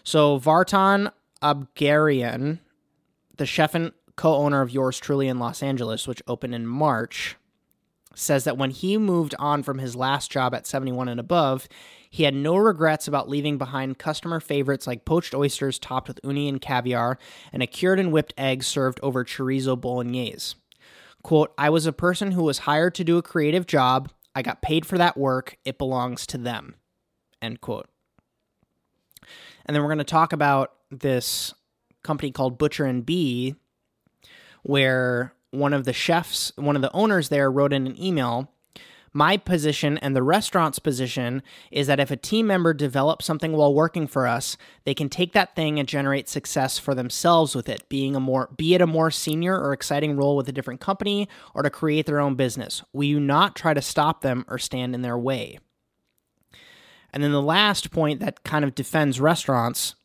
So, 0.05 0.39
Vartan 0.39 1.11
Abgaryan, 1.43 2.59
the 3.35 3.45
chef 3.45 3.75
and 3.75 3.91
co 4.19 4.35
owner 4.35 4.61
of 4.61 4.69
Yours 4.69 4.99
Truly 4.99 5.29
in 5.29 5.39
Los 5.39 5.63
Angeles, 5.63 6.05
which 6.05 6.21
opened 6.27 6.53
in 6.53 6.67
March, 6.67 7.37
says 8.13 8.43
that 8.43 8.57
when 8.57 8.69
he 8.69 8.97
moved 8.97 9.33
on 9.39 9.63
from 9.63 9.77
his 9.77 9.95
last 9.95 10.29
job 10.29 10.53
at 10.53 10.67
71 10.67 11.07
and 11.07 11.21
above, 11.21 11.69
he 12.09 12.23
had 12.23 12.33
no 12.33 12.57
regrets 12.57 13.07
about 13.07 13.29
leaving 13.29 13.57
behind 13.57 13.97
customer 13.97 14.41
favorites 14.41 14.85
like 14.85 15.05
poached 15.05 15.33
oysters 15.33 15.79
topped 15.79 16.09
with 16.09 16.19
uni 16.21 16.49
and 16.49 16.59
caviar 16.59 17.17
and 17.53 17.63
a 17.63 17.67
cured 17.67 17.97
and 17.97 18.11
whipped 18.11 18.33
egg 18.37 18.61
served 18.61 18.99
over 19.01 19.23
chorizo 19.23 19.79
bolognese. 19.79 20.57
Quote, 21.23 21.53
I 21.57 21.69
was 21.69 21.85
a 21.85 21.93
person 21.93 22.31
who 22.31 22.43
was 22.43 22.59
hired 22.59 22.95
to 22.95 23.05
do 23.05 23.17
a 23.17 23.23
creative 23.23 23.67
job. 23.67 24.11
I 24.35 24.41
got 24.41 24.61
paid 24.61 24.85
for 24.85 24.97
that 24.97 25.15
work. 25.15 25.55
It 25.63 25.77
belongs 25.77 26.27
to 26.27 26.37
them. 26.37 26.75
End 27.41 27.61
quote. 27.61 27.87
And 29.65 29.73
then 29.73 29.81
we're 29.81 29.87
going 29.87 29.99
to 29.99 30.03
talk 30.03 30.33
about 30.33 30.73
this 30.91 31.53
company 32.03 32.31
called 32.31 32.57
Butcher 32.57 32.83
and 32.83 33.05
Bee 33.05 33.55
where 34.63 35.33
one 35.51 35.73
of 35.73 35.85
the 35.85 35.93
chefs, 35.93 36.51
one 36.55 36.75
of 36.75 36.81
the 36.81 36.91
owners 36.93 37.29
there 37.29 37.51
wrote 37.51 37.73
in 37.73 37.87
an 37.87 38.01
email 38.01 38.51
my 39.13 39.37
position 39.37 39.97
and 39.99 40.15
the 40.15 40.23
restaurant's 40.23 40.79
position 40.79 41.41
is 41.71 41.87
that 41.87 41.99
if 41.99 42.11
a 42.11 42.17
team 42.17 42.47
member 42.47 42.73
develops 42.73 43.25
something 43.25 43.53
while 43.53 43.73
working 43.73 44.07
for 44.07 44.27
us, 44.27 44.57
they 44.83 44.93
can 44.93 45.09
take 45.09 45.33
that 45.33 45.55
thing 45.55 45.79
and 45.79 45.87
generate 45.87 46.29
success 46.29 46.77
for 46.77 46.93
themselves 46.93 47.55
with 47.55 47.69
it, 47.69 47.87
being 47.89 48.15
a 48.15 48.19
more 48.19 48.49
be 48.55 48.75
it 48.75 48.81
a 48.81 48.87
more 48.87 49.11
senior 49.11 49.59
or 49.59 49.73
exciting 49.73 50.15
role 50.15 50.35
with 50.35 50.47
a 50.47 50.51
different 50.51 50.79
company 50.79 51.27
or 51.53 51.63
to 51.63 51.69
create 51.69 52.05
their 52.05 52.19
own 52.19 52.35
business. 52.35 52.83
We 52.93 53.13
do 53.13 53.19
not 53.19 53.55
try 53.55 53.73
to 53.73 53.81
stop 53.81 54.21
them 54.21 54.45
or 54.47 54.57
stand 54.57 54.93
in 54.93 55.01
their 55.01 55.17
way. 55.17 55.59
And 57.11 57.23
then 57.23 57.31
the 57.31 57.41
last 57.41 57.89
point 57.91 58.19
that 58.19 58.43
kind 58.43 58.63
of 58.63 58.75
defends 58.75 59.19
restaurants 59.19 59.95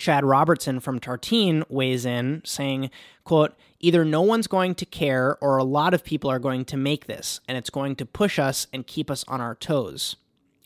Chad 0.00 0.24
Robertson 0.24 0.80
from 0.80 0.98
Tartine 0.98 1.62
weighs 1.68 2.06
in 2.06 2.40
saying, 2.44 2.90
quote, 3.22 3.54
either 3.80 4.02
no 4.02 4.22
one's 4.22 4.46
going 4.46 4.74
to 4.76 4.86
care 4.86 5.36
or 5.42 5.58
a 5.58 5.64
lot 5.64 5.92
of 5.92 6.02
people 6.02 6.30
are 6.30 6.38
going 6.38 6.64
to 6.64 6.78
make 6.78 7.06
this 7.06 7.40
and 7.46 7.58
it's 7.58 7.68
going 7.68 7.94
to 7.96 8.06
push 8.06 8.38
us 8.38 8.66
and 8.72 8.86
keep 8.86 9.10
us 9.10 9.26
on 9.28 9.42
our 9.42 9.54
toes. 9.54 10.16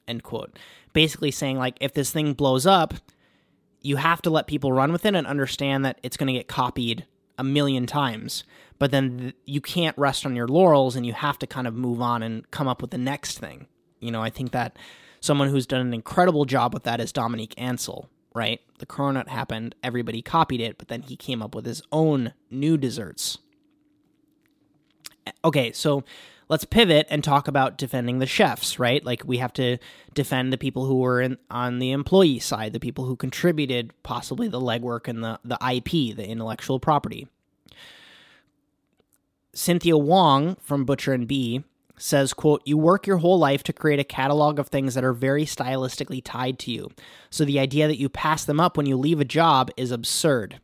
End 0.07 0.23
quote. 0.23 0.57
Basically 0.93 1.33
saying 1.33 1.59
like 1.59 1.77
if 1.81 1.93
this 1.93 2.13
thing 2.13 2.33
blows 2.35 2.65
up, 2.65 2.95
you 3.81 3.97
have 3.97 4.23
to 4.23 4.31
let 4.31 4.47
people 4.47 4.73
run 4.73 4.93
with 4.93 5.05
it 5.05 5.17
and 5.17 5.27
understand 5.27 5.85
that 5.85 5.99
it's 6.05 6.17
going 6.17 6.29
to 6.29 6.33
get 6.33 6.47
copied 6.47 7.05
a 7.37 7.43
million 7.43 7.87
times. 7.87 8.45
But 8.79 8.93
then 8.93 9.19
th- 9.19 9.35
you 9.47 9.61
can't 9.61 9.99
rest 9.99 10.25
on 10.25 10.37
your 10.37 10.47
laurels 10.47 10.95
and 10.95 11.05
you 11.05 11.13
have 11.13 11.41
to 11.41 11.47
kind 11.49 11.67
of 11.67 11.75
move 11.75 12.01
on 12.01 12.23
and 12.23 12.49
come 12.53 12.69
up 12.69 12.81
with 12.81 12.93
the 12.93 12.99
next 12.99 13.41
thing. 13.41 13.67
You 13.99 14.13
know, 14.13 14.23
I 14.23 14.31
think 14.31 14.53
that 14.53 14.79
someone 15.21 15.49
who's 15.49 15.67
done 15.67 15.81
an 15.81 15.93
incredible 15.93 16.45
job 16.45 16.73
with 16.73 16.85
that 16.85 17.01
is 17.01 17.13
Dominique 17.13 17.55
Ansel, 17.59 18.09
right? 18.35 18.61
The 18.79 18.87
Cronut 18.87 19.29
happened, 19.29 19.75
everybody 19.83 20.21
copied 20.21 20.61
it, 20.61 20.77
but 20.77 20.89
then 20.89 21.03
he 21.03 21.17
came 21.17 21.41
up 21.43 21.55
with 21.55 21.65
his 21.65 21.83
own 21.93 22.33
new 22.51 22.77
desserts. 22.77 23.39
Okay, 25.45 25.73
so 25.73 26.05
let's 26.49 26.65
pivot 26.65 27.07
and 27.09 27.23
talk 27.23 27.49
about 27.49 27.79
defending 27.79 28.19
the 28.19 28.27
chefs, 28.27 28.79
right? 28.79 29.05
Like 29.05 29.23
we 29.25 29.39
have 29.39 29.53
to 29.55 29.79
defend 30.13 30.53
the 30.53 30.59
people 30.59 30.85
who 30.85 30.99
were 30.99 31.21
in, 31.21 31.39
on 31.51 31.79
the 31.79 31.93
employee 31.93 32.41
side, 32.41 32.73
the 32.73 32.81
people 32.81 33.05
who 33.05 33.17
contributed 33.17 33.93
possibly 34.03 34.49
the 34.49 34.61
legwork 34.61 35.09
and 35.09 35.23
the, 35.23 35.39
the 35.45 35.59
IP, 35.67 36.17
the 36.17 36.27
intellectual 36.27 36.81
property. 36.81 37.29
Cynthia 39.55 39.97
Wong 39.97 40.57
from 40.57 40.85
Butcher 40.85 41.13
and 41.13 41.29
Bee 41.29 41.63
says 42.05 42.35
quote 42.35 42.61
you 42.67 42.77
work 42.77 43.07
your 43.07 43.17
whole 43.17 43.39
life 43.39 43.63
to 43.63 43.73
create 43.73 43.99
a 43.99 44.05
catalog 44.05 44.59
of 44.59 44.69
things 44.69 44.95
that 44.95 45.05
are 45.05 45.15
very 45.15 45.47
stylistically 45.47 46.21
tied 46.23 46.59
to 46.59 46.71
you. 46.71 46.91
So 47.31 47.47
the 47.47 47.59
idea 47.59 47.89
that 47.89 47.99
you 47.99 48.11
pass 48.11 48.45
them 48.45 48.61
up 48.61 48.77
when 48.77 48.85
you 48.85 48.99
leave 48.99 49.21
a 49.21 49.25
job 49.25 49.71
is 49.79 49.91
absurd. 49.91 50.61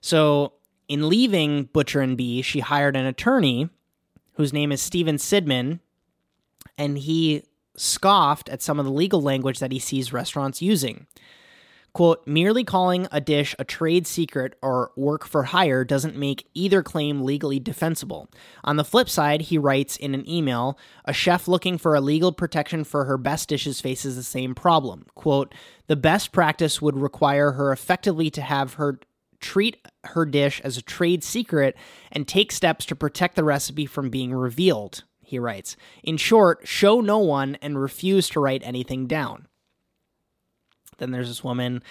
So 0.00 0.52
in 0.86 1.08
leaving 1.08 1.64
butcher 1.64 2.00
and 2.00 2.16
bee 2.16 2.42
she 2.42 2.60
hired 2.60 2.94
an 2.94 3.06
attorney 3.06 3.70
whose 4.34 4.52
name 4.52 4.70
is 4.70 4.80
Steven 4.80 5.16
sidman 5.16 5.80
and 6.78 6.96
he 6.96 7.42
scoffed 7.76 8.48
at 8.50 8.62
some 8.62 8.78
of 8.78 8.84
the 8.84 8.92
legal 8.92 9.20
language 9.20 9.58
that 9.58 9.72
he 9.72 9.80
sees 9.80 10.12
restaurants 10.12 10.62
using 10.62 11.08
Quote, 11.94 12.26
merely 12.26 12.64
calling 12.64 13.06
a 13.12 13.20
dish 13.20 13.54
a 13.58 13.64
trade 13.64 14.06
secret 14.06 14.54
or 14.62 14.92
work 14.96 15.26
for 15.26 15.42
hire 15.42 15.84
doesn't 15.84 16.16
make 16.16 16.48
either 16.54 16.82
claim 16.82 17.22
legally 17.22 17.60
defensible. 17.60 18.30
On 18.64 18.76
the 18.76 18.84
flip 18.84 19.10
side, 19.10 19.42
he 19.42 19.58
writes 19.58 19.98
in 19.98 20.14
an 20.14 20.26
email, 20.28 20.78
a 21.04 21.12
chef 21.12 21.46
looking 21.46 21.76
for 21.76 21.94
a 21.94 22.00
legal 22.00 22.32
protection 22.32 22.84
for 22.84 23.04
her 23.04 23.18
best 23.18 23.50
dishes 23.50 23.82
faces 23.82 24.16
the 24.16 24.22
same 24.22 24.54
problem. 24.54 25.04
Quote, 25.14 25.54
the 25.86 25.96
best 25.96 26.32
practice 26.32 26.80
would 26.80 26.96
require 26.96 27.52
her 27.52 27.72
effectively 27.72 28.30
to 28.30 28.40
have 28.40 28.74
her 28.74 28.98
treat 29.40 29.76
her 30.04 30.24
dish 30.24 30.62
as 30.64 30.78
a 30.78 30.82
trade 30.82 31.22
secret 31.22 31.76
and 32.10 32.26
take 32.26 32.52
steps 32.52 32.86
to 32.86 32.96
protect 32.96 33.36
the 33.36 33.44
recipe 33.44 33.84
from 33.84 34.08
being 34.08 34.32
revealed, 34.32 35.04
he 35.20 35.38
writes. 35.38 35.76
In 36.02 36.16
short, 36.16 36.66
show 36.66 37.02
no 37.02 37.18
one 37.18 37.58
and 37.60 37.78
refuse 37.78 38.30
to 38.30 38.40
write 38.40 38.62
anything 38.64 39.06
down. 39.06 39.46
Then 40.98 41.10
there's 41.10 41.28
this 41.28 41.44
woman 41.44 41.82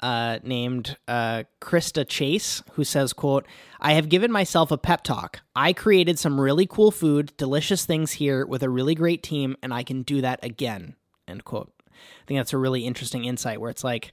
uh, 0.00 0.38
named 0.42 0.96
uh, 1.08 1.44
Krista 1.60 2.06
Chase 2.06 2.62
who 2.72 2.84
says, 2.84 3.12
"quote 3.12 3.46
I 3.80 3.94
have 3.94 4.08
given 4.08 4.30
myself 4.30 4.70
a 4.70 4.78
pep 4.78 5.02
talk. 5.02 5.40
I 5.54 5.72
created 5.72 6.18
some 6.18 6.40
really 6.40 6.66
cool 6.66 6.90
food, 6.90 7.32
delicious 7.36 7.86
things 7.86 8.12
here 8.12 8.46
with 8.46 8.62
a 8.62 8.70
really 8.70 8.94
great 8.94 9.22
team, 9.22 9.56
and 9.62 9.72
I 9.72 9.82
can 9.82 10.02
do 10.02 10.20
that 10.20 10.44
again." 10.44 10.96
End 11.28 11.44
quote. 11.44 11.72
I 11.88 12.24
think 12.26 12.38
that's 12.38 12.52
a 12.52 12.58
really 12.58 12.84
interesting 12.84 13.24
insight 13.24 13.60
where 13.60 13.70
it's 13.70 13.84
like 13.84 14.12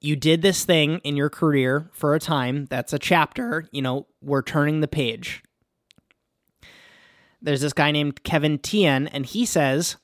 you 0.00 0.16
did 0.16 0.42
this 0.42 0.64
thing 0.64 0.98
in 0.98 1.16
your 1.16 1.30
career 1.30 1.88
for 1.92 2.14
a 2.14 2.20
time. 2.20 2.66
That's 2.66 2.92
a 2.92 2.98
chapter. 2.98 3.68
You 3.72 3.82
know, 3.82 4.06
we're 4.22 4.42
turning 4.42 4.80
the 4.80 4.88
page. 4.88 5.42
There's 7.40 7.60
this 7.60 7.72
guy 7.72 7.90
named 7.90 8.22
Kevin 8.22 8.58
Tien, 8.58 9.06
and 9.08 9.24
he 9.24 9.46
says 9.46 9.96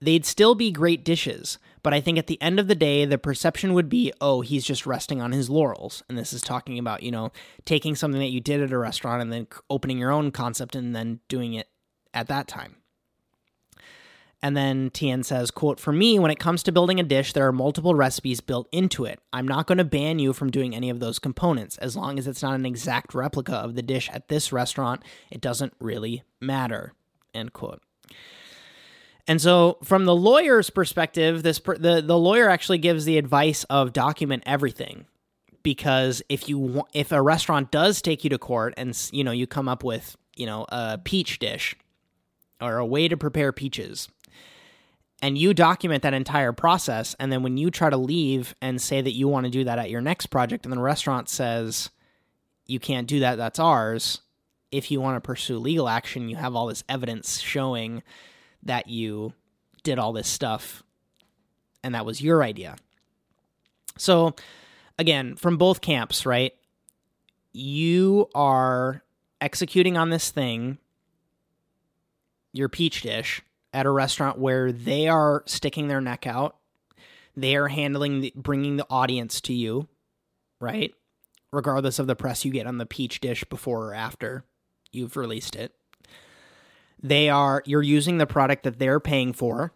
they'd 0.00 0.26
still 0.26 0.54
be 0.54 0.70
great 0.70 1.04
dishes 1.04 1.58
but 1.84 1.92
I 1.92 2.00
think 2.00 2.18
at 2.18 2.26
the 2.26 2.40
end 2.40 2.58
of 2.58 2.66
the 2.66 2.74
day, 2.74 3.04
the 3.04 3.18
perception 3.18 3.74
would 3.74 3.90
be, 3.90 4.10
oh, 4.18 4.40
he's 4.40 4.64
just 4.64 4.86
resting 4.86 5.20
on 5.20 5.32
his 5.32 5.50
laurels. 5.50 6.02
And 6.08 6.16
this 6.16 6.32
is 6.32 6.40
talking 6.40 6.78
about, 6.78 7.02
you 7.02 7.12
know, 7.12 7.30
taking 7.66 7.94
something 7.94 8.20
that 8.20 8.30
you 8.30 8.40
did 8.40 8.62
at 8.62 8.72
a 8.72 8.78
restaurant 8.78 9.20
and 9.20 9.30
then 9.30 9.46
opening 9.68 9.98
your 9.98 10.10
own 10.10 10.32
concept 10.32 10.74
and 10.74 10.96
then 10.96 11.20
doing 11.28 11.52
it 11.52 11.68
at 12.14 12.26
that 12.28 12.48
time. 12.48 12.76
And 14.42 14.56
then 14.56 14.90
Tien 14.90 15.22
says, 15.22 15.50
quote, 15.50 15.78
For 15.78 15.92
me, 15.92 16.18
when 16.18 16.30
it 16.30 16.38
comes 16.38 16.62
to 16.62 16.72
building 16.72 16.98
a 16.98 17.02
dish, 17.02 17.34
there 17.34 17.46
are 17.46 17.52
multiple 17.52 17.94
recipes 17.94 18.40
built 18.40 18.66
into 18.72 19.04
it. 19.04 19.20
I'm 19.30 19.46
not 19.46 19.66
going 19.66 19.78
to 19.78 19.84
ban 19.84 20.18
you 20.18 20.32
from 20.32 20.50
doing 20.50 20.74
any 20.74 20.88
of 20.88 21.00
those 21.00 21.18
components. 21.18 21.76
As 21.78 21.96
long 21.96 22.18
as 22.18 22.26
it's 22.26 22.42
not 22.42 22.54
an 22.54 22.64
exact 22.64 23.12
replica 23.12 23.56
of 23.56 23.74
the 23.74 23.82
dish 23.82 24.08
at 24.10 24.28
this 24.28 24.52
restaurant, 24.52 25.02
it 25.30 25.42
doesn't 25.42 25.74
really 25.80 26.22
matter. 26.40 26.94
End 27.34 27.52
quote. 27.52 27.82
And 29.26 29.40
so, 29.40 29.78
from 29.82 30.04
the 30.04 30.14
lawyer's 30.14 30.68
perspective, 30.68 31.42
this 31.42 31.58
the 31.58 32.02
the 32.04 32.18
lawyer 32.18 32.48
actually 32.48 32.78
gives 32.78 33.04
the 33.04 33.16
advice 33.16 33.64
of 33.64 33.92
document 33.92 34.42
everything, 34.44 35.06
because 35.62 36.22
if 36.28 36.48
you 36.48 36.84
if 36.92 37.10
a 37.10 37.22
restaurant 37.22 37.70
does 37.70 38.02
take 38.02 38.22
you 38.22 38.30
to 38.30 38.38
court 38.38 38.74
and 38.76 38.96
you 39.12 39.24
know 39.24 39.30
you 39.32 39.46
come 39.46 39.68
up 39.68 39.82
with 39.82 40.16
you 40.36 40.44
know 40.44 40.66
a 40.68 40.98
peach 40.98 41.38
dish 41.38 41.74
or 42.60 42.76
a 42.76 42.86
way 42.86 43.08
to 43.08 43.16
prepare 43.16 43.50
peaches, 43.50 44.08
and 45.22 45.38
you 45.38 45.54
document 45.54 46.02
that 46.02 46.12
entire 46.12 46.52
process, 46.52 47.16
and 47.18 47.32
then 47.32 47.42
when 47.42 47.56
you 47.56 47.70
try 47.70 47.88
to 47.88 47.96
leave 47.96 48.54
and 48.60 48.80
say 48.80 49.00
that 49.00 49.14
you 49.14 49.26
want 49.26 49.44
to 49.44 49.50
do 49.50 49.64
that 49.64 49.78
at 49.78 49.88
your 49.88 50.02
next 50.02 50.26
project, 50.26 50.66
and 50.66 50.72
the 50.72 50.78
restaurant 50.78 51.30
says 51.30 51.88
you 52.66 52.78
can't 52.78 53.06
do 53.06 53.20
that, 53.20 53.36
that's 53.36 53.58
ours. 53.58 54.20
If 54.70 54.90
you 54.90 55.00
want 55.00 55.16
to 55.16 55.26
pursue 55.26 55.58
legal 55.58 55.88
action, 55.88 56.28
you 56.28 56.36
have 56.36 56.54
all 56.54 56.66
this 56.66 56.84
evidence 56.90 57.40
showing 57.40 58.02
that 58.64 58.88
you 58.88 59.32
did 59.82 59.98
all 59.98 60.12
this 60.12 60.28
stuff 60.28 60.82
and 61.84 61.94
that 61.94 62.06
was 62.06 62.20
your 62.20 62.42
idea. 62.42 62.76
So, 63.96 64.34
again, 64.98 65.36
from 65.36 65.58
both 65.58 65.82
camps, 65.82 66.26
right? 66.26 66.54
You 67.52 68.28
are 68.34 69.04
executing 69.40 69.96
on 69.96 70.10
this 70.10 70.30
thing, 70.30 70.78
your 72.52 72.68
peach 72.68 73.02
dish, 73.02 73.42
at 73.72 73.86
a 73.86 73.90
restaurant 73.90 74.38
where 74.38 74.72
they 74.72 75.06
are 75.08 75.44
sticking 75.46 75.86
their 75.86 76.00
neck 76.00 76.26
out. 76.26 76.56
They 77.36 77.54
are 77.54 77.68
handling, 77.68 78.20
the, 78.20 78.32
bringing 78.34 78.76
the 78.76 78.86
audience 78.88 79.40
to 79.42 79.52
you, 79.52 79.88
right? 80.60 80.94
Regardless 81.52 81.98
of 81.98 82.06
the 82.06 82.16
press 82.16 82.44
you 82.44 82.50
get 82.50 82.66
on 82.66 82.78
the 82.78 82.86
peach 82.86 83.20
dish 83.20 83.44
before 83.44 83.88
or 83.88 83.94
after 83.94 84.44
you've 84.90 85.16
released 85.16 85.54
it. 85.54 85.74
They 87.04 87.28
are 87.28 87.62
you're 87.66 87.82
using 87.82 88.16
the 88.16 88.26
product 88.26 88.62
that 88.64 88.78
they're 88.78 88.98
paying 88.98 89.34
for. 89.34 89.74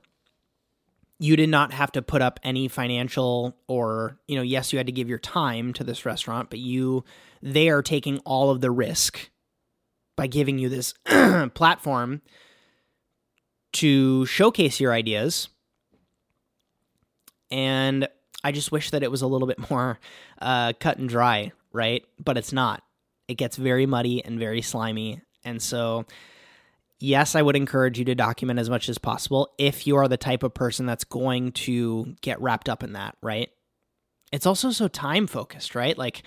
You 1.20 1.36
did 1.36 1.50
not 1.50 1.74
have 1.74 1.92
to 1.92 2.00
put 2.00 2.22
up 2.22 2.40
any 2.42 2.68
financial 2.68 3.54
or, 3.66 4.18
you 4.26 4.34
know, 4.34 4.42
yes, 4.42 4.72
you 4.72 4.78
had 4.78 4.86
to 4.86 4.92
give 4.92 5.10
your 5.10 5.18
time 5.18 5.74
to 5.74 5.84
this 5.84 6.06
restaurant, 6.06 6.48
but 6.48 6.58
you 6.58 7.04
they 7.42 7.68
are 7.68 7.82
taking 7.82 8.18
all 8.20 8.50
of 8.50 8.62
the 8.62 8.70
risk 8.70 9.30
by 10.16 10.26
giving 10.26 10.58
you 10.58 10.70
this 10.70 10.94
platform 11.54 12.22
to 13.74 14.24
showcase 14.24 14.80
your 14.80 14.94
ideas. 14.94 15.50
And 17.50 18.08
I 18.42 18.52
just 18.52 18.72
wish 18.72 18.90
that 18.90 19.02
it 19.02 19.10
was 19.10 19.20
a 19.20 19.26
little 19.26 19.46
bit 19.46 19.70
more 19.70 19.98
uh, 20.40 20.72
cut 20.80 20.96
and 20.96 21.10
dry, 21.10 21.52
right? 21.74 22.06
But 22.18 22.38
it's 22.38 22.54
not. 22.54 22.82
It 23.28 23.34
gets 23.34 23.56
very 23.58 23.84
muddy 23.84 24.24
and 24.24 24.38
very 24.38 24.62
slimy. 24.62 25.20
And 25.44 25.60
so 25.60 26.06
yes, 27.00 27.34
I 27.34 27.42
would 27.42 27.56
encourage 27.56 27.98
you 27.98 28.04
to 28.06 28.14
document 28.14 28.58
as 28.58 28.70
much 28.70 28.88
as 28.88 28.98
possible 28.98 29.52
if 29.58 29.86
you 29.86 29.96
are 29.96 30.08
the 30.08 30.16
type 30.16 30.42
of 30.42 30.54
person 30.54 30.86
that's 30.86 31.04
going 31.04 31.52
to 31.52 32.16
get 32.20 32.40
wrapped 32.40 32.68
up 32.68 32.82
in 32.82 32.94
that, 32.94 33.16
right? 33.22 33.50
It's 34.32 34.46
also 34.46 34.70
so 34.70 34.88
time 34.88 35.26
focused, 35.26 35.74
right? 35.74 35.96
Like 35.96 36.22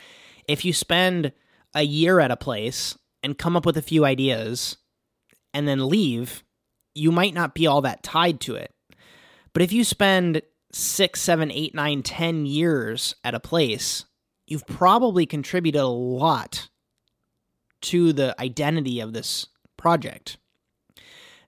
if 0.47 0.65
you 0.65 0.73
spend 0.73 1.33
a 1.73 1.83
year 1.83 2.19
at 2.19 2.31
a 2.31 2.37
place 2.37 2.97
and 3.23 3.37
come 3.37 3.55
up 3.55 3.65
with 3.65 3.77
a 3.77 3.81
few 3.81 4.05
ideas 4.05 4.77
and 5.53 5.67
then 5.67 5.87
leave, 5.87 6.43
you 6.95 7.11
might 7.11 7.33
not 7.33 7.53
be 7.53 7.67
all 7.67 7.81
that 7.81 8.03
tied 8.03 8.39
to 8.41 8.55
it. 8.55 8.73
But 9.53 9.61
if 9.61 9.71
you 9.71 9.83
spend 9.83 10.41
six, 10.71 11.21
seven, 11.21 11.51
eight, 11.51 11.75
nine, 11.75 12.03
ten 12.03 12.45
years 12.45 13.15
at 13.23 13.35
a 13.35 13.39
place, 13.39 14.05
you've 14.47 14.65
probably 14.65 15.25
contributed 15.25 15.81
a 15.81 15.87
lot 15.87 16.69
to 17.81 18.13
the 18.13 18.39
identity 18.39 18.99
of 18.99 19.13
this 19.13 19.47
project. 19.77 20.37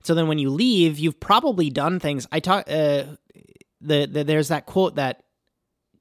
So 0.04 0.14
then 0.14 0.28
when 0.28 0.38
you 0.38 0.50
leave, 0.50 1.00
you've 1.00 1.20
probably 1.20 1.70
done 1.70 2.00
things. 2.00 2.28
I 2.32 2.40
talk 2.40 2.66
uh, 2.68 3.06
the, 3.82 4.06
the 4.06 4.24
there's 4.24 4.50
that 4.50 4.66
quote 4.66 4.96
that 4.96 5.24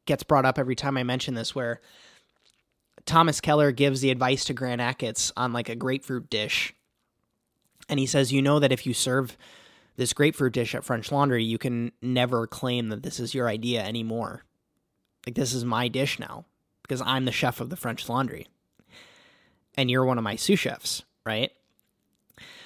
gets 0.07 0.24
brought 0.24 0.45
up 0.45 0.59
every 0.59 0.74
time 0.74 0.97
I 0.97 1.05
mention 1.05 1.35
this 1.35 1.55
where 1.55 1.81
Thomas 3.07 3.41
Keller 3.41 3.73
gives 3.73 4.01
the 4.01 4.11
advice 4.11 4.45
to 4.47 4.55
Grant 4.55 4.81
Achatz 4.81 5.33
on 5.37 5.53
like 5.53 5.69
a 5.69 5.77
grapefruit 5.77 6.29
dish. 6.29 6.74
And 7.89 7.99
he 8.01 8.07
says, 8.07 8.33
"You 8.33 8.43
know 8.43 8.59
that 8.59 8.73
if 8.73 8.87
you 8.87 8.95
serve 8.95 9.37
this 9.97 10.12
grapefruit 10.12 10.53
dish 10.53 10.74
at 10.74 10.85
French 10.85 11.12
Laundry, 11.12 11.45
you 11.45 11.59
can 11.59 11.93
never 12.01 12.47
claim 12.47 12.89
that 12.89 13.03
this 13.03 13.20
is 13.20 13.35
your 13.35 13.49
idea 13.49 13.83
anymore. 13.83 14.45
Like 15.27 15.37
this 15.37 15.53
is 15.53 15.65
my 15.65 15.89
dish 15.89 16.19
now 16.19 16.47
because 16.83 17.03
I'm 17.03 17.24
the 17.24 17.33
chef 17.33 17.61
of 17.61 17.70
the 17.70 17.77
French 17.77 18.09
Laundry. 18.09 18.47
And 19.77 19.91
you're 19.91 20.05
one 20.05 20.19
of 20.19 20.24
my 20.24 20.35
sous 20.37 20.59
chefs, 20.59 21.05
right?" 21.24 21.53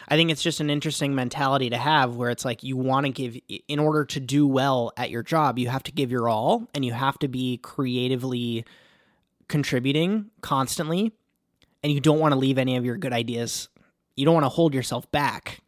I 0.08 0.16
think 0.16 0.30
it's 0.30 0.42
just 0.42 0.60
an 0.60 0.70
interesting 0.70 1.14
mentality 1.14 1.70
to 1.70 1.76
have 1.76 2.14
where 2.14 2.30
it's 2.30 2.44
like 2.44 2.62
you 2.62 2.76
want 2.76 3.06
to 3.06 3.12
give, 3.12 3.36
in 3.66 3.78
order 3.78 4.04
to 4.04 4.20
do 4.20 4.46
well 4.46 4.92
at 4.96 5.10
your 5.10 5.22
job, 5.22 5.58
you 5.58 5.68
have 5.68 5.82
to 5.84 5.92
give 5.92 6.12
your 6.12 6.28
all 6.28 6.68
and 6.74 6.84
you 6.84 6.92
have 6.92 7.18
to 7.20 7.28
be 7.28 7.58
creatively 7.58 8.64
contributing 9.48 10.30
constantly. 10.42 11.12
And 11.82 11.92
you 11.92 12.00
don't 12.00 12.20
want 12.20 12.32
to 12.32 12.38
leave 12.38 12.58
any 12.58 12.76
of 12.76 12.84
your 12.84 12.96
good 12.96 13.12
ideas, 13.12 13.68
you 14.16 14.24
don't 14.24 14.34
want 14.34 14.44
to 14.44 14.50
hold 14.50 14.74
yourself 14.74 15.10
back 15.12 15.60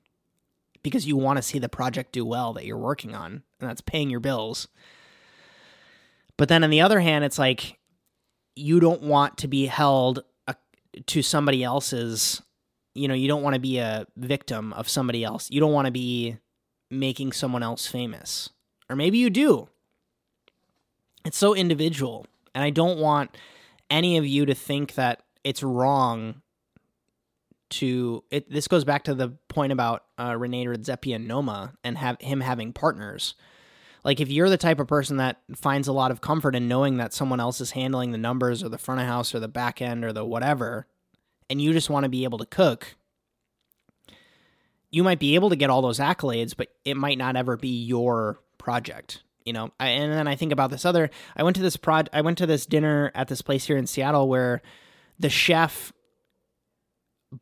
because 0.82 1.06
you 1.06 1.16
want 1.16 1.36
to 1.36 1.42
see 1.42 1.58
the 1.58 1.68
project 1.68 2.12
do 2.12 2.24
well 2.24 2.52
that 2.54 2.64
you're 2.64 2.78
working 2.78 3.14
on, 3.14 3.42
and 3.60 3.68
that's 3.68 3.80
paying 3.80 4.10
your 4.10 4.20
bills. 4.20 4.68
But 6.36 6.48
then 6.48 6.64
on 6.64 6.70
the 6.70 6.80
other 6.80 7.00
hand, 7.00 7.24
it's 7.24 7.38
like 7.38 7.78
you 8.56 8.80
don't 8.80 9.02
want 9.02 9.38
to 9.38 9.48
be 9.48 9.66
held 9.66 10.24
uh, 10.46 10.54
to 11.06 11.22
somebody 11.22 11.62
else's 11.62 12.42
you 12.98 13.08
know, 13.08 13.14
you 13.14 13.28
don't 13.28 13.42
want 13.42 13.54
to 13.54 13.60
be 13.60 13.78
a 13.78 14.06
victim 14.16 14.72
of 14.72 14.88
somebody 14.88 15.24
else. 15.24 15.48
You 15.50 15.60
don't 15.60 15.72
want 15.72 15.86
to 15.86 15.92
be 15.92 16.38
making 16.90 17.32
someone 17.32 17.62
else 17.62 17.86
famous. 17.86 18.50
Or 18.90 18.96
maybe 18.96 19.18
you 19.18 19.30
do. 19.30 19.68
It's 21.24 21.38
so 21.38 21.54
individual. 21.54 22.26
And 22.54 22.64
I 22.64 22.70
don't 22.70 22.98
want 22.98 23.36
any 23.90 24.16
of 24.18 24.26
you 24.26 24.46
to 24.46 24.54
think 24.54 24.94
that 24.94 25.22
it's 25.44 25.62
wrong 25.62 26.42
to 27.70 28.24
it 28.30 28.50
this 28.50 28.66
goes 28.66 28.84
back 28.84 29.04
to 29.04 29.14
the 29.14 29.28
point 29.48 29.72
about 29.72 30.04
uh, 30.18 30.34
Rene 30.36 30.64
Redzepi 30.64 31.14
and 31.14 31.28
Noma 31.28 31.74
and 31.84 31.98
have 31.98 32.18
him 32.20 32.40
having 32.40 32.72
partners. 32.72 33.34
Like 34.04 34.20
if 34.20 34.30
you're 34.30 34.48
the 34.48 34.56
type 34.56 34.80
of 34.80 34.86
person 34.86 35.18
that 35.18 35.40
finds 35.54 35.86
a 35.86 35.92
lot 35.92 36.10
of 36.10 36.22
comfort 36.22 36.54
in 36.54 36.66
knowing 36.66 36.96
that 36.96 37.12
someone 37.12 37.40
else 37.40 37.60
is 37.60 37.72
handling 37.72 38.10
the 38.10 38.18
numbers 38.18 38.62
or 38.62 38.70
the 38.70 38.78
front 38.78 39.02
of 39.02 39.06
house 39.06 39.34
or 39.34 39.40
the 39.40 39.48
back 39.48 39.82
end 39.82 40.02
or 40.02 40.12
the 40.14 40.24
whatever, 40.24 40.86
and 41.50 41.60
you 41.60 41.72
just 41.72 41.90
want 41.90 42.04
to 42.04 42.08
be 42.08 42.24
able 42.24 42.38
to 42.38 42.46
cook, 42.46 42.96
you 44.90 45.02
might 45.02 45.18
be 45.18 45.34
able 45.34 45.50
to 45.50 45.56
get 45.56 45.70
all 45.70 45.82
those 45.82 45.98
accolades, 45.98 46.54
but 46.56 46.68
it 46.84 46.96
might 46.96 47.18
not 47.18 47.36
ever 47.36 47.56
be 47.56 47.84
your 47.84 48.40
project. 48.56 49.22
You 49.44 49.52
know, 49.52 49.72
I, 49.80 49.88
and 49.88 50.12
then 50.12 50.28
I 50.28 50.36
think 50.36 50.52
about 50.52 50.70
this 50.70 50.84
other. 50.84 51.10
I 51.36 51.42
went 51.42 51.56
to 51.56 51.62
this 51.62 51.76
prod. 51.76 52.10
I 52.12 52.20
went 52.20 52.38
to 52.38 52.46
this 52.46 52.66
dinner 52.66 53.10
at 53.14 53.28
this 53.28 53.42
place 53.42 53.66
here 53.66 53.76
in 53.76 53.86
Seattle 53.86 54.28
where 54.28 54.62
the 55.18 55.30
chef 55.30 55.92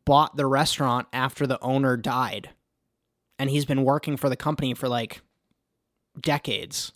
bought 0.05 0.35
the 0.35 0.45
restaurant 0.45 1.07
after 1.11 1.47
the 1.47 1.61
owner 1.61 1.97
died, 1.97 2.49
and 3.39 3.49
he's 3.49 3.65
been 3.65 3.83
working 3.83 4.17
for 4.17 4.29
the 4.29 4.35
company 4.35 4.73
for 4.73 4.87
like 4.87 5.21
decades. 6.19 6.93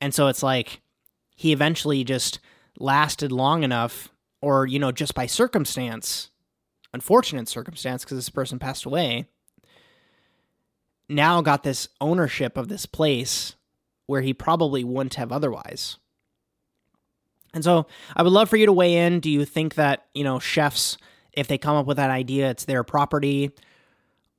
And 0.00 0.14
so 0.14 0.28
it's 0.28 0.42
like 0.42 0.80
he 1.34 1.52
eventually 1.52 2.04
just 2.04 2.40
lasted 2.78 3.32
long 3.32 3.62
enough 3.62 4.10
or 4.42 4.66
you 4.66 4.78
know 4.78 4.92
just 4.92 5.14
by 5.14 5.26
circumstance 5.26 6.30
unfortunate 6.92 7.48
circumstance 7.48 8.04
because 8.04 8.18
this 8.18 8.30
person 8.30 8.58
passed 8.58 8.84
away 8.84 9.26
now 11.10 11.42
got 11.42 11.62
this 11.62 11.88
ownership 12.00 12.56
of 12.56 12.68
this 12.68 12.86
place 12.86 13.56
where 14.06 14.22
he 14.22 14.32
probably 14.32 14.84
wouldn't 14.84 15.14
have 15.14 15.32
otherwise. 15.32 15.98
And 17.52 17.64
so 17.64 17.86
i 18.14 18.22
would 18.22 18.32
love 18.32 18.48
for 18.48 18.56
you 18.56 18.66
to 18.66 18.72
weigh 18.72 18.96
in. 18.96 19.20
Do 19.20 19.28
you 19.28 19.44
think 19.44 19.74
that 19.74 20.06
you 20.14 20.24
know 20.24 20.38
chefs 20.38 20.96
if 21.32 21.48
they 21.48 21.58
come 21.58 21.76
up 21.76 21.86
with 21.86 21.96
that 21.96 22.10
idea 22.10 22.50
it's 22.50 22.64
their 22.64 22.84
property? 22.84 23.50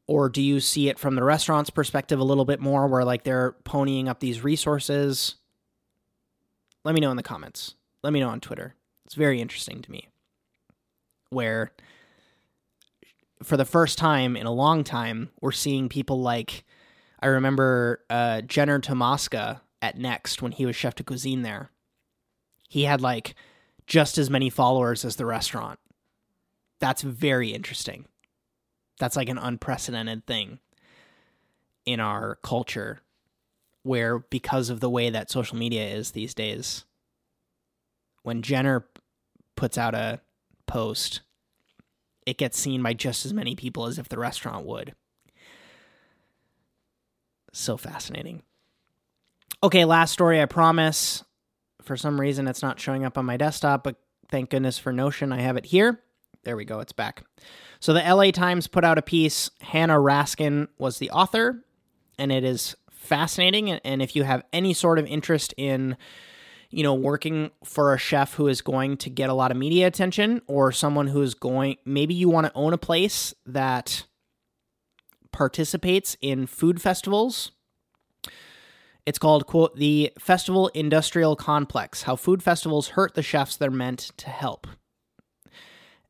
Or 0.08 0.28
do 0.30 0.42
you 0.42 0.60
see 0.60 0.90
it 0.90 1.00
from 1.00 1.16
the 1.16 1.24
restaurant's 1.24 1.70
perspective 1.70 2.20
a 2.20 2.24
little 2.24 2.44
bit 2.44 2.60
more 2.60 2.88
where 2.88 3.06
like 3.06 3.24
they're 3.24 3.56
ponying 3.64 4.08
up 4.08 4.20
these 4.20 4.44
resources? 4.44 5.36
Let 6.84 6.96
me 6.96 7.02
know 7.02 7.12
in 7.12 7.18
the 7.18 7.24
comments. 7.24 7.76
Let 8.04 8.12
me 8.12 8.20
know 8.20 8.30
on 8.30 8.40
twitter 8.40 8.76
it's 9.12 9.18
very 9.18 9.42
interesting 9.42 9.82
to 9.82 9.92
me. 9.92 10.08
Where 11.32 11.74
for 13.44 13.58
the 13.58 13.66
first 13.66 13.98
time 13.98 14.38
in 14.38 14.46
a 14.46 14.54
long 14.54 14.86
time, 14.86 15.32
we're 15.42 15.52
seeing 15.52 15.90
people 15.90 16.22
like 16.22 16.64
I 17.20 17.28
remember 17.28 18.06
uh, 18.10 18.40
Jenner 18.40 18.80
Tomaska 18.80 19.60
at 19.82 19.98
Next 19.98 20.42
when 20.42 20.54
he 20.54 20.66
was 20.66 20.78
chef 20.78 20.96
de 20.96 21.04
cuisine 21.04 21.42
there. 21.42 21.72
He 22.70 22.84
had 22.84 23.02
like 23.02 23.36
just 23.86 24.18
as 24.18 24.30
many 24.30 24.50
followers 24.50 25.04
as 25.04 25.18
the 25.18 25.26
restaurant. 25.26 25.80
That's 26.80 27.02
very 27.02 27.50
interesting. 27.50 28.06
That's 28.98 29.18
like 29.18 29.28
an 29.28 29.38
unprecedented 29.38 30.26
thing 30.26 30.60
in 31.86 32.00
our 32.00 32.36
culture 32.44 33.02
where 33.84 34.20
because 34.20 34.70
of 34.70 34.80
the 34.80 34.90
way 34.90 35.10
that 35.10 35.30
social 35.30 35.58
media 35.58 35.86
is 35.86 36.12
these 36.12 36.34
days 36.34 36.86
when 38.24 38.42
Jenner 38.42 38.86
puts 39.62 39.78
out 39.78 39.94
a 39.94 40.20
post, 40.66 41.22
it 42.26 42.40
gets 42.40 42.58
seen 42.58 42.82
by 42.82 42.94
just 42.94 43.28
as 43.28 43.32
many 43.32 43.56
people 43.56 43.86
as 43.86 44.00
if 44.00 44.10
the 44.10 44.18
restaurant 44.18 44.66
would. 44.66 44.96
So 47.54 47.78
fascinating. 47.78 48.42
Okay, 49.62 49.86
last 49.86 50.14
story, 50.14 50.42
I 50.42 50.48
promise. 50.48 51.24
For 51.84 51.96
some 51.96 52.20
reason, 52.20 52.48
it's 52.48 52.64
not 52.64 52.80
showing 52.80 53.06
up 53.06 53.20
on 53.20 53.26
my 53.26 53.38
desktop, 53.38 53.84
but 53.84 53.98
thank 54.32 54.50
goodness 54.50 54.80
for 54.80 54.92
Notion, 54.92 55.32
I 55.32 55.42
have 55.42 55.58
it 55.58 55.68
here. 55.68 56.02
There 56.44 56.58
we 56.58 56.66
go, 56.66 56.80
it's 56.80 56.92
back. 56.92 57.24
So 57.80 57.94
the 57.94 58.02
LA 58.02 58.32
Times 58.32 58.66
put 58.66 58.84
out 58.84 58.98
a 58.98 59.04
piece. 59.04 59.52
Hannah 59.60 60.00
Raskin 60.00 60.70
was 60.80 60.98
the 60.98 61.12
author, 61.12 61.64
and 62.18 62.32
it 62.32 62.44
is 62.44 62.76
fascinating. 62.90 63.70
And 63.70 64.02
if 64.02 64.16
you 64.16 64.24
have 64.24 64.42
any 64.52 64.74
sort 64.74 64.98
of 64.98 65.06
interest 65.06 65.54
in 65.56 65.98
you 66.72 66.84
know, 66.84 66.94
working 66.94 67.52
for 67.64 67.94
a 67.94 67.98
chef 67.98 68.34
who 68.34 68.48
is 68.48 68.62
going 68.62 68.98
to 68.98 69.10
get 69.10 69.30
a 69.30 69.34
lot 69.34 69.52
of 69.52 69.58
media 69.58 69.88
attention 69.88 70.42
or 70.48 70.72
someone 70.72 71.08
who 71.08 71.22
is 71.22 71.34
going, 71.34 71.76
maybe 71.86 72.14
you 72.14 72.30
want 72.30 72.48
to 72.48 72.54
own 72.56 72.74
a 72.74 72.78
place 72.78 73.34
that 73.46 74.06
participates 75.32 76.16
in 76.22 76.48
food 76.48 76.82
festivals. 76.82 77.52
It's 79.06 79.20
called, 79.20 79.48
quote, 79.48 79.76
the 79.76 80.12
Festival 80.20 80.70
Industrial 80.70 81.36
Complex 81.36 82.04
How 82.04 82.16
Food 82.16 82.42
Festivals 82.42 82.90
Hurt 82.90 83.16
the 83.16 83.24
Chefs 83.24 83.58
They're 83.58 83.72
Meant 83.72 84.12
to 84.18 84.30
Help. 84.30 84.68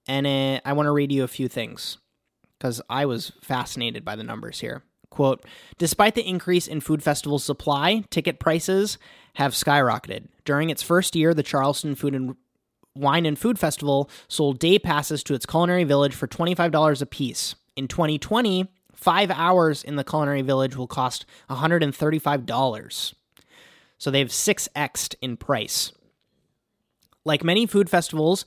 And 0.08 0.28
uh, 0.28 0.62
I 0.66 0.74
want 0.74 0.88
to 0.88 0.92
read 0.92 1.12
you 1.12 1.24
a 1.24 1.28
few 1.28 1.48
things 1.48 1.98
because 2.58 2.82
I 2.90 3.06
was 3.06 3.32
fascinated 3.42 4.04
by 4.06 4.16
the 4.16 4.24
numbers 4.24 4.60
here. 4.60 4.84
Quote, 5.10 5.46
despite 5.78 6.16
the 6.16 6.28
increase 6.28 6.68
in 6.68 6.80
food 6.80 7.04
festival 7.04 7.40
supply, 7.40 8.04
ticket 8.10 8.40
prices 8.40 8.98
have 9.36 9.54
skyrocketed. 9.54 10.28
During 10.46 10.70
its 10.70 10.82
first 10.82 11.16
year, 11.16 11.34
the 11.34 11.44
Charleston 11.44 11.96
Food 11.96 12.16
and 12.16 12.36
Wine 12.96 13.26
and 13.26 13.40
Food 13.40 13.58
Festival 13.58 14.10
sold 14.28 14.60
day 14.60 14.78
passes 14.78 15.24
to 15.24 15.34
its 15.34 15.46
culinary 15.46 15.84
village 15.84 16.14
for 16.14 16.28
$25 16.28 17.02
a 17.02 17.06
piece. 17.06 17.56
In 17.76 17.88
2020, 17.88 18.68
five 18.94 19.32
hours 19.32 19.84
in 19.84 19.96
the 19.96 20.04
culinary 20.04 20.42
village 20.42 20.76
will 20.76 20.88
cost 20.88 21.26
$135. 21.50 23.14
So 23.98 24.12
they've 24.12 24.28
6xed 24.28 25.16
in 25.22 25.38
price. 25.38 25.92
Like 27.24 27.44
many 27.44 27.66
food 27.66 27.90
festivals, 27.90 28.46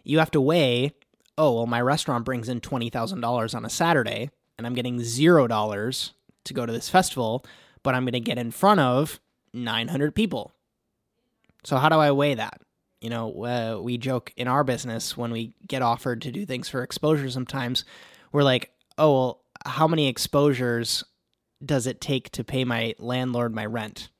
you 0.04 0.18
have 0.18 0.30
to 0.30 0.40
weigh 0.40 0.92
oh 1.38 1.54
well 1.54 1.66
my 1.66 1.80
restaurant 1.80 2.24
brings 2.24 2.48
in 2.48 2.60
$20000 2.60 3.54
on 3.54 3.64
a 3.64 3.70
saturday 3.70 4.30
and 4.58 4.66
i'm 4.66 4.74
getting 4.74 5.00
zero 5.00 5.46
dollars 5.46 6.12
to 6.44 6.54
go 6.54 6.66
to 6.66 6.72
this 6.72 6.88
festival, 6.88 7.44
but 7.82 7.94
I'm 7.94 8.04
going 8.04 8.12
to 8.12 8.20
get 8.20 8.38
in 8.38 8.50
front 8.50 8.80
of 8.80 9.20
900 9.52 10.14
people. 10.14 10.52
So, 11.64 11.76
how 11.76 11.88
do 11.88 11.96
I 11.96 12.10
weigh 12.12 12.34
that? 12.34 12.60
You 13.00 13.10
know, 13.10 13.44
uh, 13.44 13.80
we 13.80 13.98
joke 13.98 14.32
in 14.36 14.48
our 14.48 14.64
business 14.64 15.16
when 15.16 15.32
we 15.32 15.54
get 15.66 15.82
offered 15.82 16.22
to 16.22 16.32
do 16.32 16.46
things 16.46 16.68
for 16.68 16.82
exposure 16.82 17.30
sometimes, 17.30 17.84
we're 18.32 18.42
like, 18.42 18.70
oh, 18.98 19.12
well, 19.12 19.44
how 19.64 19.86
many 19.86 20.08
exposures 20.08 21.04
does 21.64 21.86
it 21.86 22.00
take 22.00 22.30
to 22.32 22.44
pay 22.44 22.64
my 22.64 22.94
landlord 22.98 23.54
my 23.54 23.66
rent? 23.66 24.10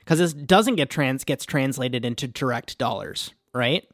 Because 0.00 0.18
this 0.18 0.32
doesn't 0.32 0.76
get 0.76 0.90
trans 0.90 1.24
gets 1.24 1.44
translated 1.44 2.04
into 2.04 2.26
direct 2.26 2.78
dollars, 2.78 3.32
right? 3.54 3.86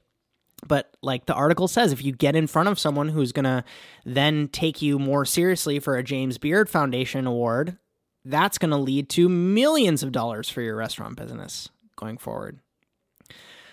But 0.67 0.97
like 1.03 1.27
the 1.27 1.35
article 1.35 1.69
says, 1.69 1.93
if 1.93 2.03
you 2.03 2.13
get 2.13 2.35
in 2.35 2.47
front 2.47 2.69
of 2.69 2.79
someone 2.79 3.11
who's 3.11 3.33
to 3.45 3.65
then 4.05 4.49
take 4.49 4.81
you 4.81 4.99
more 4.99 5.25
seriously 5.25 5.79
for 5.79 5.97
a 5.97 6.03
James 6.03 6.39
Beard 6.39 6.71
Foundation 6.71 7.27
award, 7.27 7.77
that's 8.25 8.59
to 8.71 8.77
lead 8.77 9.09
to 9.11 9.29
millions 9.29 10.03
of 10.03 10.13
dollars 10.13 10.49
for 10.49 10.63
your 10.63 10.77
restaurant 10.77 11.17
business 11.17 11.69
going 11.97 12.19
forward. 12.19 12.59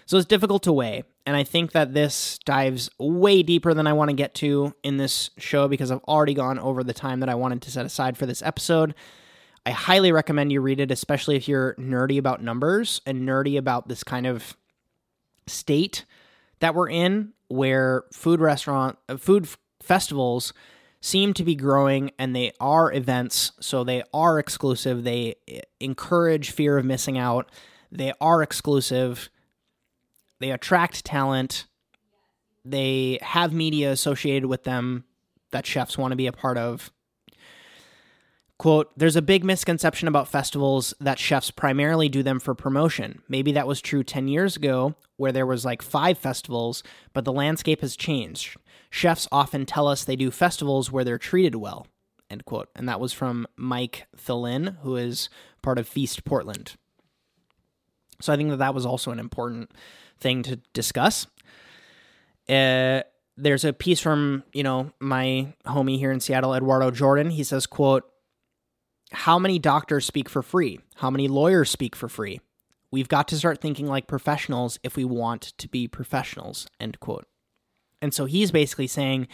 So 0.06 0.18
it's 0.18 0.26
difficult 0.28 0.64
to 0.64 0.74
weigh. 0.74 1.04
And 1.26 1.38
I 1.38 1.44
think 1.44 1.72
that 1.72 1.94
this 1.94 2.38
dives 2.46 2.90
way 3.00 3.44
deeper 3.44 3.74
than 3.74 3.88
I 3.88 3.94
want 3.94 4.10
to 4.10 4.16
get 4.16 4.34
to 4.36 4.74
in 4.84 4.98
this 4.98 5.30
show 5.38 5.68
because 5.68 5.90
I've 5.90 6.04
already 6.04 6.34
gone 6.34 6.60
over 6.60 6.84
the 6.84 6.94
time 6.94 7.22
that 7.22 7.30
I 7.30 7.36
wanted 7.36 7.62
to 7.62 7.72
set 7.72 7.86
aside 7.86 8.18
for 8.18 8.26
this 8.26 8.42
episode. 8.42 8.94
I 9.66 9.72
highly 9.72 10.12
recommend 10.12 10.52
you 10.52 10.60
read 10.60 10.82
it, 10.82 10.92
especially 10.92 11.38
if 11.38 11.48
you're 11.48 11.76
nerdy 11.76 12.18
about 12.18 12.44
numbers 12.44 13.02
and 13.06 13.28
nerdy 13.28 13.58
about 13.58 13.88
this 13.88 14.04
kind 14.04 14.28
of 14.28 14.58
state 15.48 16.04
that 16.60 16.76
we're 16.76 16.90
in 16.90 17.34
where 17.48 18.04
food 18.12 18.40
restaurant 18.40 18.98
uh, 19.10 19.18
food 19.18 19.48
festivals 19.82 20.54
seem 21.02 21.34
to 21.34 21.44
be 21.44 21.56
growing 21.56 22.12
and 22.18 22.34
they 22.34 22.52
are 22.60 22.92
events 22.94 23.52
so 23.60 23.84
they 23.84 24.04
are 24.14 24.40
exclusive. 24.40 25.04
They 25.04 25.36
uh, 25.54 25.60
encourage 25.80 26.52
fear 26.52 26.78
of 26.78 26.86
missing 26.86 27.18
out. 27.18 27.50
They 27.92 28.14
are 28.20 28.42
exclusive 28.42 29.30
they 30.44 30.52
attract 30.52 31.06
talent 31.06 31.66
they 32.66 33.18
have 33.22 33.54
media 33.54 33.92
associated 33.92 34.46
with 34.46 34.64
them 34.64 35.04
that 35.52 35.66
chefs 35.66 35.98
want 35.98 36.12
to 36.12 36.16
be 36.16 36.28
a 36.28 36.32
part 36.32 36.58
of 36.58 36.92
Quote, 38.60 38.92
there's 38.96 39.18
a 39.18 39.22
big 39.22 39.44
misconception 39.44 40.08
about 40.08 40.30
festivals 40.30 40.94
that 41.02 41.20
chefs 41.20 41.52
primarily 41.52 42.08
do 42.08 42.24
them 42.24 42.40
for 42.40 42.56
promotion. 42.56 43.22
Maybe 43.28 43.52
that 43.52 43.68
was 43.68 43.82
true 43.82 44.04
10 44.04 44.30
years 44.30 44.56
ago, 44.56 44.96
where 45.18 45.34
there 45.34 45.46
was 45.46 45.66
like 45.66 45.82
five 45.82 46.18
festivals, 46.18 46.82
but 47.12 47.26
the 47.26 47.34
landscape 47.34 47.82
has 47.82 47.98
changed. 47.98 48.56
Chefs 48.90 49.28
often 49.34 49.66
tell 49.66 49.88
us 49.88 50.06
they 50.06 50.16
do 50.16 50.32
festivals 50.32 50.90
where 50.90 51.04
they're 51.04 51.18
treated 51.18 51.56
well. 51.56 51.88
End 52.30 52.46
quote. 52.46 52.70
And 52.74 52.88
that 52.88 53.02
was 53.02 53.12
from 53.12 53.48
Mike 53.58 54.06
Thelin, 54.16 54.78
who 54.82 54.96
is 54.96 55.30
part 55.62 55.78
of 55.78 55.86
Feast 55.86 56.24
Portland. 56.24 56.76
So 58.22 58.32
I 58.32 58.38
think 58.38 58.50
that 58.50 58.58
that 58.58 58.76
was 58.76 58.86
also 58.86 59.12
an 59.12 59.20
important 59.20 59.72
thing 60.24 60.42
to 60.44 60.56
discuss. 60.74 61.28
Uh, 62.50 63.02
there's 63.38 63.64
a 63.64 63.74
piece 63.74 64.00
from 64.00 64.44
you 64.54 64.64
know 64.64 64.92
my 65.00 65.54
homie 65.68 66.00
here 66.00 66.12
in 66.12 66.20
Seattle, 66.20 66.56
Eduardo 66.56 66.90
Jordan. 66.90 67.30
He 67.30 67.44
says, 67.44 67.68
"quote 67.68 68.10
how 69.14 69.38
many 69.38 69.60
doctors 69.60 70.06
speak 70.06 70.28
for 70.28 70.42
free? 70.42 70.80
How 70.96 71.10
many 71.12 71.28
lawyers 71.28 71.70
speak 71.70 71.96
for 71.96 72.10
free? 72.10 72.42
We've 72.92 73.08
got 73.08 73.28
to 73.30 73.38
start 73.38 73.62
thinking 73.62 73.88
like 73.88 74.08
professionals 74.08 74.80
if 74.84 74.96
we 74.96 75.06
want 75.06 75.54
to 75.60 75.68
be 75.68 75.88
professionals, 75.88 76.68
end 76.80 77.00
quote. 77.00 77.28
And 78.02 78.14
so 78.14 78.26
he's 78.26 78.52
basically 78.52 78.88
saying, 78.88 79.28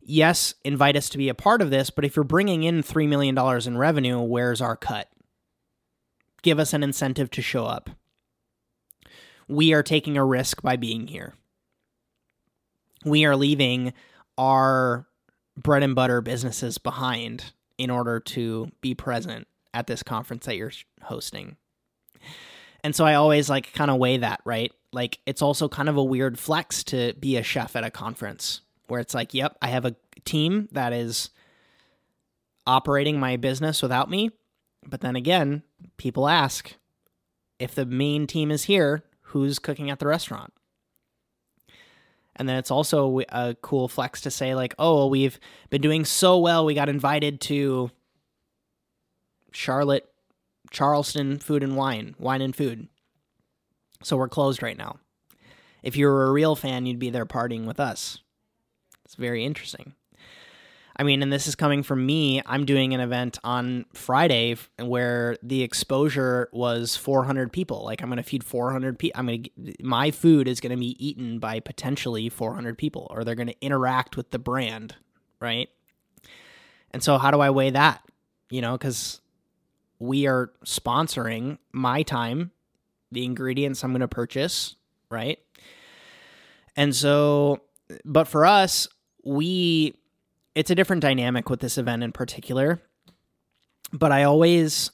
yes, 0.00 0.54
invite 0.64 0.96
us 0.96 1.08
to 1.10 1.18
be 1.18 1.28
a 1.28 1.34
part 1.34 1.62
of 1.62 1.70
this, 1.70 1.90
but 1.90 2.04
if 2.04 2.14
you're 2.14 2.24
bringing 2.24 2.62
in 2.62 2.82
$3 2.82 3.08
million 3.08 3.36
in 3.66 3.78
revenue, 3.78 4.20
where's 4.20 4.60
our 4.60 4.76
cut? 4.76 5.08
Give 6.42 6.58
us 6.58 6.72
an 6.72 6.82
incentive 6.82 7.30
to 7.32 7.42
show 7.42 7.64
up. 7.64 7.90
We 9.48 9.72
are 9.74 9.82
taking 9.82 10.16
a 10.16 10.24
risk 10.24 10.62
by 10.62 10.76
being 10.76 11.06
here. 11.06 11.34
We 13.04 13.24
are 13.24 13.36
leaving 13.36 13.92
our 14.36 15.06
bread 15.56 15.82
and 15.82 15.94
butter 15.94 16.20
businesses 16.20 16.78
behind 16.78 17.52
in 17.78 17.90
order 17.90 18.20
to 18.20 18.70
be 18.80 18.94
present 18.94 19.46
at 19.72 19.86
this 19.86 20.02
conference 20.02 20.46
that 20.46 20.56
you're 20.56 20.72
hosting. 21.02 21.56
And 22.82 22.94
so 22.94 23.04
I 23.04 23.14
always 23.14 23.48
like 23.48 23.72
kind 23.72 23.90
of 23.90 23.98
weigh 23.98 24.18
that, 24.18 24.40
right? 24.44 24.72
Like 24.92 25.18
it's 25.26 25.42
also 25.42 25.68
kind 25.68 25.88
of 25.88 25.96
a 25.96 26.04
weird 26.04 26.38
flex 26.38 26.84
to 26.84 27.14
be 27.14 27.36
a 27.36 27.42
chef 27.42 27.76
at 27.76 27.84
a 27.84 27.90
conference 27.90 28.62
where 28.86 29.00
it's 29.00 29.14
like, 29.14 29.34
yep, 29.34 29.56
I 29.60 29.68
have 29.68 29.84
a 29.84 29.96
team 30.24 30.68
that 30.72 30.92
is 30.92 31.30
operating 32.66 33.18
my 33.20 33.36
business 33.36 33.82
without 33.82 34.10
me. 34.10 34.30
But 34.86 35.00
then 35.00 35.16
again, 35.16 35.62
people 35.96 36.28
ask 36.28 36.74
if 37.58 37.74
the 37.74 37.86
main 37.86 38.26
team 38.26 38.50
is 38.50 38.64
here, 38.64 39.02
who's 39.26 39.58
cooking 39.58 39.90
at 39.90 39.98
the 39.98 40.06
restaurant? 40.06 40.52
And 42.34 42.48
then 42.48 42.56
it's 42.56 42.70
also 42.70 43.20
a 43.30 43.56
cool 43.62 43.88
flex 43.88 44.20
to 44.22 44.30
say, 44.30 44.54
like, 44.54 44.74
oh, 44.78 45.06
we've 45.06 45.40
been 45.70 45.80
doing 45.80 46.04
so 46.04 46.38
well. 46.38 46.64
We 46.64 46.74
got 46.74 46.88
invited 46.88 47.40
to 47.42 47.90
Charlotte, 49.52 50.06
Charleston 50.70 51.38
Food 51.38 51.62
and 51.62 51.76
Wine, 51.76 52.14
Wine 52.18 52.42
and 52.42 52.54
Food. 52.54 52.88
So 54.02 54.18
we're 54.18 54.28
closed 54.28 54.62
right 54.62 54.76
now. 54.76 54.98
If 55.82 55.96
you 55.96 56.06
were 56.06 56.26
a 56.26 56.32
real 56.32 56.56
fan, 56.56 56.84
you'd 56.84 56.98
be 56.98 57.10
there 57.10 57.24
partying 57.24 57.64
with 57.64 57.80
us. 57.80 58.20
It's 59.06 59.14
very 59.14 59.44
interesting. 59.44 59.94
I 60.98 61.02
mean, 61.02 61.22
and 61.22 61.30
this 61.30 61.46
is 61.46 61.54
coming 61.54 61.82
from 61.82 62.06
me. 62.06 62.42
I'm 62.46 62.64
doing 62.64 62.94
an 62.94 63.00
event 63.00 63.38
on 63.44 63.84
Friday 63.92 64.56
where 64.78 65.36
the 65.42 65.62
exposure 65.62 66.48
was 66.52 66.96
400 66.96 67.52
people. 67.52 67.84
Like 67.84 68.02
I'm 68.02 68.08
going 68.08 68.16
to 68.16 68.22
feed 68.22 68.42
400 68.42 68.98
people. 68.98 69.18
I'm 69.18 69.26
going 69.26 69.42
to 69.44 69.74
my 69.82 70.10
food 70.10 70.48
is 70.48 70.58
going 70.60 70.70
to 70.70 70.78
be 70.78 70.96
eaten 71.06 71.38
by 71.38 71.60
potentially 71.60 72.30
400 72.30 72.78
people 72.78 73.06
or 73.10 73.24
they're 73.24 73.34
going 73.34 73.48
to 73.48 73.60
interact 73.60 74.16
with 74.16 74.30
the 74.30 74.38
brand, 74.38 74.94
right? 75.38 75.68
And 76.92 77.02
so 77.02 77.18
how 77.18 77.30
do 77.30 77.40
I 77.40 77.50
weigh 77.50 77.70
that? 77.70 78.02
You 78.48 78.62
know, 78.62 78.78
cuz 78.78 79.20
we 79.98 80.26
are 80.26 80.50
sponsoring 80.64 81.58
my 81.72 82.02
time, 82.02 82.52
the 83.12 83.24
ingredients 83.24 83.84
I'm 83.84 83.90
going 83.90 84.00
to 84.00 84.08
purchase, 84.08 84.76
right? 85.10 85.38
And 86.74 86.96
so 86.96 87.60
but 88.04 88.28
for 88.28 88.46
us, 88.46 88.88
we 89.24 89.94
it's 90.56 90.70
a 90.70 90.74
different 90.74 91.02
dynamic 91.02 91.50
with 91.50 91.60
this 91.60 91.76
event 91.76 92.02
in 92.02 92.12
particular. 92.12 92.80
But 93.92 94.10
I 94.10 94.24
always 94.24 94.90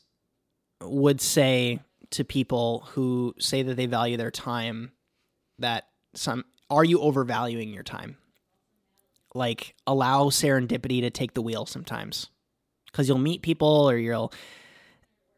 would 0.82 1.20
say 1.20 1.78
to 2.10 2.24
people 2.24 2.80
who 2.90 3.34
say 3.38 3.62
that 3.62 3.76
they 3.76 3.86
value 3.86 4.16
their 4.16 4.32
time 4.32 4.90
that 5.60 5.86
some 6.14 6.44
are 6.68 6.84
you 6.84 6.98
overvaluing 7.00 7.72
your 7.72 7.84
time? 7.84 8.16
Like 9.34 9.74
allow 9.86 10.24
serendipity 10.24 11.00
to 11.02 11.10
take 11.10 11.34
the 11.34 11.42
wheel 11.42 11.64
sometimes. 11.64 12.28
Cuz 12.92 13.08
you'll 13.08 13.18
meet 13.18 13.40
people 13.42 13.88
or 13.88 13.96
you'll 13.96 14.32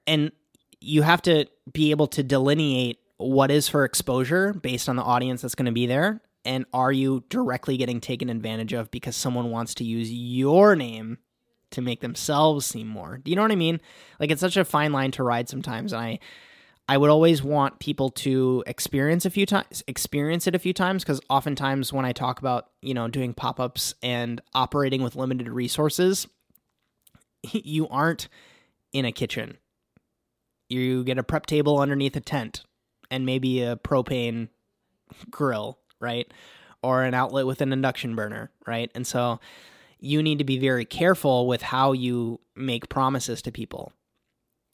and 0.06 0.32
you 0.80 1.02
have 1.02 1.20
to 1.22 1.46
be 1.70 1.90
able 1.90 2.06
to 2.09 2.22
delineate 2.22 2.98
what 3.18 3.51
is 3.51 3.68
for 3.68 3.84
exposure 3.84 4.55
based 4.55 4.88
on 4.88 4.96
the 4.96 5.02
audience 5.02 5.42
that's 5.42 5.55
going 5.55 5.66
to 5.66 5.72
be 5.72 5.86
there 5.86 6.20
and 6.45 6.65
are 6.73 6.93
you 6.93 7.25
directly 7.29 7.77
getting 7.77 8.01
taken 8.01 8.29
advantage 8.29 8.73
of 8.73 8.91
because 8.91 9.16
someone 9.16 9.51
wants 9.51 9.75
to 9.75 9.85
use 9.85 10.12
your 10.12 10.77
name 10.77 11.19
to 11.71 11.81
make 11.81 12.01
themselves 12.01 12.66
seem 12.66 12.87
more? 12.87 13.19
Do 13.19 13.31
you 13.31 13.37
know 13.37 13.43
what 13.43 13.53
i 13.53 13.57
mean? 13.57 13.81
Like 14.21 14.31
it's 14.31 14.41
such 14.41 14.57
a 14.57 14.65
fine 14.65 14.93
line 14.93 15.11
to 15.12 15.23
ride 15.23 15.49
sometimes 15.49 15.93
and 15.93 16.03
i 16.03 16.19
i 16.89 16.99
would 16.99 17.11
always 17.11 17.43
want 17.43 17.79
people 17.79 18.11
to 18.11 18.62
experience 18.66 19.25
a 19.25 19.31
few 19.31 19.47
times 19.47 19.83
experience 19.87 20.47
it 20.47 20.55
a 20.55 20.59
few 20.59 20.75
times 20.75 21.03
because 21.03 21.21
oftentimes 21.31 21.95
when 21.95 22.05
i 22.05 22.12
talk 22.12 22.41
about 22.41 22.69
you 22.83 22.93
know 22.93 23.09
doing 23.09 23.33
pop-ups 23.33 23.95
and 24.03 24.43
operating 24.53 25.03
with 25.03 25.16
limited 25.16 25.49
resources 25.49 26.27
you 27.53 27.89
aren't 27.89 28.29
in 28.93 29.05
a 29.05 29.12
kitchen. 29.12 29.59
You 30.69 31.05
get 31.05 31.19
a 31.19 31.23
prep 31.23 31.47
table 31.47 31.79
underneath 31.79 32.16
a 32.16 32.21
tent 32.21 32.65
and 33.11 33.27
maybe 33.27 33.62
a 33.62 33.77
propane 33.77 34.49
grill 35.31 35.79
right? 36.01 36.33
or 36.85 37.03
an 37.03 37.15
outlet 37.15 37.47
with 37.47 37.62
an 37.62 37.73
induction 37.73 38.15
burner, 38.15 38.51
right? 38.66 38.91
And 38.95 39.07
so 39.07 39.41
you 39.99 40.23
need 40.23 40.37
to 40.39 40.45
be 40.45 40.59
very 40.59 40.85
careful 40.85 41.47
with 41.47 41.62
how 41.62 41.93
you 41.93 42.41
make 42.55 42.91
promises 42.91 43.41
to 43.41 43.51
people 43.51 43.91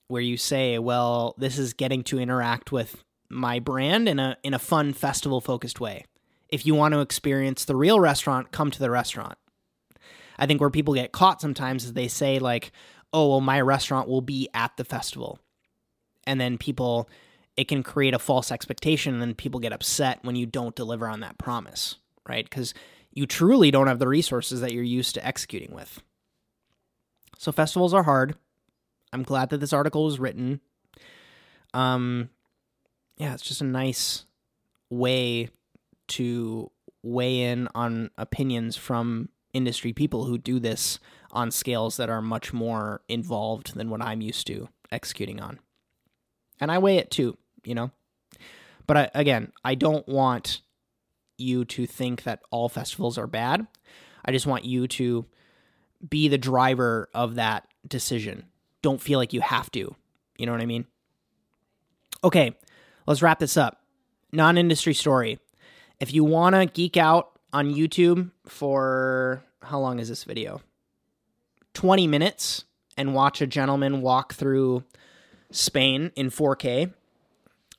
where 0.09 0.21
you 0.21 0.37
say, 0.37 0.77
well, 0.81 1.37
this 1.39 1.57
is 1.57 1.73
getting 1.73 2.03
to 2.03 2.19
interact 2.19 2.73
with 2.73 3.05
my 3.29 3.61
brand 3.61 4.09
in 4.09 4.19
a 4.19 4.37
in 4.43 4.55
a 4.55 4.59
fun 4.59 4.93
festival 4.93 5.41
focused 5.41 5.79
way. 5.79 6.05
If 6.49 6.67
you 6.67 6.75
want 6.75 6.95
to 6.95 7.01
experience 7.01 7.65
the 7.65 7.77
real 7.77 8.01
restaurant, 8.01 8.51
come 8.51 8.73
to 8.73 8.81
the 8.81 8.91
restaurant. 8.91 9.39
I 10.37 10.47
think 10.47 10.61
where 10.61 10.69
people 10.69 10.95
get 10.95 11.13
caught 11.13 11.41
sometimes 11.41 11.85
is 11.85 11.93
they 11.93 12.09
say 12.09 12.41
like, 12.41 12.73
"Oh, 13.13 13.29
well 13.29 13.41
my 13.41 13.61
restaurant 13.61 14.09
will 14.09 14.21
be 14.21 14.49
at 14.53 14.77
the 14.77 14.85
festival." 14.85 15.39
And 16.27 16.41
then 16.41 16.59
people 16.59 17.09
it 17.57 17.69
can 17.69 17.83
create 17.83 18.15
a 18.15 18.19
false 18.19 18.51
expectation 18.51 19.15
and 19.15 19.23
then 19.23 19.35
people 19.35 19.61
get 19.61 19.73
upset 19.73 20.19
when 20.23 20.37
you 20.37 20.47
don't 20.47 20.77
deliver 20.77 21.09
on 21.09 21.21
that 21.21 21.39
promise, 21.39 21.97
right? 22.27 22.51
Cuz 22.51 22.75
you 23.13 23.27
truly 23.27 23.71
don't 23.71 23.89
have 23.89 23.99
the 23.99 24.09
resources 24.09 24.61
that 24.61 24.73
you're 24.73 24.83
used 24.85 25.15
to 25.15 25.27
executing 25.27 25.75
with. 25.75 26.03
So 27.39 27.53
festivals 27.53 27.95
are 27.95 28.05
hard. 28.05 28.37
I'm 29.13 29.23
glad 29.23 29.51
that 29.51 29.59
this 29.59 29.73
article 29.73 30.05
was 30.05 30.21
written. 30.21 30.61
Um, 31.75 32.31
yeah, 33.17 33.35
it's 33.35 33.43
just 33.43 33.61
a 33.61 33.65
nice 33.65 34.27
way 34.89 35.49
to 36.09 36.71
weigh 37.03 37.43
in 37.43 37.69
on 37.75 38.11
opinions 38.19 38.77
from 38.77 39.29
industry 39.53 39.93
people 39.93 40.25
who 40.25 40.39
do 40.39 40.61
this 40.61 40.99
on 41.33 41.51
scales 41.51 41.97
that 41.97 42.11
are 42.11 42.23
much 42.23 42.53
more 42.53 43.03
involved 43.09 43.75
than 43.75 43.91
what 43.91 44.03
I'm 44.03 44.21
used 44.21 44.47
to 44.49 44.69
executing 44.93 45.41
on. 45.41 45.59
And 46.61 46.71
I 46.71 46.79
weigh 46.79 46.97
it 46.97 47.11
too, 47.11 47.37
you 47.65 47.75
know. 47.75 47.91
But 48.87 48.97
I, 48.97 49.11
again, 49.15 49.53
I 49.65 49.75
don't 49.75 50.07
want 50.09 50.63
you 51.39 51.65
to 51.65 51.87
think 51.87 52.25
that 52.25 52.41
all 52.51 52.69
festivals 52.69 53.19
are 53.19 53.27
bad. 53.27 53.67
I 54.25 54.33
just 54.33 54.47
want 54.47 54.65
you 54.65 54.87
to 54.89 55.27
be 56.07 56.29
the 56.29 56.39
driver 56.39 57.09
of 57.15 57.37
that 57.37 57.67
decision. 57.87 58.45
Don't 58.83 59.01
feel 59.01 59.19
like 59.19 59.33
you 59.33 59.41
have 59.41 59.71
to. 59.73 59.95
You 60.37 60.47
know 60.47 60.53
what 60.53 60.61
I 60.61 60.67
mean? 60.67 60.87
Okay, 62.23 62.57
let's 63.07 63.23
wrap 63.23 63.39
this 63.39 63.57
up. 63.57 63.81
Non 64.33 64.59
industry 64.59 64.95
story. 64.95 65.39
If 65.99 66.15
you 66.15 66.25
want 66.25 66.55
to 66.55 66.67
geek 66.67 66.97
out 66.97 67.39
on 67.53 67.75
YouTube 67.75 68.31
for 68.47 69.43
how 69.63 69.81
long 69.81 69.99
is 69.99 70.09
this 70.09 70.25
video? 70.25 70.61
20 71.75 72.07
minutes 72.07 72.65
and 72.97 73.15
watch 73.15 73.41
a 73.41 73.47
gentleman 73.47 74.03
walk 74.03 74.35
through 74.35 74.85
Spain 75.51 76.13
in 76.17 76.31
4K, 76.31 76.93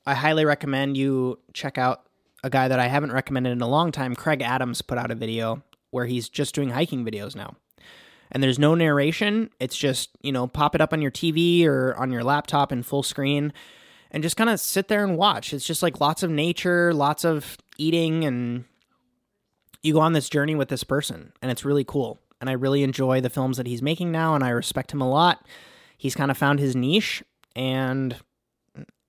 I 0.06 0.14
highly 0.14 0.44
recommend 0.44 0.96
you 0.96 1.38
check 1.52 1.78
out 1.78 2.02
a 2.44 2.50
guy 2.50 2.68
that 2.68 2.80
I 2.80 2.88
haven't 2.88 3.12
recommended 3.12 3.52
in 3.52 3.60
a 3.60 3.68
long 3.68 3.92
time, 3.92 4.14
Craig 4.16 4.42
Adams, 4.42 4.82
put 4.82 4.98
out 4.98 5.10
a 5.10 5.14
video 5.14 5.62
where 5.90 6.06
he's 6.06 6.28
just 6.28 6.54
doing 6.54 6.70
hiking 6.70 7.04
videos 7.04 7.36
now. 7.36 7.54
And 8.30 8.42
there's 8.42 8.58
no 8.58 8.74
narration. 8.74 9.50
It's 9.60 9.76
just, 9.76 10.10
you 10.22 10.32
know, 10.32 10.46
pop 10.46 10.74
it 10.74 10.80
up 10.80 10.92
on 10.92 11.02
your 11.02 11.10
TV 11.10 11.66
or 11.66 11.94
on 11.96 12.10
your 12.10 12.24
laptop 12.24 12.72
in 12.72 12.82
full 12.82 13.02
screen 13.02 13.52
and 14.10 14.22
just 14.22 14.36
kind 14.36 14.50
of 14.50 14.58
sit 14.58 14.88
there 14.88 15.04
and 15.04 15.16
watch. 15.16 15.52
It's 15.52 15.66
just 15.66 15.82
like 15.82 16.00
lots 16.00 16.22
of 16.22 16.30
nature, 16.30 16.92
lots 16.94 17.24
of 17.24 17.58
eating, 17.78 18.24
and 18.24 18.64
you 19.82 19.94
go 19.94 20.00
on 20.00 20.12
this 20.12 20.28
journey 20.28 20.54
with 20.54 20.68
this 20.68 20.84
person, 20.84 21.32
and 21.42 21.50
it's 21.50 21.64
really 21.64 21.84
cool. 21.84 22.20
And 22.40 22.50
I 22.50 22.54
really 22.54 22.82
enjoy 22.82 23.20
the 23.20 23.30
films 23.30 23.56
that 23.56 23.66
he's 23.66 23.82
making 23.82 24.10
now, 24.10 24.34
and 24.34 24.42
I 24.42 24.50
respect 24.50 24.92
him 24.92 25.00
a 25.00 25.08
lot. 25.08 25.46
He's 25.96 26.14
kind 26.14 26.30
of 26.30 26.36
found 26.36 26.58
his 26.58 26.74
niche, 26.74 27.22
and 27.54 28.16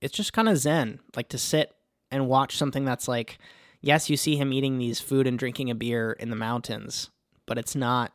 it's 0.01 0.15
just 0.15 0.33
kind 0.33 0.49
of 0.49 0.57
zen, 0.57 0.99
like 1.15 1.29
to 1.29 1.37
sit 1.37 1.73
and 2.11 2.27
watch 2.27 2.57
something 2.57 2.85
that's 2.85 3.07
like, 3.07 3.37
yes, 3.81 4.09
you 4.09 4.17
see 4.17 4.35
him 4.35 4.53
eating 4.53 4.77
these 4.77 4.99
food 4.99 5.27
and 5.27 5.39
drinking 5.39 5.69
a 5.69 5.75
beer 5.75 6.11
in 6.13 6.29
the 6.29 6.35
mountains, 6.35 7.09
but 7.45 7.57
it's 7.57 7.75
not 7.75 8.13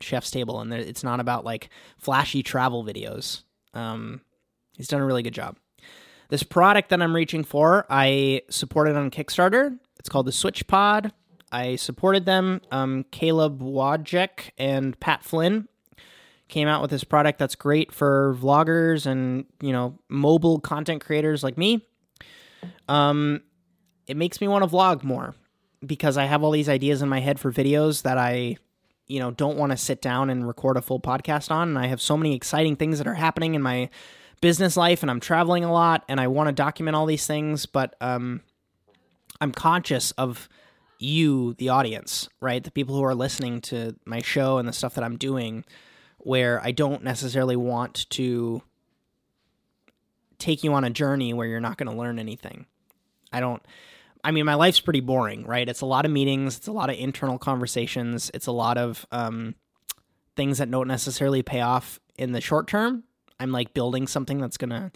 chef's 0.00 0.30
table 0.30 0.60
and 0.60 0.72
it's 0.72 1.04
not 1.04 1.20
about 1.20 1.44
like 1.44 1.68
flashy 1.98 2.42
travel 2.42 2.84
videos. 2.84 3.42
Um, 3.74 4.20
he's 4.76 4.88
done 4.88 5.00
a 5.00 5.06
really 5.06 5.22
good 5.22 5.34
job. 5.34 5.56
This 6.28 6.42
product 6.42 6.90
that 6.90 7.02
I'm 7.02 7.14
reaching 7.14 7.42
for, 7.42 7.86
I 7.90 8.42
supported 8.50 8.96
on 8.96 9.10
Kickstarter. 9.10 9.76
It's 9.98 10.08
called 10.08 10.26
the 10.26 10.32
SwitchPod. 10.32 11.10
I 11.50 11.76
supported 11.76 12.24
them. 12.24 12.60
Um, 12.70 13.04
Caleb 13.10 13.60
Wojcik 13.60 14.50
and 14.56 14.98
Pat 15.00 15.24
Flynn 15.24 15.68
came 16.50 16.68
out 16.68 16.82
with 16.82 16.90
this 16.90 17.04
product 17.04 17.38
that's 17.38 17.54
great 17.54 17.92
for 17.92 18.36
vloggers 18.40 19.06
and 19.06 19.46
you 19.60 19.72
know 19.72 19.98
mobile 20.08 20.60
content 20.60 21.04
creators 21.04 21.42
like 21.42 21.56
me. 21.56 21.86
Um, 22.88 23.42
it 24.06 24.16
makes 24.16 24.40
me 24.40 24.48
want 24.48 24.64
to 24.64 24.70
vlog 24.70 25.02
more 25.02 25.34
because 25.84 26.16
I 26.16 26.24
have 26.24 26.42
all 26.42 26.50
these 26.50 26.68
ideas 26.68 27.02
in 27.02 27.08
my 27.08 27.20
head 27.20 27.38
for 27.38 27.52
videos 27.52 28.02
that 28.02 28.18
I, 28.18 28.56
you 29.06 29.18
know, 29.18 29.30
don't 29.30 29.56
want 29.56 29.72
to 29.72 29.76
sit 29.76 30.02
down 30.02 30.30
and 30.30 30.46
record 30.46 30.76
a 30.76 30.82
full 30.82 31.00
podcast 31.00 31.50
on. 31.50 31.68
And 31.68 31.78
I 31.78 31.86
have 31.86 32.00
so 32.00 32.16
many 32.16 32.34
exciting 32.34 32.76
things 32.76 32.98
that 32.98 33.06
are 33.06 33.14
happening 33.14 33.54
in 33.54 33.62
my 33.62 33.88
business 34.40 34.76
life, 34.76 35.02
and 35.02 35.10
I'm 35.10 35.20
traveling 35.20 35.64
a 35.64 35.72
lot, 35.72 36.04
and 36.08 36.20
I 36.20 36.28
want 36.28 36.48
to 36.48 36.52
document 36.52 36.96
all 36.96 37.06
these 37.06 37.26
things, 37.26 37.66
but 37.66 37.94
um, 38.00 38.40
I'm 39.40 39.52
conscious 39.52 40.12
of 40.12 40.48
you, 40.98 41.54
the 41.54 41.68
audience, 41.68 42.28
right? 42.40 42.62
The 42.62 42.70
people 42.70 42.94
who 42.94 43.04
are 43.04 43.14
listening 43.14 43.60
to 43.62 43.96
my 44.04 44.20
show 44.20 44.58
and 44.58 44.68
the 44.68 44.72
stuff 44.72 44.94
that 44.94 45.04
I'm 45.04 45.16
doing, 45.16 45.64
where 46.22 46.60
I 46.62 46.72
don't 46.72 47.02
necessarily 47.02 47.56
want 47.56 48.08
to 48.10 48.62
take 50.38 50.64
you 50.64 50.72
on 50.72 50.84
a 50.84 50.90
journey 50.90 51.32
where 51.32 51.46
you're 51.46 51.60
not 51.60 51.76
going 51.76 51.90
to 51.90 51.96
learn 51.96 52.18
anything. 52.18 52.66
I 53.32 53.40
don't. 53.40 53.62
I 54.22 54.32
mean, 54.32 54.44
my 54.44 54.54
life's 54.54 54.80
pretty 54.80 55.00
boring, 55.00 55.46
right? 55.46 55.68
It's 55.68 55.80
a 55.80 55.86
lot 55.86 56.04
of 56.04 56.10
meetings, 56.10 56.58
it's 56.58 56.66
a 56.66 56.72
lot 56.72 56.90
of 56.90 56.96
internal 56.98 57.38
conversations, 57.38 58.30
it's 58.34 58.46
a 58.46 58.52
lot 58.52 58.76
of 58.76 59.06
um, 59.10 59.54
things 60.36 60.58
that 60.58 60.70
don't 60.70 60.88
necessarily 60.88 61.42
pay 61.42 61.62
off 61.62 61.98
in 62.18 62.32
the 62.32 62.40
short 62.40 62.66
term. 62.66 63.04
I'm 63.38 63.50
like 63.50 63.72
building 63.72 64.06
something 64.06 64.38
that's 64.38 64.58
gonna 64.58 64.92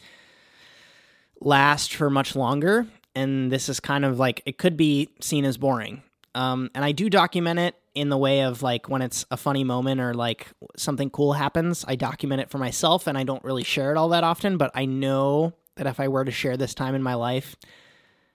last 1.40 1.94
for 1.94 2.10
much 2.10 2.36
longer, 2.36 2.86
and 3.14 3.50
this 3.50 3.70
is 3.70 3.80
kind 3.80 4.04
of 4.04 4.18
like 4.18 4.42
it 4.44 4.58
could 4.58 4.76
be 4.76 5.08
seen 5.20 5.46
as 5.46 5.56
boring. 5.56 6.02
Um, 6.34 6.70
and 6.74 6.84
I 6.84 6.92
do 6.92 7.08
document 7.08 7.60
it 7.60 7.76
in 7.94 8.08
the 8.08 8.18
way 8.18 8.42
of 8.42 8.62
like 8.62 8.88
when 8.88 9.02
it's 9.02 9.24
a 9.30 9.36
funny 9.36 9.64
moment 9.64 10.00
or 10.00 10.14
like 10.14 10.48
something 10.76 11.10
cool 11.10 11.32
happens, 11.32 11.84
I 11.86 11.96
document 11.96 12.40
it 12.40 12.50
for 12.50 12.58
myself 12.58 13.06
and 13.06 13.16
I 13.16 13.22
don't 13.22 13.44
really 13.44 13.64
share 13.64 13.92
it 13.92 13.96
all 13.96 14.08
that 14.10 14.24
often. 14.24 14.56
But 14.56 14.72
I 14.74 14.84
know 14.84 15.54
that 15.76 15.86
if 15.86 16.00
I 16.00 16.08
were 16.08 16.24
to 16.24 16.30
share 16.30 16.56
this 16.56 16.74
time 16.74 16.94
in 16.94 17.02
my 17.02 17.14
life 17.14 17.56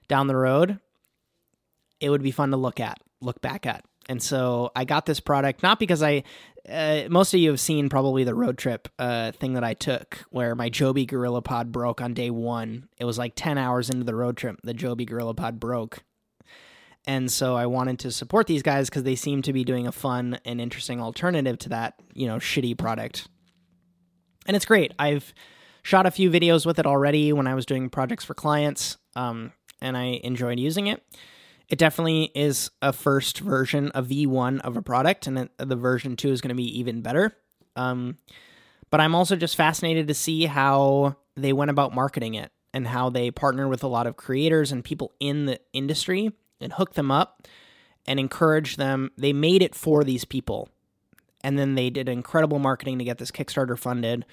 down 0.08 0.28
the 0.28 0.36
road, 0.36 0.80
it 2.00 2.10
would 2.10 2.24
be 2.24 2.32
fun 2.32 2.52
to 2.52 2.58
look 2.58 2.80
at, 2.80 3.00
look 3.22 3.42
back 3.42 3.66
at. 3.66 3.84
And 4.08 4.24
so 4.24 4.72
I 4.76 4.86
got 4.86 5.06
this 5.06 5.20
product 5.20 5.62
not 5.62 5.80
because 5.80 6.02
I, 6.02 6.24
uh, 6.68 7.04
most 7.10 7.34
of 7.34 7.40
you 7.40 7.50
have 7.50 7.60
seen 7.60 7.90
probably 7.90 8.24
the 8.24 8.34
road 8.34 8.58
trip 8.58 8.88
uh, 8.98 9.32
thing 9.34 9.54
that 9.54 9.64
I 9.64 9.74
took 9.74 10.26
where 10.32 10.56
my 10.56 10.70
Joby 10.70 11.06
GorillaPod 11.06 11.72
broke 11.72 12.02
on 12.02 12.14
day 12.14 12.30
one. 12.30 12.88
It 12.98 13.06
was 13.06 13.18
like 13.18 13.34
10 13.36 13.58
hours 13.58 13.90
into 13.90 14.06
the 14.06 14.16
road 14.16 14.38
trip, 14.38 14.60
the 14.64 14.74
Joby 14.74 15.06
GorillaPod 15.06 15.60
broke. 15.60 16.04
And 17.08 17.32
so 17.32 17.56
I 17.56 17.66
wanted 17.66 18.00
to 18.00 18.12
support 18.12 18.48
these 18.48 18.62
guys 18.62 18.90
because 18.90 19.04
they 19.04 19.16
seem 19.16 19.42
to 19.44 19.54
be 19.54 19.64
doing 19.64 19.88
a 19.88 19.92
fun 19.92 20.40
and 20.46 20.60
interesting 20.60 21.02
alternative 21.02 21.58
to 21.60 21.70
that, 21.70 21.96
you 22.14 22.28
know, 22.28 22.38
shitty 22.38 22.78
product. 22.78 23.28
And 24.46 24.56
it's 24.56 24.66
great. 24.66 24.94
I've 25.00 25.34
shot 25.84 26.06
a 26.06 26.12
few 26.12 26.30
videos 26.30 26.66
with 26.66 26.80
it 26.80 26.86
already 26.86 27.34
when 27.34 27.48
I 27.48 27.56
was 27.56 27.66
doing 27.66 27.90
projects 27.90 28.26
for 28.26 28.34
clients, 28.34 28.98
um, 29.16 29.54
and 29.82 29.96
I 29.98 30.20
enjoyed 30.24 30.60
using 30.60 30.88
it. 30.88 31.04
It 31.70 31.78
definitely 31.78 32.32
is 32.36 32.72
a 32.82 32.92
first 32.92 33.40
version, 33.40 33.92
a 33.94 34.02
V1 34.02 34.62
of 34.62 34.76
a 34.76 34.82
product, 34.82 35.28
and 35.28 35.40
it, 35.40 35.52
the 35.58 35.76
version 35.76 36.16
2 36.16 36.32
is 36.32 36.42
going 36.42 36.50
to 36.50 36.56
be 36.56 36.80
even 36.80 37.02
better. 37.02 37.36
Um, 37.76 38.18
but 38.90 39.00
I'm 39.00 39.14
also 39.14 39.36
just 39.36 39.56
fascinated 39.56 40.08
to 40.08 40.14
see 40.14 40.46
how 40.46 41.16
they 41.36 41.54
went 41.54 41.72
about 41.72 41.94
marketing 41.94 42.34
it 42.34 42.52
and 42.74 42.88
how 42.88 43.10
they 43.10 43.32
partner 43.32 43.68
with 43.68 43.84
a 43.84 43.88
lot 43.88 44.08
of 44.08 44.18
creators 44.18 44.72
and 44.72 44.84
people 44.84 45.14
in 45.20 45.46
the 45.46 45.60
industry 45.74 46.32
and 46.62 46.74
hooked 46.74 46.96
them 46.96 47.12
up 47.12 47.48
and 48.06 48.20
encouraged 48.20 48.78
them. 48.78 49.12
They 49.18 49.34
made 49.34 49.62
it 49.62 49.76
for 49.76 50.04
these 50.04 50.26
people. 50.26 50.70
And 51.44 51.58
then 51.58 51.76
they 51.76 51.90
did 51.90 52.10
incredible 52.10 52.60
marketing 52.60 53.00
to 53.00 53.06
get 53.06 53.18
this 53.18 53.32
Kickstarter 53.32 53.78
funded. 53.78 54.26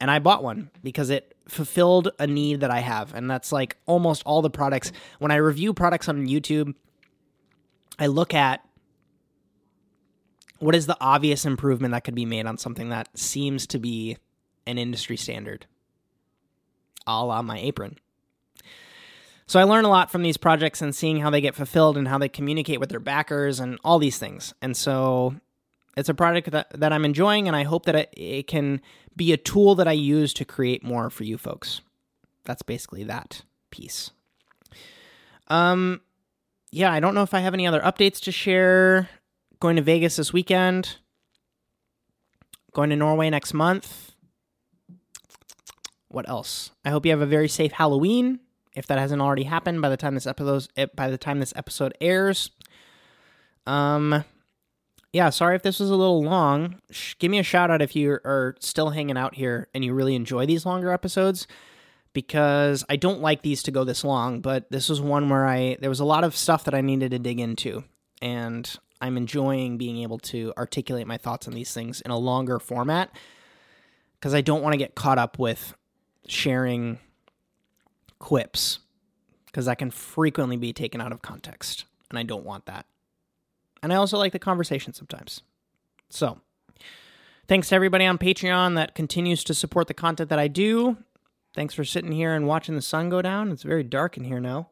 And 0.00 0.10
I 0.10 0.18
bought 0.18 0.42
one 0.42 0.70
because 0.82 1.10
it 1.10 1.36
fulfilled 1.48 2.10
a 2.18 2.26
need 2.26 2.60
that 2.60 2.70
I 2.70 2.80
have. 2.80 3.14
And 3.14 3.30
that's 3.30 3.52
like 3.52 3.76
almost 3.86 4.22
all 4.24 4.42
the 4.42 4.50
products. 4.50 4.92
When 5.18 5.30
I 5.30 5.36
review 5.36 5.74
products 5.74 6.08
on 6.08 6.26
YouTube, 6.26 6.74
I 7.98 8.06
look 8.06 8.34
at 8.34 8.62
what 10.58 10.74
is 10.74 10.86
the 10.86 10.96
obvious 11.00 11.44
improvement 11.44 11.92
that 11.92 12.04
could 12.04 12.14
be 12.14 12.24
made 12.24 12.46
on 12.46 12.58
something 12.58 12.88
that 12.88 13.08
seems 13.18 13.66
to 13.68 13.78
be 13.78 14.16
an 14.66 14.78
industry 14.78 15.16
standard, 15.16 15.66
a 17.06 17.24
la 17.24 17.42
my 17.42 17.58
apron. 17.58 17.98
So 19.48 19.60
I 19.60 19.64
learn 19.64 19.84
a 19.84 19.88
lot 19.88 20.10
from 20.10 20.22
these 20.22 20.36
projects 20.36 20.82
and 20.82 20.94
seeing 20.94 21.20
how 21.20 21.30
they 21.30 21.40
get 21.40 21.54
fulfilled 21.54 21.96
and 21.96 22.08
how 22.08 22.18
they 22.18 22.28
communicate 22.28 22.80
with 22.80 22.88
their 22.88 23.00
backers 23.00 23.60
and 23.60 23.78
all 23.84 23.98
these 24.00 24.18
things. 24.18 24.52
And 24.60 24.76
so 24.76 25.36
it's 25.96 26.08
a 26.08 26.14
project 26.14 26.50
that, 26.50 26.68
that 26.78 26.92
I'm 26.92 27.04
enjoying, 27.04 27.46
and 27.46 27.56
I 27.56 27.62
hope 27.62 27.86
that 27.86 27.94
it, 27.94 28.14
it 28.16 28.46
can 28.48 28.80
be 29.14 29.32
a 29.32 29.36
tool 29.36 29.76
that 29.76 29.88
I 29.88 29.92
use 29.92 30.34
to 30.34 30.44
create 30.44 30.82
more 30.82 31.10
for 31.10 31.24
you 31.24 31.38
folks. 31.38 31.80
That's 32.44 32.62
basically 32.62 33.04
that 33.04 33.42
piece. 33.70 34.10
Um, 35.48 36.00
yeah, 36.72 36.92
I 36.92 37.00
don't 37.00 37.14
know 37.14 37.22
if 37.22 37.32
I 37.32 37.40
have 37.40 37.54
any 37.54 37.66
other 37.66 37.80
updates 37.80 38.20
to 38.24 38.32
share. 38.32 39.08
Going 39.60 39.76
to 39.76 39.82
Vegas 39.82 40.16
this 40.16 40.32
weekend. 40.32 40.98
Going 42.72 42.90
to 42.90 42.96
Norway 42.96 43.30
next 43.30 43.54
month. 43.54 44.12
What 46.08 46.28
else? 46.28 46.72
I 46.84 46.90
hope 46.90 47.06
you 47.06 47.12
have 47.12 47.22
a 47.22 47.26
very 47.26 47.48
safe 47.48 47.72
Halloween. 47.72 48.40
If 48.76 48.86
that 48.86 48.98
hasn't 48.98 49.22
already 49.22 49.44
happened 49.44 49.82
by 49.82 49.88
the 49.88 49.96
time 49.96 50.14
this 50.14 50.26
episode 50.26 50.68
by 50.94 51.10
the 51.10 51.18
time 51.18 51.40
this 51.40 51.54
episode 51.56 51.94
airs. 52.00 52.50
Um 53.66 54.24
yeah, 55.12 55.30
sorry 55.30 55.56
if 55.56 55.62
this 55.62 55.80
was 55.80 55.88
a 55.88 55.96
little 55.96 56.22
long. 56.22 56.76
Sh- 56.90 57.14
give 57.18 57.30
me 57.30 57.38
a 57.38 57.42
shout 57.42 57.70
out 57.70 57.80
if 57.80 57.96
you 57.96 58.10
are 58.10 58.54
still 58.60 58.90
hanging 58.90 59.16
out 59.16 59.34
here 59.34 59.68
and 59.72 59.82
you 59.84 59.94
really 59.94 60.14
enjoy 60.14 60.44
these 60.44 60.66
longer 60.66 60.92
episodes 60.92 61.46
because 62.12 62.84
I 62.90 62.96
don't 62.96 63.20
like 63.20 63.42
these 63.42 63.62
to 63.64 63.70
go 63.70 63.82
this 63.82 64.04
long, 64.04 64.40
but 64.40 64.70
this 64.70 64.88
was 64.88 65.00
one 65.00 65.28
where 65.28 65.46
I 65.46 65.76
there 65.80 65.90
was 65.90 66.00
a 66.00 66.04
lot 66.04 66.22
of 66.22 66.36
stuff 66.36 66.64
that 66.64 66.74
I 66.74 66.82
needed 66.82 67.12
to 67.12 67.18
dig 67.18 67.40
into 67.40 67.84
and 68.20 68.78
I'm 69.00 69.16
enjoying 69.16 69.78
being 69.78 69.98
able 69.98 70.18
to 70.18 70.52
articulate 70.56 71.06
my 71.06 71.16
thoughts 71.16 71.46
on 71.46 71.54
these 71.54 71.72
things 71.72 72.00
in 72.00 72.10
a 72.10 72.18
longer 72.18 72.58
format 72.58 73.10
because 74.18 74.34
I 74.34 74.40
don't 74.40 74.62
want 74.62 74.72
to 74.72 74.78
get 74.78 74.94
caught 74.94 75.18
up 75.18 75.38
with 75.38 75.74
sharing 76.26 76.98
quips 78.18 78.80
because 79.46 79.66
that 79.66 79.78
can 79.78 79.90
frequently 79.90 80.56
be 80.56 80.72
taken 80.72 81.00
out 81.00 81.12
of 81.12 81.22
context 81.22 81.84
and 82.10 82.18
I 82.18 82.22
don't 82.22 82.44
want 82.44 82.66
that. 82.66 82.86
And 83.82 83.92
I 83.92 83.96
also 83.96 84.18
like 84.18 84.32
the 84.32 84.38
conversation 84.38 84.92
sometimes. 84.92 85.42
So, 86.08 86.40
thanks 87.48 87.68
to 87.68 87.74
everybody 87.74 88.06
on 88.06 88.18
Patreon 88.18 88.74
that 88.76 88.94
continues 88.94 89.44
to 89.44 89.54
support 89.54 89.88
the 89.88 89.94
content 89.94 90.30
that 90.30 90.38
I 90.38 90.48
do. 90.48 90.96
Thanks 91.54 91.74
for 91.74 91.84
sitting 91.84 92.12
here 92.12 92.34
and 92.34 92.46
watching 92.46 92.74
the 92.74 92.82
sun 92.82 93.08
go 93.08 93.22
down. 93.22 93.50
It's 93.50 93.62
very 93.62 93.82
dark 93.82 94.16
in 94.16 94.24
here 94.24 94.40
now. 94.40 94.68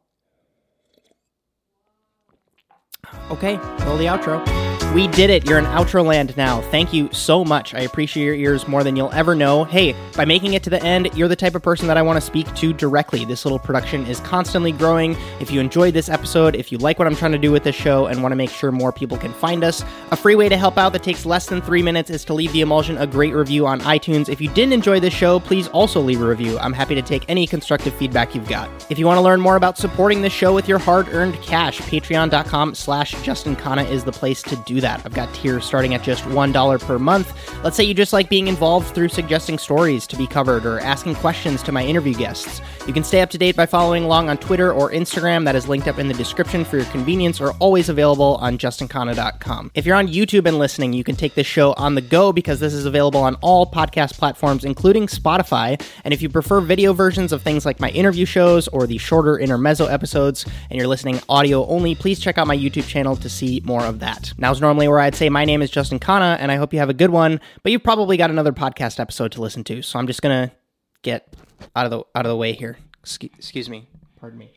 Okay, 3.29 3.57
roll 3.85 3.97
the 3.97 4.05
outro. 4.05 4.74
We 4.95 5.09
did 5.09 5.29
it. 5.29 5.45
You're 5.45 5.59
in 5.59 5.65
outro 5.65 6.05
land 6.05 6.37
now. 6.37 6.61
Thank 6.71 6.93
you 6.93 7.09
so 7.11 7.43
much. 7.43 7.73
I 7.73 7.81
appreciate 7.81 8.23
your 8.23 8.33
ears 8.33 8.65
more 8.65 8.81
than 8.81 8.95
you'll 8.95 9.11
ever 9.11 9.35
know. 9.35 9.65
Hey, 9.65 9.93
by 10.15 10.23
making 10.23 10.53
it 10.53 10.63
to 10.63 10.69
the 10.69 10.81
end, 10.81 11.09
you're 11.13 11.27
the 11.27 11.35
type 11.35 11.53
of 11.53 11.61
person 11.61 11.89
that 11.89 11.97
I 11.97 12.01
want 12.01 12.15
to 12.15 12.21
speak 12.21 12.55
to 12.55 12.71
directly. 12.71 13.25
This 13.25 13.43
little 13.43 13.59
production 13.59 14.05
is 14.05 14.21
constantly 14.21 14.71
growing. 14.71 15.17
If 15.41 15.51
you 15.51 15.59
enjoyed 15.59 15.95
this 15.95 16.07
episode, 16.07 16.55
if 16.55 16.71
you 16.71 16.77
like 16.77 16.97
what 16.97 17.09
I'm 17.09 17.15
trying 17.17 17.33
to 17.33 17.37
do 17.37 17.51
with 17.51 17.65
this 17.65 17.75
show 17.75 18.05
and 18.05 18.23
want 18.23 18.31
to 18.31 18.37
make 18.37 18.49
sure 18.49 18.71
more 18.71 18.93
people 18.93 19.17
can 19.17 19.33
find 19.33 19.65
us, 19.65 19.83
a 20.11 20.15
free 20.15 20.35
way 20.35 20.47
to 20.47 20.55
help 20.55 20.77
out 20.77 20.93
that 20.93 21.03
takes 21.03 21.25
less 21.25 21.47
than 21.47 21.61
three 21.61 21.81
minutes 21.81 22.09
is 22.09 22.23
to 22.23 22.33
leave 22.33 22.53
the 22.53 22.61
emulsion 22.61 22.97
a 22.97 23.05
great 23.05 23.33
review 23.33 23.67
on 23.67 23.81
iTunes. 23.81 24.29
If 24.29 24.39
you 24.39 24.47
didn't 24.53 24.71
enjoy 24.71 25.01
this 25.01 25.13
show, 25.13 25.41
please 25.41 25.67
also 25.67 25.99
leave 25.99 26.21
a 26.21 26.25
review. 26.25 26.57
I'm 26.59 26.71
happy 26.71 26.95
to 26.95 27.01
take 27.01 27.25
any 27.27 27.47
constructive 27.47 27.93
feedback 27.95 28.33
you've 28.33 28.47
got. 28.47 28.69
If 28.89 28.97
you 28.97 29.05
want 29.05 29.17
to 29.17 29.23
learn 29.23 29.41
more 29.41 29.57
about 29.57 29.77
supporting 29.77 30.21
this 30.21 30.31
show 30.31 30.55
with 30.55 30.69
your 30.69 30.79
hard-earned 30.79 31.35
cash, 31.41 31.81
patreon.com 31.81 32.75
slash 32.75 33.11
Justin 33.23 33.57
Khanna 33.57 33.89
is 33.89 34.05
the 34.05 34.13
place 34.13 34.41
to 34.43 34.55
do 34.65 34.79
that. 34.79 34.84
I've 34.85 35.13
got 35.13 35.33
tiers 35.33 35.65
starting 35.65 35.93
at 35.93 36.03
just 36.03 36.23
$1 36.23 36.81
per 36.81 36.99
month. 36.99 37.63
Let's 37.63 37.75
say 37.75 37.83
you 37.83 37.93
just 37.93 38.13
like 38.13 38.29
being 38.29 38.47
involved 38.47 38.93
through 38.93 39.09
suggesting 39.09 39.57
stories 39.57 40.05
to 40.07 40.15
be 40.15 40.27
covered 40.27 40.65
or 40.65 40.79
asking 40.79 41.15
questions 41.15 41.63
to 41.63 41.71
my 41.71 41.83
interview 41.83 42.13
guests. 42.13 42.61
You 42.87 42.93
can 42.93 43.03
stay 43.03 43.21
up 43.21 43.29
to 43.31 43.37
date 43.37 43.55
by 43.55 43.65
following 43.65 44.03
along 44.03 44.29
on 44.29 44.37
Twitter 44.37 44.71
or 44.71 44.91
Instagram. 44.91 45.45
That 45.45 45.55
is 45.55 45.67
linked 45.67 45.87
up 45.87 45.97
in 45.97 46.07
the 46.07 46.13
description 46.13 46.63
for 46.63 46.77
your 46.77 46.85
convenience 46.87 47.41
or 47.41 47.51
always 47.53 47.89
available 47.89 48.35
on 48.41 48.57
justinkhanna.com. 48.57 49.71
If 49.73 49.85
you're 49.85 49.95
on 49.95 50.07
YouTube 50.07 50.45
and 50.45 50.59
listening, 50.59 50.93
you 50.93 51.03
can 51.03 51.15
take 51.15 51.33
this 51.33 51.47
show 51.47 51.73
on 51.73 51.95
the 51.95 52.01
go 52.01 52.31
because 52.31 52.59
this 52.59 52.73
is 52.73 52.85
available 52.85 53.21
on 53.21 53.35
all 53.35 53.65
podcast 53.65 54.13
platforms, 54.19 54.63
including 54.63 55.07
Spotify. 55.07 55.81
And 56.03 56.13
if 56.13 56.21
you 56.21 56.29
prefer 56.29 56.61
video 56.61 56.93
versions 56.93 57.31
of 57.31 57.41
things 57.41 57.65
like 57.65 57.79
my 57.79 57.89
interview 57.89 58.25
shows 58.25 58.67
or 58.67 58.85
the 58.85 58.97
shorter 58.97 59.39
intermezzo 59.39 59.87
episodes 59.87 60.45
and 60.69 60.77
you're 60.77 60.87
listening 60.87 61.19
audio 61.27 61.65
only, 61.67 61.95
please 61.95 62.19
check 62.19 62.37
out 62.37 62.47
my 62.47 62.57
YouTube 62.57 62.87
channel 62.87 63.15
to 63.15 63.29
see 63.29 63.61
more 63.65 63.83
of 63.83 63.99
that. 63.99 64.33
Now's 64.37 64.61
normally 64.65 64.87
where 64.87 64.99
I'd 64.99 65.13
say 65.13 65.29
my 65.29 65.45
name 65.45 65.61
is 65.61 65.69
Justin 65.69 65.99
Khanna 65.99 66.37
and 66.39 66.51
I 66.51 66.55
hope 66.55 66.73
you 66.73 66.79
have 66.79 66.89
a 66.89 66.93
good 66.93 67.11
one, 67.11 67.39
but 67.61 67.71
you've 67.71 67.83
probably 67.83 68.17
got 68.17 68.31
another 68.31 68.51
podcast 68.51 68.99
episode 68.99 69.31
to 69.33 69.41
listen 69.41 69.63
to. 69.65 69.83
So 69.83 69.99
I'm 69.99 70.07
just 70.07 70.23
going 70.23 70.49
to 70.49 70.55
get 71.03 71.35
out 71.75 71.85
of 71.85 71.91
the 71.91 71.99
out 72.15 72.25
of 72.25 72.29
the 72.29 72.35
way 72.35 72.53
here. 72.53 72.77
Excuse, 73.01 73.31
excuse 73.37 73.69
me. 73.69 73.87
Pardon 74.19 74.39
me. 74.39 74.53